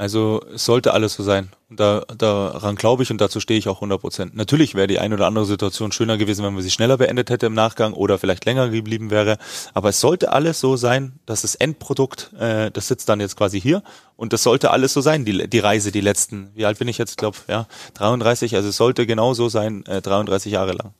Also 0.02 0.42
es 0.52 0.64
sollte 0.64 0.94
alles 0.94 1.14
so 1.14 1.22
sein. 1.22 1.50
Und 1.70 1.78
da, 1.78 2.00
daran 2.18 2.74
glaube 2.74 3.04
ich 3.04 3.12
und 3.12 3.20
dazu 3.20 3.38
stehe 3.38 3.56
ich 3.56 3.68
auch 3.68 3.76
100 3.76 4.00
Prozent. 4.00 4.34
Natürlich 4.34 4.74
wäre 4.74 4.88
die 4.88 4.98
eine 4.98 5.14
oder 5.14 5.28
andere 5.28 5.44
Situation 5.44 5.92
schöner 5.92 6.18
gewesen, 6.18 6.44
wenn 6.44 6.54
man 6.54 6.62
sie 6.64 6.72
schneller 6.72 6.98
beendet 6.98 7.30
hätte 7.30 7.46
im 7.46 7.54
Nachgang 7.54 7.92
oder 7.92 8.18
vielleicht 8.18 8.44
länger 8.44 8.68
geblieben 8.68 9.12
wäre. 9.12 9.38
Aber 9.74 9.90
es 9.90 10.00
sollte 10.00 10.32
alles 10.32 10.58
so 10.58 10.74
sein, 10.74 11.20
dass 11.24 11.42
das 11.42 11.54
Endprodukt, 11.54 12.32
äh, 12.36 12.72
das 12.72 12.88
sitzt 12.88 13.08
dann 13.10 13.20
jetzt 13.20 13.36
quasi 13.36 13.60
hier. 13.60 13.84
Und 14.16 14.32
das 14.32 14.42
sollte 14.42 14.72
alles 14.72 14.92
so 14.92 15.00
sein, 15.00 15.24
die, 15.24 15.48
die 15.48 15.60
Reise, 15.60 15.92
die 15.92 16.00
letzten, 16.00 16.50
wie 16.56 16.66
alt 16.66 16.80
bin 16.80 16.88
ich 16.88 16.98
jetzt? 16.98 17.10
Ich 17.10 17.16
glaube, 17.16 17.38
ja, 17.46 17.68
33. 17.94 18.56
Also 18.56 18.70
es 18.70 18.76
sollte 18.76 19.06
genau 19.06 19.34
so 19.34 19.48
sein, 19.48 19.86
äh, 19.86 20.02
33 20.02 20.50
Jahre 20.50 20.72
lang. 20.72 20.94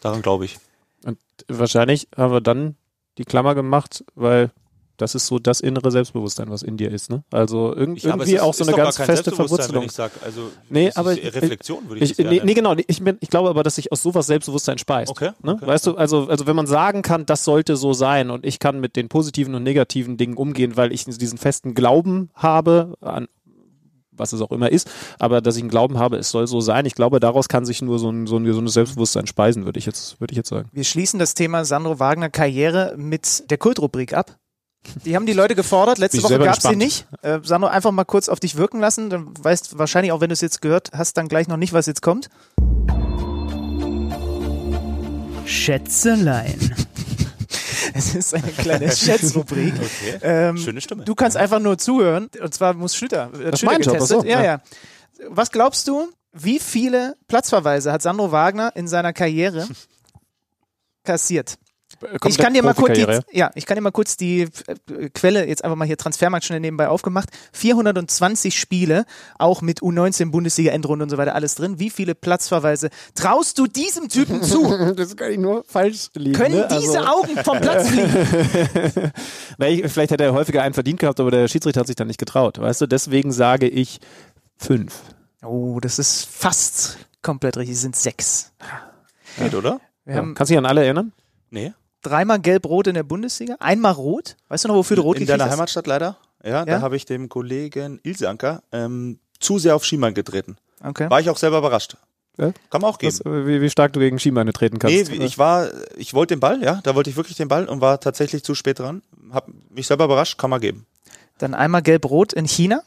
Daran 0.00 0.22
glaube 0.22 0.46
ich. 0.46 0.58
Und 1.04 1.18
wahrscheinlich 1.46 2.08
haben 2.16 2.32
wir 2.32 2.40
dann 2.40 2.74
die 3.18 3.24
Klammer 3.24 3.54
gemacht, 3.54 4.04
weil 4.16 4.50
das 4.96 5.14
ist 5.14 5.26
so 5.26 5.38
das 5.38 5.60
innere 5.60 5.90
Selbstbewusstsein, 5.90 6.50
was 6.50 6.62
in 6.62 6.76
dir 6.76 6.90
ist. 6.90 7.10
Ne? 7.10 7.22
Also 7.30 7.74
irgend, 7.74 7.98
Ich- 7.98 8.04
irgendwie 8.04 8.34
ist- 8.34 8.40
auch 8.40 8.54
so 8.54 8.62
ist 8.64 8.68
eine 8.68 8.76
ganz 8.76 8.96
kein 8.96 9.06
feste 9.06 9.30
Verwurzelung. 9.32 9.82
Wenn 9.82 9.86
ich 9.86 9.92
sag, 9.92 10.12
also 10.24 10.50
Nee, 10.68 10.90
aber 10.94 11.10
Reflexion 11.12 11.88
würde 11.88 12.04
ich, 12.04 12.10
Ich, 12.12 12.16
das 12.16 12.26
nee, 12.26 12.40
nee, 12.44 12.54
genau. 12.54 12.74
Ich, 12.86 13.02
bin- 13.02 13.18
ich 13.20 13.28
glaube 13.30 13.48
aber, 13.50 13.62
dass 13.62 13.74
sich 13.76 13.92
aus 13.92 14.02
sowas 14.02 14.26
Selbstbewusstsein 14.26 14.78
speist. 14.78 15.10
Okay, 15.10 15.30
Ne? 15.42 15.52
okay, 15.52 15.66
weißt 15.66 15.86
du, 15.86 15.96
also, 15.96 16.26
also 16.28 16.46
wenn 16.46 16.56
man 16.56 16.66
sagen 16.66 17.02
kann, 17.02 17.26
das 17.26 17.44
sollte 17.44 17.76
so 17.76 17.92
sein 17.92 18.30
und 18.30 18.44
ich 18.46 18.58
kann 18.58 18.80
mit 18.80 18.96
den 18.96 19.08
positiven 19.08 19.54
und 19.54 19.62
negativen 19.62 20.16
Dingen 20.16 20.36
umgehen, 20.36 20.76
weil 20.76 20.92
ich 20.92 21.04
diesen 21.04 21.38
festen 21.38 21.74
Glauben 21.74 22.30
habe 22.34 22.94
an 23.00 23.28
was 24.18 24.32
es 24.32 24.40
auch 24.40 24.50
immer 24.50 24.72
ist, 24.72 24.88
aber 25.18 25.42
dass 25.42 25.56
ich 25.56 25.62
einen 25.62 25.68
Glauben 25.68 25.98
habe, 25.98 26.16
es 26.16 26.30
soll 26.30 26.46
so 26.46 26.62
sein. 26.62 26.86
Ich 26.86 26.94
glaube, 26.94 27.20
daraus 27.20 27.48
kann 27.48 27.66
sich 27.66 27.82
nur 27.82 27.98
so 27.98 28.08
ein, 28.10 28.26
so 28.26 28.38
ein 28.38 28.44
gesundes 28.44 28.72
Selbstbewusstsein 28.72 29.26
speisen, 29.26 29.66
würde 29.66 29.78
ich 29.78 29.84
jetzt, 29.84 30.18
würde 30.20 30.32
ich 30.32 30.38
jetzt 30.38 30.48
sagen. 30.48 30.70
Wir 30.72 30.84
schließen 30.84 31.18
das 31.18 31.34
Thema 31.34 31.66
Sandro 31.66 31.98
Wagner 32.00 32.30
Karriere 32.30 32.94
mit 32.96 33.50
der 33.50 33.58
Kultrubrik 33.58 34.14
ab. 34.14 34.36
Die 35.04 35.14
haben 35.16 35.26
die 35.26 35.32
Leute 35.32 35.54
gefordert. 35.54 35.98
Letzte 35.98 36.22
Woche 36.22 36.38
gab 36.38 36.56
es 36.58 36.62
sie 36.64 36.76
nicht. 36.76 37.06
Äh, 37.22 37.40
Sandro, 37.42 37.68
einfach 37.68 37.92
mal 37.92 38.04
kurz 38.04 38.28
auf 38.28 38.40
dich 38.40 38.56
wirken 38.56 38.80
lassen. 38.80 39.10
Dann 39.10 39.28
weißt 39.42 39.78
wahrscheinlich 39.78 40.12
auch, 40.12 40.20
wenn 40.20 40.28
du 40.28 40.34
es 40.34 40.40
jetzt 40.40 40.62
gehört 40.62 40.90
hast, 40.92 41.16
dann 41.16 41.28
gleich 41.28 41.48
noch 41.48 41.56
nicht, 41.56 41.72
was 41.72 41.86
jetzt 41.86 42.02
kommt. 42.02 42.28
Schätzelein. 45.44 46.74
Es 47.94 48.14
ist 48.14 48.34
eine 48.34 48.52
kleine 48.52 48.90
Schätzrubrik. 48.94 49.72
Okay. 49.74 50.18
Ähm, 50.20 50.58
Schöne 50.58 50.80
Stimme. 50.82 51.04
Du 51.04 51.14
kannst 51.14 51.36
einfach 51.36 51.60
nur 51.60 51.78
zuhören. 51.78 52.28
Und 52.42 52.52
zwar 52.52 52.74
muss 52.74 52.94
Schlüter, 52.94 53.30
äh, 53.32 53.50
Das 53.52 53.60
Schlüter 53.60 53.72
mein 53.72 53.80
Job, 53.82 53.94
getestet. 53.94 54.20
so, 54.20 54.26
ja, 54.26 54.38
ja. 54.40 54.44
ja. 54.44 54.60
Was 55.28 55.50
glaubst 55.50 55.88
du, 55.88 56.08
wie 56.32 56.58
viele 56.58 57.16
Platzverweise 57.26 57.92
hat 57.92 58.02
Sandro 58.02 58.32
Wagner 58.32 58.72
in 58.74 58.86
seiner 58.86 59.14
Karriere 59.14 59.66
kassiert? 61.04 61.56
Ich 62.26 62.38
kann 62.38 62.54
dir 62.54 62.62
mal 62.62 62.74
kurz 62.74 62.94
die, 62.94 63.06
ja, 63.32 63.50
ich 63.54 63.66
kann 63.66 63.76
dir 63.76 63.80
mal 63.80 63.90
kurz 63.90 64.16
die 64.16 64.42
äh, 64.42 65.08
Quelle 65.14 65.46
jetzt 65.46 65.64
einfach 65.64 65.76
mal 65.76 65.86
hier 65.86 65.96
Transfermarkt 65.96 66.44
schnell 66.44 66.60
nebenbei 66.60 66.88
aufgemacht. 66.88 67.30
420 67.52 68.58
Spiele, 68.58 69.04
auch 69.38 69.62
mit 69.62 69.80
U19 69.80 70.30
Bundesliga 70.30 70.72
Endrunde 70.72 71.04
und 71.04 71.10
so 71.10 71.18
weiter 71.18 71.34
alles 71.34 71.54
drin. 71.54 71.78
Wie 71.78 71.90
viele 71.90 72.14
Platzverweise 72.14 72.90
traust 73.14 73.58
du 73.58 73.66
diesem 73.66 74.08
Typen 74.08 74.42
zu? 74.42 74.66
Das 74.96 75.16
kann 75.16 75.30
ich 75.30 75.38
nur 75.38 75.64
falsch 75.64 76.08
liegen. 76.14 76.34
Können 76.34 76.56
ne? 76.56 76.68
diese 76.70 77.00
also, 77.00 77.20
Augen 77.20 77.36
vom 77.44 77.60
Platz 77.60 77.88
fliegen? 77.88 78.12
Na, 79.58 79.68
ich, 79.68 79.90
vielleicht 79.90 80.10
hätte 80.10 80.24
er 80.24 80.32
häufiger 80.32 80.62
einen 80.62 80.74
verdient 80.74 81.00
gehabt, 81.00 81.20
aber 81.20 81.30
der 81.30 81.48
Schiedsrichter 81.48 81.80
hat 81.80 81.86
sich 81.86 81.96
dann 81.96 82.06
nicht 82.06 82.18
getraut. 82.18 82.58
Weißt 82.58 82.80
du, 82.80 82.86
deswegen 82.86 83.32
sage 83.32 83.68
ich 83.68 84.00
fünf. 84.56 85.00
Oh, 85.42 85.78
das 85.80 85.98
ist 85.98 86.26
fast 86.26 86.98
komplett 87.22 87.56
richtig. 87.56 87.76
Es 87.76 87.82
sind 87.82 87.96
sechs. 87.96 88.52
Geht, 89.38 89.54
oder? 89.54 89.80
Ja. 90.06 90.14
Kannst 90.22 90.40
du 90.40 90.44
dich 90.46 90.58
an 90.58 90.66
alle 90.66 90.84
erinnern? 90.84 91.12
Nee. 91.50 91.72
Dreimal 92.06 92.38
gelb-rot 92.40 92.86
in 92.86 92.94
der 92.94 93.02
Bundesliga, 93.02 93.56
einmal 93.60 93.92
rot. 93.92 94.36
Weißt 94.48 94.64
du 94.64 94.68
noch, 94.68 94.74
wofür 94.76 94.96
du 94.96 95.02
rot 95.02 95.18
In 95.18 95.26
deiner 95.26 95.44
hast? 95.46 95.52
Heimatstadt 95.52 95.86
leider. 95.86 96.16
Ja, 96.44 96.50
Ja? 96.50 96.64
da 96.64 96.80
habe 96.80 96.96
ich 96.96 97.04
dem 97.04 97.28
Kollegen 97.28 98.00
Ilse 98.02 98.28
Anker 98.28 98.62
ähm, 98.72 99.18
zu 99.40 99.58
sehr 99.58 99.74
auf 99.76 99.84
Schiemann 99.84 100.14
getreten. 100.14 100.56
Okay. 100.82 101.10
War 101.10 101.20
ich 101.20 101.28
auch 101.30 101.36
selber 101.38 101.58
überrascht. 101.58 101.96
Ja? 102.38 102.52
Kann 102.70 102.80
man 102.82 102.90
auch 102.90 102.98
geben. 102.98 103.18
Was, 103.24 103.46
wie, 103.46 103.60
wie 103.60 103.70
stark 103.70 103.92
du 103.94 104.00
gegen 104.00 104.18
Schienbeine 104.18 104.52
treten 104.52 104.78
Nee, 104.82 104.98
kannst. 104.98 105.12
wie- 105.12 105.24
ich 105.24 105.38
war, 105.38 105.68
ich 105.96 106.12
wollte 106.14 106.34
den 106.34 106.40
Ball, 106.40 106.62
ja, 106.62 106.80
da 106.84 106.94
wollte 106.94 107.10
ich 107.10 107.16
wirklich 107.16 107.36
den 107.36 107.48
Ball 107.48 107.66
und 107.66 107.80
war 107.80 107.98
tatsächlich 108.00 108.44
zu 108.44 108.54
spät 108.54 108.78
dran. 108.78 109.02
Hab 109.32 109.48
mich 109.70 109.86
selber 109.86 110.04
überrascht, 110.04 110.38
kann 110.38 110.50
man 110.50 110.60
geben. 110.60 110.86
Dann 111.38 111.54
einmal 111.54 111.82
gelb-rot 111.82 112.32
in 112.34 112.46
China. 112.46 112.82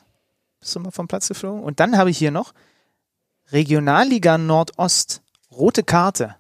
Bist 0.59 0.75
du 0.75 0.79
mal 0.79 0.91
vom 0.91 1.07
Platz 1.07 1.27
geflogen? 1.27 1.63
Und 1.63 1.79
dann 1.79 1.97
habe 1.97 2.09
ich 2.11 2.17
hier 2.17 2.31
noch 2.31 2.53
Regionalliga 3.51 4.37
Nordost. 4.37 5.21
Rote 5.51 5.83
Karte. 5.83 6.35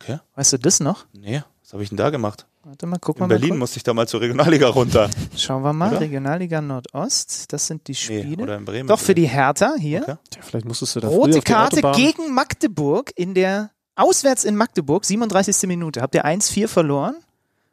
Okay. 0.00 0.18
Weißt 0.34 0.52
du 0.54 0.58
das 0.58 0.80
noch? 0.80 1.06
Nee, 1.12 1.42
was 1.62 1.72
habe 1.72 1.82
ich 1.82 1.88
denn 1.90 1.98
da 1.98 2.10
gemacht? 2.10 2.46
Warte 2.62 2.86
mal, 2.86 2.98
guck 3.00 3.16
In 3.16 3.20
mal. 3.22 3.28
Berlin 3.28 3.50
mal 3.50 3.58
musste 3.60 3.78
ich 3.78 3.82
da 3.84 3.94
mal 3.94 4.06
zur 4.06 4.20
Regionalliga 4.20 4.68
runter. 4.68 5.08
Schauen 5.36 5.62
wir 5.62 5.72
mal. 5.72 5.90
Oder? 5.90 6.00
Regionalliga 6.00 6.60
Nordost. 6.60 7.52
Das 7.52 7.66
sind 7.66 7.86
die 7.88 7.92
Nee, 7.92 7.96
Spiele. 7.96 8.42
oder 8.42 8.56
in 8.56 8.64
Bremen. 8.64 8.86
Doch, 8.88 8.98
für 8.98 9.14
die 9.14 9.26
Hertha 9.28 9.74
hier. 9.78 10.02
Okay. 10.02 10.16
Tja, 10.30 10.42
vielleicht 10.42 10.66
musstest 10.66 10.96
du 10.96 11.00
da 11.00 11.08
Rote 11.08 11.40
Karte 11.40 11.80
gegen 11.94 12.34
Magdeburg 12.34 13.12
in 13.16 13.34
der 13.34 13.70
auswärts 13.96 14.44
in 14.44 14.56
Magdeburg, 14.56 15.04
37. 15.04 15.66
Minute. 15.68 16.02
Habt 16.02 16.14
ihr 16.14 16.24
1-4 16.26 16.68
verloren? 16.68 17.16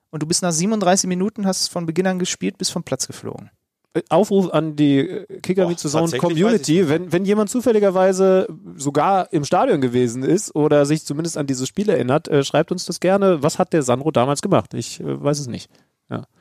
Und 0.10 0.24
du 0.24 0.28
bist 0.28 0.42
nach 0.42 0.52
37 0.54 1.08
Minuten, 1.08 1.46
hast 1.46 1.68
von 1.70 1.86
Beginn 1.86 2.08
an 2.08 2.18
gespielt, 2.18 2.58
bist 2.58 2.72
vom 2.72 2.84
Platz 2.84 3.08
geflogen. 3.08 3.50
Aufruf 4.10 4.54
an 4.54 4.76
die 4.76 5.00
äh, 5.00 5.40
Kicker 5.42 5.64
Boah, 5.64 5.70
Meet 5.70 5.80
the 5.80 6.18
Community, 6.18 6.88
wenn, 6.88 7.12
wenn 7.12 7.26
jemand 7.26 7.50
zufälligerweise 7.50 8.48
sogar 8.76 9.32
im 9.34 9.44
Stadion 9.44 9.82
gewesen 9.82 10.24
ist 10.24 10.54
oder 10.56 10.86
sich 10.86 11.04
zumindest 11.06 11.38
an 11.38 11.48
dieses 11.48 11.68
Spiel 11.68 11.90
erinnert, 11.90 12.28
äh, 12.28 12.44
schreibt 12.44 12.72
uns 12.72 12.86
das 12.86 13.00
gerne. 13.00 13.42
Was 13.44 13.60
hat 13.60 13.74
der 13.74 13.84
Sandro 13.84 14.12
damals 14.12 14.42
gemacht? 14.42 14.74
Ich 14.74 15.00
äh, 15.00 15.24
weiß 15.24 15.40
es 15.40 15.48
nicht. 15.48 15.70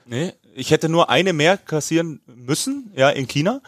Nee, 0.08 0.34
ich 0.54 0.70
hätte 0.70 0.88
nur 0.88 1.10
eine 1.10 1.32
mehr 1.32 1.58
kassieren 1.58 2.20
müssen, 2.26 2.92
ja, 2.94 3.10
in 3.10 3.26
China. 3.26 3.60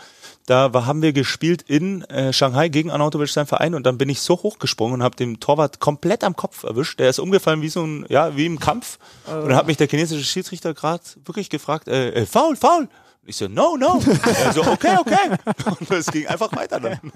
Da 0.47 0.73
war, 0.73 0.87
haben 0.87 1.03
wir 1.03 1.13
gespielt 1.13 1.63
in 1.63 2.03
äh, 2.05 2.33
Shanghai 2.33 2.69
gegen 2.69 2.93
Arnautovic, 2.93 3.29
sein 3.29 3.47
Verein, 3.47 3.75
und 3.75 3.85
dann 3.85 3.99
bin 3.99 4.09
ich 4.09 4.21
so 4.21 4.37
hochgesprungen 4.37 4.95
und 4.95 5.03
habe 5.03 5.17
den 5.17 5.41
Torwart 5.41 5.81
komplett 5.81 6.23
am 6.23 6.37
Kopf 6.37 6.63
erwischt. 6.63 7.01
Der 7.01 7.11
ist 7.11 7.19
umgefallen 7.19 7.61
wie 7.61 7.69
so 7.69 7.85
ein, 7.85 8.07
ja, 8.09 8.37
wie 8.37 8.47
im 8.47 8.61
Kampf. 8.61 8.99
Und 9.27 9.49
dann 9.49 9.57
hat 9.57 9.67
mich 9.67 9.77
der 9.77 9.89
chinesische 9.89 10.25
Schiedsrichter 10.25 10.75
gerade 10.75 11.03
wirklich 11.25 11.51
gefragt, 11.51 11.89
äh, 11.89 12.11
äh, 12.11 12.27
Foul, 12.27 12.55
Foul. 12.55 12.89
Ich 13.29 13.37
so, 13.37 13.47
no, 13.47 13.77
no. 13.77 14.01
Er 14.43 14.55
so, 14.55 14.63
okay, 14.63 14.97
okay. 14.99 15.37
Und 15.79 15.91
es 15.91 16.07
ging 16.07 16.27
einfach 16.27 16.51
weiter 16.57 16.81
dann. 16.81 16.99
Und 17.03 17.13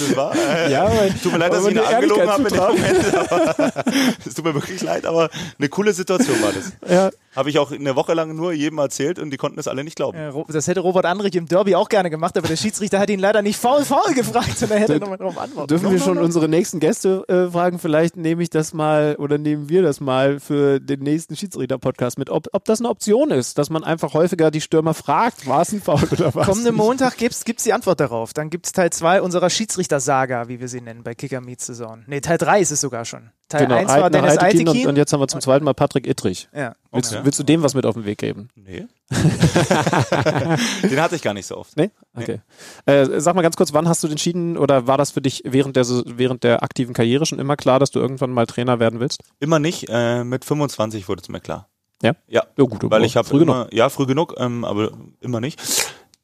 das 0.00 0.14
war, 0.16 0.32
äh, 0.36 0.70
Ja, 0.70 0.84
aber- 0.84 1.08
tut 1.20 1.32
mir 1.32 1.38
leid, 1.38 1.52
dass 1.52 1.64
ich 1.66 1.72
ihn 1.72 1.78
angelogen 1.80 2.30
habe 2.30 2.42
in 2.44 2.48
dem 2.48 2.58
Moment. 2.58 3.74
Es 4.24 4.34
tut 4.34 4.44
mir 4.44 4.54
wirklich 4.54 4.80
leid, 4.82 5.04
aber 5.04 5.28
eine 5.58 5.68
coole 5.68 5.92
Situation 5.92 6.40
war 6.42 6.52
das. 6.52 6.72
Ja. 6.88 7.10
Habe 7.38 7.50
ich 7.50 7.58
auch 7.60 7.70
eine 7.70 7.94
Woche 7.94 8.14
lang 8.14 8.34
nur 8.34 8.52
jedem 8.52 8.78
erzählt 8.78 9.20
und 9.20 9.30
die 9.30 9.36
konnten 9.36 9.60
es 9.60 9.68
alle 9.68 9.84
nicht 9.84 9.94
glauben. 9.94 10.18
Äh, 10.18 10.32
Das 10.48 10.66
hätte 10.66 10.80
Robert 10.80 11.06
Andrich 11.06 11.36
im 11.36 11.46
Derby 11.46 11.76
auch 11.76 11.88
gerne 11.88 12.10
gemacht, 12.10 12.36
aber 12.36 12.48
der 12.48 12.56
Schiedsrichter 12.56 12.98
hat 12.98 13.10
ihn 13.10 13.20
leider 13.20 13.42
nicht 13.42 13.60
faul, 13.60 13.84
faul 13.84 14.12
gefragt, 14.14 14.58
sondern 14.58 14.78
er 14.78 14.82
hätte 14.82 14.98
nochmal 14.98 15.18
darauf 15.18 15.38
antworten. 15.38 15.68
Dürfen 15.68 15.92
wir 15.92 16.00
schon 16.00 16.18
unsere 16.18 16.48
nächsten 16.48 16.80
Gäste 16.80 17.22
äh, 17.28 17.48
fragen? 17.48 17.78
Vielleicht 17.78 18.16
nehme 18.16 18.42
ich 18.42 18.50
das 18.50 18.74
mal 18.74 19.14
oder 19.20 19.38
nehmen 19.38 19.68
wir 19.68 19.82
das 19.82 20.00
mal 20.00 20.40
für 20.40 20.80
den 20.80 20.98
nächsten 20.98 21.36
Schiedsrichter-Podcast 21.36 22.18
mit, 22.18 22.28
ob, 22.28 22.48
ob 22.52 22.64
das 22.64 22.80
eine 22.80 22.88
Option 22.88 23.30
ist, 23.30 23.56
dass 23.56 23.70
man 23.70 23.84
einfach 23.84 24.14
häufiger 24.14 24.50
die 24.50 24.60
Stürmer 24.60 24.94
fragt, 24.94 25.46
war 25.46 25.62
es 25.62 25.70
ein 25.72 25.80
Foul 25.80 26.02
oder 26.10 26.34
was? 26.34 26.44
Kommenden 26.44 26.74
Montag 26.74 27.18
gibt's, 27.18 27.44
gibt's 27.44 27.62
die 27.62 27.72
Antwort 27.72 28.00
darauf. 28.00 28.34
Dann 28.34 28.50
gibt's 28.50 28.72
Teil 28.72 28.90
2 28.90 29.22
unserer 29.22 29.48
Schiedsrichter-Saga, 29.48 30.48
wie 30.48 30.58
wir 30.58 30.66
sie 30.66 30.80
nennen, 30.80 31.04
bei 31.04 31.14
Kicker 31.14 31.40
Meets 31.40 31.66
Saison. 31.66 32.02
Nee, 32.08 32.20
Teil 32.20 32.38
3 32.38 32.60
ist 32.60 32.72
es 32.72 32.80
sogar 32.80 33.04
schon. 33.04 33.30
Teil 33.48 33.62
Genau, 33.66 33.76
1 33.76 33.88
war 33.88 34.10
Dennis 34.10 34.36
Aitekin. 34.38 34.68
und, 34.68 34.86
und 34.86 34.96
jetzt 34.96 35.12
haben 35.12 35.20
wir 35.20 35.28
zum 35.28 35.40
zweiten 35.40 35.64
Mal 35.64 35.72
Patrick 35.74 36.06
Ittrich. 36.06 36.48
ja. 36.54 36.74
Willst, 36.92 37.12
Okay. 37.12 37.24
willst 37.24 37.38
du 37.38 37.42
dem 37.44 37.62
was 37.62 37.74
mit 37.74 37.84
auf 37.86 37.94
den 37.94 38.04
Weg 38.06 38.18
geben? 38.18 38.48
Nee. 38.54 38.86
Den 40.82 41.00
hatte 41.00 41.16
ich 41.16 41.22
gar 41.22 41.34
nicht 41.34 41.46
so 41.46 41.56
oft. 41.56 41.76
Nee? 41.76 41.90
Okay. 42.14 42.40
Äh, 42.86 43.20
sag 43.20 43.34
mal 43.34 43.42
ganz 43.42 43.56
kurz, 43.56 43.72
wann 43.72 43.88
hast 43.88 44.02
du 44.04 44.08
entschieden 44.08 44.56
oder 44.56 44.86
war 44.86 44.96
das 44.98 45.10
für 45.10 45.20
dich 45.20 45.42
während 45.44 45.76
der, 45.76 45.86
während 45.86 46.44
der 46.44 46.62
aktiven 46.62 46.94
Karriere 46.94 47.26
schon 47.26 47.38
immer 47.38 47.56
klar, 47.56 47.78
dass 47.78 47.90
du 47.90 47.98
irgendwann 48.00 48.30
mal 48.30 48.46
Trainer 48.46 48.80
werden 48.80 49.00
willst? 49.00 49.22
Immer 49.40 49.58
nicht. 49.58 49.86
Äh, 49.88 50.24
mit 50.24 50.44
25 50.44 51.08
wurde 51.08 51.22
es 51.22 51.28
mir 51.28 51.40
klar. 51.40 51.68
Ja? 52.02 52.12
Ja. 52.26 52.44
Ja, 52.56 52.64
gut, 52.64 52.78
Weil 52.90 53.04
ich 53.04 53.16
habe 53.16 53.26
früh 53.28 53.42
immer, 53.42 53.68
ja, 53.72 53.88
früh 53.88 54.06
genug, 54.06 54.34
ähm, 54.38 54.64
aber 54.64 54.92
immer 55.20 55.40
nicht. 55.40 55.60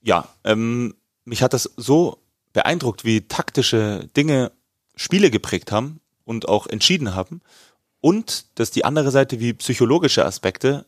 Ja, 0.02 0.28
ähm, 0.44 0.94
mich 1.24 1.42
hat 1.42 1.52
das 1.52 1.70
so 1.76 2.18
beeindruckt, 2.52 3.04
wie 3.04 3.22
taktische 3.22 4.08
Dinge 4.16 4.52
Spiele 4.96 5.30
geprägt 5.30 5.72
haben 5.72 6.00
und 6.24 6.48
auch 6.48 6.66
entschieden 6.66 7.14
haben. 7.14 7.40
Und 8.00 8.46
dass 8.58 8.70
die 8.70 8.84
andere 8.84 9.10
Seite, 9.10 9.40
wie 9.40 9.54
psychologische 9.54 10.24
Aspekte, 10.24 10.86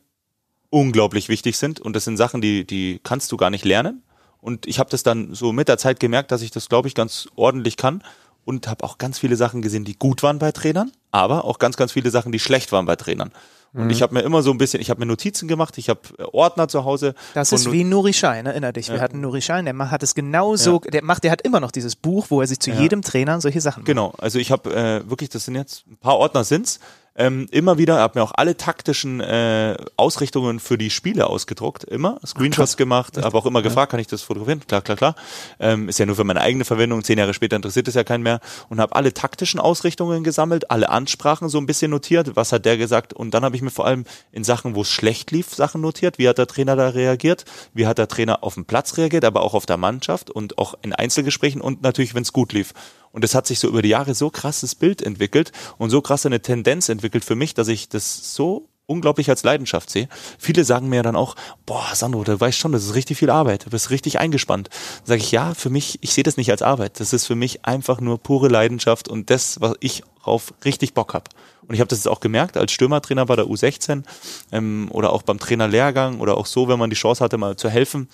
unglaublich 0.69 1.29
wichtig 1.29 1.57
sind. 1.57 1.79
Und 1.79 1.95
das 1.95 2.03
sind 2.03 2.17
Sachen, 2.17 2.41
die, 2.41 2.65
die 2.65 2.99
kannst 3.03 3.31
du 3.31 3.37
gar 3.37 3.49
nicht 3.49 3.65
lernen. 3.65 4.03
Und 4.39 4.67
ich 4.67 4.79
habe 4.79 4.89
das 4.89 5.03
dann 5.03 5.33
so 5.33 5.51
mit 5.51 5.67
der 5.67 5.77
Zeit 5.77 5.99
gemerkt, 5.99 6.31
dass 6.31 6.41
ich 6.41 6.51
das, 6.51 6.69
glaube 6.69 6.87
ich, 6.87 6.95
ganz 6.95 7.27
ordentlich 7.35 7.77
kann. 7.77 8.03
Und 8.45 8.67
habe 8.67 8.85
auch 8.85 8.97
ganz 8.97 9.19
viele 9.19 9.35
Sachen 9.35 9.61
gesehen, 9.61 9.83
die 9.83 9.97
gut 9.97 10.23
waren 10.23 10.39
bei 10.39 10.53
Trainern, 10.53 10.91
aber 11.11 11.43
auch 11.43 11.59
ganz, 11.59 11.75
ganz 11.75 11.91
viele 11.91 12.11
Sachen, 12.11 12.31
die 12.31 12.39
schlecht 12.39 12.71
waren 12.71 12.85
bei 12.85 12.95
Trainern. 12.95 13.33
Und 13.73 13.85
Mhm. 13.85 13.89
ich 13.89 14.01
habe 14.01 14.13
mir 14.13 14.21
immer 14.21 14.41
so 14.41 14.51
ein 14.51 14.57
bisschen, 14.57 14.81
ich 14.81 14.89
habe 14.89 14.99
mir 14.99 15.05
Notizen 15.05 15.47
gemacht, 15.47 15.77
ich 15.77 15.89
habe 15.89 15.99
äh, 16.17 16.23
Ordner 16.31 16.67
zu 16.67 16.85
Hause. 16.85 17.13
Das 17.33 17.51
ist 17.51 17.71
wie 17.71 17.83
Nuri 17.83 18.13
Schein, 18.13 18.45
erinner 18.45 18.71
dich. 18.73 18.89
Wir 18.89 19.01
hatten 19.01 19.21
Nuri 19.21 19.41
Schein, 19.41 19.65
der 19.65 19.77
hat 19.91 20.03
es 20.03 20.15
genauso, 20.15 20.79
der 20.79 21.03
macht, 21.03 21.23
der 21.23 21.31
hat 21.31 21.41
immer 21.41 21.59
noch 21.59 21.71
dieses 21.71 21.95
Buch, 21.95 22.27
wo 22.29 22.41
er 22.41 22.47
sich 22.47 22.59
zu 22.59 22.71
jedem 22.71 23.01
Trainer 23.01 23.39
solche 23.41 23.61
Sachen 23.61 23.81
macht. 23.81 23.87
Genau, 23.87 24.13
also 24.17 24.39
ich 24.39 24.51
habe 24.51 24.73
äh, 24.73 25.09
wirklich, 25.09 25.29
das 25.29 25.45
sind 25.45 25.55
jetzt 25.55 25.85
ein 25.87 25.97
paar 25.97 26.17
Ordner 26.17 26.43
sind's. 26.43 26.79
Ähm, 27.17 27.47
immer 27.49 27.79
wieder, 27.79 27.97
habe 27.97 28.19
mir 28.19 28.23
auch 28.23 28.33
alle 28.35 28.57
taktischen 28.57 29.21
äh, 29.21 29.75
Ausrichtungen 29.95 30.59
für 30.59 30.77
die 30.77 30.91
Spiele 30.91 31.27
ausgedruckt, 31.27 31.83
immer 31.83 32.19
Screenshots 32.23 32.77
gemacht, 32.77 33.17
habe 33.17 33.35
auch 33.35 33.47
immer 33.47 33.63
gefragt, 33.63 33.89
kann 33.89 33.99
ich 33.99 34.05
das 34.05 34.21
fotografieren? 34.21 34.61
Klar, 34.67 34.81
klar, 34.83 34.97
klar. 34.97 35.15
Ähm, 35.59 35.89
ist 35.89 35.97
ja 35.97 36.05
nur 36.05 36.15
für 36.15 36.23
meine 36.23 36.41
eigene 36.41 36.63
Verwendung. 36.63 37.03
Zehn 37.03 37.17
Jahre 37.17 37.33
später 37.33 37.55
interessiert 37.55 37.87
es 37.87 37.95
ja 37.95 38.03
keinen 38.03 38.21
mehr 38.21 38.39
und 38.69 38.79
habe 38.79 38.95
alle 38.95 39.15
taktischen 39.15 39.59
Ausrichtungen 39.59 40.23
gesammelt, 40.23 40.69
alle 40.69 40.89
Ansprachen 40.89 41.49
so 41.49 41.57
ein 41.57 41.65
bisschen 41.65 41.89
notiert. 41.89 42.35
Was 42.35 42.51
hat 42.51 42.65
der 42.65 42.77
gesagt? 42.77 43.13
Und 43.13 43.33
dann 43.33 43.43
habe 43.43 43.55
ich 43.55 43.63
mir 43.63 43.71
vor 43.71 43.87
allem 43.87 44.03
in 44.31 44.43
Sachen, 44.43 44.75
wo 44.75 44.81
es 44.81 44.91
schlecht 44.91 45.31
lief, 45.31 45.55
Sachen 45.55 45.81
notiert. 45.81 46.19
Wie 46.19 46.29
hat 46.29 46.37
der 46.37 46.47
Trainer 46.47 46.75
da 46.75 46.89
reagiert? 46.89 47.45
Wie 47.73 47.87
hat 47.87 47.97
der 47.97 48.07
Trainer 48.07 48.43
auf 48.43 48.53
dem 48.53 48.65
Platz 48.65 48.95
reagiert, 48.97 49.25
aber 49.25 49.41
auch 49.41 49.55
auf 49.55 49.65
der 49.65 49.77
Mannschaft 49.77 50.29
und 50.29 50.59
auch 50.59 50.75
in 50.83 50.93
Einzelgesprächen 50.93 51.61
und 51.61 51.81
natürlich, 51.81 52.13
wenn 52.13 52.21
es 52.21 52.31
gut 52.31 52.53
lief. 52.53 52.73
Und 53.17 53.23
es 53.23 53.33
hat 53.33 53.47
sich 53.47 53.57
so 53.57 53.67
über 53.67 53.81
die 53.81 53.89
Jahre 53.89 54.13
so 54.13 54.29
krasses 54.29 54.75
Bild 54.75 55.01
entwickelt 55.01 55.51
und 55.79 55.89
so 55.89 56.01
krass 56.01 56.27
eine 56.27 56.39
Tendenz 56.39 56.87
entwickelt 56.87 57.25
für 57.25 57.33
mich, 57.33 57.55
dass 57.55 57.67
ich 57.67 57.89
das 57.89 58.35
so 58.35 58.69
unglaublich 58.85 59.27
als 59.31 59.41
Leidenschaft 59.41 59.89
sehe. 59.89 60.07
Viele 60.37 60.63
sagen 60.63 60.87
mir 60.87 61.01
dann 61.01 61.15
auch, 61.15 61.35
boah, 61.65 61.95
Sandro, 61.95 62.23
du 62.23 62.39
weißt 62.39 62.59
schon, 62.59 62.73
das 62.73 62.83
ist 62.83 62.93
richtig 62.93 63.17
viel 63.17 63.31
Arbeit, 63.31 63.65
du 63.65 63.71
bist 63.71 63.89
richtig 63.89 64.19
eingespannt. 64.19 64.69
Sage 65.03 65.19
ich, 65.19 65.31
ja, 65.31 65.55
für 65.55 65.71
mich, 65.71 65.97
ich 66.01 66.13
sehe 66.13 66.23
das 66.23 66.37
nicht 66.37 66.51
als 66.51 66.61
Arbeit. 66.61 66.99
Das 66.99 67.11
ist 67.11 67.25
für 67.25 67.33
mich 67.33 67.65
einfach 67.65 68.01
nur 68.01 68.19
pure 68.19 68.49
Leidenschaft 68.49 69.07
und 69.07 69.31
das, 69.31 69.59
was 69.61 69.73
ich 69.79 70.03
auf 70.21 70.53
richtig 70.63 70.93
Bock 70.93 71.15
hab. 71.15 71.29
Und 71.67 71.73
ich 71.73 71.79
habe 71.79 71.87
das 71.87 71.97
jetzt 71.97 72.07
auch 72.07 72.19
gemerkt, 72.19 72.55
als 72.55 72.71
Stürmertrainer 72.71 73.25
bei 73.25 73.35
der 73.35 73.45
U16 73.45 74.03
ähm, 74.51 74.89
oder 74.91 75.11
auch 75.11 75.23
beim 75.23 75.39
Trainerlehrgang 75.39 76.19
oder 76.19 76.37
auch 76.37 76.45
so, 76.45 76.67
wenn 76.67 76.77
man 76.77 76.91
die 76.91 76.95
Chance 76.95 77.23
hatte, 77.23 77.39
mal 77.39 77.55
zu 77.55 77.67
helfen, 77.67 78.09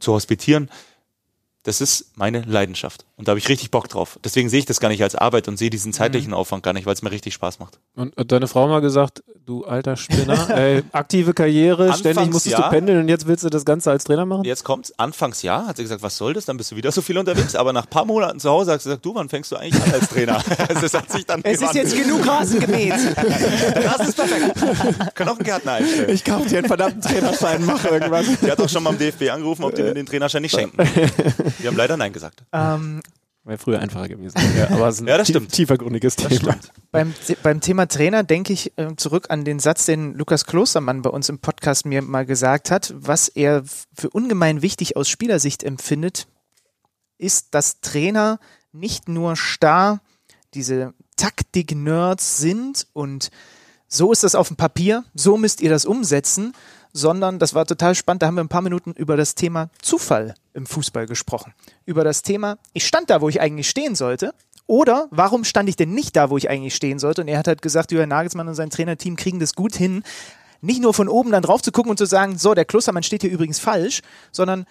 zu 0.00 0.12
hospitieren 0.12 0.68
das 1.64 1.82
ist 1.82 2.16
meine 2.16 2.40
Leidenschaft. 2.42 3.04
Und 3.16 3.28
da 3.28 3.32
habe 3.32 3.38
ich 3.38 3.50
richtig 3.50 3.70
Bock 3.70 3.86
drauf. 3.88 4.18
Deswegen 4.24 4.48
sehe 4.48 4.60
ich 4.60 4.64
das 4.64 4.80
gar 4.80 4.88
nicht 4.88 5.02
als 5.02 5.14
Arbeit 5.14 5.46
und 5.46 5.58
sehe 5.58 5.68
diesen 5.68 5.92
zeitlichen 5.92 6.32
Aufwand 6.32 6.62
gar 6.62 6.72
nicht, 6.72 6.86
weil 6.86 6.94
es 6.94 7.02
mir 7.02 7.10
richtig 7.10 7.34
Spaß 7.34 7.58
macht. 7.58 7.78
Und, 7.94 8.16
und 8.16 8.32
deine 8.32 8.48
Frau 8.48 8.66
mal 8.66 8.80
gesagt, 8.80 9.22
du 9.44 9.64
alter 9.64 9.96
Spinner, 9.98 10.48
ey, 10.56 10.82
aktive 10.92 11.34
Karriere, 11.34 11.82
Anfangs 11.82 11.98
ständig 11.98 12.32
musstest 12.32 12.56
ja. 12.56 12.62
du 12.62 12.70
pendeln 12.70 13.00
und 13.00 13.08
jetzt 13.08 13.26
willst 13.26 13.44
du 13.44 13.50
das 13.50 13.66
Ganze 13.66 13.90
als 13.90 14.04
Trainer 14.04 14.24
machen? 14.24 14.44
Jetzt 14.44 14.64
kommt's, 14.64 14.94
Anfangsjahr 14.98 15.66
hat 15.66 15.76
sie 15.76 15.82
gesagt, 15.82 16.02
was 16.02 16.16
soll 16.16 16.32
das? 16.32 16.46
Dann 16.46 16.56
bist 16.56 16.70
du 16.70 16.76
wieder 16.76 16.92
so 16.92 17.02
viel 17.02 17.18
unterwegs. 17.18 17.54
Aber 17.54 17.74
nach 17.74 17.90
paar 17.90 18.06
Monaten 18.06 18.40
zu 18.40 18.48
Hause 18.48 18.72
hat 18.72 18.80
sie 18.80 18.88
gesagt, 18.88 19.04
du, 19.04 19.14
wann 19.14 19.28
fängst 19.28 19.52
du 19.52 19.56
eigentlich 19.56 19.82
an 19.82 19.92
als 19.92 20.08
Trainer? 20.08 20.42
Das 20.80 20.94
hat 20.94 21.12
sich 21.12 21.26
dann 21.26 21.42
Es 21.44 21.60
ist 21.60 21.74
jetzt 21.74 21.94
genug 21.94 22.26
Rasen 22.26 22.58
gemäht. 22.58 22.94
Das 22.94 24.08
ist 24.08 24.16
perfekt. 24.16 25.14
Können 25.14 25.28
auch 25.28 25.36
einen 25.36 25.44
Gärtner 25.44 25.72
einstellen. 25.72 26.08
Ich 26.10 26.24
kaufe 26.24 26.48
dir 26.48 26.58
einen 26.58 26.68
verdammten 26.68 27.02
Trainerschein, 27.02 27.64
mach 27.66 27.84
irgendwas. 27.84 28.26
Die 28.40 28.50
hat 28.50 28.60
auch 28.60 28.68
schon 28.68 28.82
mal 28.82 28.90
am 28.90 28.98
DFB 28.98 29.30
angerufen, 29.30 29.64
ob 29.64 29.74
die 29.74 29.82
mir 29.82 29.92
den 29.92 30.06
Trainerschein 30.06 30.40
nicht 30.40 30.54
schenken. 30.54 30.78
Die 31.58 31.66
haben 31.66 31.76
leider 31.76 31.96
Nein 31.96 32.12
gesagt. 32.12 32.44
ähm, 32.52 33.00
Wäre 33.44 33.56
früher 33.58 33.80
einfacher 33.80 34.08
gewesen. 34.08 34.38
Ja, 34.56 34.68
aber 34.70 34.88
es 34.88 34.96
ist 34.96 35.00
ein 35.00 35.06
Ja, 35.08 35.16
das 35.18 35.26
tief, 35.26 35.36
stimmt. 35.36 35.52
tiefergründiges 35.52 36.16
Das 36.16 36.28
Thema. 36.28 36.52
stimmt. 36.52 36.70
beim, 36.92 37.14
beim 37.42 37.60
Thema 37.60 37.86
Trainer 37.88 38.22
denke 38.22 38.52
ich 38.52 38.76
äh, 38.78 38.94
zurück 38.96 39.26
an 39.30 39.44
den 39.44 39.58
Satz, 39.60 39.86
den 39.86 40.14
Lukas 40.14 40.44
Klostermann 40.44 41.00
bei 41.02 41.10
uns 41.10 41.28
im 41.30 41.38
Podcast 41.38 41.86
mir 41.86 42.02
mal 42.02 42.26
gesagt 42.26 42.70
hat. 42.70 42.92
Was 42.96 43.28
er 43.28 43.62
für 43.94 44.10
ungemein 44.10 44.60
wichtig 44.62 44.96
aus 44.96 45.08
Spielersicht 45.08 45.62
empfindet, 45.62 46.26
ist, 47.16 47.54
dass 47.54 47.80
Trainer 47.80 48.38
nicht 48.72 49.08
nur 49.08 49.36
starr 49.36 50.00
diese 50.54 50.92
Taktik-Nerds 51.16 52.38
sind 52.38 52.86
und 52.92 53.30
so 53.88 54.12
ist 54.12 54.22
das 54.22 54.34
auf 54.34 54.48
dem 54.48 54.56
Papier, 54.56 55.04
so 55.14 55.36
müsst 55.36 55.60
ihr 55.60 55.70
das 55.70 55.84
umsetzen, 55.84 56.52
sondern 56.92 57.38
das 57.38 57.54
war 57.54 57.66
total 57.66 57.94
spannend, 57.94 58.22
da 58.22 58.26
haben 58.26 58.36
wir 58.36 58.44
ein 58.44 58.48
paar 58.48 58.62
Minuten 58.62 58.92
über 58.92 59.16
das 59.16 59.34
Thema 59.34 59.70
Zufall 59.82 60.34
im 60.54 60.66
Fußball 60.66 61.06
gesprochen. 61.06 61.54
Über 61.86 62.04
das 62.04 62.22
Thema, 62.22 62.58
ich 62.72 62.86
stand 62.86 63.10
da, 63.10 63.20
wo 63.20 63.28
ich 63.28 63.40
eigentlich 63.40 63.68
stehen 63.68 63.94
sollte, 63.94 64.34
oder 64.66 65.08
warum 65.10 65.42
stand 65.42 65.68
ich 65.68 65.76
denn 65.76 65.94
nicht 65.94 66.14
da, 66.14 66.30
wo 66.30 66.36
ich 66.36 66.48
eigentlich 66.48 66.76
stehen 66.76 67.00
sollte? 67.00 67.22
Und 67.22 67.28
er 67.28 67.38
hat 67.38 67.48
halt 67.48 67.60
gesagt, 67.60 67.90
Jürgen 67.90 68.08
Nagelsmann 68.08 68.46
und 68.46 68.54
sein 68.54 68.70
Trainerteam 68.70 69.16
kriegen 69.16 69.40
das 69.40 69.54
gut 69.54 69.74
hin, 69.74 70.04
nicht 70.60 70.80
nur 70.80 70.94
von 70.94 71.08
oben 71.08 71.30
dann 71.32 71.42
drauf 71.42 71.62
zu 71.62 71.72
gucken 71.72 71.90
und 71.90 71.96
zu 71.96 72.06
sagen, 72.06 72.38
so, 72.38 72.54
der 72.54 72.64
Klostermann 72.64 73.02
steht 73.02 73.22
hier 73.22 73.30
übrigens 73.30 73.58
falsch, 73.58 74.02
sondern 74.30 74.66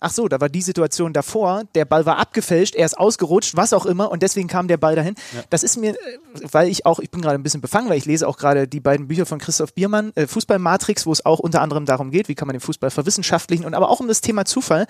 Ach 0.00 0.12
so, 0.12 0.28
da 0.28 0.40
war 0.42 0.50
die 0.50 0.60
Situation 0.60 1.14
davor, 1.14 1.64
der 1.74 1.86
Ball 1.86 2.04
war 2.04 2.18
abgefälscht, 2.18 2.74
er 2.74 2.84
ist 2.84 2.98
ausgerutscht, 2.98 3.56
was 3.56 3.72
auch 3.72 3.86
immer, 3.86 4.10
und 4.10 4.22
deswegen 4.22 4.46
kam 4.46 4.68
der 4.68 4.76
Ball 4.76 4.94
dahin. 4.94 5.14
Das 5.48 5.62
ist 5.62 5.78
mir, 5.78 5.92
äh, 5.92 5.96
weil 6.42 6.68
ich 6.68 6.84
auch, 6.84 6.98
ich 6.98 7.10
bin 7.10 7.22
gerade 7.22 7.38
ein 7.38 7.42
bisschen 7.42 7.62
befangen, 7.62 7.88
weil 7.88 7.96
ich 7.96 8.04
lese 8.04 8.28
auch 8.28 8.36
gerade 8.36 8.68
die 8.68 8.80
beiden 8.80 9.08
Bücher 9.08 9.24
von 9.24 9.38
Christoph 9.38 9.72
Biermann, 9.72 10.12
äh, 10.14 10.26
Fußballmatrix, 10.26 11.06
wo 11.06 11.12
es 11.12 11.24
auch 11.24 11.38
unter 11.38 11.62
anderem 11.62 11.86
darum 11.86 12.10
geht, 12.10 12.28
wie 12.28 12.34
kann 12.34 12.46
man 12.46 12.54
den 12.54 12.60
Fußball 12.60 12.90
verwissenschaftlichen 12.90 13.64
und 13.64 13.72
aber 13.72 13.88
auch 13.88 14.00
um 14.00 14.08
das 14.08 14.20
Thema 14.20 14.44
Zufall. 14.44 14.86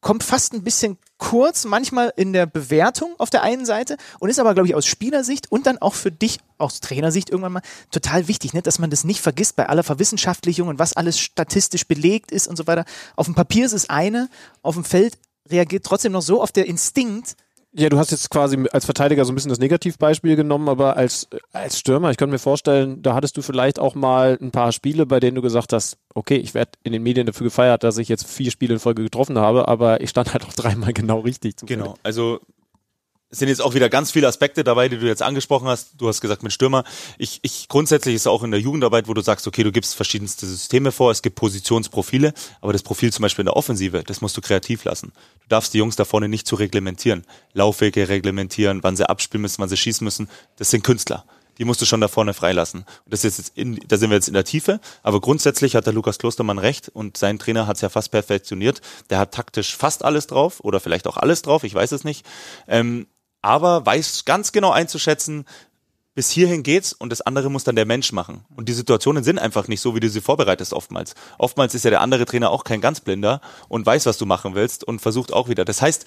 Kommt 0.00 0.22
fast 0.22 0.52
ein 0.52 0.62
bisschen 0.62 0.96
kurz, 1.18 1.64
manchmal 1.64 2.12
in 2.16 2.32
der 2.32 2.46
Bewertung 2.46 3.14
auf 3.18 3.30
der 3.30 3.42
einen 3.42 3.66
Seite 3.66 3.96
und 4.20 4.30
ist 4.30 4.38
aber, 4.38 4.54
glaube 4.54 4.68
ich, 4.68 4.74
aus 4.74 4.86
Spielersicht 4.86 5.50
und 5.50 5.66
dann 5.66 5.78
auch 5.78 5.94
für 5.94 6.12
dich 6.12 6.38
aus 6.56 6.80
Trainersicht 6.80 7.30
irgendwann 7.30 7.54
mal 7.54 7.62
total 7.90 8.28
wichtig, 8.28 8.54
ne? 8.54 8.62
dass 8.62 8.78
man 8.78 8.90
das 8.90 9.02
nicht 9.02 9.20
vergisst 9.20 9.56
bei 9.56 9.68
aller 9.68 9.82
Verwissenschaftlichung 9.82 10.68
und 10.68 10.78
was 10.78 10.92
alles 10.92 11.18
statistisch 11.18 11.86
belegt 11.86 12.30
ist 12.30 12.46
und 12.46 12.56
so 12.56 12.66
weiter. 12.66 12.84
Auf 13.16 13.26
dem 13.26 13.34
Papier 13.34 13.66
ist 13.66 13.72
es 13.72 13.90
eine, 13.90 14.28
auf 14.62 14.76
dem 14.76 14.84
Feld 14.84 15.18
reagiert 15.50 15.84
trotzdem 15.84 16.12
noch 16.12 16.22
so 16.22 16.42
auf 16.42 16.52
der 16.52 16.66
Instinkt. 16.66 17.36
Ja, 17.78 17.88
du 17.88 17.96
hast 17.96 18.10
jetzt 18.10 18.28
quasi 18.30 18.58
als 18.72 18.84
Verteidiger 18.84 19.24
so 19.24 19.30
ein 19.30 19.36
bisschen 19.36 19.50
das 19.50 19.60
Negativbeispiel 19.60 20.34
genommen, 20.34 20.68
aber 20.68 20.96
als, 20.96 21.28
als 21.52 21.78
Stürmer, 21.78 22.10
ich 22.10 22.16
könnte 22.16 22.32
mir 22.32 22.40
vorstellen, 22.40 23.02
da 23.02 23.14
hattest 23.14 23.36
du 23.36 23.42
vielleicht 23.42 23.78
auch 23.78 23.94
mal 23.94 24.36
ein 24.40 24.50
paar 24.50 24.72
Spiele, 24.72 25.06
bei 25.06 25.20
denen 25.20 25.36
du 25.36 25.42
gesagt 25.42 25.72
hast, 25.72 25.96
okay, 26.12 26.36
ich 26.36 26.54
werde 26.54 26.72
in 26.82 26.92
den 26.92 27.04
Medien 27.04 27.26
dafür 27.26 27.44
gefeiert, 27.44 27.84
dass 27.84 27.96
ich 27.98 28.08
jetzt 28.08 28.26
vier 28.26 28.50
Spiele 28.50 28.74
in 28.74 28.80
Folge 28.80 29.04
getroffen 29.04 29.38
habe, 29.38 29.68
aber 29.68 30.00
ich 30.00 30.10
stand 30.10 30.32
halt 30.32 30.44
auch 30.44 30.52
dreimal 30.54 30.92
genau 30.92 31.20
richtig. 31.20 31.56
zufällig. 31.56 31.84
Genau. 31.84 31.94
Also 32.02 32.40
sind 33.30 33.48
jetzt 33.48 33.60
auch 33.60 33.74
wieder 33.74 33.88
ganz 33.88 34.10
viele 34.10 34.26
Aspekte 34.26 34.64
dabei, 34.64 34.88
die 34.88 34.98
du 34.98 35.06
jetzt 35.06 35.22
angesprochen 35.22 35.68
hast. 35.68 35.90
Du 35.98 36.08
hast 36.08 36.20
gesagt 36.20 36.42
mit 36.42 36.52
Stürmer. 36.52 36.84
Ich, 37.18 37.40
ich 37.42 37.68
grundsätzlich 37.68 38.14
ist 38.14 38.26
auch 38.26 38.42
in 38.42 38.50
der 38.50 38.60
Jugendarbeit, 38.60 39.06
wo 39.06 39.14
du 39.14 39.20
sagst, 39.20 39.46
okay, 39.46 39.62
du 39.62 39.72
gibst 39.72 39.94
verschiedenste 39.94 40.46
Systeme 40.46 40.92
vor, 40.92 41.10
es 41.10 41.20
gibt 41.20 41.36
Positionsprofile, 41.36 42.32
aber 42.60 42.72
das 42.72 42.82
Profil 42.82 43.12
zum 43.12 43.22
Beispiel 43.22 43.42
in 43.42 43.46
der 43.46 43.56
Offensive, 43.56 44.02
das 44.02 44.20
musst 44.22 44.36
du 44.36 44.40
kreativ 44.40 44.84
lassen. 44.84 45.12
Du 45.42 45.48
darfst 45.48 45.74
die 45.74 45.78
Jungs 45.78 45.96
da 45.96 46.04
vorne 46.04 46.28
nicht 46.28 46.46
zu 46.46 46.56
reglementieren. 46.56 47.24
Laufwege 47.52 48.08
reglementieren, 48.08 48.82
wann 48.82 48.96
sie 48.96 49.08
abspielen 49.08 49.42
müssen, 49.42 49.60
wann 49.60 49.68
sie 49.68 49.76
schießen 49.76 50.04
müssen. 50.04 50.28
Das 50.56 50.70
sind 50.70 50.82
Künstler. 50.82 51.24
Die 51.58 51.64
musst 51.64 51.82
du 51.82 51.86
schon 51.86 52.00
da 52.00 52.08
vorne 52.08 52.34
freilassen. 52.34 52.84
Das 53.04 53.24
ist 53.24 53.38
jetzt 53.38 53.52
in, 53.56 53.80
da 53.88 53.96
sind 53.96 54.10
wir 54.10 54.14
jetzt 54.16 54.28
in 54.28 54.34
der 54.34 54.44
Tiefe. 54.44 54.80
Aber 55.02 55.20
grundsätzlich 55.20 55.74
hat 55.74 55.86
der 55.86 55.92
Lukas 55.92 56.18
Klostermann 56.18 56.58
recht 56.58 56.88
und 56.88 57.16
sein 57.16 57.38
Trainer 57.38 57.66
hat 57.66 57.76
es 57.76 57.82
ja 57.82 57.88
fast 57.88 58.12
perfektioniert. 58.12 58.80
Der 59.10 59.18
hat 59.18 59.34
taktisch 59.34 59.76
fast 59.76 60.04
alles 60.04 60.28
drauf 60.28 60.60
oder 60.60 60.80
vielleicht 60.80 61.08
auch 61.08 61.16
alles 61.16 61.42
drauf, 61.42 61.64
ich 61.64 61.74
weiß 61.74 61.92
es 61.92 62.04
nicht. 62.04 62.24
Ähm, 62.68 63.08
aber 63.42 63.84
weiß 63.86 64.24
ganz 64.24 64.52
genau 64.52 64.70
einzuschätzen, 64.70 65.44
bis 66.14 66.30
hierhin 66.30 66.64
geht's 66.64 66.92
und 66.92 67.10
das 67.10 67.20
andere 67.20 67.48
muss 67.48 67.62
dann 67.62 67.76
der 67.76 67.86
Mensch 67.86 68.10
machen. 68.10 68.44
Und 68.56 68.68
die 68.68 68.72
Situationen 68.72 69.22
sind 69.22 69.38
einfach 69.38 69.68
nicht 69.68 69.80
so, 69.80 69.94
wie 69.94 70.00
du 70.00 70.08
sie 70.08 70.20
vorbereitest 70.20 70.72
oftmals. 70.72 71.14
Oftmals 71.38 71.76
ist 71.76 71.84
ja 71.84 71.90
der 71.90 72.00
andere 72.00 72.24
Trainer 72.24 72.50
auch 72.50 72.64
kein 72.64 72.80
ganz 72.80 73.00
blinder 73.00 73.40
und 73.68 73.86
weiß, 73.86 74.06
was 74.06 74.18
du 74.18 74.26
machen 74.26 74.56
willst 74.56 74.82
und 74.82 75.00
versucht 75.00 75.32
auch 75.32 75.48
wieder. 75.48 75.64
Das 75.64 75.80
heißt, 75.80 76.06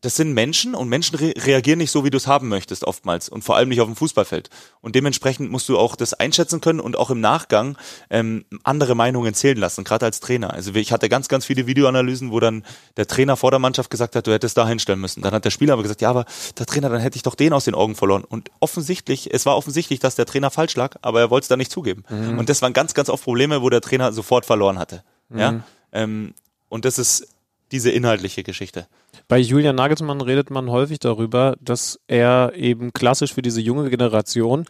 das 0.00 0.14
sind 0.14 0.32
Menschen 0.32 0.76
und 0.76 0.88
Menschen 0.88 1.16
re 1.16 1.34
reagieren 1.36 1.78
nicht 1.78 1.90
so, 1.90 2.04
wie 2.04 2.10
du 2.10 2.16
es 2.16 2.28
haben 2.28 2.48
möchtest 2.48 2.84
oftmals 2.84 3.28
und 3.28 3.42
vor 3.42 3.56
allem 3.56 3.68
nicht 3.68 3.80
auf 3.80 3.88
dem 3.88 3.96
Fußballfeld. 3.96 4.48
Und 4.80 4.94
dementsprechend 4.94 5.50
musst 5.50 5.68
du 5.68 5.76
auch 5.76 5.96
das 5.96 6.14
einschätzen 6.14 6.60
können 6.60 6.78
und 6.78 6.96
auch 6.96 7.10
im 7.10 7.20
Nachgang 7.20 7.76
ähm, 8.08 8.44
andere 8.62 8.94
Meinungen 8.94 9.34
zählen 9.34 9.58
lassen, 9.58 9.82
gerade 9.82 10.06
als 10.06 10.20
Trainer. 10.20 10.52
Also 10.52 10.72
ich 10.74 10.92
hatte 10.92 11.08
ganz, 11.08 11.26
ganz 11.26 11.46
viele 11.46 11.66
Videoanalysen, 11.66 12.30
wo 12.30 12.38
dann 12.38 12.64
der 12.96 13.08
Trainer 13.08 13.36
vor 13.36 13.50
der 13.50 13.58
Mannschaft 13.58 13.90
gesagt 13.90 14.14
hat, 14.14 14.26
du 14.26 14.32
hättest 14.32 14.56
da 14.56 14.68
hinstellen 14.68 15.00
müssen. 15.00 15.20
Dann 15.22 15.32
hat 15.32 15.44
der 15.44 15.50
Spieler 15.50 15.72
aber 15.72 15.82
gesagt, 15.82 16.00
ja, 16.00 16.10
aber 16.10 16.26
der 16.56 16.66
Trainer, 16.66 16.90
dann 16.90 17.00
hätte 17.00 17.16
ich 17.16 17.24
doch 17.24 17.34
den 17.34 17.52
aus 17.52 17.64
den 17.64 17.74
Augen 17.74 17.96
verloren. 17.96 18.22
Und 18.22 18.50
offensichtlich, 18.60 19.34
es 19.34 19.46
war 19.46 19.56
offensichtlich, 19.56 19.98
dass 19.98 20.14
der 20.14 20.26
Trainer 20.26 20.50
falsch 20.50 20.76
lag, 20.76 20.96
aber 21.02 21.20
er 21.20 21.30
wollte 21.30 21.44
es 21.44 21.48
da 21.48 21.56
nicht 21.56 21.72
zugeben. 21.72 22.04
Mhm. 22.08 22.38
Und 22.38 22.48
das 22.48 22.62
waren 22.62 22.72
ganz, 22.72 22.94
ganz 22.94 23.10
oft 23.10 23.24
Probleme, 23.24 23.62
wo 23.62 23.68
der 23.68 23.80
Trainer 23.80 24.12
sofort 24.12 24.46
verloren 24.46 24.78
hatte. 24.78 25.02
Mhm. 25.28 25.38
Ja. 25.38 25.60
Ähm, 25.90 26.34
und 26.68 26.84
das 26.84 26.98
ist 26.98 27.26
diese 27.72 27.90
inhaltliche 27.90 28.42
Geschichte. 28.42 28.86
Bei 29.26 29.38
Julian 29.38 29.76
Nagelsmann 29.76 30.20
redet 30.20 30.50
man 30.50 30.70
häufig 30.70 30.98
darüber, 30.98 31.56
dass 31.60 32.00
er 32.06 32.52
eben 32.54 32.92
klassisch 32.92 33.34
für 33.34 33.42
diese 33.42 33.60
junge 33.60 33.90
Generation 33.90 34.64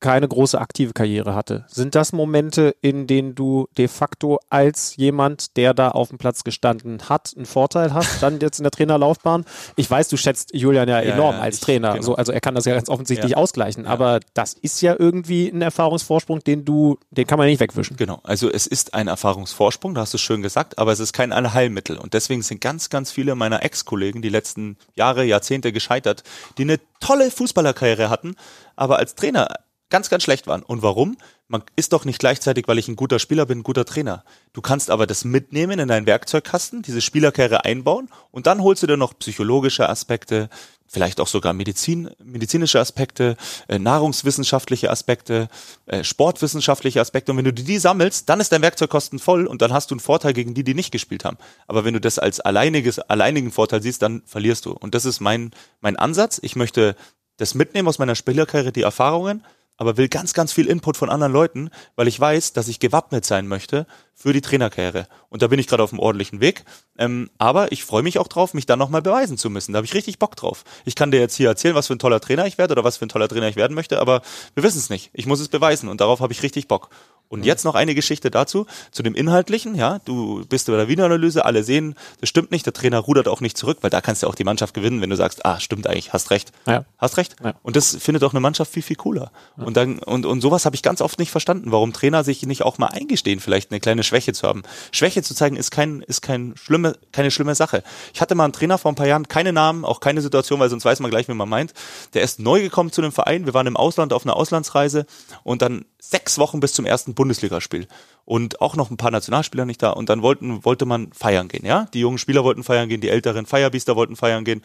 keine 0.00 0.26
große 0.26 0.60
aktive 0.60 0.92
Karriere 0.92 1.34
hatte. 1.34 1.64
Sind 1.68 1.94
das 1.94 2.12
Momente, 2.12 2.74
in 2.80 3.06
denen 3.06 3.34
du 3.34 3.68
de 3.76 3.88
facto 3.88 4.38
als 4.48 4.96
jemand, 4.96 5.56
der 5.56 5.74
da 5.74 5.90
auf 5.90 6.08
dem 6.08 6.18
Platz 6.18 6.44
gestanden 6.44 7.08
hat, 7.08 7.32
einen 7.36 7.46
Vorteil 7.46 7.94
hast, 7.94 8.22
dann 8.22 8.40
jetzt 8.40 8.58
in 8.58 8.64
der 8.64 8.70
Trainerlaufbahn? 8.70 9.44
Ich 9.76 9.90
weiß, 9.90 10.08
du 10.08 10.16
schätzt 10.16 10.54
Julian 10.54 10.88
ja, 10.88 11.00
ja 11.02 11.12
enorm 11.12 11.36
ja, 11.36 11.42
als 11.42 11.56
ich, 11.56 11.60
Trainer. 11.60 11.92
Genau. 11.92 12.02
So, 12.02 12.14
also 12.16 12.32
er 12.32 12.40
kann 12.40 12.54
das 12.54 12.64
ja 12.64 12.74
ganz 12.74 12.88
offensichtlich 12.88 13.32
ja. 13.32 13.36
ausgleichen. 13.36 13.86
Aber 13.86 14.20
das 14.34 14.54
ist 14.54 14.80
ja 14.80 14.96
irgendwie 14.98 15.48
ein 15.48 15.62
Erfahrungsvorsprung, 15.62 16.40
den 16.40 16.64
du, 16.64 16.98
den 17.10 17.26
kann 17.26 17.38
man 17.38 17.46
nicht 17.46 17.60
wegwischen. 17.60 17.96
Genau. 17.96 18.20
Also 18.22 18.50
es 18.50 18.66
ist 18.66 18.94
ein 18.94 19.08
Erfahrungsvorsprung, 19.08 19.94
da 19.94 20.02
hast 20.02 20.14
du 20.14 20.18
schön 20.18 20.42
gesagt, 20.42 20.78
aber 20.78 20.92
es 20.92 21.00
ist 21.00 21.12
kein 21.12 21.32
Allheilmittel. 21.32 21.98
Und 21.98 22.14
deswegen 22.14 22.42
sind 22.42 22.60
ganz, 22.60 22.88
ganz 22.90 23.10
viele 23.10 23.34
meiner 23.34 23.62
Ex-Kollegen 23.62 24.22
die 24.22 24.28
letzten 24.28 24.76
Jahre, 24.94 25.24
Jahrzehnte 25.24 25.72
gescheitert, 25.72 26.22
die 26.58 26.62
eine 26.62 26.80
tolle 27.00 27.30
Fußballerkarriere 27.30 28.10
hatten, 28.10 28.36
aber 28.76 28.98
als 28.98 29.14
Trainer 29.14 29.48
ganz, 29.90 30.08
ganz 30.08 30.22
schlecht 30.22 30.46
waren. 30.46 30.62
Und 30.62 30.82
warum? 30.82 31.16
Man 31.48 31.62
ist 31.76 31.92
doch 31.92 32.04
nicht 32.04 32.20
gleichzeitig, 32.20 32.68
weil 32.68 32.78
ich 32.78 32.88
ein 32.88 32.96
guter 32.96 33.18
Spieler 33.18 33.44
bin, 33.44 33.58
ein 33.58 33.62
guter 33.64 33.84
Trainer. 33.84 34.24
Du 34.52 34.60
kannst 34.60 34.88
aber 34.88 35.06
das 35.06 35.24
mitnehmen 35.24 35.78
in 35.78 35.88
deinen 35.88 36.06
Werkzeugkasten, 36.06 36.82
diese 36.82 37.00
Spielerkarriere 37.00 37.64
einbauen 37.64 38.08
und 38.30 38.46
dann 38.46 38.62
holst 38.62 38.82
du 38.82 38.86
dir 38.86 38.96
noch 38.96 39.18
psychologische 39.18 39.88
Aspekte, 39.88 40.48
vielleicht 40.86 41.20
auch 41.20 41.26
sogar 41.26 41.52
Medizin, 41.52 42.10
medizinische 42.22 42.80
Aspekte, 42.80 43.36
äh, 43.68 43.78
nahrungswissenschaftliche 43.78 44.90
Aspekte, 44.90 45.48
äh, 45.86 46.02
sportwissenschaftliche 46.02 47.00
Aspekte. 47.00 47.32
Und 47.32 47.38
wenn 47.38 47.44
du 47.44 47.52
die 47.52 47.78
sammelst, 47.78 48.28
dann 48.28 48.40
ist 48.40 48.52
dein 48.52 48.62
Werkzeugkosten 48.62 49.18
voll 49.18 49.46
und 49.46 49.62
dann 49.62 49.72
hast 49.72 49.90
du 49.90 49.94
einen 49.94 50.00
Vorteil 50.00 50.32
gegen 50.32 50.54
die, 50.54 50.64
die 50.64 50.74
nicht 50.74 50.90
gespielt 50.90 51.24
haben. 51.24 51.38
Aber 51.68 51.84
wenn 51.84 51.94
du 51.94 52.00
das 52.00 52.18
als 52.18 52.40
alleiniges, 52.40 52.98
alleinigen 52.98 53.52
Vorteil 53.52 53.82
siehst, 53.82 54.02
dann 54.02 54.22
verlierst 54.26 54.66
du. 54.66 54.72
Und 54.72 54.94
das 54.94 55.04
ist 55.04 55.20
mein, 55.20 55.52
mein 55.80 55.96
Ansatz. 55.96 56.40
Ich 56.42 56.56
möchte 56.56 56.96
das 57.36 57.54
mitnehmen 57.54 57.88
aus 57.88 57.98
meiner 57.98 58.16
Spielerkarriere, 58.16 58.72
die 58.72 58.82
Erfahrungen, 58.82 59.44
aber 59.80 59.96
will 59.96 60.08
ganz, 60.08 60.34
ganz 60.34 60.52
viel 60.52 60.66
Input 60.66 60.98
von 60.98 61.08
anderen 61.08 61.32
Leuten, 61.32 61.70
weil 61.96 62.06
ich 62.06 62.20
weiß, 62.20 62.52
dass 62.52 62.68
ich 62.68 62.80
gewappnet 62.80 63.24
sein 63.24 63.48
möchte 63.48 63.86
für 64.14 64.34
die 64.34 64.42
Trainerkarriere. 64.42 65.08
Und 65.30 65.40
da 65.40 65.46
bin 65.46 65.58
ich 65.58 65.66
gerade 65.66 65.82
auf 65.82 65.90
einem 65.90 66.00
ordentlichen 66.00 66.40
Weg. 66.40 66.64
Ähm, 66.98 67.30
aber 67.38 67.72
ich 67.72 67.86
freue 67.86 68.02
mich 68.02 68.18
auch 68.18 68.28
drauf, 68.28 68.52
mich 68.52 68.66
dann 68.66 68.78
nochmal 68.78 69.00
beweisen 69.00 69.38
zu 69.38 69.48
müssen. 69.48 69.72
Da 69.72 69.78
habe 69.78 69.86
ich 69.86 69.94
richtig 69.94 70.18
Bock 70.18 70.36
drauf. 70.36 70.64
Ich 70.84 70.96
kann 70.96 71.10
dir 71.10 71.18
jetzt 71.18 71.34
hier 71.34 71.48
erzählen, 71.48 71.74
was 71.74 71.86
für 71.86 71.94
ein 71.94 71.98
toller 71.98 72.20
Trainer 72.20 72.46
ich 72.46 72.58
werde 72.58 72.72
oder 72.72 72.84
was 72.84 72.98
für 72.98 73.06
ein 73.06 73.08
toller 73.08 73.28
Trainer 73.28 73.48
ich 73.48 73.56
werden 73.56 73.74
möchte, 73.74 73.98
aber 74.00 74.20
wir 74.52 74.62
wissen 74.62 74.76
es 74.76 74.90
nicht. 74.90 75.08
Ich 75.14 75.24
muss 75.24 75.40
es 75.40 75.48
beweisen 75.48 75.88
und 75.88 76.02
darauf 76.02 76.20
habe 76.20 76.34
ich 76.34 76.42
richtig 76.42 76.68
Bock. 76.68 76.90
Und 77.30 77.46
jetzt 77.46 77.64
noch 77.64 77.76
eine 77.76 77.94
Geschichte 77.94 78.28
dazu, 78.28 78.66
zu 78.90 79.04
dem 79.04 79.14
Inhaltlichen, 79.14 79.76
ja, 79.76 80.00
du 80.04 80.44
bist 80.48 80.66
bei 80.66 80.76
der 80.76 80.88
Wiener-Analyse, 80.88 81.44
alle 81.44 81.62
sehen, 81.62 81.94
das 82.20 82.28
stimmt 82.28 82.50
nicht, 82.50 82.66
der 82.66 82.72
Trainer 82.72 82.98
rudert 82.98 83.28
auch 83.28 83.40
nicht 83.40 83.56
zurück, 83.56 83.78
weil 83.82 83.90
da 83.90 84.00
kannst 84.00 84.24
du 84.24 84.26
auch 84.26 84.34
die 84.34 84.42
Mannschaft 84.42 84.74
gewinnen, 84.74 85.00
wenn 85.00 85.10
du 85.10 85.16
sagst, 85.16 85.46
ah, 85.46 85.60
stimmt 85.60 85.86
eigentlich, 85.86 86.12
hast 86.12 86.32
recht. 86.32 86.50
Ja. 86.66 86.84
Hast 86.98 87.18
recht? 87.18 87.36
Ja. 87.42 87.54
Und 87.62 87.76
das 87.76 87.96
findet 88.00 88.24
auch 88.24 88.32
eine 88.32 88.40
Mannschaft 88.40 88.72
viel, 88.72 88.82
viel 88.82 88.96
cooler. 88.96 89.30
Ja. 89.56 89.64
Und 89.64 89.76
dann, 89.76 90.00
und, 90.00 90.26
und 90.26 90.40
sowas 90.40 90.64
habe 90.64 90.74
ich 90.74 90.82
ganz 90.82 91.00
oft 91.00 91.20
nicht 91.20 91.30
verstanden, 91.30 91.70
warum 91.70 91.92
Trainer 91.92 92.24
sich 92.24 92.44
nicht 92.44 92.62
auch 92.62 92.78
mal 92.78 92.88
eingestehen, 92.88 93.38
vielleicht 93.38 93.70
eine 93.70 93.78
kleine 93.78 94.02
Schwäche 94.02 94.32
zu 94.32 94.48
haben. 94.48 94.64
Schwäche 94.90 95.22
zu 95.22 95.32
zeigen 95.32 95.54
ist 95.54 95.70
kein, 95.70 96.00
ist 96.00 96.22
kein 96.22 96.54
schlimme, 96.56 96.96
keine 97.12 97.30
schlimme 97.30 97.54
Sache. 97.54 97.84
Ich 98.12 98.20
hatte 98.20 98.34
mal 98.34 98.42
einen 98.42 98.52
Trainer 98.54 98.76
vor 98.76 98.90
ein 98.90 98.96
paar 98.96 99.06
Jahren, 99.06 99.28
keine 99.28 99.52
Namen, 99.52 99.84
auch 99.84 100.00
keine 100.00 100.20
Situation, 100.20 100.58
weil 100.58 100.68
sonst 100.68 100.84
weiß 100.84 100.98
man 100.98 101.12
gleich, 101.12 101.28
wie 101.28 101.34
man 101.34 101.48
meint. 101.48 101.74
Der 102.14 102.22
ist 102.22 102.40
neu 102.40 102.60
gekommen 102.60 102.90
zu 102.90 103.02
einem 103.02 103.12
Verein, 103.12 103.46
wir 103.46 103.54
waren 103.54 103.68
im 103.68 103.76
Ausland 103.76 104.12
auf 104.12 104.26
einer 104.26 104.34
Auslandsreise 104.34 105.06
und 105.44 105.62
dann 105.62 105.84
sechs 106.00 106.38
Wochen 106.38 106.58
bis 106.58 106.72
zum 106.72 106.86
ersten 106.86 107.14
Bundesligaspiel 107.20 107.86
und 108.24 108.62
auch 108.62 108.76
noch 108.76 108.90
ein 108.90 108.96
paar 108.96 109.10
Nationalspieler 109.10 109.66
nicht 109.66 109.82
da 109.82 109.90
und 109.90 110.08
dann 110.08 110.22
wollten, 110.22 110.64
wollte 110.64 110.86
man 110.86 111.12
feiern 111.12 111.48
gehen, 111.48 111.66
ja? 111.66 111.86
Die 111.92 112.00
jungen 112.00 112.16
Spieler 112.16 112.44
wollten 112.44 112.64
feiern 112.64 112.88
gehen, 112.88 113.02
die 113.02 113.10
älteren 113.10 113.44
Firebeaster 113.44 113.94
wollten 113.94 114.16
feiern 114.16 114.42
gehen. 114.42 114.62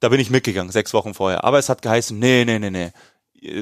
Da 0.00 0.08
bin 0.08 0.18
ich 0.18 0.28
mitgegangen, 0.28 0.72
sechs 0.72 0.92
Wochen 0.94 1.14
vorher. 1.14 1.44
Aber 1.44 1.60
es 1.60 1.68
hat 1.68 1.82
geheißen, 1.82 2.18
nee, 2.18 2.44
nee, 2.44 2.58
nee, 2.58 2.70
nee. 2.70 2.90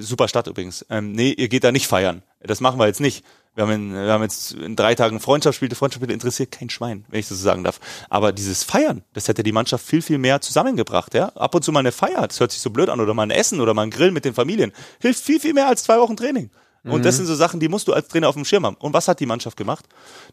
Super 0.00 0.26
Stadt 0.26 0.46
übrigens. 0.46 0.86
Ähm, 0.88 1.12
nee, 1.12 1.32
ihr 1.32 1.48
geht 1.48 1.64
da 1.64 1.70
nicht 1.70 1.86
feiern. 1.86 2.22
Das 2.40 2.62
machen 2.62 2.80
wir 2.80 2.86
jetzt 2.86 3.02
nicht. 3.02 3.26
Wir 3.54 3.64
haben, 3.64 3.72
in, 3.72 3.92
wir 3.92 4.10
haben 4.10 4.22
jetzt 4.22 4.52
in 4.52 4.74
drei 4.74 4.94
Tagen 4.94 5.20
Freundschaftsspiele. 5.20 5.74
Freundschaftsspiele 5.74 6.14
interessiert 6.14 6.50
kein 6.50 6.70
Schwein, 6.70 7.04
wenn 7.10 7.20
ich 7.20 7.28
das 7.28 7.36
so 7.36 7.44
sagen 7.44 7.62
darf. 7.62 7.80
Aber 8.08 8.32
dieses 8.32 8.64
Feiern, 8.64 9.04
das 9.12 9.28
hätte 9.28 9.42
die 9.42 9.52
Mannschaft 9.52 9.84
viel, 9.84 10.00
viel 10.00 10.16
mehr 10.16 10.40
zusammengebracht. 10.40 11.12
Ja? 11.12 11.26
Ab 11.34 11.54
und 11.54 11.62
zu 11.62 11.72
mal 11.72 11.80
eine 11.80 11.92
Feier, 11.92 12.26
das 12.26 12.40
hört 12.40 12.52
sich 12.52 12.62
so 12.62 12.70
blöd 12.70 12.88
an, 12.88 13.00
oder 13.00 13.12
mal 13.12 13.24
ein 13.24 13.30
Essen 13.30 13.60
oder 13.60 13.74
mal 13.74 13.82
ein 13.82 13.90
Grill 13.90 14.12
mit 14.12 14.24
den 14.24 14.32
Familien. 14.32 14.72
Hilft 15.00 15.22
viel, 15.22 15.38
viel 15.38 15.52
mehr 15.52 15.68
als 15.68 15.84
zwei 15.84 15.98
Wochen 15.98 16.16
Training. 16.16 16.50
Und 16.84 16.98
mhm. 16.98 17.02
das 17.02 17.16
sind 17.16 17.26
so 17.26 17.34
Sachen, 17.34 17.60
die 17.60 17.68
musst 17.68 17.88
du 17.88 17.94
als 17.94 18.08
Trainer 18.08 18.28
auf 18.28 18.34
dem 18.34 18.44
Schirm 18.44 18.66
haben. 18.66 18.76
Und 18.76 18.92
was 18.92 19.08
hat 19.08 19.18
die 19.18 19.26
Mannschaft 19.26 19.56
gemacht? 19.56 19.86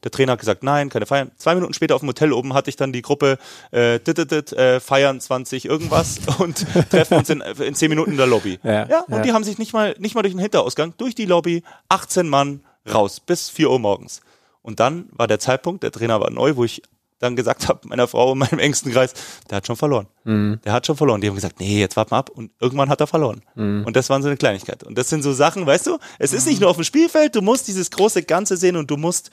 Der 0.04 0.12
Trainer 0.12 0.34
hat 0.34 0.40
gesagt, 0.40 0.64
nein, 0.64 0.90
keine 0.90 1.06
Feiern. 1.06 1.32
Zwei 1.38 1.56
Minuten 1.56 1.74
später 1.74 1.96
auf 1.96 2.02
dem 2.02 2.10
Hotel 2.10 2.34
oben 2.34 2.54
hatte 2.54 2.70
ich 2.70 2.76
dann 2.76 2.92
die 2.92 3.02
Gruppe 3.02 3.38
äh, 3.72 4.00
dit, 4.00 4.18
dit, 4.18 4.32
dit, 4.32 4.52
äh, 4.54 4.82
feiern 4.82 5.22
20 5.22 5.66
irgendwas 5.66 6.20
und 6.40 6.66
treffen 6.90 7.18
uns 7.18 7.30
in, 7.30 7.40
in 7.40 7.74
zehn 7.74 7.90
Minuten 7.90 8.12
in 8.12 8.18
der 8.18 8.28
Lobby. 8.28 8.60
Ja, 8.64 8.86
ja 8.88 9.00
und 9.08 9.14
ja. 9.14 9.22
die 9.22 9.34
haben 9.34 9.46
sich 9.46 9.58
nicht 9.58 9.72
mal, 9.72 9.96
nicht 9.98 10.14
mal 10.14 10.24
durch 10.24 10.34
den 10.34 10.42
Hinterausgang, 10.42 10.94
durch 10.98 11.16
die 11.16 11.26
Lobby, 11.26 11.64
18 11.88 12.28
Mann 12.28 12.64
raus, 12.92 13.22
bis 13.22 13.50
4 13.50 13.70
Uhr 13.70 13.80
morgens. 13.80 14.22
Und 14.62 14.80
dann 14.80 15.08
war 15.12 15.28
der 15.28 15.40
Zeitpunkt, 15.40 15.84
der 15.84 15.92
Trainer 15.92 16.20
war 16.20 16.30
neu, 16.30 16.56
wo 16.56 16.64
ich 16.64 16.84
dann 17.22 17.36
gesagt 17.36 17.68
habe, 17.68 17.88
meiner 17.88 18.08
Frau 18.08 18.32
und 18.32 18.40
meinem 18.40 18.60
engsten 18.60 18.92
Kreis, 18.92 19.14
der 19.50 19.58
hat 19.58 19.68
schon 19.68 19.76
verloren. 19.76 20.08
Mhm. 20.24 20.60
Der 20.66 20.74
hat 20.74 20.86
schon 20.86 20.98
verloren. 20.98 21.22
Die 21.22 21.28
haben 21.28 21.36
gesagt, 21.36 21.60
nee, 21.60 21.80
jetzt 21.80 21.96
warte 21.96 22.12
mal 22.12 22.20
ab. 22.20 22.30
Und 22.30 22.52
irgendwann 22.60 22.90
hat 22.90 23.00
er 23.00 23.08
verloren. 23.08 23.42
Mhm. 23.56 23.84
Und 23.86 23.96
das 23.96 24.10
war 24.10 24.22
so 24.22 24.28
eine 24.28 24.38
Kleinigkeit. 24.38 24.84
Und 24.84 24.98
das 24.98 25.10
sind 25.10 25.24
so 25.24 25.32
Sachen, 25.32 25.66
weißt 25.66 25.88
du, 25.88 25.98
es 26.20 26.34
ist 26.34 26.48
nicht 26.48 26.60
nur 26.60 26.70
auf 26.70 26.78
dem 26.78 26.84
Spielfeld, 26.84 27.36
du 27.36 27.42
musst 27.42 27.68
dieses 27.68 27.92
große 27.92 28.24
Ganze 28.24 28.58
sehen 28.58 28.76
und 28.76 28.90
du 28.90 28.98
musst 28.98 29.30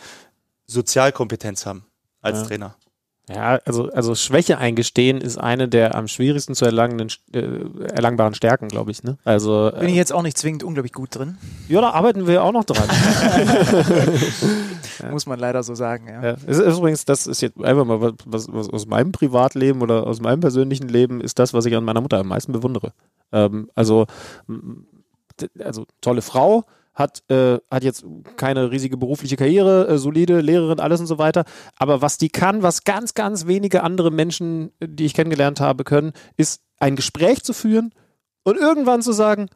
Sozialkompetenz 0.66 1.66
haben 1.66 1.86
als 2.20 2.40
ja. 2.40 2.46
Trainer. 2.46 2.76
Ja, 3.28 3.58
also, 3.64 3.90
also 3.90 4.14
Schwäche 4.14 4.58
eingestehen 4.58 5.20
ist 5.20 5.36
eine 5.36 5.68
der 5.68 5.94
am 5.94 6.08
schwierigsten 6.08 6.54
zu 6.54 6.64
erlangenden, 6.64 7.08
äh, 7.32 7.92
erlangbaren 7.92 8.34
Stärken, 8.34 8.68
glaube 8.68 8.90
ich. 8.90 9.02
Ne? 9.02 9.18
Also, 9.24 9.70
Bin 9.78 9.90
ich 9.90 9.96
jetzt 9.96 10.12
auch 10.12 10.22
nicht 10.22 10.38
zwingend 10.38 10.64
unglaublich 10.64 10.92
gut 10.92 11.14
drin. 11.14 11.36
Ja, 11.68 11.82
da 11.82 11.90
arbeiten 11.90 12.26
wir 12.26 12.42
auch 12.42 12.52
noch 12.52 12.64
dran. 12.64 12.88
Muss 15.10 15.26
man 15.26 15.38
leider 15.38 15.62
so 15.62 15.74
sagen, 15.74 16.08
ja. 16.08 16.22
ja. 16.22 16.36
Es 16.46 16.58
ist 16.58 16.78
übrigens, 16.78 17.04
das 17.04 17.26
ist 17.26 17.42
jetzt 17.42 17.62
einfach 17.62 17.84
mal 17.84 18.14
was, 18.24 18.46
was 18.50 18.70
aus 18.70 18.86
meinem 18.86 19.12
Privatleben 19.12 19.82
oder 19.82 20.06
aus 20.06 20.20
meinem 20.20 20.40
persönlichen 20.40 20.88
Leben, 20.88 21.20
ist 21.20 21.38
das, 21.38 21.52
was 21.52 21.66
ich 21.66 21.76
an 21.76 21.84
meiner 21.84 22.00
Mutter 22.00 22.18
am 22.18 22.28
meisten 22.28 22.52
bewundere. 22.52 22.92
Ähm, 23.32 23.70
also, 23.74 24.06
also 25.62 25.84
tolle 26.00 26.22
Frau, 26.22 26.64
hat, 26.98 27.22
äh, 27.30 27.58
hat 27.70 27.84
jetzt 27.84 28.04
keine 28.36 28.70
riesige 28.70 28.96
berufliche 28.96 29.36
Karriere, 29.36 29.86
äh, 29.88 29.98
solide 29.98 30.40
Lehrerin, 30.40 30.80
alles 30.80 31.00
und 31.00 31.06
so 31.06 31.18
weiter. 31.18 31.44
Aber 31.76 32.02
was 32.02 32.18
die 32.18 32.28
kann, 32.28 32.62
was 32.62 32.84
ganz, 32.84 33.14
ganz 33.14 33.46
wenige 33.46 33.82
andere 33.84 34.10
Menschen, 34.10 34.72
die 34.82 35.06
ich 35.06 35.14
kennengelernt 35.14 35.60
habe, 35.60 35.84
können, 35.84 36.12
ist 36.36 36.62
ein 36.78 36.96
Gespräch 36.96 37.42
zu 37.44 37.52
führen 37.52 37.94
und 38.42 38.58
irgendwann 38.58 39.02
zu 39.02 39.12
sagen, 39.12 39.48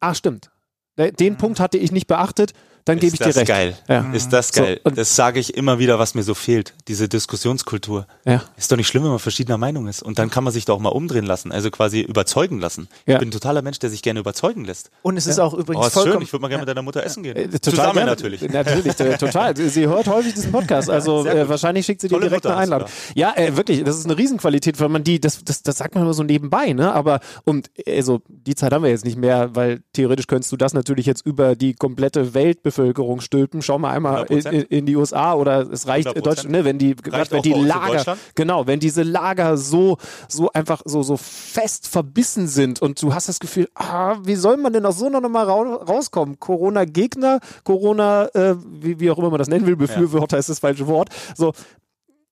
ach 0.00 0.14
stimmt, 0.14 0.50
den 0.96 1.34
mhm. 1.34 1.38
Punkt 1.38 1.60
hatte 1.60 1.78
ich 1.78 1.92
nicht 1.92 2.06
beachtet, 2.06 2.52
dann 2.88 2.98
gebe 2.98 3.14
ich 3.14 3.20
Ist 3.20 3.20
dir 3.20 3.26
das 3.26 3.36
recht. 3.36 3.48
geil. 3.48 3.76
Ja. 3.88 4.10
Ist 4.12 4.32
das 4.32 4.48
So, 4.48 4.62
geil. 4.62 4.80
und- 4.84 4.96
das 4.98 5.14
sage 5.14 5.38
ich 5.40 5.54
immer 5.56 5.78
wieder, 5.78 5.98
was 5.98 6.14
mir 6.14 6.22
so 6.22 6.34
fehlt. 6.34 6.74
Diese 6.88 7.08
Diskussionskultur. 7.08 8.06
Ja. 8.24 8.42
Ist 8.56 8.70
doch 8.72 8.76
nicht 8.76 8.86
schlimm, 8.88 9.04
wenn 9.04 9.10
man 9.10 9.18
verschiedener 9.18 9.58
Meinung 9.58 9.86
ist. 9.86 10.02
Und 10.02 10.18
dann 10.18 10.30
kann 10.30 10.44
man 10.44 10.52
sich 10.52 10.64
doch 10.64 10.76
auch 10.76 10.80
mal 10.80 10.88
umdrehen 10.90 11.24
lassen, 11.26 11.52
also 11.52 11.70
quasi 11.70 12.00
überzeugen 12.00 12.58
lassen. 12.60 12.88
Ja. 13.06 13.14
Ich 13.14 13.20
bin 13.20 13.28
ein 13.28 13.32
totaler 13.32 13.62
Mensch, 13.62 13.78
der 13.78 13.90
sich 13.90 14.02
gerne 14.02 14.20
überzeugen 14.20 14.64
lässt. 14.64 14.90
Und 15.02 15.16
es 15.16 15.26
ist 15.26 15.38
auch 15.38 15.54
übrigens 15.54 15.84
Oh, 15.84 15.86
ist 15.86 15.92
vollkommen. 15.94 16.14
schön. 16.14 16.22
Ich 16.22 16.32
würde 16.32 16.42
mal 16.42 16.48
gerne 16.48 16.62
mit 16.62 16.68
deiner 16.68 16.82
Mutter 16.82 17.02
essen 17.04 17.22
gehen. 17.22 17.36
Äh, 17.36 17.48
total 17.48 17.60
Zusammen 17.72 17.92
gerne. 17.94 18.10
natürlich. 18.10 18.40
Natürlich, 18.42 18.98
äh, 19.00 19.16
total. 19.18 19.56
Sie 19.68 19.86
hört 19.86 20.06
häufig 20.08 20.34
diesen 20.34 20.52
Podcast, 20.52 20.90
also 20.90 21.26
äh, 21.26 21.48
wahrscheinlich 21.48 21.86
schickt 21.86 22.00
sie 22.00 22.08
dir 22.08 22.18
direkt 22.18 22.44
Mutter 22.44 22.50
eine 22.50 22.62
Einladung. 22.62 22.88
Ja, 23.14 23.34
äh, 23.36 23.56
wirklich, 23.56 23.84
das 23.84 23.98
ist 23.98 24.06
eine 24.06 24.16
Riesenqualität, 24.18 24.80
weil 24.80 24.88
man 24.88 25.04
die, 25.04 25.20
das, 25.20 25.44
das, 25.44 25.62
das 25.62 25.78
sagt 25.78 25.94
man 25.94 26.04
immer 26.04 26.14
so 26.14 26.22
nebenbei, 26.22 26.72
ne? 26.72 26.92
Aber 26.92 27.20
und 27.44 27.70
also 27.86 28.20
die 28.28 28.54
Zeit 28.54 28.72
haben 28.72 28.82
wir 28.82 28.90
jetzt 28.90 29.04
nicht 29.04 29.18
mehr, 29.18 29.54
weil 29.54 29.80
theoretisch 29.92 30.26
könntest 30.26 30.50
du 30.52 30.56
das 30.56 30.72
natürlich 30.74 31.06
jetzt 31.06 31.24
über 31.26 31.56
die 31.56 31.74
komplette 31.74 32.34
Weltbevölkerung 32.78 33.20
stülpen. 33.20 33.62
Schau 33.62 33.78
mal 33.78 33.90
einmal 33.90 34.26
in, 34.26 34.40
100%. 34.40 34.50
in, 34.68 34.86
die 34.86 34.96
USA 34.96 35.34
oder 35.34 35.70
es 35.70 35.86
reicht 35.86 36.08
100%. 36.08 36.20
Deutschland, 36.22 36.50
ne? 36.50 36.64
Wenn 36.64 36.78
die, 36.78 36.94
grad 36.94 37.30
wenn 37.30 37.42
die 37.42 37.52
Lager, 37.52 38.16
genau, 38.34 38.66
wenn 38.66 38.80
diese 38.80 39.02
Lager 39.02 39.56
so, 39.56 39.98
so 40.28 40.50
einfach 40.52 40.82
so, 40.84 41.02
so 41.02 41.16
fest 41.16 41.88
verbissen 41.88 42.48
sind 42.48 42.80
und 42.80 43.02
du 43.02 43.14
hast 43.14 43.28
das 43.28 43.40
Gefühl, 43.40 43.68
ah, 43.74 44.16
wie 44.22 44.36
soll 44.36 44.56
man 44.56 44.72
denn 44.72 44.86
aus 44.86 44.98
so 44.98 45.06
einer 45.06 45.20
Nummer 45.20 45.44
rau 45.44 45.74
rauskommen? 45.74 46.38
Corona-Gegner, 46.38 47.40
Corona, 47.64 48.26
äh, 48.34 48.56
wie, 48.66 49.00
wie 49.00 49.10
auch 49.10 49.18
immer 49.18 49.30
man 49.30 49.38
das 49.38 49.48
nennen 49.48 49.66
will, 49.66 49.76
Befürworter 49.76 50.38
ist 50.38 50.48
das 50.48 50.60
falsche 50.60 50.86
Wort. 50.86 51.10
So, 51.36 51.52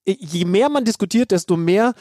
je 0.07 0.45
mehr 0.45 0.69
man 0.69 0.85
diskutiert, 0.85 1.31
desto 1.33 1.57
mehr 1.57 1.95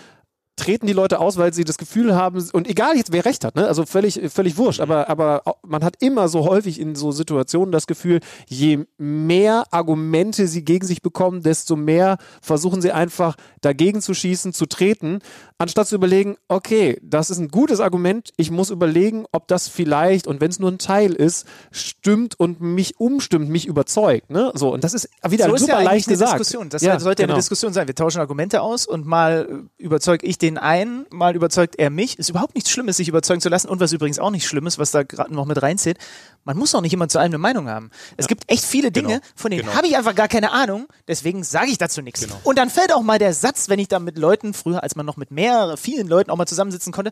treten 0.55 0.87
die 0.87 0.93
Leute 0.93 1.19
aus, 1.19 1.37
weil 1.37 1.53
sie 1.53 1.63
das 1.63 1.77
Gefühl 1.77 2.15
haben, 2.15 2.43
und 2.53 2.67
egal 2.67 2.95
jetzt 2.95 3.11
wer 3.11 3.25
recht 3.25 3.43
hat, 3.43 3.55
ne? 3.55 3.67
also 3.67 3.85
völlig, 3.85 4.21
völlig 4.31 4.57
wurscht, 4.57 4.79
aber, 4.79 5.09
aber 5.09 5.43
man 5.67 5.83
hat 5.83 5.95
immer 5.99 6.29
so 6.29 6.45
häufig 6.45 6.79
in 6.79 6.95
so 6.95 7.11
Situationen 7.11 7.71
das 7.71 7.87
Gefühl, 7.87 8.19
je 8.47 8.85
mehr 8.97 9.65
Argumente 9.71 10.47
sie 10.47 10.63
gegen 10.63 10.85
sich 10.85 11.01
bekommen, 11.01 11.43
desto 11.43 11.75
mehr 11.75 12.17
versuchen 12.41 12.81
sie 12.81 12.91
einfach 12.91 13.35
dagegen 13.61 14.01
zu 14.01 14.13
schießen, 14.13 14.53
zu 14.53 14.65
treten, 14.65 15.19
anstatt 15.57 15.87
zu 15.87 15.95
überlegen, 15.95 16.37
okay, 16.47 16.99
das 17.01 17.29
ist 17.29 17.39
ein 17.39 17.49
gutes 17.49 17.79
Argument, 17.79 18.31
ich 18.37 18.51
muss 18.51 18.69
überlegen, 18.69 19.25
ob 19.31 19.47
das 19.47 19.67
vielleicht, 19.67 20.27
und 20.27 20.41
wenn 20.41 20.51
es 20.51 20.59
nur 20.59 20.71
ein 20.71 20.77
Teil 20.77 21.13
ist, 21.13 21.45
stimmt 21.71 22.39
und 22.39 22.61
mich 22.61 22.99
umstimmt, 22.99 23.49
mich 23.49 23.65
überzeugt. 23.65 24.29
Ne? 24.29 24.51
So, 24.53 24.73
und 24.73 24.83
das 24.83 24.93
ist 24.93 25.09
wieder 25.27 25.45
so 25.49 25.55
ist 25.55 25.61
super 25.61 25.73
ja 25.73 25.77
eigentlich 25.79 25.91
leicht 25.91 26.07
eine 26.07 26.13
gesagt. 26.13 26.39
Diskussion. 26.39 26.69
Das 26.69 26.81
Ja, 26.81 26.99
sollte 26.99 27.23
ja 27.23 27.25
genau. 27.27 27.35
eine 27.35 27.41
Diskussion 27.41 27.73
sein. 27.73 27.87
Wir 27.87 27.95
tauschen 27.95 28.21
Argumente 28.21 28.61
aus 28.61 28.85
und 28.85 29.05
mal 29.05 29.67
äh, 29.79 29.83
überzeuge 29.83 30.25
ich 30.25 30.37
den 30.37 30.44
einen, 30.53 31.05
mal 31.11 31.35
überzeugt 31.35 31.75
er 31.77 31.89
mich. 31.89 32.17
Ist 32.19 32.29
überhaupt 32.29 32.55
nichts 32.55 32.69
Schlimmes, 32.69 32.97
sich 32.97 33.07
überzeugen 33.09 33.41
zu 33.41 33.49
lassen. 33.49 33.67
Und 33.67 33.79
was 33.79 33.91
übrigens 33.91 34.19
auch 34.19 34.29
nicht 34.31 34.47
schlimm 34.47 34.67
ist, 34.67 34.77
was 34.79 34.91
da 34.91 35.03
gerade 35.03 35.33
noch 35.33 35.45
mit 35.45 35.61
reinzählt, 35.61 35.97
man 36.43 36.57
muss 36.57 36.73
auch 36.75 36.81
nicht 36.81 36.93
immer 36.93 37.07
zu 37.09 37.19
allem 37.19 37.31
eine 37.31 37.37
Meinung 37.39 37.67
haben. 37.69 37.89
Es 38.17 38.27
gibt 38.27 38.43
echt 38.51 38.63
viele 38.63 38.91
Dinge, 38.91 39.07
Genau. 39.15 39.19
von 39.35 39.51
denen 39.51 39.63
Genau. 39.63 39.75
habe 39.75 39.87
ich 39.87 39.97
einfach 39.97 40.15
gar 40.15 40.27
keine 40.27 40.51
Ahnung, 40.51 40.87
deswegen 41.07 41.43
sage 41.43 41.71
ich 41.71 41.77
dazu 41.77 42.01
nichts. 42.01 42.27
Und 42.43 42.57
dann 42.57 42.69
fällt 42.69 42.93
auch 42.93 43.01
mal 43.01 43.19
der 43.19 43.33
Satz, 43.33 43.67
wenn 43.69 43.79
ich 43.79 43.87
da 43.87 43.99
mit 43.99 44.17
Leuten, 44.17 44.53
früher 44.53 44.83
als 44.83 44.95
man 44.95 45.05
noch 45.05 45.17
mit 45.17 45.31
mehr, 45.31 45.75
vielen 45.77 46.07
Leuten 46.07 46.29
auch 46.31 46.37
mal 46.37 46.45
zusammensitzen 46.45 46.93
konnte, 46.93 47.11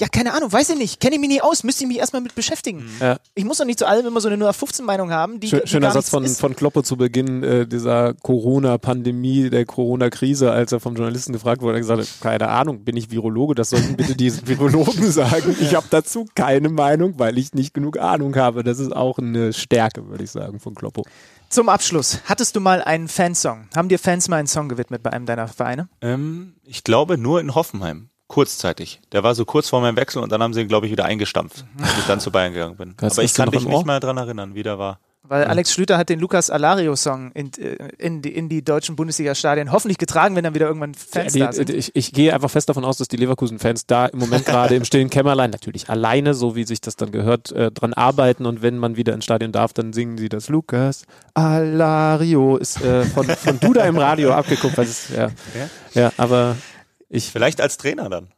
ja, 0.00 0.08
keine 0.08 0.32
Ahnung, 0.32 0.50
weiß 0.52 0.70
ich 0.70 0.78
nicht, 0.78 1.00
kenne 1.00 1.14
ich 1.14 1.20
mich 1.20 1.28
nie 1.28 1.40
aus, 1.40 1.64
müsste 1.64 1.84
ich 1.84 1.88
mich 1.88 1.98
erstmal 1.98 2.22
mit 2.22 2.34
beschäftigen. 2.34 2.88
Ja. 3.00 3.18
Ich 3.34 3.44
muss 3.44 3.58
doch 3.58 3.64
nicht 3.64 3.78
zu 3.78 3.86
allem 3.86 4.06
immer 4.06 4.20
so 4.20 4.28
eine 4.28 4.42
015-Meinung 4.44 5.10
haben, 5.10 5.38
die, 5.38 5.48
Schön, 5.48 5.60
die 5.64 5.68
schöner 5.68 5.90
Satz 5.92 6.08
von, 6.08 6.24
ist. 6.24 6.40
von 6.40 6.56
Kloppe 6.56 6.82
zu 6.82 6.96
Beginn 6.96 7.42
äh, 7.42 7.66
dieser 7.66 8.14
Corona-Pandemie, 8.14 9.50
der 9.50 9.64
Corona-Krise, 9.64 10.50
als 10.50 10.72
er 10.72 10.80
vom 10.80 10.96
Journalisten 10.96 11.32
gefragt 11.32 11.62
wurde, 11.62 11.76
er 11.76 11.80
gesagt 11.80 12.00
hat, 12.00 12.08
keine 12.20 12.48
Ahnung, 12.48 12.84
bin 12.84 12.96
ich 12.96 13.10
Virologe, 13.10 13.54
das 13.54 13.70
sollten 13.70 13.96
bitte 13.96 14.16
die 14.16 14.32
Virologen 14.46 15.10
sagen. 15.12 15.54
Ich 15.60 15.74
habe 15.74 15.86
dazu 15.90 16.26
keine 16.34 16.68
Meinung, 16.68 17.18
weil 17.18 17.38
ich 17.38 17.52
nicht 17.52 17.74
genug 17.74 17.98
Ahnung 17.98 18.34
habe. 18.36 18.64
Das 18.64 18.78
ist 18.78 18.92
auch 18.92 19.18
eine 19.18 19.52
Stärke, 19.52 20.08
würde 20.08 20.24
ich 20.24 20.30
sagen, 20.30 20.58
von 20.58 20.74
Kloppo. 20.74 21.04
Zum 21.48 21.68
Abschluss, 21.68 22.20
hattest 22.24 22.56
du 22.56 22.60
mal 22.60 22.82
einen 22.82 23.08
Fansong? 23.08 23.68
Haben 23.76 23.90
dir 23.90 23.98
Fans 23.98 24.28
mal 24.28 24.36
einen 24.36 24.48
Song 24.48 24.70
gewidmet 24.70 25.02
bei 25.02 25.12
einem 25.12 25.26
deiner 25.26 25.48
Vereine? 25.48 25.88
Ähm, 26.00 26.54
ich 26.64 26.82
glaube 26.82 27.18
nur 27.18 27.40
in 27.40 27.54
Hoffenheim. 27.54 28.08
Kurzzeitig. 28.32 28.98
Der 29.12 29.22
war 29.22 29.34
so 29.34 29.44
kurz 29.44 29.68
vor 29.68 29.82
meinem 29.82 29.96
Wechsel 29.96 30.22
und 30.22 30.32
dann 30.32 30.42
haben 30.42 30.54
sie 30.54 30.62
ihn, 30.62 30.68
glaube 30.68 30.86
ich, 30.86 30.92
wieder 30.92 31.04
eingestampft, 31.04 31.66
als 31.78 31.98
ich 31.98 32.06
dann 32.06 32.18
zu 32.18 32.30
Bayern 32.30 32.54
gegangen 32.54 32.76
bin. 32.76 32.94
Hast- 33.02 33.18
Aber 33.18 33.24
ich 33.24 33.34
kann 33.34 33.50
dich 33.50 33.62
im 33.64 33.68
nicht 33.70 33.84
mal 33.84 34.00
dran 34.00 34.16
erinnern, 34.16 34.54
wie 34.54 34.62
der 34.62 34.78
war. 34.78 34.98
Weil 35.24 35.44
Alex 35.44 35.72
Schlüter 35.72 35.98
hat 35.98 36.08
den 36.08 36.18
Lukas 36.18 36.50
Alario-Song 36.50 37.30
in, 37.32 37.50
äh, 37.58 37.76
in, 37.98 38.22
die, 38.22 38.34
in 38.34 38.48
die 38.48 38.62
deutschen 38.64 38.96
Bundesliga-Stadien 38.96 39.70
hoffentlich 39.70 39.98
getragen, 39.98 40.34
wenn 40.34 40.44
dann 40.44 40.54
wieder 40.54 40.66
irgendwann 40.66 40.94
Fans 40.94 41.32
Die, 41.34 41.38
da 41.40 41.52
sind. 41.52 41.70
ich, 41.70 41.94
ich 41.94 42.12
gehe 42.12 42.34
einfach 42.34 42.50
fest 42.50 42.68
davon 42.70 42.84
aus, 42.84 42.96
dass 42.96 43.06
die 43.08 43.16
Leverkusen-Fans 43.18 43.86
da 43.86 44.06
im 44.06 44.18
Moment 44.18 44.46
gerade 44.46 44.74
im 44.76 44.84
stillen 44.84 45.10
Kämmerlein, 45.10 45.50
natürlich 45.50 45.88
alleine, 45.90 46.32
so 46.34 46.56
wie 46.56 46.64
sich 46.64 46.80
das 46.80 46.96
dann 46.96 47.12
gehört, 47.12 47.52
äh, 47.52 47.70
dran 47.70 47.92
arbeiten 47.94 48.46
und 48.46 48.62
wenn 48.62 48.78
man 48.78 48.96
wieder 48.96 49.12
ins 49.14 49.24
Stadion 49.24 49.52
darf, 49.52 49.72
dann 49.74 49.92
singen 49.92 50.16
sie 50.18 50.28
das 50.28 50.48
Lukas 50.48 51.04
Alario 51.34 52.56
ist 52.56 52.82
äh, 52.82 53.04
von, 53.04 53.26
von 53.26 53.60
Duda 53.60 53.84
im 53.84 53.98
Radio 53.98 54.32
abgeguckt. 54.32 54.76
Es, 54.78 55.08
ja. 55.16 55.30
ja, 55.94 56.12
aber 56.16 56.56
ich 57.12 57.30
Vielleicht 57.30 57.60
als 57.60 57.76
Trainer 57.76 58.08
dann. 58.08 58.28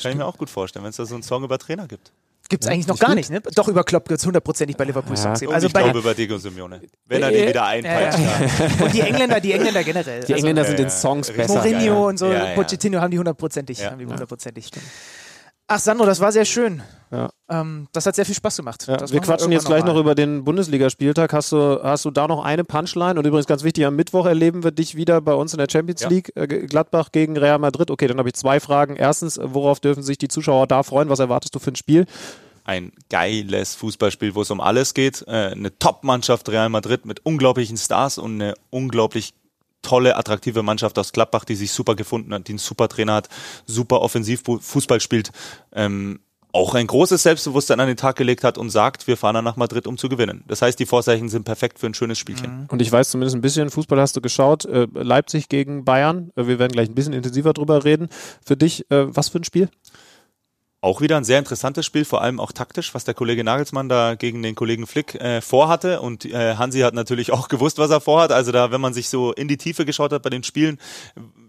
Kann 0.00 0.12
ich 0.12 0.18
mir 0.18 0.26
auch 0.26 0.38
gut 0.38 0.50
vorstellen, 0.50 0.84
wenn 0.84 0.90
es 0.90 0.96
da 0.96 1.06
so 1.06 1.14
einen 1.14 1.22
Song 1.22 1.44
über 1.44 1.58
Trainer 1.58 1.86
gibt. 1.86 2.12
Gibt's 2.48 2.66
eigentlich 2.66 2.86
noch 2.86 2.98
gar 2.98 3.10
gut. 3.10 3.16
nicht, 3.16 3.30
ne? 3.30 3.40
Doch 3.40 3.68
über 3.68 3.84
Klopp 3.84 4.06
gibt's 4.06 4.26
hundertprozentig 4.26 4.76
bei 4.76 4.84
Liverpool 4.84 5.16
Songs. 5.16 5.40
Und 5.42 5.54
Also 5.54 5.66
ich 5.66 5.72
bei, 5.72 5.82
glaube 5.82 6.00
über 6.00 6.14
Diego 6.14 6.36
Simeone. 6.36 6.82
Wenn 7.06 7.22
er 7.22 7.30
den 7.30 7.48
wieder 7.48 7.64
einpeitscht. 7.64 8.18
Ja. 8.18 8.84
und 8.84 8.92
die 8.92 9.00
Engländer, 9.00 9.40
die 9.40 9.52
Engländer 9.52 9.82
generell. 9.82 10.20
die 10.20 10.34
also 10.34 10.46
Engländer 10.46 10.64
sind 10.64 10.78
ja, 10.78 10.84
in 10.84 10.90
ja. 10.90 10.94
Songs 10.94 11.32
besser. 11.32 11.54
Mourinho 11.54 11.78
Ja, 11.78 11.84
ja. 11.84 11.94
und 11.94 12.18
so, 12.18 12.26
Ja, 12.26 12.48
ja. 12.48 12.54
Pochettino 12.54 13.00
haben 13.00 13.10
die 13.10 13.18
hundertprozentig. 13.18 13.78
Ja. 13.78 13.92
haben 13.92 13.98
die 13.98 14.06
hundertprozentig. 14.06 14.70
Ach 15.76 15.80
Sandro, 15.80 16.06
das 16.06 16.20
war 16.20 16.30
sehr 16.30 16.44
schön. 16.44 16.84
Ja. 17.10 17.30
Ähm, 17.50 17.88
das 17.90 18.06
hat 18.06 18.14
sehr 18.14 18.24
viel 18.24 18.36
Spaß 18.36 18.58
gemacht. 18.58 18.86
Ja, 18.86 18.96
das 18.96 19.12
wir 19.12 19.20
quatschen 19.20 19.50
jetzt 19.50 19.64
irgendwann 19.64 19.80
gleich 19.82 19.84
noch 19.88 19.94
mal. 19.94 20.00
über 20.02 20.14
den 20.14 20.44
Bundesligaspieltag. 20.44 21.32
Hast 21.32 21.50
du, 21.50 21.80
hast 21.82 22.04
du 22.04 22.12
da 22.12 22.28
noch 22.28 22.44
eine 22.44 22.62
Punchline? 22.62 23.18
Und 23.18 23.26
übrigens 23.26 23.48
ganz 23.48 23.64
wichtig, 23.64 23.84
am 23.84 23.96
Mittwoch 23.96 24.24
erleben 24.26 24.62
wir 24.62 24.70
dich 24.70 24.94
wieder 24.94 25.20
bei 25.20 25.34
uns 25.34 25.52
in 25.52 25.58
der 25.58 25.66
Champions 25.68 26.02
Ja. 26.02 26.08
League. 26.10 26.30
Äh, 26.36 26.46
Gladbach 26.46 27.10
gegen 27.10 27.36
Real 27.36 27.58
Madrid. 27.58 27.90
Okay, 27.90 28.06
dann 28.06 28.18
habe 28.18 28.28
ich 28.28 28.36
zwei 28.36 28.60
Fragen. 28.60 28.94
Erstens, 28.94 29.40
worauf 29.42 29.80
dürfen 29.80 30.04
sich 30.04 30.16
die 30.16 30.28
Zuschauer 30.28 30.68
da 30.68 30.84
freuen? 30.84 31.08
Was 31.08 31.18
erwartest 31.18 31.52
du 31.56 31.58
für 31.58 31.72
ein 31.72 31.76
Spiel? 31.76 32.06
Ein 32.62 32.92
geiles 33.10 33.74
Fußballspiel, 33.74 34.36
wo 34.36 34.42
es 34.42 34.52
um 34.52 34.60
alles 34.60 34.94
geht. 34.94 35.24
Äh, 35.26 35.30
Eine 35.50 35.76
Top-Mannschaft 35.76 36.48
Real 36.50 36.68
Madrid 36.68 37.04
mit 37.04 37.26
unglaublichen 37.26 37.76
Stars 37.78 38.18
und 38.18 38.40
eine 38.40 38.54
unglaublich 38.70 39.34
tolle, 39.84 40.16
attraktive 40.16 40.64
Mannschaft 40.64 40.98
aus 40.98 41.12
Gladbach, 41.12 41.44
die 41.44 41.54
sich 41.54 41.70
super 41.70 41.94
gefunden 41.94 42.34
hat, 42.34 42.48
die 42.48 42.52
einen 42.52 42.58
super 42.58 42.88
Trainer 42.88 43.14
hat, 43.14 43.28
super 43.66 44.00
offensiv 44.00 44.42
Fußball 44.44 45.00
spielt. 45.00 45.30
Ähm, 45.72 46.18
auch 46.54 46.74
ein 46.74 46.86
großes 46.86 47.22
Selbstbewusstsein 47.24 47.80
an 47.80 47.88
den 47.88 47.96
Tag 47.96 48.14
gelegt 48.14 48.44
hat 48.44 48.58
und 48.58 48.70
sagt, 48.70 49.08
wir 49.08 49.16
fahren 49.16 49.34
dann 49.34 49.44
nach 49.44 49.56
Madrid, 49.56 49.88
um 49.88 49.98
zu 49.98 50.08
gewinnen. 50.08 50.44
Das 50.46 50.62
heißt, 50.62 50.78
die 50.78 50.86
Vorzeichen 50.86 51.28
sind 51.28 51.44
perfekt 51.44 51.80
für 51.80 51.86
ein 51.86 51.94
schönes 51.94 52.16
Spielchen. 52.16 52.68
Und 52.70 52.80
ich 52.80 52.92
weiß 52.92 53.10
zumindest 53.10 53.34
ein 53.36 53.40
bisschen, 53.40 53.70
Fußball 53.70 54.00
hast 54.00 54.16
du 54.16 54.20
geschaut. 54.20 54.64
Äh, 54.64 54.86
Leipzig 54.94 55.48
gegen 55.48 55.84
Bayern. 55.84 56.30
Äh, 56.36 56.46
wir 56.46 56.60
werden 56.60 56.70
gleich 56.70 56.88
ein 56.88 56.94
bisschen 56.94 57.12
intensiver 57.12 57.52
drüber 57.54 57.84
reden. 57.84 58.08
Für 58.46 58.56
dich, 58.56 58.88
äh, 58.90 59.14
was 59.14 59.30
für 59.30 59.38
ein 59.38 59.44
Spiel? 59.44 59.68
Auch 60.84 61.00
wieder 61.00 61.16
ein 61.16 61.24
sehr 61.24 61.38
interessantes 61.38 61.86
Spiel, 61.86 62.04
vor 62.04 62.20
allem 62.20 62.38
auch 62.38 62.52
taktisch, 62.52 62.94
was 62.94 63.04
der 63.04 63.14
Kollege 63.14 63.42
Nagelsmann 63.42 63.88
da 63.88 64.16
gegen 64.16 64.42
den 64.42 64.54
Kollegen 64.54 64.86
Flick 64.86 65.14
äh, 65.14 65.40
vorhatte. 65.40 66.02
Und 66.02 66.26
äh, 66.26 66.56
Hansi 66.56 66.80
hat 66.80 66.92
natürlich 66.92 67.32
auch 67.32 67.48
gewusst, 67.48 67.78
was 67.78 67.90
er 67.90 68.02
vorhat. 68.02 68.32
Also 68.32 68.52
da, 68.52 68.70
wenn 68.70 68.82
man 68.82 68.92
sich 68.92 69.08
so 69.08 69.32
in 69.32 69.48
die 69.48 69.56
Tiefe 69.56 69.86
geschaut 69.86 70.12
hat 70.12 70.22
bei 70.22 70.28
den 70.28 70.42
Spielen, 70.42 70.76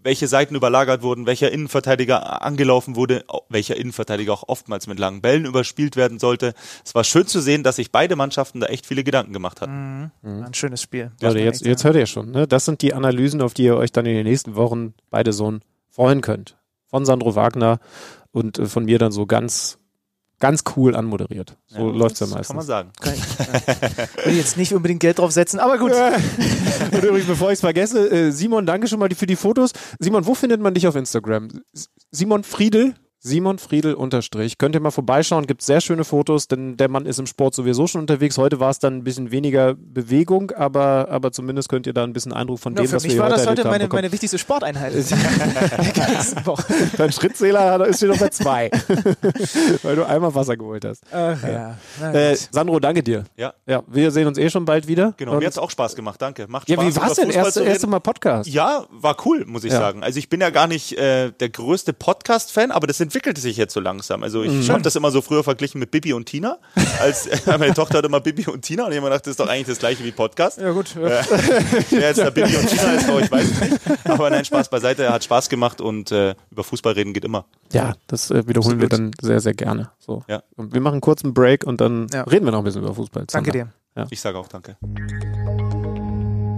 welche 0.04 0.30
Seiten 0.30 0.56
überlagert 0.56 1.04
wurden, 1.04 1.26
welcher 1.26 1.52
Innenverteidiger 1.52 2.44
angelaufen 2.44 2.96
wurde, 2.96 3.26
welcher 3.50 3.76
Innenverteidiger 3.76 4.32
auch 4.32 4.46
oftmals 4.48 4.88
mit 4.88 5.00
langen 5.00 5.20
Bällen 5.20 5.44
überspielt 5.44 5.98
werden 5.98 6.18
sollte. 6.18 6.54
Es 6.86 6.96
war 6.96 7.04
schön 7.04 7.28
zu 7.28 7.42
sehen, 7.42 7.62
dass 7.62 7.76
sich 7.76 7.92
beide 7.92 8.16
Mannschaften 8.16 8.62
da 8.62 8.68
echt 8.68 8.86
viele 8.86 9.04
Gedanken 9.04 9.34
gemacht 9.34 9.60
hatten. 9.60 10.14
Ein 10.24 10.54
schönes 10.54 10.82
Spiel. 10.82 11.12
man 11.36 11.44
jetzt, 11.44 11.66
jetzt 11.66 11.84
hört 11.84 11.98
ihr 11.98 12.06
schon. 12.06 12.32
Ne? 12.32 12.48
Das 12.48 12.64
sind 12.64 12.82
die 12.82 12.94
Analysen, 12.94 13.42
auf 13.42 13.54
die 13.54 13.64
ihr 13.64 13.76
euch 13.76 13.92
dann 13.92 14.06
in 14.06 14.16
den 14.16 14.26
nächsten 14.28 14.56
Wochen 14.56 14.94
beide 15.10 15.34
so 15.34 15.58
freuen 15.90 16.22
könnt. 16.22 16.56
Von 16.88 17.04
Sandro 17.04 17.36
Wagner 17.36 17.80
und 18.36 18.60
äh, 18.60 18.66
von 18.66 18.86
mir 18.86 19.00
dann 19.00 19.12
so 19.12 19.26
ganz, 19.26 19.78
ganz 20.40 20.64
cool 20.76 20.96
anmoderiert. 20.96 21.58
So 21.68 21.78
Ja, 21.90 21.96
läuft's 21.96 22.20
ja 22.20 22.26
das 22.28 22.36
meistens. 22.36 22.48
Kann 22.48 22.56
man 22.58 22.66
sagen. 22.66 22.92
Will 24.26 24.36
jetzt 24.36 24.58
nicht 24.58 24.74
unbedingt 24.74 25.00
Geld 25.00 25.20
drauf 25.20 25.32
setzen, 25.32 25.60
aber 25.60 25.78
gut. 25.78 25.94
Und 26.92 27.04
übrigens, 27.04 27.26
bevor 27.28 27.50
ich 27.50 27.56
es 27.56 27.60
vergesse, 27.62 28.10
äh, 28.12 28.32
Simon, 28.32 28.66
danke 28.66 28.88
schon 28.88 29.00
mal 29.00 29.10
für 29.16 29.26
die 29.26 29.36
Fotos. 29.38 29.72
Simon, 30.00 30.26
wo 30.26 30.36
findet 30.36 30.60
man 30.62 30.74
dich 30.74 30.88
auf 30.88 30.96
Instagram? 30.96 31.48
S- 31.74 31.90
Simon 32.12 32.44
Friedel? 32.44 32.96
Simon 33.28 33.58
Friedel 33.58 33.96
unterstrich. 33.96 34.60
Könnt 34.60 34.76
ihr 34.76 34.82
mal 34.82 34.92
vorbeischauen, 34.92 35.48
gibt 35.48 35.64
sehr 35.64 35.82
schöne 35.82 36.04
Fotos, 36.04 36.48
denn 36.48 36.78
der 36.78 36.90
Mann 36.90 37.08
ist 37.08 37.18
im 37.18 37.26
Sport 37.26 37.56
sowieso 37.56 37.88
schon 37.88 38.02
unterwegs. 38.02 38.38
Heute 38.38 38.60
war 38.60 38.70
es 38.70 38.78
dann 38.78 38.98
ein 38.98 39.04
bisschen 39.04 39.32
weniger 39.32 39.74
Bewegung, 39.74 40.52
aber, 40.52 41.08
aber 41.10 41.32
zumindest 41.32 41.68
könnt 41.68 41.88
ihr 41.88 41.94
da 41.94 42.04
ein 42.04 42.14
bisschen 42.14 42.34
Eindruck 42.34 42.60
von 42.60 42.76
Ja, 42.76 42.84
dem, 42.84 42.88
für 42.90 42.98
was 42.98 43.04
mich 43.04 43.14
wir 43.14 43.20
war 43.22 43.30
heute 43.30 43.38
das 43.38 43.48
heute 43.48 43.62
erlebt 43.64 43.66
haben, 43.66 43.72
meine, 43.72 43.84
bekommen. 43.86 43.98
meine 44.04 44.12
wichtigste 44.12 44.38
Sporteinheit. 44.38 44.94
Dein 46.98 47.12
Schrittzähler 47.12 47.88
ist 47.88 48.00
schon 48.00 48.10
noch 48.10 48.20
bei 48.20 48.30
zwei, 48.30 48.70
weil 49.82 49.96
du 49.96 50.08
einmal 50.08 50.36
Wasser 50.36 50.56
geholt 50.56 50.86
hast. 50.86 51.02
Ach 51.12 51.42
ja. 51.44 51.78
Na 52.00 52.14
Äh. 52.14 52.36
Sandro, 52.52 52.80
danke 52.80 53.02
dir. 53.02 53.24
Ja, 53.38 53.54
Ja, 53.66 53.82
wir 53.88 54.12
sehen 54.12 54.28
uns 54.28 54.38
eh 54.38 54.52
schon 54.52 54.66
bald 54.66 54.86
wieder. 54.88 55.16
genau. 55.18 55.32
Und- 55.34 55.40
Mir 55.40 55.48
hat's 55.48 55.58
auch 55.58 55.72
Spaß 55.72 55.96
gemacht. 55.96 56.22
Danke. 56.22 56.46
Macht 56.48 56.70
ja, 56.70 56.76
Spaß, 56.76 56.86
wie 56.86 56.96
war's 57.02 57.18
über 57.18 57.26
denn? 57.28 57.36
Erste, 57.36 57.64
erste. 57.64 57.88
Mal 57.88 58.00
Podcast. 58.02 58.48
Ja, 58.50 58.86
war 58.92 59.18
cool, 59.26 59.46
muss 59.48 59.64
ich 59.64 59.72
Ja. 59.74 59.80
sagen. 59.80 60.04
Also 60.04 60.20
ich 60.20 60.30
bin 60.30 60.42
ja 60.42 60.50
gar 60.52 60.68
nicht 60.68 60.96
äh, 60.98 61.32
der 61.32 61.50
größte 61.50 61.94
Podcast-Fan, 61.94 62.70
aber 62.72 62.86
das 62.88 62.98
sind 63.00 63.15
entwickelt 63.16 63.38
sich 63.38 63.56
jetzt 63.56 63.74
so 63.74 63.80
langsam. 63.80 64.24
Also 64.24 64.44
ich 64.44 64.52
mhm. 64.52 64.70
habe 64.70 64.82
das 64.82 64.96
immer 64.96 65.10
so 65.10 65.22
früher 65.22 65.44
verglichen 65.44 65.80
mit 65.80 65.90
Bibi 65.90 66.12
und 66.12 66.26
Tina. 66.26 66.58
Als 67.00 67.30
meine 67.46 67.74
Tochter 67.74 68.00
hat 68.00 68.06
immer 68.06 68.20
Bibi 68.20 68.46
und 68.48 68.62
Tina 68.62 68.86
und 68.86 68.92
ich 68.92 68.98
immer 68.98 69.08
gedacht, 69.08 69.26
das 69.26 69.32
ist 69.32 69.40
doch 69.40 69.48
eigentlich 69.48 69.68
das 69.68 69.80
gleiche 69.80 70.04
wie 70.04 70.12
Podcast. 70.12 70.60
Ja 70.60 70.72
gut. 70.72 70.94
Ja. 70.96 71.08
Äh, 71.08 71.24
wer 71.92 72.08
jetzt 72.10 72.20
da 72.20 72.30
Bibi 72.30 72.56
und 72.58 72.68
Tina 72.68 72.94
ist, 72.94 73.08
ich 73.08 73.32
weiß 73.32 73.62
nicht. 73.62 73.80
Aber 74.04 74.30
nein, 74.30 74.44
Spaß 74.44 74.70
beiseite. 74.70 75.04
Er 75.04 75.14
hat 75.14 75.24
Spaß 75.24 75.48
gemacht 75.48 75.80
und 75.80 76.12
äh, 76.12 76.36
über 76.52 76.64
Fußball 76.64 76.94
reden 76.94 77.14
geht 77.14 77.24
immer. 77.24 77.46
Ja, 77.72 77.96
das 78.08 78.32
äh, 78.32 78.46
wiederholen 78.48 78.82
wir 78.82 78.90
dann 78.90 79.12
sehr, 79.22 79.40
sehr 79.40 79.54
gerne. 79.54 79.92
So. 79.98 80.24
Ja. 80.28 80.44
Und 80.58 80.74
wir 80.74 80.82
machen 80.82 81.00
kurz 81.00 81.24
einen 81.24 81.34
Break 81.34 81.64
und 81.66 81.80
dann 81.80 82.08
ja. 82.14 82.24
reden 82.24 82.46
wir 82.46 82.52
noch 82.52 82.60
ein 82.60 82.66
bisschen 82.66 82.84
über 82.84 82.94
Fußball. 82.94 83.26
Danke 83.32 83.52
dir. 83.52 83.70
Ja. 83.96 84.08
Ich 84.10 84.20
sage 84.20 84.38
auch 84.38 84.50
danke. 84.50 84.76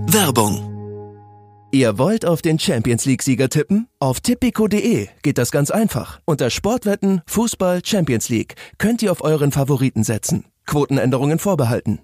Werbung 0.10 0.77
Ihr 1.72 1.98
wollt 1.98 2.26
auf 2.26 2.42
den 2.42 2.60
Champions 2.60 3.04
League-Sieger 3.04 3.50
tippen? 3.50 3.88
Auf 4.00 4.22
tipico.de 4.22 5.10
geht 5.22 5.38
das 5.38 5.52
ganz 5.52 5.70
einfach. 5.70 6.22
Unter 6.24 6.50
Sportwetten, 6.50 7.22
Fußball, 7.28 7.82
Champions 7.84 8.30
League 8.30 8.56
könnt 8.78 9.02
ihr 9.02 9.12
auf 9.12 9.22
euren 9.22 9.52
Favoriten 9.52 10.06
setzen. 10.06 10.46
Quotenänderungen 10.66 11.40
vorbehalten. 11.40 12.00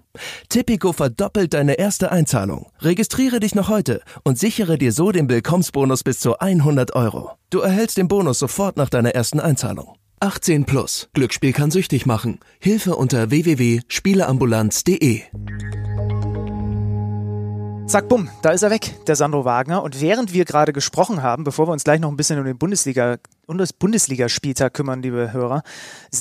Tipico 0.50 0.92
verdoppelt 0.92 1.54
deine 1.54 1.74
erste 1.74 2.12
Einzahlung. 2.12 2.66
Registriere 2.80 3.40
dich 3.40 3.54
noch 3.54 3.70
heute 3.70 4.02
und 4.22 4.38
sichere 4.38 4.76
dir 4.76 4.92
so 4.92 5.12
den 5.12 5.30
Willkommensbonus 5.30 6.02
bis 6.02 6.20
zu 6.20 6.38
100 6.38 6.94
Euro. 6.94 7.30
Du 7.48 7.60
erhältst 7.60 7.96
den 7.96 8.08
Bonus 8.08 8.38
sofort 8.38 8.76
nach 8.76 8.90
deiner 8.90 9.14
ersten 9.14 9.40
Einzahlung. 9.40 9.96
18 10.20 10.66
plus. 10.66 11.08
Glücksspiel 11.14 11.52
kann 11.52 11.70
süchtig 11.70 12.04
machen. 12.04 12.38
Hilfe 12.58 12.96
unter 12.96 13.30
www.spieleambulanz.de. 13.30 15.22
Zack, 17.86 18.08
bumm, 18.08 18.30
da 18.42 18.50
ist 18.50 18.62
er 18.62 18.70
weg, 18.70 18.96
der 19.06 19.14
Sandro 19.14 19.44
Wagner. 19.44 19.82
Und 19.82 20.00
während 20.00 20.32
wir 20.32 20.44
gerade 20.44 20.72
gesprochen 20.72 21.22
haben, 21.22 21.44
bevor 21.44 21.68
wir 21.68 21.72
uns 21.72 21.84
gleich 21.84 22.00
noch 22.00 22.10
ein 22.10 22.16
bisschen 22.16 22.38
um 22.38 22.44
den 22.44 22.58
Bundesliga, 22.58 23.18
um 23.46 23.58
das 23.58 23.72
Bundesligaspieltag 23.72 24.72
kümmern, 24.72 25.02
liebe 25.02 25.32
Hörer, 25.32 25.62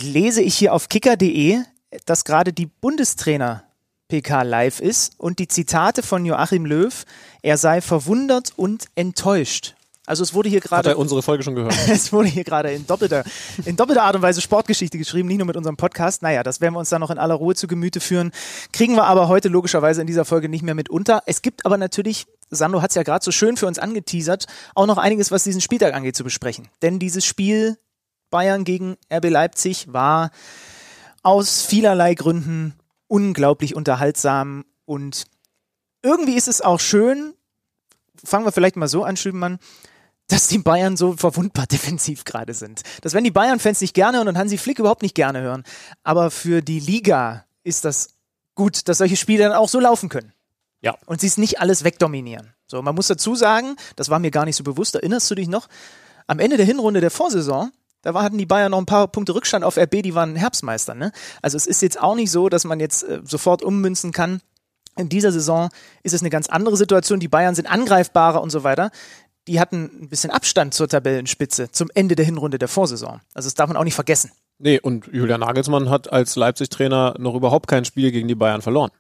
lese 0.01 0.41
ich 0.41 0.55
hier 0.55 0.73
auf 0.73 0.89
kicker.de, 0.89 1.59
dass 2.05 2.25
gerade 2.25 2.53
die 2.53 2.65
Bundestrainer 2.65 3.63
PK 4.09 4.43
live 4.43 4.81
ist 4.81 5.19
und 5.19 5.39
die 5.39 5.47
Zitate 5.47 6.03
von 6.03 6.25
Joachim 6.25 6.65
Löw, 6.65 7.05
er 7.41 7.57
sei 7.57 7.81
verwundert 7.81 8.51
und 8.55 8.85
enttäuscht. 8.95 9.75
Also 10.05 10.23
es 10.23 10.33
wurde 10.33 10.49
hier 10.49 10.59
gerade. 10.59 10.89
Hat 10.89 10.95
er 10.95 10.99
unsere 10.99 11.21
Folge 11.21 11.43
schon 11.43 11.55
gehört? 11.55 11.75
es 11.89 12.11
wurde 12.11 12.27
hier 12.27 12.43
gerade 12.43 12.71
in 12.71 12.85
doppelter, 12.85 13.23
in 13.65 13.77
doppelter 13.77 14.03
Art 14.03 14.15
und 14.15 14.21
Weise 14.21 14.41
Sportgeschichte 14.41 14.97
geschrieben, 14.97 15.29
nicht 15.29 15.37
nur 15.37 15.47
mit 15.47 15.55
unserem 15.55 15.77
Podcast. 15.77 16.21
Naja, 16.21 16.43
das 16.43 16.59
werden 16.59 16.73
wir 16.73 16.79
uns 16.79 16.89
dann 16.89 16.99
noch 16.99 17.09
in 17.09 17.17
aller 17.17 17.35
Ruhe 17.35 17.55
zu 17.55 17.67
Gemüte 17.67 18.01
führen. 18.01 18.31
Kriegen 18.73 18.95
wir 18.95 19.05
aber 19.05 19.29
heute 19.29 19.47
logischerweise 19.47 20.01
in 20.01 20.07
dieser 20.07 20.25
Folge 20.25 20.49
nicht 20.49 20.63
mehr 20.63 20.75
mit 20.75 20.89
unter. 20.89 21.23
Es 21.25 21.41
gibt 21.41 21.65
aber 21.65 21.77
natürlich, 21.77 22.25
Sando 22.49 22.81
hat 22.81 22.91
es 22.91 22.95
ja 22.95 23.03
gerade 23.03 23.23
so 23.23 23.31
schön 23.31 23.55
für 23.55 23.65
uns 23.65 23.79
angeteasert, 23.79 24.47
auch 24.75 24.87
noch 24.87 24.97
einiges, 24.97 25.31
was 25.31 25.45
diesen 25.45 25.61
Spieltag 25.61 25.93
angeht, 25.93 26.17
zu 26.17 26.25
besprechen. 26.25 26.67
Denn 26.81 26.99
dieses 26.99 27.23
Spiel 27.25 27.77
Bayern 28.29 28.65
gegen 28.65 28.97
RB 29.13 29.29
Leipzig 29.29 29.93
war 29.93 30.31
aus 31.21 31.61
vielerlei 31.61 32.13
Gründen 32.15 32.73
unglaublich 33.07 33.75
unterhaltsam 33.75 34.65
und 34.85 35.25
irgendwie 36.01 36.35
ist 36.35 36.47
es 36.49 36.59
auch 36.59 36.79
schön, 36.79 37.35
fangen 38.23 38.45
wir 38.45 38.51
vielleicht 38.51 38.75
mal 38.75 38.87
so 38.87 39.03
an, 39.03 39.17
Schübenmann, 39.17 39.59
dass 40.27 40.47
die 40.47 40.59
Bayern 40.59 40.97
so 40.97 41.13
verwundbar 41.13 41.67
defensiv 41.71 42.23
gerade 42.23 42.53
sind. 42.53 42.81
Das 43.01 43.13
werden 43.13 43.25
die 43.25 43.31
Bayern-Fans 43.31 43.81
nicht 43.81 43.93
gerne 43.93 44.17
hören 44.17 44.27
und 44.27 44.37
Hansi 44.37 44.57
Flick 44.57 44.79
überhaupt 44.79 45.03
nicht 45.03 45.15
gerne 45.15 45.41
hören. 45.41 45.63
Aber 46.03 46.31
für 46.31 46.61
die 46.61 46.79
Liga 46.79 47.45
ist 47.63 47.85
das 47.85 48.09
gut, 48.55 48.87
dass 48.87 48.99
solche 48.99 49.17
Spiele 49.17 49.43
dann 49.43 49.53
auch 49.53 49.69
so 49.69 49.79
laufen 49.79 50.09
können. 50.09 50.33
Ja. 50.81 50.95
Und 51.05 51.21
sie 51.21 51.27
es 51.27 51.37
nicht 51.37 51.59
alles 51.59 51.83
wegdominieren. 51.83 52.53
So, 52.67 52.81
man 52.81 52.95
muss 52.95 53.07
dazu 53.07 53.35
sagen, 53.35 53.75
das 53.95 54.09
war 54.09 54.19
mir 54.19 54.31
gar 54.31 54.45
nicht 54.45 54.55
so 54.55 54.63
bewusst, 54.63 54.95
erinnerst 54.95 55.29
du 55.31 55.35
dich 55.35 55.47
noch? 55.47 55.67
Am 56.27 56.39
Ende 56.39 56.57
der 56.57 56.65
Hinrunde 56.65 57.01
der 57.01 57.11
Vorsaison, 57.11 57.71
da 58.01 58.13
hatten 58.21 58.37
die 58.37 58.45
Bayern 58.45 58.71
noch 58.71 58.79
ein 58.79 58.85
paar 58.85 59.07
Punkte 59.07 59.33
Rückstand 59.33 59.63
auf 59.63 59.77
RB, 59.77 60.03
die 60.03 60.13
waren 60.13 60.35
Herbstmeister, 60.35 60.93
ne? 60.93 61.11
Also 61.41 61.55
es 61.55 61.67
ist 61.67 61.81
jetzt 61.81 61.99
auch 62.01 62.15
nicht 62.15 62.31
so, 62.31 62.49
dass 62.49 62.65
man 62.65 62.79
jetzt 62.79 63.03
äh, 63.03 63.21
sofort 63.23 63.63
ummünzen 63.63 64.11
kann. 64.11 64.41
In 64.97 65.09
dieser 65.09 65.31
Saison 65.31 65.69
ist 66.03 66.13
es 66.13 66.21
eine 66.21 66.29
ganz 66.29 66.49
andere 66.49 66.77
Situation. 66.77 67.19
Die 67.19 67.27
Bayern 67.27 67.55
sind 67.55 67.65
angreifbarer 67.65 68.41
und 68.41 68.51
so 68.51 68.63
weiter 68.63 68.91
die 69.47 69.59
hatten 69.59 69.89
ein 70.03 70.09
bisschen 70.09 70.31
Abstand 70.31 70.73
zur 70.73 70.87
Tabellenspitze 70.87 71.71
zum 71.71 71.89
Ende 71.93 72.15
der 72.15 72.25
Hinrunde 72.25 72.59
der 72.59 72.67
Vorsaison. 72.67 73.21
Also 73.33 73.47
das 73.47 73.55
darf 73.55 73.67
man 73.67 73.77
auch 73.77 73.83
nicht 73.83 73.95
vergessen. 73.95 74.31
Nee, 74.59 74.79
und 74.79 75.07
Julian 75.11 75.41
Nagelsmann 75.41 75.89
hat 75.89 76.11
als 76.11 76.35
Leipzig-Trainer 76.35 77.15
noch 77.19 77.35
überhaupt 77.35 77.67
kein 77.67 77.85
Spiel 77.85 78.11
gegen 78.11 78.27
die 78.27 78.35
Bayern 78.35 78.61
verloren. 78.61 78.91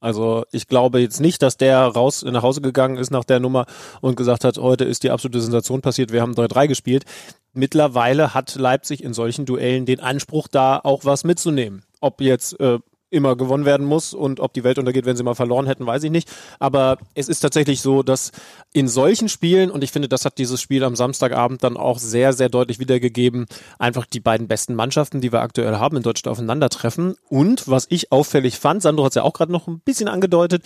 Also 0.00 0.44
ich 0.50 0.66
glaube 0.66 0.98
jetzt 0.98 1.20
nicht, 1.20 1.42
dass 1.42 1.56
der 1.56 1.78
raus 1.78 2.24
nach 2.24 2.42
Hause 2.42 2.60
gegangen 2.60 2.96
ist 2.96 3.10
nach 3.10 3.22
der 3.22 3.38
Nummer 3.38 3.66
und 4.00 4.16
gesagt 4.16 4.42
hat, 4.42 4.58
heute 4.58 4.84
ist 4.84 5.04
die 5.04 5.10
absolute 5.10 5.40
Sensation 5.40 5.80
passiert, 5.80 6.10
wir 6.10 6.22
haben 6.22 6.32
3-3 6.32 6.66
gespielt. 6.66 7.04
Mittlerweile 7.52 8.34
hat 8.34 8.56
Leipzig 8.56 9.04
in 9.04 9.14
solchen 9.14 9.46
Duellen 9.46 9.86
den 9.86 10.00
Anspruch, 10.00 10.48
da 10.48 10.80
auch 10.82 11.04
was 11.04 11.22
mitzunehmen. 11.22 11.84
Ob 12.00 12.20
jetzt 12.20 12.58
äh, 12.58 12.80
immer 13.12 13.36
gewonnen 13.36 13.64
werden 13.64 13.86
muss 13.86 14.14
und 14.14 14.40
ob 14.40 14.52
die 14.54 14.64
Welt 14.64 14.78
untergeht, 14.78 15.04
wenn 15.04 15.16
sie 15.16 15.22
mal 15.22 15.34
verloren 15.34 15.66
hätten, 15.66 15.86
weiß 15.86 16.02
ich 16.04 16.10
nicht. 16.10 16.30
Aber 16.58 16.98
es 17.14 17.28
ist 17.28 17.40
tatsächlich 17.40 17.82
so, 17.82 18.02
dass 18.02 18.32
in 18.72 18.88
solchen 18.88 19.28
Spielen, 19.28 19.70
und 19.70 19.84
ich 19.84 19.92
finde, 19.92 20.08
das 20.08 20.24
hat 20.24 20.38
dieses 20.38 20.60
Spiel 20.60 20.82
am 20.82 20.96
Samstagabend 20.96 21.62
dann 21.62 21.76
auch 21.76 21.98
sehr, 21.98 22.32
sehr 22.32 22.48
deutlich 22.48 22.78
wiedergegeben, 22.78 23.46
einfach 23.78 24.06
die 24.06 24.20
beiden 24.20 24.48
besten 24.48 24.74
Mannschaften, 24.74 25.20
die 25.20 25.32
wir 25.32 25.42
aktuell 25.42 25.76
haben, 25.76 25.98
in 25.98 26.02
Deutschland 26.02 26.32
aufeinandertreffen. 26.32 27.16
Und 27.28 27.68
was 27.68 27.86
ich 27.90 28.10
auffällig 28.10 28.58
fand, 28.58 28.82
Sandro 28.82 29.04
hat 29.04 29.12
es 29.12 29.16
ja 29.16 29.22
auch 29.22 29.34
gerade 29.34 29.52
noch 29.52 29.68
ein 29.68 29.80
bisschen 29.80 30.08
angedeutet, 30.08 30.64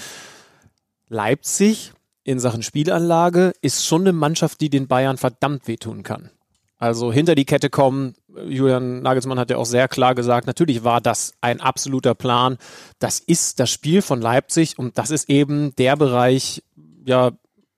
Leipzig 1.08 1.92
in 2.24 2.40
Sachen 2.40 2.62
Spielanlage 2.62 3.52
ist 3.60 3.86
schon 3.86 4.02
eine 4.02 4.12
Mannschaft, 4.12 4.60
die 4.60 4.70
den 4.70 4.88
Bayern 4.88 5.16
verdammt 5.16 5.68
wehtun 5.68 6.02
kann. 6.02 6.30
Also 6.78 7.12
hinter 7.12 7.34
die 7.34 7.46
Kette 7.46 7.70
kommen. 7.70 8.14
Julian 8.46 9.00
Nagelsmann 9.00 9.38
hat 9.38 9.50
ja 9.50 9.56
auch 9.56 9.64
sehr 9.64 9.88
klar 9.88 10.14
gesagt, 10.14 10.46
natürlich 10.46 10.84
war 10.84 11.00
das 11.00 11.32
ein 11.40 11.60
absoluter 11.60 12.14
Plan. 12.14 12.58
Das 12.98 13.18
ist 13.18 13.60
das 13.60 13.70
Spiel 13.70 14.02
von 14.02 14.20
Leipzig 14.20 14.78
und 14.78 14.98
das 14.98 15.10
ist 15.10 15.30
eben 15.30 15.74
der 15.76 15.96
Bereich, 15.96 16.62
ja, 17.06 17.32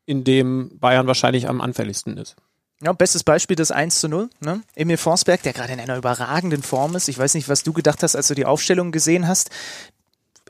in 0.05 0.25
dem 0.25 0.79
Bayern 0.79 1.07
wahrscheinlich 1.07 1.49
am 1.49 1.61
anfälligsten 1.61 2.17
ist. 2.17 2.35
Ja, 2.83 2.93
bestes 2.93 3.25
Beispiel 3.25 3.57
das 3.57 3.71
1 3.71 4.01
zu 4.01 4.09
0. 4.09 4.31
Ne? 4.41 4.63
Emil 4.75 4.97
Forsberg, 4.97 5.43
der 5.43 5.53
gerade 5.53 5.73
in 5.73 5.81
einer 5.81 5.97
überragenden 5.97 6.63
Form 6.63 6.95
ist. 6.95 7.09
Ich 7.09 7.19
weiß 7.19 7.35
nicht, 7.35 7.49
was 7.49 7.65
du 7.65 7.73
gedacht 7.73 8.03
hast, 8.03 8.17
als 8.17 8.29
du 8.29 8.35
die 8.35 8.47
Aufstellung 8.47 8.93
gesehen 8.93 9.27
hast. 9.27 9.51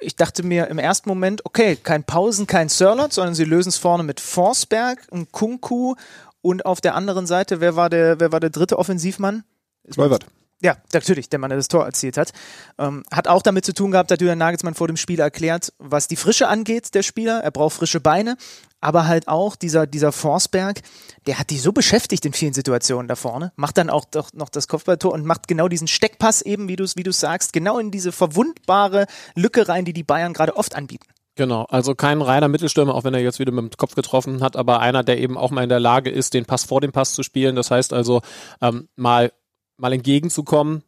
Ich 0.00 0.14
dachte 0.14 0.42
mir 0.42 0.68
im 0.68 0.78
ersten 0.78 1.08
Moment, 1.08 1.44
okay, 1.44 1.76
kein 1.76 2.04
Pausen, 2.04 2.46
kein 2.46 2.68
Sörlot, 2.68 3.12
sondern 3.12 3.34
sie 3.34 3.44
lösen 3.44 3.70
es 3.70 3.78
vorne 3.78 4.04
mit 4.04 4.20
Forsberg, 4.20 5.00
ein 5.10 5.32
Kunku 5.32 5.96
und 6.40 6.66
auf 6.66 6.80
der 6.80 6.94
anderen 6.94 7.26
Seite, 7.26 7.60
wer 7.60 7.76
war 7.76 7.90
der, 7.90 8.20
wer 8.20 8.32
war 8.32 8.40
der 8.40 8.50
dritte 8.50 8.78
Offensivmann? 8.78 9.44
Kluivert. 9.90 10.26
Ja, 10.60 10.76
natürlich, 10.92 11.28
der 11.28 11.38
Mann, 11.38 11.50
der 11.50 11.56
das 11.56 11.68
Tor 11.68 11.84
erzielt 11.84 12.16
hat. 12.16 12.32
Ähm, 12.78 13.04
hat 13.12 13.28
auch 13.28 13.42
damit 13.42 13.64
zu 13.64 13.72
tun 13.72 13.92
gehabt, 13.92 14.10
hat 14.10 14.20
Julian 14.20 14.38
Nagelsmann 14.38 14.74
vor 14.74 14.88
dem 14.88 14.96
Spiel 14.96 15.20
erklärt, 15.20 15.72
was 15.78 16.08
die 16.08 16.16
Frische 16.16 16.48
angeht, 16.48 16.96
der 16.96 17.04
Spieler. 17.04 17.40
Er 17.44 17.52
braucht 17.52 17.76
frische 17.76 18.00
Beine. 18.00 18.36
Aber 18.80 19.06
halt 19.06 19.26
auch 19.28 19.56
dieser, 19.56 19.86
dieser 19.86 20.12
Forsberg, 20.12 20.82
der 21.26 21.38
hat 21.38 21.50
die 21.50 21.58
so 21.58 21.72
beschäftigt 21.72 22.24
in 22.24 22.32
vielen 22.32 22.54
Situationen 22.54 23.08
da 23.08 23.16
vorne, 23.16 23.52
macht 23.56 23.76
dann 23.76 23.90
auch 23.90 24.04
doch 24.04 24.32
noch 24.32 24.48
das 24.48 24.68
Kopfballtor 24.68 25.12
und 25.12 25.24
macht 25.24 25.48
genau 25.48 25.66
diesen 25.66 25.88
Steckpass 25.88 26.42
eben, 26.42 26.68
wie 26.68 26.76
du 26.76 26.84
es 26.84 26.96
wie 26.96 27.12
sagst, 27.12 27.52
genau 27.52 27.78
in 27.78 27.90
diese 27.90 28.12
verwundbare 28.12 29.06
Lücke 29.34 29.68
rein, 29.68 29.84
die 29.84 29.92
die 29.92 30.04
Bayern 30.04 30.32
gerade 30.32 30.56
oft 30.56 30.76
anbieten. 30.76 31.06
Genau, 31.38 31.66
also 31.68 31.94
kein 31.94 32.20
reiner 32.20 32.48
Mittelstürmer, 32.48 32.96
auch 32.96 33.04
wenn 33.04 33.14
er 33.14 33.20
jetzt 33.20 33.38
wieder 33.38 33.52
mit 33.52 33.62
dem 33.62 33.76
Kopf 33.76 33.94
getroffen 33.94 34.42
hat, 34.42 34.56
aber 34.56 34.80
einer, 34.80 35.04
der 35.04 35.20
eben 35.20 35.38
auch 35.38 35.52
mal 35.52 35.62
in 35.62 35.68
der 35.68 35.78
Lage 35.78 36.10
ist, 36.10 36.34
den 36.34 36.46
Pass 36.46 36.64
vor 36.64 36.80
dem 36.80 36.90
Pass 36.90 37.12
zu 37.12 37.22
spielen. 37.22 37.54
Das 37.54 37.70
heißt 37.70 37.92
also, 37.92 38.22
ähm, 38.60 38.88
mal, 38.96 39.30
mal 39.76 39.92
entgegenzukommen, 39.92 40.82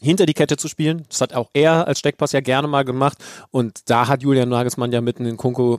hinter 0.00 0.26
die 0.26 0.34
Kette 0.34 0.56
zu 0.56 0.66
spielen. 0.66 1.04
Das 1.08 1.20
hat 1.20 1.32
auch 1.32 1.50
er 1.52 1.86
als 1.86 2.00
Steckpass 2.00 2.32
ja 2.32 2.40
gerne 2.40 2.66
mal 2.66 2.84
gemacht. 2.84 3.18
Und 3.52 3.88
da 3.88 4.08
hat 4.08 4.24
Julian 4.24 4.48
Nagelsmann 4.48 4.90
ja 4.90 5.00
mit 5.00 5.20
Nkunku, 5.20 5.78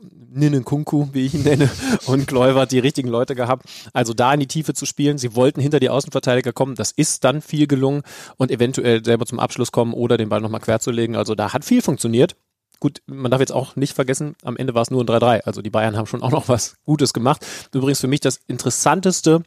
Kunku, 0.64 1.08
wie 1.12 1.26
ich 1.26 1.34
ihn 1.34 1.44
nenne, 1.44 1.70
und 2.06 2.26
Gläubert 2.26 2.72
die 2.72 2.80
richtigen 2.80 3.10
Leute 3.10 3.36
gehabt. 3.36 3.66
Also 3.92 4.14
da 4.14 4.34
in 4.34 4.40
die 4.40 4.48
Tiefe 4.48 4.74
zu 4.74 4.86
spielen. 4.86 5.18
Sie 5.18 5.36
wollten 5.36 5.60
hinter 5.60 5.82
die 5.82 5.90
Außenverteidiger 5.90 6.54
kommen. 6.54 6.76
Das 6.76 6.92
ist 6.92 7.26
dann 7.26 7.42
viel 7.42 7.68
gelungen 7.68 8.04
und 8.38 8.50
eventuell 8.50 9.04
selber 9.04 9.26
zum 9.26 9.42
Abschluss 9.42 9.74
kommen 9.74 9.92
oder 9.94 10.16
den 10.16 10.30
Ball 10.30 10.40
nochmal 10.40 10.62
quer 10.62 10.80
zu 10.80 10.92
legen. 10.92 11.18
Also 11.18 11.36
da 11.36 11.52
hat 11.52 11.66
viel 11.66 11.82
funktioniert. 11.82 12.38
Gut, 12.80 13.02
man 13.08 13.30
darf 13.30 13.42
jetzt 13.42 13.52
auch 13.52 13.76
nicht 13.76 13.94
vergessen, 13.94 14.36
am 14.44 14.56
Ende 14.56 14.74
war 14.74 14.82
es 14.82 14.92
nur 14.92 15.04
ein 15.04 15.08
3-3. 15.08 15.42
Also 15.42 15.62
die 15.62 15.70
Bayern 15.70 15.98
haben 15.98 16.06
schon 16.06 16.24
auch 16.24 16.32
noch 16.32 16.48
was 16.48 16.76
Gutes 16.86 17.14
gemacht. 17.14 17.46
Übrigens 17.74 18.00
für 18.00 18.08
mich 18.08 18.22
das 18.22 18.40
Interessanteste, 18.48 19.44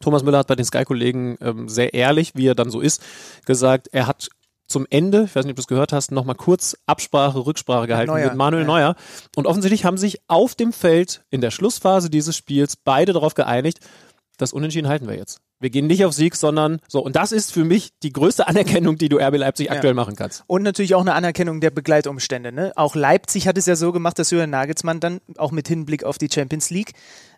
Thomas 0.00 0.22
Müller 0.22 0.38
hat 0.38 0.46
bei 0.46 0.54
den 0.54 0.64
Sky-Kollegen 0.64 1.38
ähm, 1.40 1.68
sehr 1.68 1.94
ehrlich, 1.94 2.32
wie 2.34 2.46
er 2.46 2.54
dann 2.54 2.70
so 2.70 2.80
ist, 2.80 3.02
gesagt, 3.46 3.88
er 3.92 4.06
hat 4.06 4.28
zum 4.66 4.86
Ende, 4.90 5.24
ich 5.24 5.36
weiß 5.36 5.44
nicht, 5.44 5.52
ob 5.52 5.56
du 5.56 5.62
es 5.62 5.68
gehört 5.68 5.92
hast, 5.92 6.10
nochmal 6.10 6.34
kurz 6.34 6.76
Absprache, 6.86 7.46
Rücksprache 7.46 7.86
gehalten 7.86 8.12
Neuer. 8.12 8.26
mit 8.26 8.34
Manuel 8.34 8.62
ja. 8.62 8.66
Neuer. 8.66 8.96
Und 9.36 9.46
offensichtlich 9.46 9.84
haben 9.84 9.96
sich 9.96 10.20
auf 10.28 10.54
dem 10.54 10.72
Feld 10.72 11.24
in 11.30 11.40
der 11.40 11.50
Schlussphase 11.50 12.10
dieses 12.10 12.36
Spiels 12.36 12.76
beide 12.76 13.12
darauf 13.12 13.34
geeinigt, 13.34 13.78
das 14.38 14.52
Unentschieden 14.52 14.88
halten 14.88 15.08
wir 15.08 15.16
jetzt. 15.16 15.40
Wir 15.58 15.70
gehen 15.70 15.86
nicht 15.86 16.04
auf 16.04 16.12
Sieg, 16.12 16.36
sondern 16.36 16.80
so. 16.86 17.00
Und 17.00 17.16
das 17.16 17.32
ist 17.32 17.52
für 17.52 17.64
mich 17.64 17.90
die 18.02 18.12
größte 18.12 18.46
Anerkennung, 18.48 18.98
die 18.98 19.08
du 19.08 19.18
RB 19.18 19.36
Leipzig 19.36 19.70
aktuell 19.70 19.94
machen 19.94 20.14
kannst. 20.14 20.44
Und 20.46 20.62
natürlich 20.62 20.94
auch 20.94 21.00
eine 21.00 21.14
Anerkennung 21.14 21.60
der 21.60 21.70
Begleitumstände. 21.70 22.52
Ne? 22.52 22.72
Auch 22.76 22.94
Leipzig 22.94 23.48
hat 23.48 23.56
es 23.56 23.66
ja 23.66 23.76
so 23.76 23.92
gemacht, 23.92 24.18
dass 24.18 24.30
Jürgen 24.30 24.50
Nagelsmann 24.50 25.00
dann 25.00 25.20
auch 25.38 25.52
mit 25.52 25.68
Hinblick 25.68 26.04
auf 26.04 26.18
die 26.18 26.28
Champions 26.32 26.70
League 26.70 26.92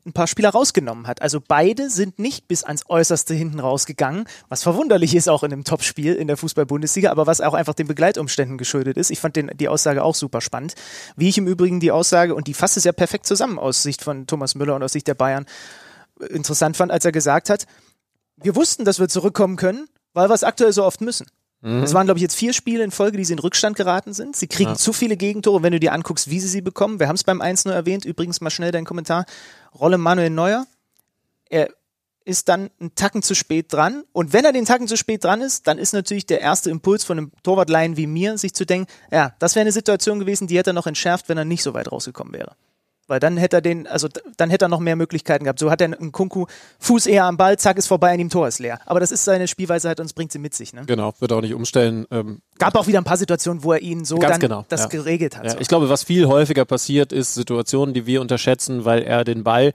ein 0.05 0.13
paar 0.13 0.27
Spieler 0.27 0.51
rausgenommen 0.51 1.07
hat. 1.07 1.23
Also 1.23 1.41
beide 1.47 1.91
sind 1.91 2.19
nicht 2.19 2.49
bis 2.49 2.65
ans 2.65 2.85
Äußerste 2.89 3.35
hinten 3.35 3.61
rausgegangen, 3.61 4.25
was 4.49 4.63
verwunderlich 4.63 5.15
ist 5.15 5.29
auch 5.29 5.43
in 5.43 5.53
einem 5.53 5.65
Topspiel 5.65 6.15
in 6.15 6.27
der 6.27 6.37
Fußball-Bundesliga, 6.37 7.11
aber 7.11 7.27
was 7.27 7.41
auch 7.41 7.55
einfach 7.55 7.75
den 7.75 7.87
Begleitumständen 7.87 8.59
geschuldet 8.59 8.97
ist. 8.97 9.11
Ich 9.11 9.21
fand 9.21 9.37
den, 9.37 9.51
die 9.55 9.69
Aussage 9.69 10.03
auch 10.03 10.15
super 10.15 10.41
spannend. 10.41 10.75
Wie 11.17 11.29
ich 11.29 11.39
im 11.39 11.47
Übrigen 11.47 11.79
die 11.79 11.93
Aussage, 11.93 12.35
und 12.35 12.47
die 12.47 12.55
fasst 12.55 12.77
es 12.77 12.85
ja 12.85 12.93
perfekt 12.93 13.27
zusammen 13.27 13.59
aus 13.59 13.83
Sicht 13.83 14.03
von 14.03 14.27
Thomas 14.27 14.55
Müller 14.55 14.75
und 14.75 14.83
aus 14.83 14.93
Sicht 14.93 15.07
der 15.07 15.15
Bayern, 15.15 15.47
interessant 16.31 16.77
fand, 16.77 16.91
als 16.91 17.05
er 17.05 17.13
gesagt 17.13 17.51
hat, 17.51 17.67
wir 18.43 18.57
wussten, 18.57 18.85
dass 18.85 18.99
wir 18.99 19.09
zurückkommen 19.09 19.57
können, 19.57 19.89
weil 20.13 20.29
wir 20.29 20.35
es 20.35 20.45
aktuell 20.45 20.73
so 20.73 20.85
oft 20.85 21.01
müssen. 21.01 21.27
Mhm. 21.61 21.83
Es 21.83 21.95
waren, 21.95 22.07
glaube 22.07 22.19
ich, 22.19 22.23
jetzt 22.23 22.37
vier 22.37 22.53
Spiele 22.53 22.85
in 22.85 22.91
Folge, 22.91 23.17
die 23.17 23.25
sie 23.25 23.33
in 23.33 23.39
Rückstand 23.39 23.77
geraten 23.77 24.13
sind. 24.13 24.37
Sie 24.37 24.47
kriegen 24.47 24.71
ja. 24.71 24.77
zu 24.77 24.93
viele 24.93 25.17
Gegentore, 25.17 25.63
wenn 25.63 25.73
du 25.73 25.81
dir 25.81 25.93
anguckst, 25.93 26.31
wie 26.31 26.41
sie 26.41 26.49
sie 26.49 26.61
bekommen. 26.61 27.01
Wir 27.01 27.09
haben 27.09 27.17
es 27.17 27.25
beim 27.25 27.41
1 27.41 27.65
nur 27.65 27.75
erwähnt. 27.75 28.05
Übrigens 28.05 28.41
mal 28.41 28.51
schnell 28.51 28.71
dein 28.71 28.85
Kommentar. 28.85 29.27
Rolle 29.79 29.99
Manuel 29.99 30.31
Neuer. 30.31 30.67
Er 31.49 31.71
ist 32.25 32.49
dann 32.49 32.71
einen 32.79 32.95
Tacken 32.95 33.23
zu 33.23 33.35
spät 33.35 33.73
dran. 33.73 34.05
Und 34.13 34.33
wenn 34.33 34.45
er 34.45 34.53
den 34.53 34.67
Tacken 34.67 34.87
zu 34.87 34.97
spät 34.97 35.25
dran 35.25 35.41
ist, 35.41 35.67
dann 35.67 35.79
ist 35.79 35.95
natürlich 35.95 36.27
der 36.27 36.43
erste 36.43 36.71
Impuls 36.71 37.03
von 37.03 37.19
einem 37.19 37.33
Torwartlein 37.43 37.97
wie 37.97 38.07
mir, 38.07 38.37
sich 38.37 38.55
zu 38.55 38.67
denken, 38.67 38.87
ja, 39.11 39.35
das 39.39 39.55
wäre 39.55 39.63
eine 39.63 39.73
Situation 39.73 40.19
gewesen, 40.19 40.47
die 40.47 40.59
hätte 40.59 40.71
er 40.71 40.75
noch 40.75 40.87
entschärft, 40.87 41.29
wenn 41.31 41.39
er 41.39 41.47
nicht 41.47 41.63
so 41.63 41.73
weit 41.73 41.91
rausgekommen 41.91 42.35
wäre. 42.35 42.55
Weil 43.09 43.21
dann 43.21 43.37
hätte 43.37 43.57
er 43.57 43.61
den, 43.61 43.87
also 43.87 44.07
dann 44.37 44.51
hätte 44.51 44.67
er 44.67 44.69
noch 44.69 44.81
mehr 44.81 44.95
Möglichkeiten 44.95 45.45
gehabt. 45.45 45.59
So 45.59 45.71
hat 45.71 45.81
er 45.81 45.87
einen 45.87 46.13
Kunku 46.13 46.47
Fuß 46.79 47.07
eher 47.07 47.25
am 47.25 47.37
Ball, 47.37 47.59
zack, 47.59 47.79
ist 47.79 47.87
vorbei, 47.87 48.13
an 48.13 48.21
ihm 48.21 48.31
Tor 48.31 48.47
ist 48.47 48.61
leer. 48.61 48.81
Aber 48.87 49.01
das 49.01 49.11
ist 49.11 49.25
seine 49.25 49.49
Spielweise 49.49 49.89
halt 49.89 49.99
und 49.99 50.07
es 50.07 50.13
bringt 50.13 50.31
sie 50.31 50.39
mit 50.39 50.55
sich. 50.55 50.73
Ne? 50.73 50.85
Genau, 50.87 51.13
wird 51.19 51.33
auch 51.33 51.41
nicht 51.41 51.55
umstellen. 51.55 52.07
Ähm, 52.11 52.43
Gab 52.59 52.77
auch 52.77 52.87
wieder 52.87 52.99
ein 52.99 53.05
paar 53.05 53.17
Situationen, 53.17 53.65
wo 53.65 53.73
er 53.73 53.81
ihn 53.81 54.05
so 54.05 54.19
dann 54.19 54.39
genau, 54.39 54.65
das 54.69 54.83
ja. 54.83 54.87
geregelt 54.89 55.37
hat. 55.37 55.45
Ja, 55.45 55.51
so. 55.53 55.59
Ich 55.59 55.69
glaube, 55.69 55.89
was 55.89 56.05
viel 56.05 56.27
häufiger 56.27 56.65
passiert, 56.65 57.13
ist 57.13 57.35
Situationen, 57.35 57.95
die 57.95 58.07
wir 58.07 58.21
unterschätzen, 58.21 58.85
weil 58.85 59.03
er 59.03 59.25
den 59.25 59.43
Ball 59.43 59.73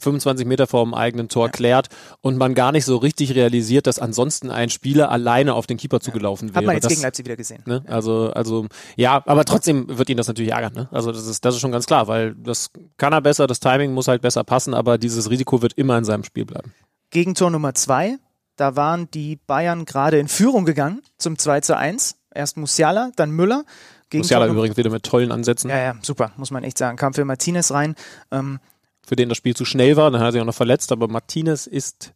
25 0.00 0.46
Meter 0.46 0.66
vor 0.66 0.84
dem 0.84 0.94
eigenen 0.94 1.28
Tor 1.28 1.46
ja. 1.46 1.52
klärt 1.52 1.88
und 2.20 2.36
man 2.36 2.54
gar 2.54 2.72
nicht 2.72 2.84
so 2.84 2.96
richtig 2.96 3.34
realisiert, 3.34 3.86
dass 3.86 3.98
ansonsten 3.98 4.50
ein 4.50 4.68
Spieler 4.70 5.10
alleine 5.10 5.54
auf 5.54 5.66
den 5.66 5.76
Keeper 5.76 6.00
zugelaufen 6.00 6.48
wäre. 6.48 6.58
Hat 6.58 6.64
man 6.64 6.74
jetzt 6.74 6.84
das, 6.84 6.92
gegen 6.92 7.02
Leipzig 7.02 7.24
wieder 7.24 7.36
gesehen. 7.36 7.62
Ne? 7.66 7.82
Also, 7.86 8.30
also, 8.32 8.66
ja, 8.96 9.22
aber 9.26 9.44
trotzdem 9.44 9.86
wird 9.88 10.10
ihn 10.10 10.16
das 10.16 10.28
natürlich 10.28 10.52
ärgern. 10.52 10.72
Ne? 10.74 10.88
Also 10.90 11.12
das 11.12 11.26
ist, 11.26 11.44
das 11.44 11.54
ist 11.54 11.60
schon 11.60 11.72
ganz 11.72 11.86
klar, 11.86 12.08
weil 12.08 12.34
das 12.34 12.70
kann 12.96 13.12
er 13.12 13.20
besser, 13.20 13.46
das 13.46 13.60
Timing 13.60 13.92
muss 13.92 14.08
halt 14.08 14.22
besser 14.22 14.44
passen, 14.44 14.74
aber 14.74 14.98
dieses 14.98 15.30
Risiko 15.30 15.62
wird 15.62 15.74
immer 15.74 15.96
in 15.96 16.04
seinem 16.04 16.24
Spiel 16.24 16.44
bleiben. 16.44 16.72
Gegentor 17.10 17.50
Nummer 17.50 17.74
zwei, 17.74 18.18
da 18.56 18.74
waren 18.74 19.10
die 19.10 19.36
Bayern 19.36 19.84
gerade 19.84 20.18
in 20.18 20.28
Führung 20.28 20.64
gegangen 20.64 21.02
zum 21.18 21.38
2 21.38 21.60
zu 21.60 21.76
1. 21.76 22.16
Erst 22.34 22.56
Musiala, 22.56 23.10
dann 23.16 23.30
Müller. 23.30 23.64
Gegentor 24.10 24.38
Musiala 24.38 24.46
übrigens 24.46 24.76
wieder 24.76 24.90
mit 24.90 25.02
tollen 25.04 25.30
Ansätzen. 25.30 25.70
Ja, 25.70 25.78
ja, 25.78 25.94
super, 26.02 26.32
muss 26.36 26.50
man 26.50 26.64
echt 26.64 26.78
sagen. 26.78 26.96
Kam 26.96 27.14
für 27.14 27.24
Martinez 27.24 27.70
rein. 27.70 27.94
Ähm, 28.30 28.58
für 29.06 29.16
den 29.16 29.28
das 29.28 29.38
Spiel 29.38 29.54
zu 29.54 29.64
schnell 29.64 29.96
war. 29.96 30.10
Dann 30.10 30.20
hat 30.20 30.28
er 30.28 30.32
sich 30.32 30.40
auch 30.40 30.46
noch 30.46 30.54
verletzt, 30.54 30.92
aber 30.92 31.08
Martinez 31.08 31.66
ist 31.66 32.12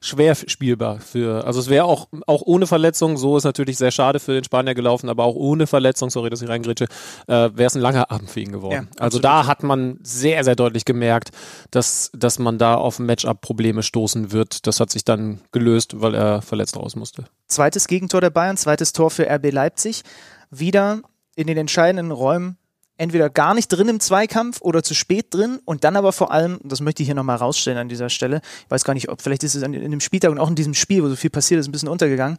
schwer 0.00 0.34
spielbar 0.34 1.00
für, 1.00 1.44
also 1.44 1.60
es 1.60 1.68
wäre 1.68 1.84
auch, 1.84 2.08
auch 2.26 2.42
ohne 2.44 2.66
Verletzung, 2.66 3.16
so 3.16 3.36
ist 3.36 3.44
natürlich 3.44 3.78
sehr 3.78 3.90
schade 3.90 4.20
für 4.20 4.32
den 4.32 4.44
Spanier 4.44 4.74
gelaufen, 4.74 5.08
aber 5.08 5.24
auch 5.24 5.34
ohne 5.34 5.66
Verletzung, 5.66 6.10
sorry, 6.10 6.30
dass 6.30 6.42
ich 6.42 6.48
reingrätsche, 6.48 6.84
äh, 7.26 7.50
wäre 7.52 7.64
es 7.64 7.74
ein 7.74 7.82
langer 7.82 8.10
Abend 8.10 8.30
für 8.30 8.40
ihn 8.40 8.52
geworden. 8.52 8.88
Ja, 8.92 9.02
also 9.02 9.18
da 9.18 9.46
hat 9.46 9.62
man 9.62 9.98
sehr, 10.02 10.44
sehr 10.44 10.56
deutlich 10.56 10.84
gemerkt, 10.84 11.30
dass, 11.70 12.10
dass 12.14 12.38
man 12.38 12.58
da 12.58 12.74
auf 12.74 12.98
Matchup-Probleme 12.98 13.82
stoßen 13.82 14.32
wird. 14.32 14.66
Das 14.66 14.80
hat 14.80 14.90
sich 14.90 15.04
dann 15.04 15.40
gelöst, 15.52 16.00
weil 16.00 16.14
er 16.14 16.42
verletzt 16.42 16.76
raus 16.76 16.96
musste. 16.96 17.24
Zweites 17.48 17.88
Gegentor 17.88 18.20
der 18.20 18.30
Bayern, 18.30 18.56
zweites 18.56 18.92
Tor 18.92 19.10
für 19.10 19.28
RB 19.28 19.50
Leipzig. 19.50 20.02
Wieder 20.50 21.02
in 21.34 21.46
den 21.46 21.58
entscheidenden 21.58 22.10
Räumen 22.10 22.56
entweder 22.98 23.30
gar 23.30 23.54
nicht 23.54 23.68
drin 23.68 23.88
im 23.88 24.00
Zweikampf 24.00 24.60
oder 24.60 24.82
zu 24.82 24.94
spät 24.94 25.32
drin 25.32 25.60
und 25.64 25.84
dann 25.84 25.96
aber 25.96 26.12
vor 26.12 26.32
allem, 26.32 26.60
das 26.62 26.80
möchte 26.80 27.02
ich 27.02 27.08
hier 27.08 27.14
nochmal 27.14 27.36
rausstellen 27.36 27.78
an 27.78 27.88
dieser 27.88 28.10
Stelle, 28.10 28.42
ich 28.64 28.70
weiß 28.70 28.84
gar 28.84 28.92
nicht, 28.92 29.08
ob 29.08 29.22
vielleicht 29.22 29.44
ist 29.44 29.54
es 29.54 29.62
in 29.62 29.72
dem 29.72 30.00
Spieltag 30.00 30.30
und 30.30 30.38
auch 30.38 30.48
in 30.50 30.56
diesem 30.56 30.74
Spiel, 30.74 31.02
wo 31.02 31.08
so 31.08 31.16
viel 31.16 31.30
passiert 31.30 31.60
ist, 31.60 31.68
ein 31.68 31.72
bisschen 31.72 31.88
untergegangen. 31.88 32.36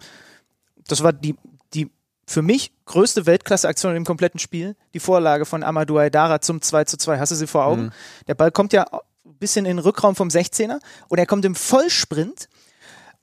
Das 0.88 1.02
war 1.02 1.14
die, 1.14 1.36
die 1.74 1.90
für 2.28 2.42
mich 2.42 2.74
größte 2.86 3.26
Weltklasse-Aktion 3.26 3.96
im 3.96 4.06
kompletten 4.06 4.40
Spiel, 4.40 4.76
die 4.94 5.00
Vorlage 5.00 5.46
von 5.46 5.64
Amadou 5.64 5.98
Aydara 5.98 6.42
zum 6.42 6.62
2 6.62 6.84
zu 6.84 6.98
2. 6.98 7.20
Hast 7.20 7.32
du 7.32 7.36
sie 7.36 7.48
vor 7.48 7.66
Augen? 7.66 7.84
Mhm. 7.84 7.92
Der 8.28 8.36
Ball 8.36 8.52
kommt 8.52 8.74
ja 8.74 8.84
ein 8.92 9.36
bisschen 9.40 9.66
in 9.66 9.78
den 9.78 9.84
Rückraum 9.84 10.16
vom 10.16 10.28
16er 10.28 10.80
und 11.08 11.18
er 11.18 11.26
kommt 11.26 11.46
im 11.46 11.56
Vollsprint 11.56 12.50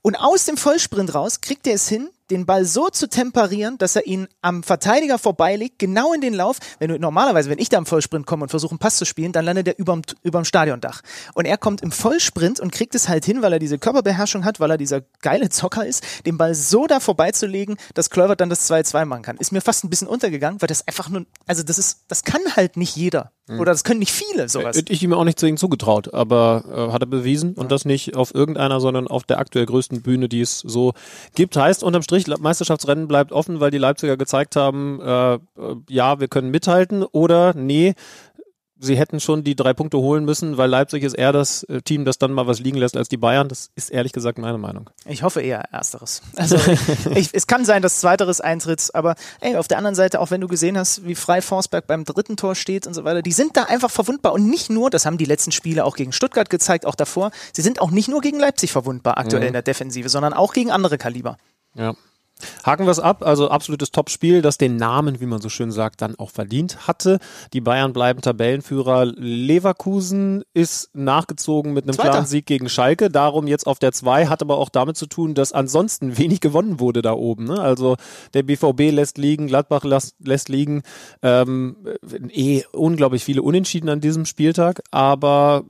und 0.01 0.17
aus 0.17 0.45
dem 0.45 0.57
Vollsprint 0.57 1.15
raus 1.15 1.41
kriegt 1.41 1.67
er 1.67 1.75
es 1.75 1.89
hin, 1.89 2.09
den 2.31 2.47
Ball 2.47 2.65
so 2.65 2.89
zu 2.89 3.09
temperieren, 3.09 3.79
dass 3.79 3.97
er 3.97 4.07
ihn 4.07 4.29
am 4.43 4.63
Verteidiger 4.63 5.19
vorbeilegt, 5.19 5.79
genau 5.79 6.13
in 6.13 6.21
den 6.21 6.35
Lauf. 6.35 6.59
Wenn 6.79 6.91
du 6.91 6.99
normalerweise, 6.99 7.51
wenn 7.51 7.59
ich 7.59 7.69
da 7.69 7.79
im 7.79 7.87
Vollsprint 7.87 8.27
komme 8.27 8.45
und 8.45 8.49
versuche 8.49 8.73
einen 8.73 8.79
Pass 8.79 8.97
zu 8.97 9.05
spielen, 9.05 9.33
dann 9.33 9.45
landet 9.45 9.69
er 9.69 9.79
überm, 9.79 10.03
überm 10.23 10.45
Stadiondach. 10.45 11.03
Und 11.35 11.45
er 11.45 11.59
kommt 11.59 11.83
im 11.83 11.93
Vollsprint 11.93 12.61
und 12.61 12.73
kriegt 12.73 12.95
es 12.95 13.09
halt 13.09 13.25
hin, 13.25 13.43
weil 13.43 13.53
er 13.53 13.59
diese 13.59 13.79
Körperbeherrschung 13.79 14.45
hat, 14.45 14.61
weil 14.61 14.71
er 14.71 14.79
dieser 14.79 15.03
geile 15.21 15.49
Zocker 15.49 15.87
ist, 15.87 16.05
den 16.27 16.39
Ball 16.39 16.55
so 16.55 16.87
da 16.87 17.01
vorbeizulegen, 17.01 17.77
dass 17.95 18.11
Kluivert 18.11 18.41
dann 18.41 18.51
das 18.51 18.71
2-2 18.71 19.05
machen 19.05 19.23
kann. 19.23 19.37
Ist 19.37 19.53
mir 19.53 19.61
fast 19.61 19.85
ein 19.85 19.91
bisschen 19.91 20.09
untergegangen, 20.09 20.61
weil 20.61 20.69
das 20.69 20.87
einfach 20.87 21.09
nur, 21.09 21.27
also 21.47 21.63
das 21.63 21.79
ist, 21.79 22.05
das 22.09 22.25
kann 22.25 22.43
halt 22.57 22.77
nicht 22.77 22.97
jeder. 22.97 23.33
Mhm. 23.49 23.61
Oder 23.61 23.73
das 23.73 23.85
können 23.85 24.01
nicht 24.01 24.13
viele 24.13 24.49
sowas. 24.49 24.77
Hätte 24.77 24.93
ich 24.93 25.03
ihm 25.03 25.13
auch 25.13 25.25
nicht 25.25 25.41
ihm 25.43 25.57
zugetraut, 25.57 26.13
aber 26.13 26.65
äh, 26.69 26.93
hat 26.93 27.03
er 27.03 27.07
bewiesen 27.07 27.55
und 27.55 27.71
das 27.71 27.85
nicht 27.85 28.17
auf 28.17 28.35
irgendeiner, 28.35 28.81
sondern 28.81 29.07
auf 29.07 29.23
der 29.25 29.39
aktuell 29.39 29.67
größten 29.67 30.03
Bühne, 30.03 30.29
die 30.29 30.41
es 30.41 30.59
so 30.61 30.95
gibt. 31.35 31.57
Heißt 31.57 31.85
unterm 31.85 32.03
Strich, 32.03 32.27
Meisterschaftsrennen 32.27 33.07
bleibt 33.07 33.33
offen, 33.33 33.61
weil 33.61 33.71
die 33.71 33.79
Leipziger 33.79 34.17
gezeigt 34.17 34.57
haben, 34.57 35.01
äh, 35.01 35.35
äh 35.35 35.39
ja, 35.89 36.19
wir 36.19 36.29
können 36.29 36.51
mithalten 36.51 37.05
oder 37.05 37.55
nee, 37.55 37.95
sie 38.79 38.97
hätten 38.97 39.21
schon 39.21 39.45
die 39.45 39.57
drei 39.57 39.73
Punkte 39.73 39.99
holen 39.99 40.25
müssen, 40.25 40.57
weil 40.57 40.69
Leipzig 40.69 41.03
ist 41.03 41.15
eher 41.15 41.33
das 41.33 41.63
äh, 41.65 41.81
Team, 41.83 42.05
das 42.05 42.19
dann 42.19 42.33
mal 42.33 42.47
was 42.47 42.61
liegen 42.61 42.79
lässt 42.79 42.97
als 42.97 43.09
die 43.09 43.17
Bayern. 43.17 43.49
Das 43.49 43.71
ist 43.75 43.91
ehrlich 43.91 44.13
gesagt 44.13 44.39
meine 44.39 44.59
Meinung. 44.59 44.91
Ich 45.07 45.23
hoffe 45.23 45.41
eher 45.41 45.61
Ersteres. 45.73 46.23
Also 46.37 46.57
ich, 47.15 47.31
es 47.33 47.47
kann 47.47 47.65
sein, 47.65 47.83
dass 47.83 48.01
Zweiteres 48.01 48.41
eintritt, 48.41 48.91
aber 48.95 49.15
ey, 49.41 49.57
auf 49.57 49.69
der 49.69 49.79
anderen 49.79 49.95
Seite, 49.95 50.21
auch 50.21 50.31
wenn 50.31 50.41
du 50.41 50.49
gesehen 50.49 50.77
hast, 50.77 51.07
wie 51.07 51.15
frei 51.15 51.41
Forsberg 51.41 51.87
beim 51.87 52.05
dritten 52.05 52.37
Tor 52.37 52.55
steht 52.55 52.87
und 52.87 52.95
so 52.95 53.05
weiter, 53.05 53.23
die 53.23 53.33
sind 53.33 53.57
da 53.57 53.65
einfach 53.65 53.91
verwundbar 53.91 54.33
und 54.33 54.49
nicht 54.49 54.71
nur, 54.71 54.91
das 54.91 55.07
haben 55.07 55.19
die 55.19 55.25
letzten 55.25 55.53
Spiele 55.53 55.85
auch 55.85 55.97
gegen 55.97 56.13
Stuttgart 56.13 56.51
gezeigt, 56.51 56.87
auch 56.87 56.95
davor, 56.95 57.31
sie 57.53 57.63
sind 57.63 57.81
auch 57.81 57.91
nicht 57.91 58.09
nur 58.09 58.21
gegen 58.21 58.39
Leipzig 58.39 58.73
verwundbar 58.73 59.19
aktuell 59.19 59.43
mhm. 59.43 59.49
in 59.49 59.53
der 59.55 59.63
Defensive, 59.63 60.09
sondern 60.09 60.33
auch 60.33 60.53
gegen 60.53 60.71
andere 60.71 60.99
Kaliber. 60.99 61.37
Ja. 61.75 61.95
Haken 62.65 62.87
wir 62.87 62.91
es 62.91 63.01
ab, 63.01 63.23
also 63.25 63.49
absolutes 63.49 63.91
Topspiel, 63.91 64.43
das 64.43 64.59
den 64.59 64.77
Namen, 64.77 65.21
wie 65.21 65.27
man 65.27 65.41
so 65.41 65.49
schön 65.49 65.73
sagt, 65.73 66.03
dann 66.03 66.17
auch 66.17 66.31
verdient 66.31 66.87
hatte. 66.87 67.19
Die 67.53 67.61
Bayern 67.61 67.93
bleiben 67.93 68.21
Tabellenführer. 68.21 69.07
Leverkusen 69.07 70.45
ist 70.53 70.91
nachgezogen 70.95 71.73
mit 71.73 71.85
einem 71.85 71.95
Zweiter. 71.95 72.11
klaren 72.11 72.27
Sieg 72.27 72.47
gegen 72.47 72.69
Schalke, 72.69 73.11
darum 73.11 73.47
jetzt 73.47 73.67
auf 73.67 73.79
der 73.79 73.93
2, 73.93 74.27
hat 74.27 74.43
aber 74.43 74.59
auch 74.59 74.69
damit 74.69 74.97
zu 74.97 75.07
tun, 75.07 75.35
dass 75.35 75.53
ansonsten 75.53 76.19
wenig 76.19 76.41
gewonnen 76.41 76.79
wurde 76.81 77.03
da 77.03 77.13
oben. 77.13 77.45
Ne? 77.45 77.59
Also 77.59 77.97
der 78.35 78.43
BVB 78.43 78.93
lässt 78.93 79.19
liegen, 79.19 79.47
Gladbach 79.47 79.85
lässt, 79.85 80.17
lässt 80.23 80.49
liegen, 80.49 80.83
ähm, 81.23 81.77
eh 82.31 82.65
unglaublich 82.73 83.25
viele 83.25 83.43
Unentschieden 83.43 83.89
an 83.89 84.01
diesem 84.01 84.27
Spieltag, 84.27 84.83
aber 84.91 85.65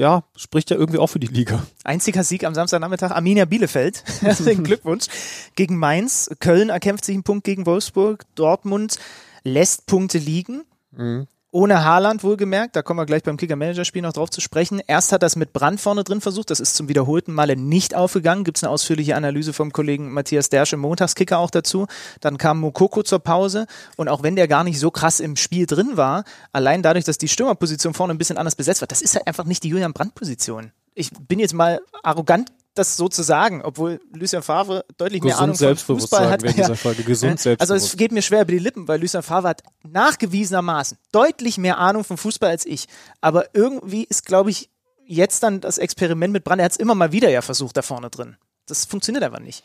ja, 0.00 0.24
spricht 0.34 0.70
ja 0.70 0.78
irgendwie 0.78 0.98
auch 0.98 1.08
für 1.08 1.20
die 1.20 1.26
Liga. 1.26 1.62
Einziger 1.84 2.24
Sieg 2.24 2.44
am 2.44 2.54
Samstagnachmittag, 2.54 3.10
Arminia 3.10 3.44
Bielefeld. 3.44 4.02
Herzlichen 4.22 4.64
Glückwunsch. 4.64 5.08
Gegen 5.56 5.76
Mainz. 5.76 6.30
Köln 6.40 6.70
erkämpft 6.70 7.04
sich 7.04 7.14
einen 7.14 7.22
Punkt 7.22 7.44
gegen 7.44 7.66
Wolfsburg. 7.66 8.24
Dortmund 8.34 8.98
lässt 9.44 9.84
Punkte 9.84 10.16
liegen. 10.16 10.62
Mhm. 10.92 11.26
Ohne 11.52 11.84
Haaland 11.84 12.22
wohlgemerkt, 12.22 12.76
da 12.76 12.82
kommen 12.82 13.00
wir 13.00 13.06
gleich 13.06 13.24
beim 13.24 13.36
Kicker-Manager-Spiel 13.36 14.02
noch 14.02 14.12
drauf 14.12 14.30
zu 14.30 14.40
sprechen. 14.40 14.80
Erst 14.86 15.10
hat 15.10 15.24
er 15.24 15.26
es 15.26 15.34
mit 15.34 15.52
Brand 15.52 15.80
vorne 15.80 16.04
drin 16.04 16.20
versucht, 16.20 16.50
das 16.50 16.60
ist 16.60 16.76
zum 16.76 16.88
wiederholten 16.88 17.32
Male 17.32 17.56
nicht 17.56 17.96
aufgegangen. 17.96 18.44
Gibt 18.44 18.58
es 18.58 18.62
eine 18.62 18.70
ausführliche 18.70 19.16
Analyse 19.16 19.52
vom 19.52 19.72
Kollegen 19.72 20.12
Matthias 20.12 20.48
Dersch 20.48 20.74
im 20.74 20.78
Montagskicker 20.78 21.38
auch 21.38 21.50
dazu. 21.50 21.88
Dann 22.20 22.38
kam 22.38 22.60
Mokoko 22.60 23.02
zur 23.02 23.18
Pause 23.18 23.66
und 23.96 24.08
auch 24.08 24.22
wenn 24.22 24.36
der 24.36 24.46
gar 24.46 24.62
nicht 24.62 24.78
so 24.78 24.92
krass 24.92 25.18
im 25.18 25.34
Spiel 25.34 25.66
drin 25.66 25.96
war, 25.96 26.22
allein 26.52 26.82
dadurch, 26.82 27.04
dass 27.04 27.18
die 27.18 27.26
Stürmerposition 27.26 27.94
vorne 27.94 28.14
ein 28.14 28.18
bisschen 28.18 28.38
anders 28.38 28.54
besetzt 28.54 28.80
war, 28.80 28.86
das 28.86 29.02
ist 29.02 29.16
halt 29.16 29.26
einfach 29.26 29.44
nicht 29.44 29.64
die 29.64 29.70
Julian 29.70 29.92
Brandt-Position. 29.92 30.70
Ich 30.94 31.10
bin 31.10 31.40
jetzt 31.40 31.54
mal 31.54 31.80
arrogant 32.04 32.52
das 32.74 32.96
so 32.96 33.08
zu 33.08 33.22
sagen, 33.22 33.62
obwohl 33.62 34.00
Lucien 34.14 34.42
Favre 34.42 34.84
deutlich 34.96 35.22
gesund 35.22 35.38
mehr 35.38 35.42
Ahnung 35.42 35.76
von 35.76 35.98
Fußball 35.98 36.30
hat. 36.30 36.42
In 36.42 36.52
dieser 36.56 36.76
Folge. 36.76 37.02
Gesund 37.02 37.44
also 37.58 37.74
es 37.74 37.96
geht 37.96 38.12
mir 38.12 38.22
schwer 38.22 38.42
über 38.42 38.52
die 38.52 38.58
Lippen, 38.58 38.86
weil 38.88 39.00
Lucien 39.00 39.22
Favre 39.22 39.48
hat 39.48 39.62
nachgewiesenermaßen 39.82 40.96
deutlich 41.12 41.58
mehr 41.58 41.78
Ahnung 41.78 42.04
vom 42.04 42.16
Fußball 42.16 42.50
als 42.50 42.66
ich. 42.66 42.86
Aber 43.20 43.54
irgendwie 43.54 44.04
ist, 44.04 44.24
glaube 44.24 44.50
ich, 44.50 44.70
jetzt 45.06 45.42
dann 45.42 45.60
das 45.60 45.78
Experiment 45.78 46.32
mit 46.32 46.44
Brand. 46.44 46.60
Er 46.60 46.66
hat 46.66 46.72
es 46.72 46.78
immer 46.78 46.94
mal 46.94 47.12
wieder 47.12 47.28
ja 47.28 47.42
versucht 47.42 47.76
da 47.76 47.82
vorne 47.82 48.10
drin. 48.10 48.36
Das 48.66 48.84
funktioniert 48.84 49.24
einfach 49.24 49.40
nicht. 49.40 49.64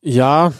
Ja, 0.00 0.52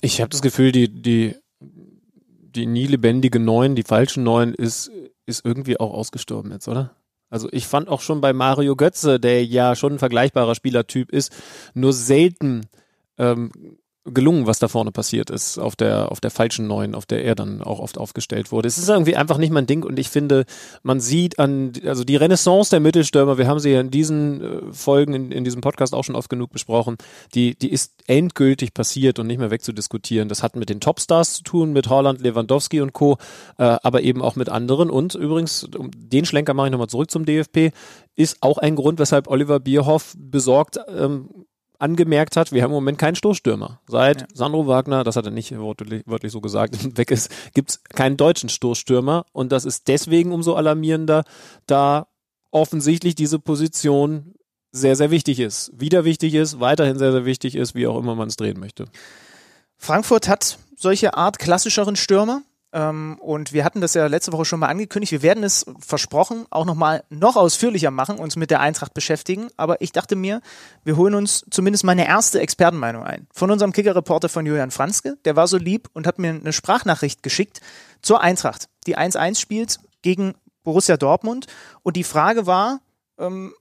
ich 0.00 0.20
habe 0.20 0.30
das 0.30 0.40
Gefühl, 0.40 0.72
die, 0.72 0.88
die, 0.88 1.36
die 1.60 2.66
nie 2.66 2.86
lebendige 2.86 3.40
Neun, 3.40 3.74
die 3.74 3.82
falschen 3.82 4.22
Neun 4.22 4.54
ist, 4.54 4.90
ist 5.26 5.44
irgendwie 5.44 5.78
auch 5.78 5.92
ausgestorben 5.92 6.52
jetzt, 6.52 6.68
oder? 6.68 6.94
Also 7.28 7.48
ich 7.52 7.66
fand 7.66 7.88
auch 7.88 8.00
schon 8.00 8.20
bei 8.20 8.32
Mario 8.32 8.76
Götze, 8.76 9.18
der 9.18 9.44
ja 9.44 9.74
schon 9.74 9.94
ein 9.94 9.98
vergleichbarer 9.98 10.54
Spielertyp 10.54 11.10
ist, 11.10 11.34
nur 11.74 11.92
selten 11.92 12.66
ähm, 13.18 13.50
gelungen, 14.06 14.46
was 14.46 14.58
da 14.58 14.68
vorne 14.68 14.92
passiert 14.92 15.30
ist, 15.30 15.58
auf 15.58 15.76
der, 15.76 16.12
auf 16.12 16.20
der 16.20 16.30
falschen 16.30 16.66
Neuen, 16.66 16.94
auf 16.94 17.06
der 17.06 17.24
er 17.24 17.34
dann 17.34 17.62
auch 17.62 17.80
oft 17.80 17.98
aufgestellt 17.98 18.52
wurde. 18.52 18.68
Es 18.68 18.78
ist 18.78 18.88
irgendwie 18.88 19.16
einfach 19.16 19.38
nicht 19.38 19.52
mein 19.52 19.66
Ding 19.66 19.84
und 19.84 19.98
ich 19.98 20.08
finde, 20.08 20.44
man 20.82 21.00
sieht 21.00 21.38
an, 21.38 21.72
also 21.84 22.04
die 22.04 22.16
Renaissance 22.16 22.70
der 22.70 22.80
Mittelstürmer, 22.80 23.38
wir 23.38 23.48
haben 23.48 23.58
sie 23.58 23.70
ja 23.70 23.80
in 23.80 23.90
diesen 23.90 24.40
äh, 24.40 24.72
Folgen, 24.72 25.14
in, 25.14 25.32
in 25.32 25.44
diesem 25.44 25.60
Podcast 25.60 25.94
auch 25.94 26.04
schon 26.04 26.14
oft 26.14 26.30
genug 26.30 26.50
besprochen, 26.50 26.96
die, 27.34 27.58
die 27.58 27.70
ist 27.70 27.94
endgültig 28.06 28.74
passiert 28.74 29.18
und 29.18 29.26
nicht 29.26 29.38
mehr 29.38 29.50
wegzudiskutieren. 29.50 30.28
Das 30.28 30.42
hat 30.42 30.56
mit 30.56 30.68
den 30.68 30.80
Topstars 30.80 31.34
zu 31.34 31.42
tun, 31.42 31.72
mit 31.72 31.88
Holland, 31.88 32.20
Lewandowski 32.20 32.80
und 32.80 32.92
Co., 32.92 33.18
äh, 33.58 33.76
aber 33.82 34.02
eben 34.02 34.22
auch 34.22 34.36
mit 34.36 34.48
anderen 34.48 34.90
und 34.90 35.14
übrigens, 35.14 35.64
um 35.64 35.90
den 35.94 36.24
Schlenker 36.24 36.54
mache 36.54 36.68
ich 36.68 36.72
nochmal 36.72 36.88
zurück 36.88 37.10
zum 37.10 37.24
DFP, 37.24 37.72
ist 38.14 38.38
auch 38.40 38.58
ein 38.58 38.76
Grund, 38.76 38.98
weshalb 38.98 39.28
Oliver 39.28 39.60
Bierhoff 39.60 40.14
besorgt 40.16 40.78
ähm, 40.88 41.28
angemerkt 41.78 42.36
hat, 42.36 42.52
wir 42.52 42.62
haben 42.62 42.70
im 42.70 42.76
Moment 42.76 42.98
keinen 42.98 43.16
Stoßstürmer. 43.16 43.80
Seit 43.86 44.22
ja. 44.22 44.26
Sandro 44.34 44.66
Wagner, 44.66 45.04
das 45.04 45.16
hat 45.16 45.26
er 45.26 45.30
nicht 45.30 45.56
wörtlich, 45.56 46.02
wörtlich 46.06 46.32
so 46.32 46.40
gesagt, 46.40 46.76
weg 46.96 47.10
ist, 47.10 47.30
gibt 47.54 47.70
es 47.70 47.84
keinen 47.84 48.16
deutschen 48.16 48.48
Stoßstürmer. 48.48 49.26
Und 49.32 49.52
das 49.52 49.64
ist 49.64 49.88
deswegen 49.88 50.32
umso 50.32 50.54
alarmierender, 50.54 51.24
da 51.66 52.08
offensichtlich 52.50 53.14
diese 53.14 53.38
Position 53.38 54.34
sehr, 54.72 54.96
sehr 54.96 55.10
wichtig 55.10 55.40
ist. 55.40 55.72
Wieder 55.74 56.04
wichtig 56.04 56.34
ist, 56.34 56.60
weiterhin 56.60 56.98
sehr, 56.98 57.12
sehr 57.12 57.24
wichtig 57.24 57.54
ist, 57.56 57.74
wie 57.74 57.86
auch 57.86 57.98
immer 57.98 58.14
man 58.14 58.28
es 58.28 58.36
drehen 58.36 58.60
möchte. 58.60 58.86
Frankfurt 59.76 60.28
hat 60.28 60.58
solche 60.76 61.14
Art 61.14 61.38
klassischeren 61.38 61.96
Stürmer. 61.96 62.42
Ähm, 62.72 63.18
und 63.20 63.52
wir 63.52 63.64
hatten 63.64 63.80
das 63.80 63.94
ja 63.94 64.06
letzte 64.06 64.32
Woche 64.32 64.44
schon 64.44 64.60
mal 64.60 64.68
angekündigt. 64.68 65.12
Wir 65.12 65.22
werden 65.22 65.44
es 65.44 65.66
versprochen 65.78 66.46
auch 66.50 66.64
nochmal 66.64 67.04
noch 67.10 67.36
ausführlicher 67.36 67.90
machen, 67.90 68.18
uns 68.18 68.36
mit 68.36 68.50
der 68.50 68.60
Eintracht 68.60 68.94
beschäftigen. 68.94 69.48
Aber 69.56 69.80
ich 69.80 69.92
dachte 69.92 70.16
mir, 70.16 70.40
wir 70.84 70.96
holen 70.96 71.14
uns 71.14 71.44
zumindest 71.50 71.84
mal 71.84 71.92
eine 71.92 72.06
erste 72.06 72.40
Expertenmeinung 72.40 73.04
ein. 73.04 73.26
Von 73.32 73.50
unserem 73.50 73.72
Kicker-Reporter 73.72 74.28
von 74.28 74.46
Julian 74.46 74.70
Franzke. 74.70 75.16
Der 75.24 75.36
war 75.36 75.46
so 75.46 75.56
lieb 75.56 75.88
und 75.92 76.06
hat 76.06 76.18
mir 76.18 76.30
eine 76.30 76.52
Sprachnachricht 76.52 77.22
geschickt 77.22 77.60
zur 78.02 78.20
Eintracht, 78.20 78.68
die 78.86 78.98
1-1 78.98 79.38
spielt 79.38 79.78
gegen 80.02 80.34
Borussia 80.62 80.96
Dortmund. 80.96 81.46
Und 81.82 81.96
die 81.96 82.04
Frage 82.04 82.46
war, 82.46 82.80
ähm, 83.18 83.54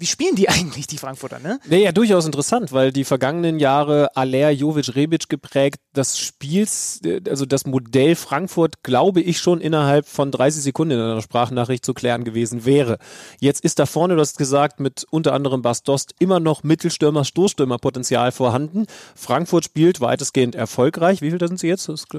wie 0.00 0.06
spielen 0.06 0.34
die 0.34 0.48
eigentlich, 0.48 0.86
die 0.86 0.98
Frankfurter, 0.98 1.38
ne? 1.38 1.60
Nee, 1.68 1.84
ja, 1.84 1.92
durchaus 1.92 2.26
interessant, 2.26 2.72
weil 2.72 2.92
die 2.92 3.04
vergangenen 3.04 3.58
Jahre 3.58 4.16
Aller, 4.16 4.50
Jovic, 4.50 4.94
Rebic 4.94 5.28
geprägt, 5.28 5.80
das 5.92 6.18
Spiels, 6.18 7.00
also 7.28 7.44
das 7.44 7.66
Modell 7.66 8.16
Frankfurt, 8.16 8.82
glaube 8.82 9.20
ich, 9.20 9.38
schon 9.38 9.60
innerhalb 9.60 10.06
von 10.06 10.30
30 10.30 10.62
Sekunden 10.62 10.94
in 10.94 11.00
einer 11.00 11.20
Sprachnachricht 11.20 11.84
zu 11.84 11.94
klären 11.94 12.24
gewesen 12.24 12.64
wäre. 12.64 12.98
Jetzt 13.38 13.62
ist 13.62 13.78
da 13.78 13.86
vorne, 13.86 14.14
du 14.14 14.20
hast 14.20 14.38
gesagt, 14.38 14.80
mit 14.80 15.06
unter 15.10 15.34
anderem 15.34 15.62
Bas 15.62 15.82
Dost 15.82 16.14
immer 16.18 16.40
noch 16.40 16.62
Mittelstürmer, 16.62 17.24
Stoßstürmer-Potenzial 17.24 18.32
vorhanden. 18.32 18.86
Frankfurt 19.14 19.66
spielt 19.66 20.00
weitestgehend 20.00 20.54
erfolgreich. 20.54 21.20
Wie 21.20 21.30
viel 21.30 21.38
da 21.38 21.46
sind 21.46 21.60
sie 21.60 21.68
jetzt? 21.68 21.88
Das 21.88 22.02
ist, 22.02 22.14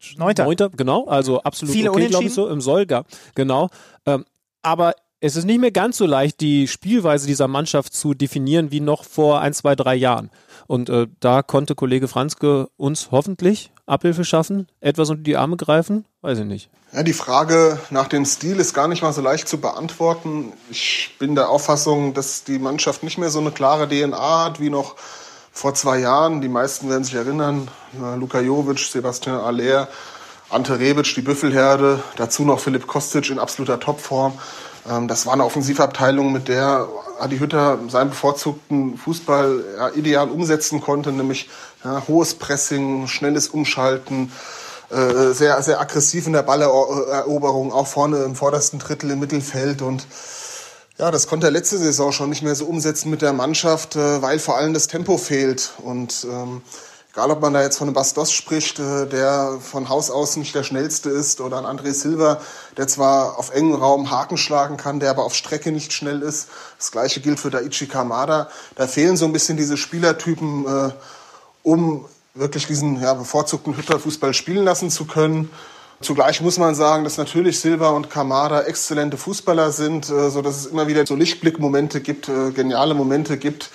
ich, 0.00 0.16
Neunter. 0.16 0.44
Neunter, 0.44 0.70
genau. 0.70 1.06
Also 1.06 1.42
absolut 1.42 1.74
Viele 1.74 1.90
okay, 1.90 2.06
glaube 2.06 2.24
ich, 2.24 2.32
so 2.32 2.48
im 2.48 2.60
Soll, 2.60 2.86
ja, 2.88 3.04
genau. 3.34 3.68
Ähm, 4.06 4.24
aber 4.62 4.94
es 5.20 5.36
ist 5.36 5.44
nicht 5.44 5.60
mehr 5.60 5.72
ganz 5.72 5.98
so 5.98 6.06
leicht, 6.06 6.40
die 6.40 6.68
Spielweise 6.68 7.26
dieser 7.26 7.48
Mannschaft 7.48 7.92
zu 7.92 8.14
definieren 8.14 8.70
wie 8.70 8.80
noch 8.80 9.04
vor 9.04 9.40
ein, 9.40 9.52
zwei, 9.52 9.74
drei 9.74 9.94
Jahren. 9.94 10.30
Und 10.66 10.90
äh, 10.90 11.06
da 11.20 11.42
konnte 11.42 11.74
Kollege 11.74 12.08
Franzke 12.08 12.68
uns 12.76 13.08
hoffentlich 13.10 13.72
Abhilfe 13.86 14.24
schaffen, 14.24 14.68
etwas 14.80 15.10
unter 15.10 15.22
die 15.22 15.36
Arme 15.36 15.56
greifen, 15.56 16.04
weiß 16.20 16.40
ich 16.40 16.44
nicht. 16.44 16.70
Ja, 16.92 17.02
die 17.02 17.14
Frage 17.14 17.78
nach 17.90 18.06
dem 18.06 18.24
Stil 18.24 18.60
ist 18.60 18.74
gar 18.74 18.86
nicht 18.86 19.02
mal 19.02 19.12
so 19.12 19.20
leicht 19.20 19.48
zu 19.48 19.58
beantworten. 19.58 20.52
Ich 20.70 21.16
bin 21.18 21.34
der 21.34 21.48
Auffassung, 21.48 22.14
dass 22.14 22.44
die 22.44 22.58
Mannschaft 22.58 23.02
nicht 23.02 23.18
mehr 23.18 23.30
so 23.30 23.40
eine 23.40 23.50
klare 23.50 23.88
DNA 23.88 24.44
hat 24.44 24.60
wie 24.60 24.70
noch 24.70 24.96
vor 25.50 25.74
zwei 25.74 25.98
Jahren. 25.98 26.40
Die 26.40 26.48
meisten 26.48 26.88
werden 26.88 27.04
sich 27.04 27.14
erinnern, 27.14 27.68
Luka 28.16 28.40
Jovic, 28.40 28.78
Sebastian 28.78 29.40
Aller, 29.40 29.88
Ante 30.50 30.78
Rebic, 30.78 31.14
die 31.14 31.22
Büffelherde, 31.22 32.02
dazu 32.16 32.44
noch 32.44 32.60
Philipp 32.60 32.86
Kostic 32.86 33.28
in 33.28 33.38
absoluter 33.38 33.80
Topform. 33.80 34.38
Ähm, 34.88 35.08
das 35.08 35.26
war 35.26 35.34
eine 35.34 35.44
Offensivabteilung, 35.44 36.32
mit 36.32 36.48
der 36.48 36.88
Adi 37.18 37.38
Hütter 37.38 37.78
seinen 37.88 38.10
bevorzugten 38.10 38.96
Fußball 38.96 39.64
ja, 39.76 39.88
ideal 39.90 40.30
umsetzen 40.30 40.80
konnte, 40.80 41.12
nämlich 41.12 41.48
ja, 41.84 42.02
hohes 42.08 42.34
Pressing, 42.34 43.06
schnelles 43.06 43.48
Umschalten, 43.48 44.32
äh, 44.90 45.32
sehr, 45.32 45.60
sehr 45.62 45.80
aggressiv 45.80 46.26
in 46.26 46.32
der 46.32 46.42
Balleroberung, 46.42 47.72
auch 47.72 47.86
vorne 47.86 48.18
im 48.24 48.34
vordersten 48.34 48.78
Drittel 48.78 49.10
im 49.10 49.20
Mittelfeld. 49.20 49.82
Und 49.82 50.06
ja, 50.96 51.10
das 51.10 51.26
konnte 51.26 51.46
er 51.46 51.50
letzte 51.50 51.78
Saison 51.78 52.12
schon 52.12 52.30
nicht 52.30 52.42
mehr 52.42 52.54
so 52.54 52.64
umsetzen 52.64 53.10
mit 53.10 53.22
der 53.22 53.32
Mannschaft, 53.32 53.96
äh, 53.96 54.22
weil 54.22 54.38
vor 54.38 54.56
allem 54.56 54.74
das 54.74 54.86
Tempo 54.86 55.18
fehlt. 55.18 55.72
Und 55.78 56.26
ähm, 56.30 56.62
Egal, 57.18 57.32
ob 57.32 57.40
man 57.40 57.52
da 57.52 57.62
jetzt 57.62 57.78
von 57.78 57.88
einem 57.88 57.96
Bastos 57.96 58.30
spricht, 58.30 58.78
äh, 58.78 59.04
der 59.08 59.58
von 59.60 59.88
Haus 59.88 60.08
aus 60.08 60.36
nicht 60.36 60.54
der 60.54 60.62
schnellste 60.62 61.10
ist, 61.10 61.40
oder 61.40 61.58
ein 61.58 61.64
André 61.64 61.92
Silva, 61.92 62.40
der 62.76 62.86
zwar 62.86 63.40
auf 63.40 63.50
engen 63.50 63.74
Raum 63.74 64.12
Haken 64.12 64.36
schlagen 64.36 64.76
kann, 64.76 65.00
der 65.00 65.10
aber 65.10 65.24
auf 65.24 65.34
Strecke 65.34 65.72
nicht 65.72 65.92
schnell 65.92 66.22
ist. 66.22 66.46
Das 66.78 66.92
gleiche 66.92 67.18
gilt 67.18 67.40
für 67.40 67.50
Daichi 67.50 67.88
Kamada. 67.88 68.48
Da 68.76 68.86
fehlen 68.86 69.16
so 69.16 69.24
ein 69.24 69.32
bisschen 69.32 69.56
diese 69.56 69.76
Spielertypen, 69.76 70.64
äh, 70.64 70.90
um 71.64 72.04
wirklich 72.34 72.68
diesen 72.68 73.02
ja, 73.02 73.14
bevorzugten 73.14 73.76
Hütterfußball 73.76 74.32
spielen 74.32 74.64
lassen 74.64 74.88
zu 74.88 75.04
können. 75.04 75.50
Zugleich 76.00 76.40
muss 76.40 76.56
man 76.56 76.76
sagen, 76.76 77.02
dass 77.02 77.18
natürlich 77.18 77.58
Silva 77.58 77.88
und 77.88 78.10
Kamada 78.10 78.62
exzellente 78.62 79.16
Fußballer 79.16 79.72
sind, 79.72 80.08
äh, 80.08 80.30
so 80.30 80.40
dass 80.40 80.56
es 80.56 80.66
immer 80.66 80.86
wieder 80.86 81.04
so 81.04 81.16
Lichtblickmomente 81.16 82.00
gibt, 82.00 82.30
geniale 82.54 82.94
Momente 82.94 83.38
gibt, 83.38 83.70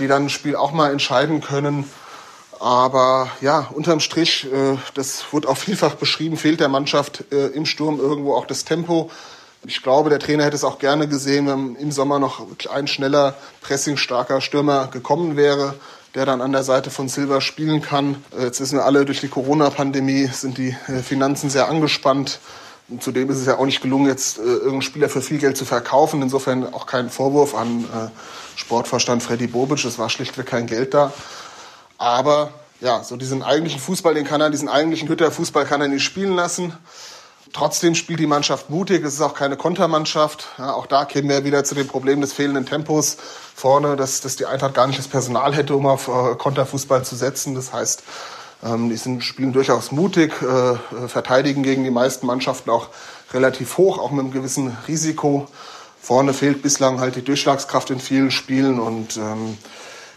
die 0.00 0.08
dann 0.08 0.24
ein 0.24 0.30
Spiel 0.30 0.56
auch 0.56 0.72
mal 0.72 0.90
entscheiden 0.90 1.40
können. 1.40 1.84
Aber 2.64 3.28
ja, 3.42 3.68
unterm 3.74 4.00
Strich, 4.00 4.46
äh, 4.50 4.78
das 4.94 5.22
wurde 5.32 5.50
auch 5.50 5.58
vielfach 5.58 5.96
beschrieben, 5.96 6.38
fehlt 6.38 6.60
der 6.60 6.70
Mannschaft 6.70 7.30
äh, 7.30 7.48
im 7.48 7.66
Sturm 7.66 8.00
irgendwo 8.00 8.34
auch 8.34 8.46
das 8.46 8.64
Tempo. 8.64 9.10
Ich 9.66 9.82
glaube, 9.82 10.08
der 10.08 10.18
Trainer 10.18 10.44
hätte 10.44 10.56
es 10.56 10.64
auch 10.64 10.78
gerne 10.78 11.06
gesehen, 11.06 11.46
wenn 11.46 11.76
im 11.76 11.92
Sommer 11.92 12.18
noch 12.18 12.46
ein 12.72 12.86
schneller, 12.86 13.34
pressingstarker 13.60 14.40
Stürmer 14.40 14.86
gekommen 14.86 15.36
wäre, 15.36 15.74
der 16.14 16.24
dann 16.24 16.40
an 16.40 16.52
der 16.52 16.62
Seite 16.62 16.88
von 16.88 17.10
Silva 17.10 17.42
spielen 17.42 17.82
kann. 17.82 18.24
Jetzt 18.40 18.62
wissen 18.62 18.78
wir 18.78 18.86
alle, 18.86 19.04
durch 19.04 19.20
die 19.20 19.28
Corona-Pandemie 19.28 20.30
sind 20.32 20.56
die 20.56 20.74
äh, 20.88 21.02
Finanzen 21.02 21.50
sehr 21.50 21.68
angespannt. 21.68 22.38
Und 22.88 23.02
zudem 23.02 23.28
ist 23.28 23.40
es 23.40 23.46
ja 23.46 23.58
auch 23.58 23.66
nicht 23.66 23.82
gelungen, 23.82 24.06
jetzt 24.06 24.38
äh, 24.38 24.42
irgendeinen 24.42 24.80
Spieler 24.80 25.10
für 25.10 25.20
viel 25.20 25.36
Geld 25.36 25.58
zu 25.58 25.66
verkaufen. 25.66 26.22
Insofern 26.22 26.72
auch 26.72 26.86
kein 26.86 27.10
Vorwurf 27.10 27.54
an 27.54 27.84
äh, 27.84 28.58
Sportverstand 28.58 29.22
Freddy 29.22 29.48
Bobic. 29.48 29.84
Es 29.84 29.98
war 29.98 30.08
schlichtweg 30.08 30.46
kein 30.46 30.64
Geld 30.66 30.94
da. 30.94 31.12
Aber 31.98 32.50
ja, 32.80 33.02
so 33.02 33.16
diesen 33.16 33.42
eigentlichen 33.42 33.80
Fußball, 33.80 34.14
den 34.14 34.24
kann 34.24 34.40
er, 34.40 34.50
diesen 34.50 34.68
eigentlichen 34.68 35.08
Hütterfußball 35.08 35.64
kann 35.64 35.80
er 35.80 35.88
nicht 35.88 36.04
spielen 36.04 36.34
lassen. 36.34 36.72
Trotzdem 37.52 37.94
spielt 37.94 38.18
die 38.18 38.26
Mannschaft 38.26 38.68
mutig. 38.68 39.04
Es 39.04 39.14
ist 39.14 39.20
auch 39.20 39.34
keine 39.34 39.56
Kontermannschaft. 39.56 40.48
Ja, 40.58 40.72
auch 40.72 40.86
da 40.86 41.04
kämen 41.04 41.28
wir 41.28 41.44
wieder 41.44 41.62
zu 41.62 41.76
dem 41.76 41.86
Problem 41.86 42.20
des 42.20 42.32
fehlenden 42.32 42.66
Tempos 42.66 43.16
vorne, 43.54 43.94
dass, 43.94 44.20
dass 44.20 44.34
die 44.34 44.46
Eintracht 44.46 44.74
gar 44.74 44.88
nicht 44.88 44.98
das 44.98 45.06
Personal 45.06 45.54
hätte, 45.54 45.76
um 45.76 45.86
auf 45.86 46.08
äh, 46.08 46.34
Konterfußball 46.34 47.04
zu 47.04 47.14
setzen. 47.14 47.54
Das 47.54 47.72
heißt, 47.72 48.02
ähm, 48.64 48.88
die 48.90 48.96
sind, 48.96 49.22
spielen 49.22 49.52
durchaus 49.52 49.92
mutig, 49.92 50.32
äh, 50.42 51.08
verteidigen 51.08 51.62
gegen 51.62 51.84
die 51.84 51.92
meisten 51.92 52.26
Mannschaften 52.26 52.70
auch 52.70 52.88
relativ 53.32 53.78
hoch, 53.78 53.98
auch 53.98 54.10
mit 54.10 54.20
einem 54.20 54.32
gewissen 54.32 54.76
Risiko. 54.88 55.46
Vorne 56.00 56.34
fehlt 56.34 56.60
bislang 56.60 56.98
halt 56.98 57.14
die 57.16 57.22
Durchschlagskraft 57.22 57.90
in 57.90 58.00
vielen 58.00 58.30
Spielen 58.30 58.80
und 58.80 59.16
ähm, 59.16 59.56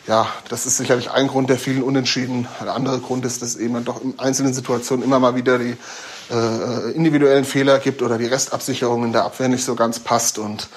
ja, 0.07 0.27
das 0.49 0.65
ist 0.65 0.77
sicherlich 0.77 1.11
ein 1.11 1.27
Grund 1.27 1.49
der 1.49 1.57
vielen 1.57 1.83
Unentschieden. 1.83 2.47
Der 2.61 2.73
andere 2.73 2.99
Grund 2.99 3.25
ist, 3.25 3.41
dass 3.41 3.57
eben 3.57 3.83
doch 3.83 4.01
in 4.01 4.17
einzelnen 4.17 4.53
Situationen 4.53 5.03
immer 5.03 5.19
mal 5.19 5.35
wieder 5.35 5.59
die 5.59 5.75
äh, 6.31 6.91
individuellen 6.91 7.43
Fehler 7.43 7.79
gibt 7.79 8.01
oder 8.01 8.17
die 8.17 8.25
Restabsicherung 8.25 9.03
in 9.03 9.11
der 9.11 9.25
Abwehr 9.25 9.49
nicht 9.49 9.65
so 9.65 9.75
ganz 9.75 9.99
passt. 9.99 10.39
Und 10.39 10.69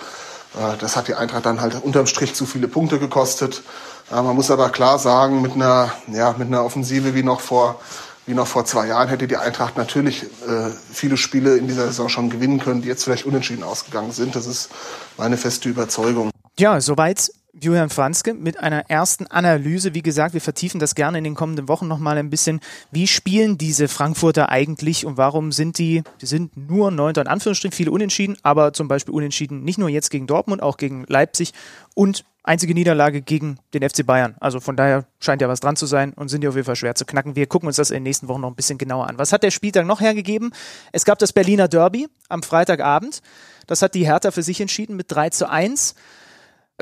äh, 0.55 0.77
das 0.81 0.97
hat 0.97 1.07
die 1.07 1.15
Eintracht 1.15 1.47
dann 1.47 1.61
halt 1.61 1.81
unterm 1.83 2.07
Strich 2.07 2.35
zu 2.35 2.45
viele 2.45 2.67
Punkte 2.67 2.99
gekostet. 2.99 3.63
Äh, 4.11 4.21
man 4.21 4.35
muss 4.35 4.51
aber 4.51 4.69
klar 4.71 4.99
sagen, 4.99 5.43
mit 5.43 5.53
einer, 5.53 5.93
ja, 6.13 6.35
mit 6.37 6.49
einer 6.49 6.65
Offensive 6.65 7.15
wie 7.15 7.23
noch 7.23 7.41
vor 7.41 7.81
wie 8.27 8.35
noch 8.35 8.47
vor 8.47 8.65
zwei 8.65 8.87
Jahren 8.87 9.09
hätte 9.09 9.27
die 9.27 9.39
Eintracht 9.39 9.77
natürlich 9.77 10.23
äh, 10.23 10.71
viele 10.93 11.17
Spiele 11.17 11.57
in 11.57 11.67
dieser 11.67 11.87
Saison 11.87 12.09
schon 12.09 12.31
gewinnen 12.31 12.61
können, 12.61 12.83
die 12.83 12.87
jetzt 12.87 13.03
vielleicht 13.03 13.25
unentschieden 13.25 13.65
ausgegangen 13.65 14.13
sind. 14.13 14.37
Das 14.37 14.47
ist 14.47 14.69
meine 15.17 15.37
feste 15.37 15.69
Überzeugung. 15.69 16.31
Ja, 16.59 16.81
soweit 16.81 17.31
Julian 17.53 17.91
Franzke 17.91 18.35
mit 18.35 18.59
einer 18.61 18.89
ersten 18.89 19.27
Analyse. 19.27 19.95
Wie 19.95 20.03
gesagt, 20.03 20.35
wir 20.35 20.41
vertiefen 20.41 20.79
das 20.79 20.95
gerne 20.95 21.19
in 21.19 21.25
den 21.25 21.35
kommenden 21.35 21.69
Wochen 21.69 21.89
nochmal 21.89 22.17
ein 22.19 22.31
bisschen. 22.31 22.61
Wie 22.91 23.07
spielen 23.07 23.59
diese 23.59 23.89
Frankfurter 23.89 24.51
eigentlich 24.51 25.05
und 25.05 25.17
warum 25.17 25.53
sind 25.53 25.79
die, 25.79 26.03
die 26.21 26.27
sind 26.27 26.57
nur 26.57 26.91
Neunter 26.91 27.23
in 27.23 27.27
Anführungsstrichen, 27.27 27.77
viele 27.77 27.91
unentschieden, 27.91 28.37
aber 28.43 28.73
zum 28.73 28.89
Beispiel 28.89 29.15
unentschieden 29.15 29.65
nicht 29.65 29.79
nur 29.79 29.89
jetzt 29.89 30.11
gegen 30.11 30.27
Dortmund, 30.27 30.63
auch 30.63 30.77
gegen 30.77 31.05
Leipzig 31.09 31.53
und 31.95 32.25
einzige 32.43 32.73
Niederlage 32.75 33.21
gegen 33.21 33.59
den 33.75 33.89
FC 33.89 34.07
Bayern. 34.07 34.37
Also 34.41 34.61
von 34.61 34.77
daher 34.77 35.05
scheint 35.19 35.43
ja 35.43 35.49
was 35.49 35.61
dran 35.61 35.77
zu 35.77 35.87
sein 35.87 36.13
und 36.15 36.29
sind 36.29 36.43
ja 36.43 36.51
auf 36.51 36.57
jeden 36.57 36.67
Fall 36.67 36.77
schwer 36.77 36.95
zu 36.95 37.05
knacken. 37.05 37.37
Wir 37.37 37.47
gucken 37.47 37.67
uns 37.67 37.77
das 37.77 37.91
in 37.91 37.97
den 37.97 38.03
nächsten 38.05 38.29
Wochen 38.29 38.41
noch 38.41 38.49
ein 38.51 38.57
bisschen 38.57 38.79
genauer 38.79 39.09
an. 39.09 39.19
Was 39.19 39.33
hat 39.33 39.43
der 39.43 39.51
Spieltag 39.51 39.87
noch 39.87 40.01
hergegeben? 40.01 40.53
Es 40.93 41.05
gab 41.05 41.19
das 41.19 41.33
Berliner 41.33 41.69
Derby 41.69 42.09
am 42.29 42.43
Freitagabend. 42.43 43.23
Das 43.67 43.83
hat 43.83 43.95
die 43.95 44.07
Hertha 44.07 44.31
für 44.31 44.43
sich 44.43 44.61
entschieden 44.61 44.97
mit 44.97 45.07
3 45.13 45.31
zu 45.31 45.49
1. 45.49 45.95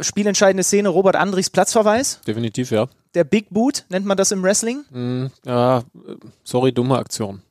Spielentscheidende 0.03 0.63
Szene, 0.65 0.89
Robert 0.89 1.17
Andrichs 1.17 1.51
Platzverweis. 1.51 2.21
Definitiv, 2.27 2.71
ja. 2.71 2.89
Der 3.15 3.25
Big 3.25 3.51
Boot 3.51 3.85
nennt 3.89 4.07
man 4.07 4.17
das 4.17 4.33
im 4.33 4.43
Wrestling. 4.43 4.85
Mm, 4.91 5.27
ja, 5.45 5.83
sorry, 6.45 6.73
dumme 6.73 6.97
Aktion. 6.99 7.43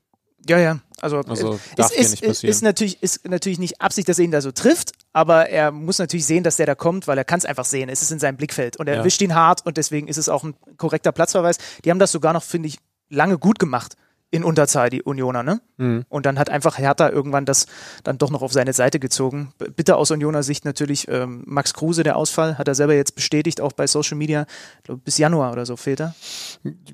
Ja, 0.47 0.57
ja. 0.59 0.79
Also, 1.01 1.17
Also, 1.21 1.53
äh, 1.55 1.57
darf 1.75 1.91
ist, 1.91 1.95
hier 1.95 2.01
ist, 2.05 2.11
nicht 2.11 2.23
ist, 2.23 2.27
passieren. 2.29 2.51
ist, 2.51 2.61
natürlich, 2.63 3.03
ist 3.03 3.27
natürlich 3.27 3.59
nicht 3.59 3.81
Absicht, 3.81 4.07
dass 4.07 4.17
er 4.17 4.25
ihn 4.25 4.31
da 4.31 4.41
so 4.41 4.51
trifft, 4.51 4.93
aber 5.13 5.49
er 5.49 5.71
muss 5.71 5.99
natürlich 5.99 6.25
sehen, 6.25 6.43
dass 6.43 6.55
der 6.55 6.65
da 6.65 6.75
kommt, 6.75 7.07
weil 7.07 7.17
er 7.17 7.25
kann 7.25 7.37
es 7.39 7.45
einfach 7.45 7.65
sehen. 7.65 7.89
Es 7.89 8.01
ist 8.01 8.11
in 8.11 8.19
seinem 8.19 8.37
Blickfeld 8.37 8.77
und 8.77 8.87
er 8.87 8.93
Ja. 8.95 8.99
erwischt 9.01 9.21
ihn 9.21 9.35
hart 9.35 9.65
und 9.65 9.77
deswegen 9.77 10.07
ist 10.07 10.17
es 10.17 10.29
auch 10.29 10.43
ein 10.43 10.55
korrekter 10.77 11.11
Platzverweis. 11.11 11.57
Die 11.83 11.91
haben 11.91 11.99
das 11.99 12.11
sogar 12.11 12.33
noch, 12.33 12.43
finde 12.43 12.69
ich, 12.69 12.77
lange 13.09 13.37
gut 13.37 13.59
gemacht 13.59 13.95
in 14.29 14.43
Unterzahl, 14.43 14.89
die 14.89 15.03
Unioner, 15.03 15.41
ne? 15.41 15.61
Mhm. 15.77 16.03
Und 16.09 16.25
dann 16.25 16.37
hat 16.37 16.49
einfach 16.49 16.77
Hertha 16.77 17.09
irgendwann 17.09 17.45
das 17.45 17.65
dann 18.03 18.17
doch 18.17 18.29
noch 18.29 18.41
auf 18.41 18.51
seine 18.51 18.73
Seite 18.73 18.99
gezogen. 18.99 19.53
B- 19.57 19.69
Bitte 19.69 19.95
aus 19.95 20.11
Unioner 20.11 20.43
Sicht 20.43 20.65
natürlich 20.65 21.07
ähm, 21.07 21.43
Max 21.45 21.73
Kruse, 21.73 22.03
der 22.03 22.17
Ausfall, 22.17 22.57
hat 22.57 22.67
er 22.67 22.75
selber 22.75 22.93
jetzt 22.93 23.15
bestätigt, 23.15 23.61
auch 23.61 23.71
bei 23.71 23.87
Social 23.87 24.17
Media. 24.17 24.45
Glaub, 24.83 25.01
bis 25.05 25.17
Januar 25.17 25.53
oder 25.53 25.65
so 25.65 25.77
fehlt 25.77 26.01
er. 26.01 26.13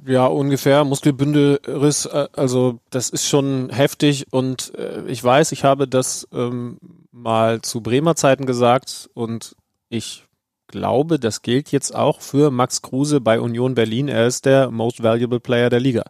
Ja, 0.06 0.28
ungefähr. 0.28 0.84
Muskelbündelriss, 0.84 2.06
äh, 2.06 2.28
also 2.34 2.80
das 2.92 3.10
ist 3.10 3.28
schon 3.28 3.70
heftig 3.72 4.28
und 4.32 4.74
äh, 4.76 5.02
ich 5.08 5.24
weiß, 5.24 5.54
ich 5.54 5.64
habe 5.64 5.88
das 5.88 6.28
ähm, 6.32 6.78
mal 7.12 7.62
zu 7.64 7.82
Bremer 7.82 8.16
Zeiten 8.16 8.46
gesagt 8.46 9.10
und 9.16 9.56
ich 9.90 10.26
glaube, 10.68 11.20
das 11.20 11.42
gilt 11.42 11.72
jetzt 11.72 11.96
auch 11.96 12.22
für 12.22 12.52
Max 12.52 12.82
Kruse 12.84 13.22
bei 13.22 13.40
Union 13.40 13.74
Berlin. 13.76 14.08
Er 14.08 14.28
ist 14.28 14.46
der 14.46 14.70
most 14.72 15.02
valuable 15.02 15.40
player 15.40 15.70
der 15.70 15.80
Liga. 15.80 16.04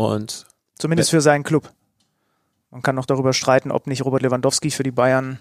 Und 0.00 0.46
Zumindest 0.78 1.10
für 1.10 1.20
seinen 1.20 1.42
Club. 1.42 1.70
Man 2.70 2.80
kann 2.80 2.94
noch 2.94 3.04
darüber 3.04 3.34
streiten, 3.34 3.70
ob 3.70 3.86
nicht 3.86 4.02
Robert 4.02 4.22
Lewandowski 4.22 4.70
für 4.70 4.82
die 4.82 4.92
Bayern. 4.92 5.40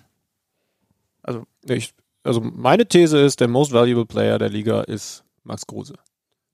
Also, 1.24 1.44
ich, 1.64 1.94
also 2.24 2.42
meine 2.42 2.86
These 2.86 3.20
ist, 3.20 3.40
der 3.40 3.48
most 3.48 3.72
valuable 3.72 4.06
player 4.06 4.38
der 4.38 4.50
Liga 4.50 4.82
ist 4.82 5.24
Max 5.44 5.66
Kruse. 5.66 5.94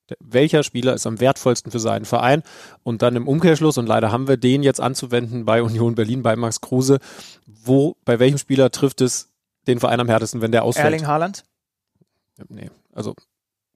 Der, 0.10 0.18
welcher 0.20 0.62
Spieler 0.62 0.94
ist 0.94 1.08
am 1.08 1.20
wertvollsten 1.20 1.72
für 1.72 1.80
seinen 1.80 2.06
Verein? 2.06 2.44
Und 2.84 3.02
dann 3.02 3.16
im 3.16 3.28
Umkehrschluss, 3.28 3.80
und 3.80 3.88
leider 3.88 4.12
haben 4.12 4.28
wir 4.28 4.38
den 4.38 4.62
jetzt 4.62 4.82
anzuwenden 4.82 5.46
bei 5.46 5.64
Union 5.64 5.96
Berlin, 5.96 6.22
bei 6.22 6.36
Max 6.36 6.62
Kruse, 6.62 7.00
wo, 7.48 7.96
bei 8.06 8.20
welchem 8.20 8.38
Spieler 8.38 8.70
trifft 8.70 9.02
es 9.02 9.32
den 9.66 9.80
Verein 9.80 10.00
am 10.00 10.10
härtesten, 10.10 10.42
wenn 10.42 10.52
der 10.52 10.64
ausfällt? 10.64 10.94
Erling 10.94 11.08
Haaland. 11.08 11.44
Nee, 12.50 12.70
also 12.94 13.16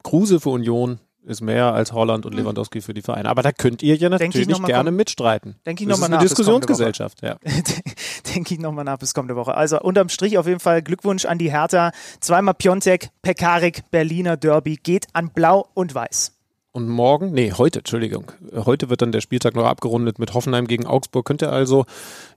Kruse 0.03 0.39
für 0.39 0.49
Union 0.49 0.99
ist 1.25 1.41
mehr 1.41 1.73
als 1.73 1.91
Holland 1.91 2.25
und 2.25 2.33
Lewandowski 2.33 2.81
für 2.81 2.93
die 2.93 3.01
Vereine. 3.01 3.29
Aber 3.29 3.41
da 3.41 3.51
könnt 3.51 3.83
ihr 3.83 3.95
ja 3.95 4.09
natürlich 4.09 4.47
noch 4.47 4.59
mal 4.59 4.67
gerne 4.67 4.91
mitstreiten. 4.91 5.55
Denk 5.65 5.81
ich 5.81 5.87
das 5.87 5.97
noch 5.97 6.01
mal 6.01 6.05
ist 6.05 6.11
nach 6.11 6.19
eine 6.19 6.27
Diskussionsgesellschaft, 6.27 7.21
ja. 7.21 7.37
Denke 8.35 8.53
ich 8.53 8.59
nochmal 8.59 8.85
nach 8.85 8.97
bis 8.97 9.13
kommende 9.13 9.35
Woche. 9.35 9.53
Also 9.53 9.79
unterm 9.79 10.09
Strich 10.09 10.37
auf 10.37 10.47
jeden 10.47 10.59
Fall 10.59 10.81
Glückwunsch 10.81 11.25
an 11.25 11.37
die 11.37 11.51
Hertha. 11.51 11.91
Zweimal 12.19 12.53
Piontek, 12.53 13.09
Pekarik, 13.21 13.83
Berliner 13.91 14.37
Derby 14.37 14.77
geht 14.77 15.07
an 15.13 15.29
Blau 15.29 15.67
und 15.73 15.93
Weiß. 15.93 16.33
Und 16.71 16.87
morgen, 16.87 17.31
nee, 17.31 17.51
heute, 17.51 17.79
Entschuldigung, 17.79 18.31
heute 18.53 18.91
wird 18.91 19.01
dann 19.01 19.11
der 19.11 19.21
Spieltag 19.21 19.55
noch 19.55 19.65
abgerundet 19.65 20.19
mit 20.19 20.35
Hoffenheim 20.35 20.67
gegen 20.67 20.85
Augsburg. 20.85 21.25
Könnt 21.25 21.41
ihr 21.41 21.51
also, 21.51 21.85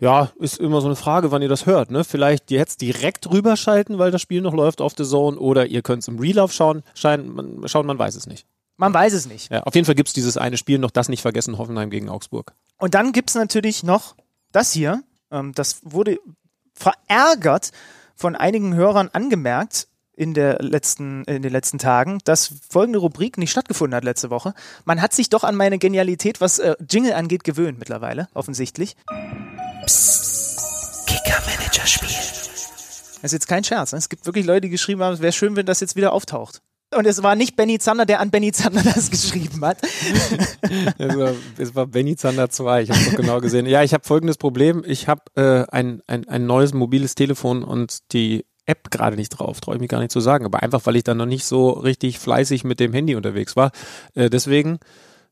ja, 0.00 0.30
ist 0.38 0.58
immer 0.58 0.80
so 0.80 0.86
eine 0.86 0.96
Frage, 0.96 1.30
wann 1.30 1.42
ihr 1.42 1.50
das 1.50 1.66
hört, 1.66 1.90
ne? 1.90 2.02
Vielleicht 2.02 2.50
jetzt 2.50 2.80
direkt 2.80 3.30
rüberschalten, 3.30 3.98
weil 3.98 4.10
das 4.10 4.22
Spiel 4.22 4.40
noch 4.40 4.54
läuft 4.54 4.80
auf 4.80 4.94
The 4.96 5.04
Zone, 5.04 5.38
oder 5.38 5.66
ihr 5.66 5.82
könnt 5.82 6.02
es 6.02 6.08
im 6.08 6.18
Relauf 6.18 6.52
schauen, 6.54 6.82
schein, 6.94 7.28
man, 7.28 7.68
schauen, 7.68 7.86
man 7.86 7.98
weiß 7.98 8.14
es 8.14 8.26
nicht. 8.26 8.46
Man 8.82 8.92
weiß 8.92 9.12
es 9.12 9.26
nicht. 9.26 9.48
Ja, 9.52 9.62
auf 9.62 9.76
jeden 9.76 9.84
Fall 9.84 9.94
gibt 9.94 10.08
es 10.08 10.12
dieses 10.12 10.36
eine 10.36 10.56
Spiel, 10.56 10.80
noch 10.80 10.90
das 10.90 11.08
nicht 11.08 11.22
vergessen, 11.22 11.56
Hoffenheim 11.56 11.88
gegen 11.88 12.08
Augsburg. 12.08 12.52
Und 12.78 12.94
dann 12.94 13.12
gibt's 13.12 13.36
natürlich 13.36 13.84
noch 13.84 14.16
das 14.50 14.72
hier. 14.72 15.04
Ähm, 15.30 15.52
das 15.54 15.82
wurde 15.84 16.18
verärgert 16.74 17.70
von 18.16 18.34
einigen 18.34 18.74
Hörern 18.74 19.08
angemerkt 19.12 19.86
in, 20.16 20.34
der 20.34 20.60
letzten, 20.60 21.22
in 21.26 21.42
den 21.42 21.52
letzten 21.52 21.78
Tagen, 21.78 22.18
dass 22.24 22.54
folgende 22.68 22.98
Rubrik 22.98 23.38
nicht 23.38 23.52
stattgefunden 23.52 23.94
hat 23.94 24.02
letzte 24.02 24.30
Woche. 24.30 24.52
Man 24.84 25.00
hat 25.00 25.12
sich 25.12 25.30
doch 25.30 25.44
an 25.44 25.54
meine 25.54 25.78
Genialität, 25.78 26.40
was 26.40 26.58
äh, 26.58 26.74
Jingle 26.90 27.12
angeht, 27.12 27.44
gewöhnt 27.44 27.78
mittlerweile, 27.78 28.26
offensichtlich. 28.34 28.96
Kicker-Manager-Spiel. 31.06 32.08
Das 32.08 33.22
ist 33.22 33.32
jetzt 33.32 33.46
kein 33.46 33.62
Scherz. 33.62 33.92
Ne? 33.92 33.98
Es 33.98 34.08
gibt 34.08 34.26
wirklich 34.26 34.44
Leute, 34.44 34.62
die 34.62 34.70
geschrieben 34.70 35.04
haben, 35.04 35.14
es 35.14 35.20
wäre 35.20 35.32
schön, 35.32 35.54
wenn 35.54 35.66
das 35.66 35.78
jetzt 35.78 35.94
wieder 35.94 36.12
auftaucht. 36.12 36.62
Und 36.96 37.06
es 37.06 37.22
war 37.22 37.36
nicht 37.36 37.56
Benny 37.56 37.78
Zander, 37.78 38.04
der 38.06 38.20
an 38.20 38.30
Benny 38.30 38.52
Zander 38.52 38.82
das 38.82 39.10
geschrieben 39.10 39.64
hat. 39.64 39.78
Es 40.98 41.16
war, 41.16 41.32
es 41.58 41.74
war 41.74 41.86
Benny 41.86 42.16
Zander 42.16 42.48
2, 42.50 42.82
ich 42.82 42.90
habe 42.90 43.00
doch 43.04 43.16
genau 43.16 43.40
gesehen. 43.40 43.66
Ja, 43.66 43.82
ich 43.82 43.92
habe 43.94 44.04
folgendes 44.04 44.36
Problem. 44.38 44.82
Ich 44.86 45.08
habe 45.08 45.22
äh, 45.36 45.64
ein, 45.70 46.02
ein, 46.06 46.28
ein 46.28 46.46
neues 46.46 46.72
mobiles 46.72 47.14
Telefon 47.14 47.62
und 47.62 48.12
die 48.12 48.44
App 48.66 48.90
gerade 48.90 49.16
nicht 49.16 49.30
drauf, 49.30 49.60
traue 49.60 49.74
ich 49.74 49.80
mich 49.80 49.90
gar 49.90 49.98
nicht 50.00 50.12
zu 50.12 50.20
sagen. 50.20 50.44
Aber 50.44 50.62
einfach, 50.62 50.80
weil 50.84 50.96
ich 50.96 51.04
dann 51.04 51.16
noch 51.16 51.26
nicht 51.26 51.44
so 51.44 51.70
richtig 51.70 52.18
fleißig 52.18 52.64
mit 52.64 52.78
dem 52.80 52.92
Handy 52.92 53.16
unterwegs 53.16 53.56
war. 53.56 53.72
Äh, 54.14 54.30
deswegen, 54.30 54.78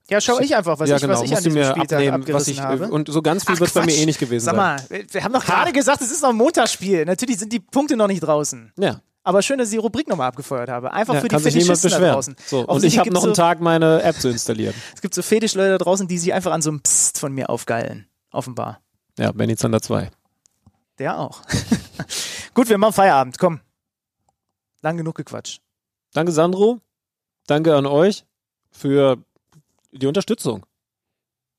Ja, 0.08 0.20
schau 0.20 0.40
ich 0.40 0.56
einfach, 0.56 0.78
was 0.80 0.88
ja 0.90 0.96
ich, 0.96 1.02
genau, 1.02 1.14
was 1.14 1.22
ich 1.22 1.30
musst 1.30 1.38
an 1.38 1.44
diesem 1.44 1.60
mir 1.62 1.70
Spieltag 1.70 1.98
abnehmen, 2.12 2.34
was 2.34 2.48
ich, 2.48 2.58
äh, 2.58 2.62
habe. 2.62 2.88
und 2.90 3.08
so 3.08 3.22
ganz 3.22 3.44
viel 3.44 3.54
Ach, 3.56 3.60
wird 3.60 3.72
bei 3.74 3.80
mir 3.82 3.86
Quatsch. 3.92 4.02
eh 4.02 4.06
nicht 4.06 4.18
gewesen 4.18 4.44
Sag 4.44 4.56
sein. 4.56 4.90
mal, 4.90 5.04
wir 5.10 5.24
haben 5.24 5.32
doch 5.32 5.44
gerade 5.44 5.72
gesagt, 5.72 6.00
es 6.00 6.10
ist 6.10 6.22
noch 6.22 6.30
ein 6.30 6.36
Montagsspiel. 6.36 7.04
Natürlich 7.04 7.38
sind 7.38 7.52
die 7.52 7.60
Punkte 7.60 7.96
noch 7.96 8.08
nicht 8.08 8.20
draußen. 8.20 8.72
Ja, 8.78 9.00
Aber 9.22 9.42
schön, 9.42 9.58
dass 9.58 9.68
ich 9.68 9.72
die 9.72 9.78
Rubrik 9.78 10.08
nochmal 10.08 10.28
abgefeuert 10.28 10.70
habe. 10.70 10.92
Einfach 10.92 11.14
ja 11.14 11.20
für 11.20 11.28
die 11.28 11.38
Fetischisten 11.38 11.90
da 11.90 12.12
draußen. 12.12 12.36
So, 12.46 12.66
und 12.66 12.84
ich 12.84 12.98
habe 12.98 13.10
noch 13.10 13.22
einen 13.22 13.34
so, 13.34 13.42
Tag 13.42 13.60
meine 13.60 14.02
App 14.02 14.16
zu 14.16 14.28
installieren. 14.28 14.74
Es 14.94 15.02
gibt 15.02 15.14
so 15.14 15.22
Fetischleute 15.22 15.72
da 15.72 15.78
draußen, 15.78 16.08
die 16.08 16.18
sich 16.18 16.32
einfach 16.32 16.52
an 16.52 16.62
so 16.62 16.70
einem 16.70 16.80
Psst 16.80 17.18
von 17.18 17.32
mir 17.32 17.50
aufgeilen. 17.50 18.08
Offenbar. 18.32 18.80
Ja, 19.18 19.32
Benny 19.32 19.56
Zander 19.56 19.82
2. 19.82 20.10
Der 20.98 21.18
auch. 21.18 21.42
Gut, 22.54 22.68
wir 22.68 22.78
machen 22.78 22.94
Feierabend. 22.94 23.38
Komm. 23.38 23.60
Lang 24.80 24.96
genug 24.96 25.16
gequatscht. 25.16 25.60
Danke 26.12 26.32
Sandro, 26.32 26.80
danke 27.46 27.76
an 27.76 27.86
euch 27.86 28.24
für 28.70 29.18
die 29.92 30.06
Unterstützung. 30.06 30.64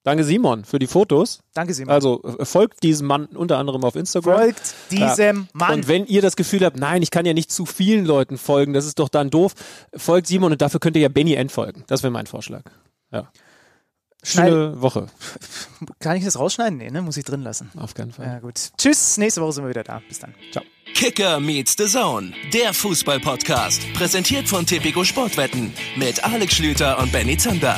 Danke 0.04 0.24
Simon 0.24 0.66
für 0.66 0.80
die 0.80 0.88
Fotos. 0.88 1.40
Danke, 1.54 1.74
Simon. 1.76 1.94
Also 1.94 2.24
äh, 2.24 2.44
folgt 2.46 2.82
diesem 2.82 3.06
Mann 3.08 3.26
unter 3.28 3.58
anderem 3.60 3.84
auf 3.84 3.96
Instagram. 3.96 4.36
Folgt 4.40 4.74
diesem 4.90 5.48
Mann. 5.54 5.74
Und 5.76 5.88
wenn 5.88 6.06
ihr 6.08 6.22
das 6.24 6.36
Gefühl 6.36 6.66
habt, 6.66 6.78
nein, 6.78 7.04
ich 7.04 7.12
kann 7.12 7.26
ja 7.26 7.34
nicht 7.34 7.52
zu 7.52 7.66
vielen 7.68 8.06
Leuten 8.06 8.38
folgen, 8.40 8.74
das 8.74 8.86
ist 8.86 8.98
doch 8.98 9.10
dann 9.10 9.30
doof, 9.30 9.54
folgt 9.96 10.26
Simon 10.28 10.52
und 10.54 10.62
dafür 10.62 10.80
könnt 10.80 10.96
ihr 10.96 11.04
ja 11.04 11.10
Benny 11.10 11.36
entfolgen. 11.36 11.84
Das 11.88 12.02
wäre 12.02 12.12
mein 12.12 12.26
Vorschlag. 12.26 12.64
Ja. 13.12 13.32
Schneid- 14.24 14.50
Schöne 14.52 14.82
Woche. 14.82 15.08
Kann 16.00 16.16
ich 16.18 16.24
das 16.24 16.38
rausschneiden? 16.38 16.78
Nee, 16.78 16.90
ne? 16.92 17.02
Muss 17.02 17.18
ich 17.18 17.24
drin 17.26 17.42
lassen. 17.42 17.70
Auf 17.78 17.94
keinen 17.94 18.12
Fall. 18.12 18.26
Ja, 18.26 18.40
gut. 18.40 18.54
Tschüss. 18.78 19.18
Nächste 19.18 19.42
Woche 19.42 19.54
sind 19.54 19.64
wir 19.66 19.70
wieder 19.70 19.84
da. 19.84 20.02
Bis 20.08 20.20
dann. 20.20 20.34
Kicker 20.94 21.40
meets 21.40 21.76
the 21.78 21.86
Zone, 21.86 22.34
der 22.54 22.74
Fußball-Podcast. 22.74 23.82
Präsentiert 23.94 24.48
von 24.48 24.66
Tipico 24.66 25.04
Sportwetten 25.04 25.74
mit 25.96 26.24
Alex 26.24 26.54
Schlüter 26.56 27.00
und 27.00 27.12
Benny 27.12 27.38
Zander. 27.38 27.78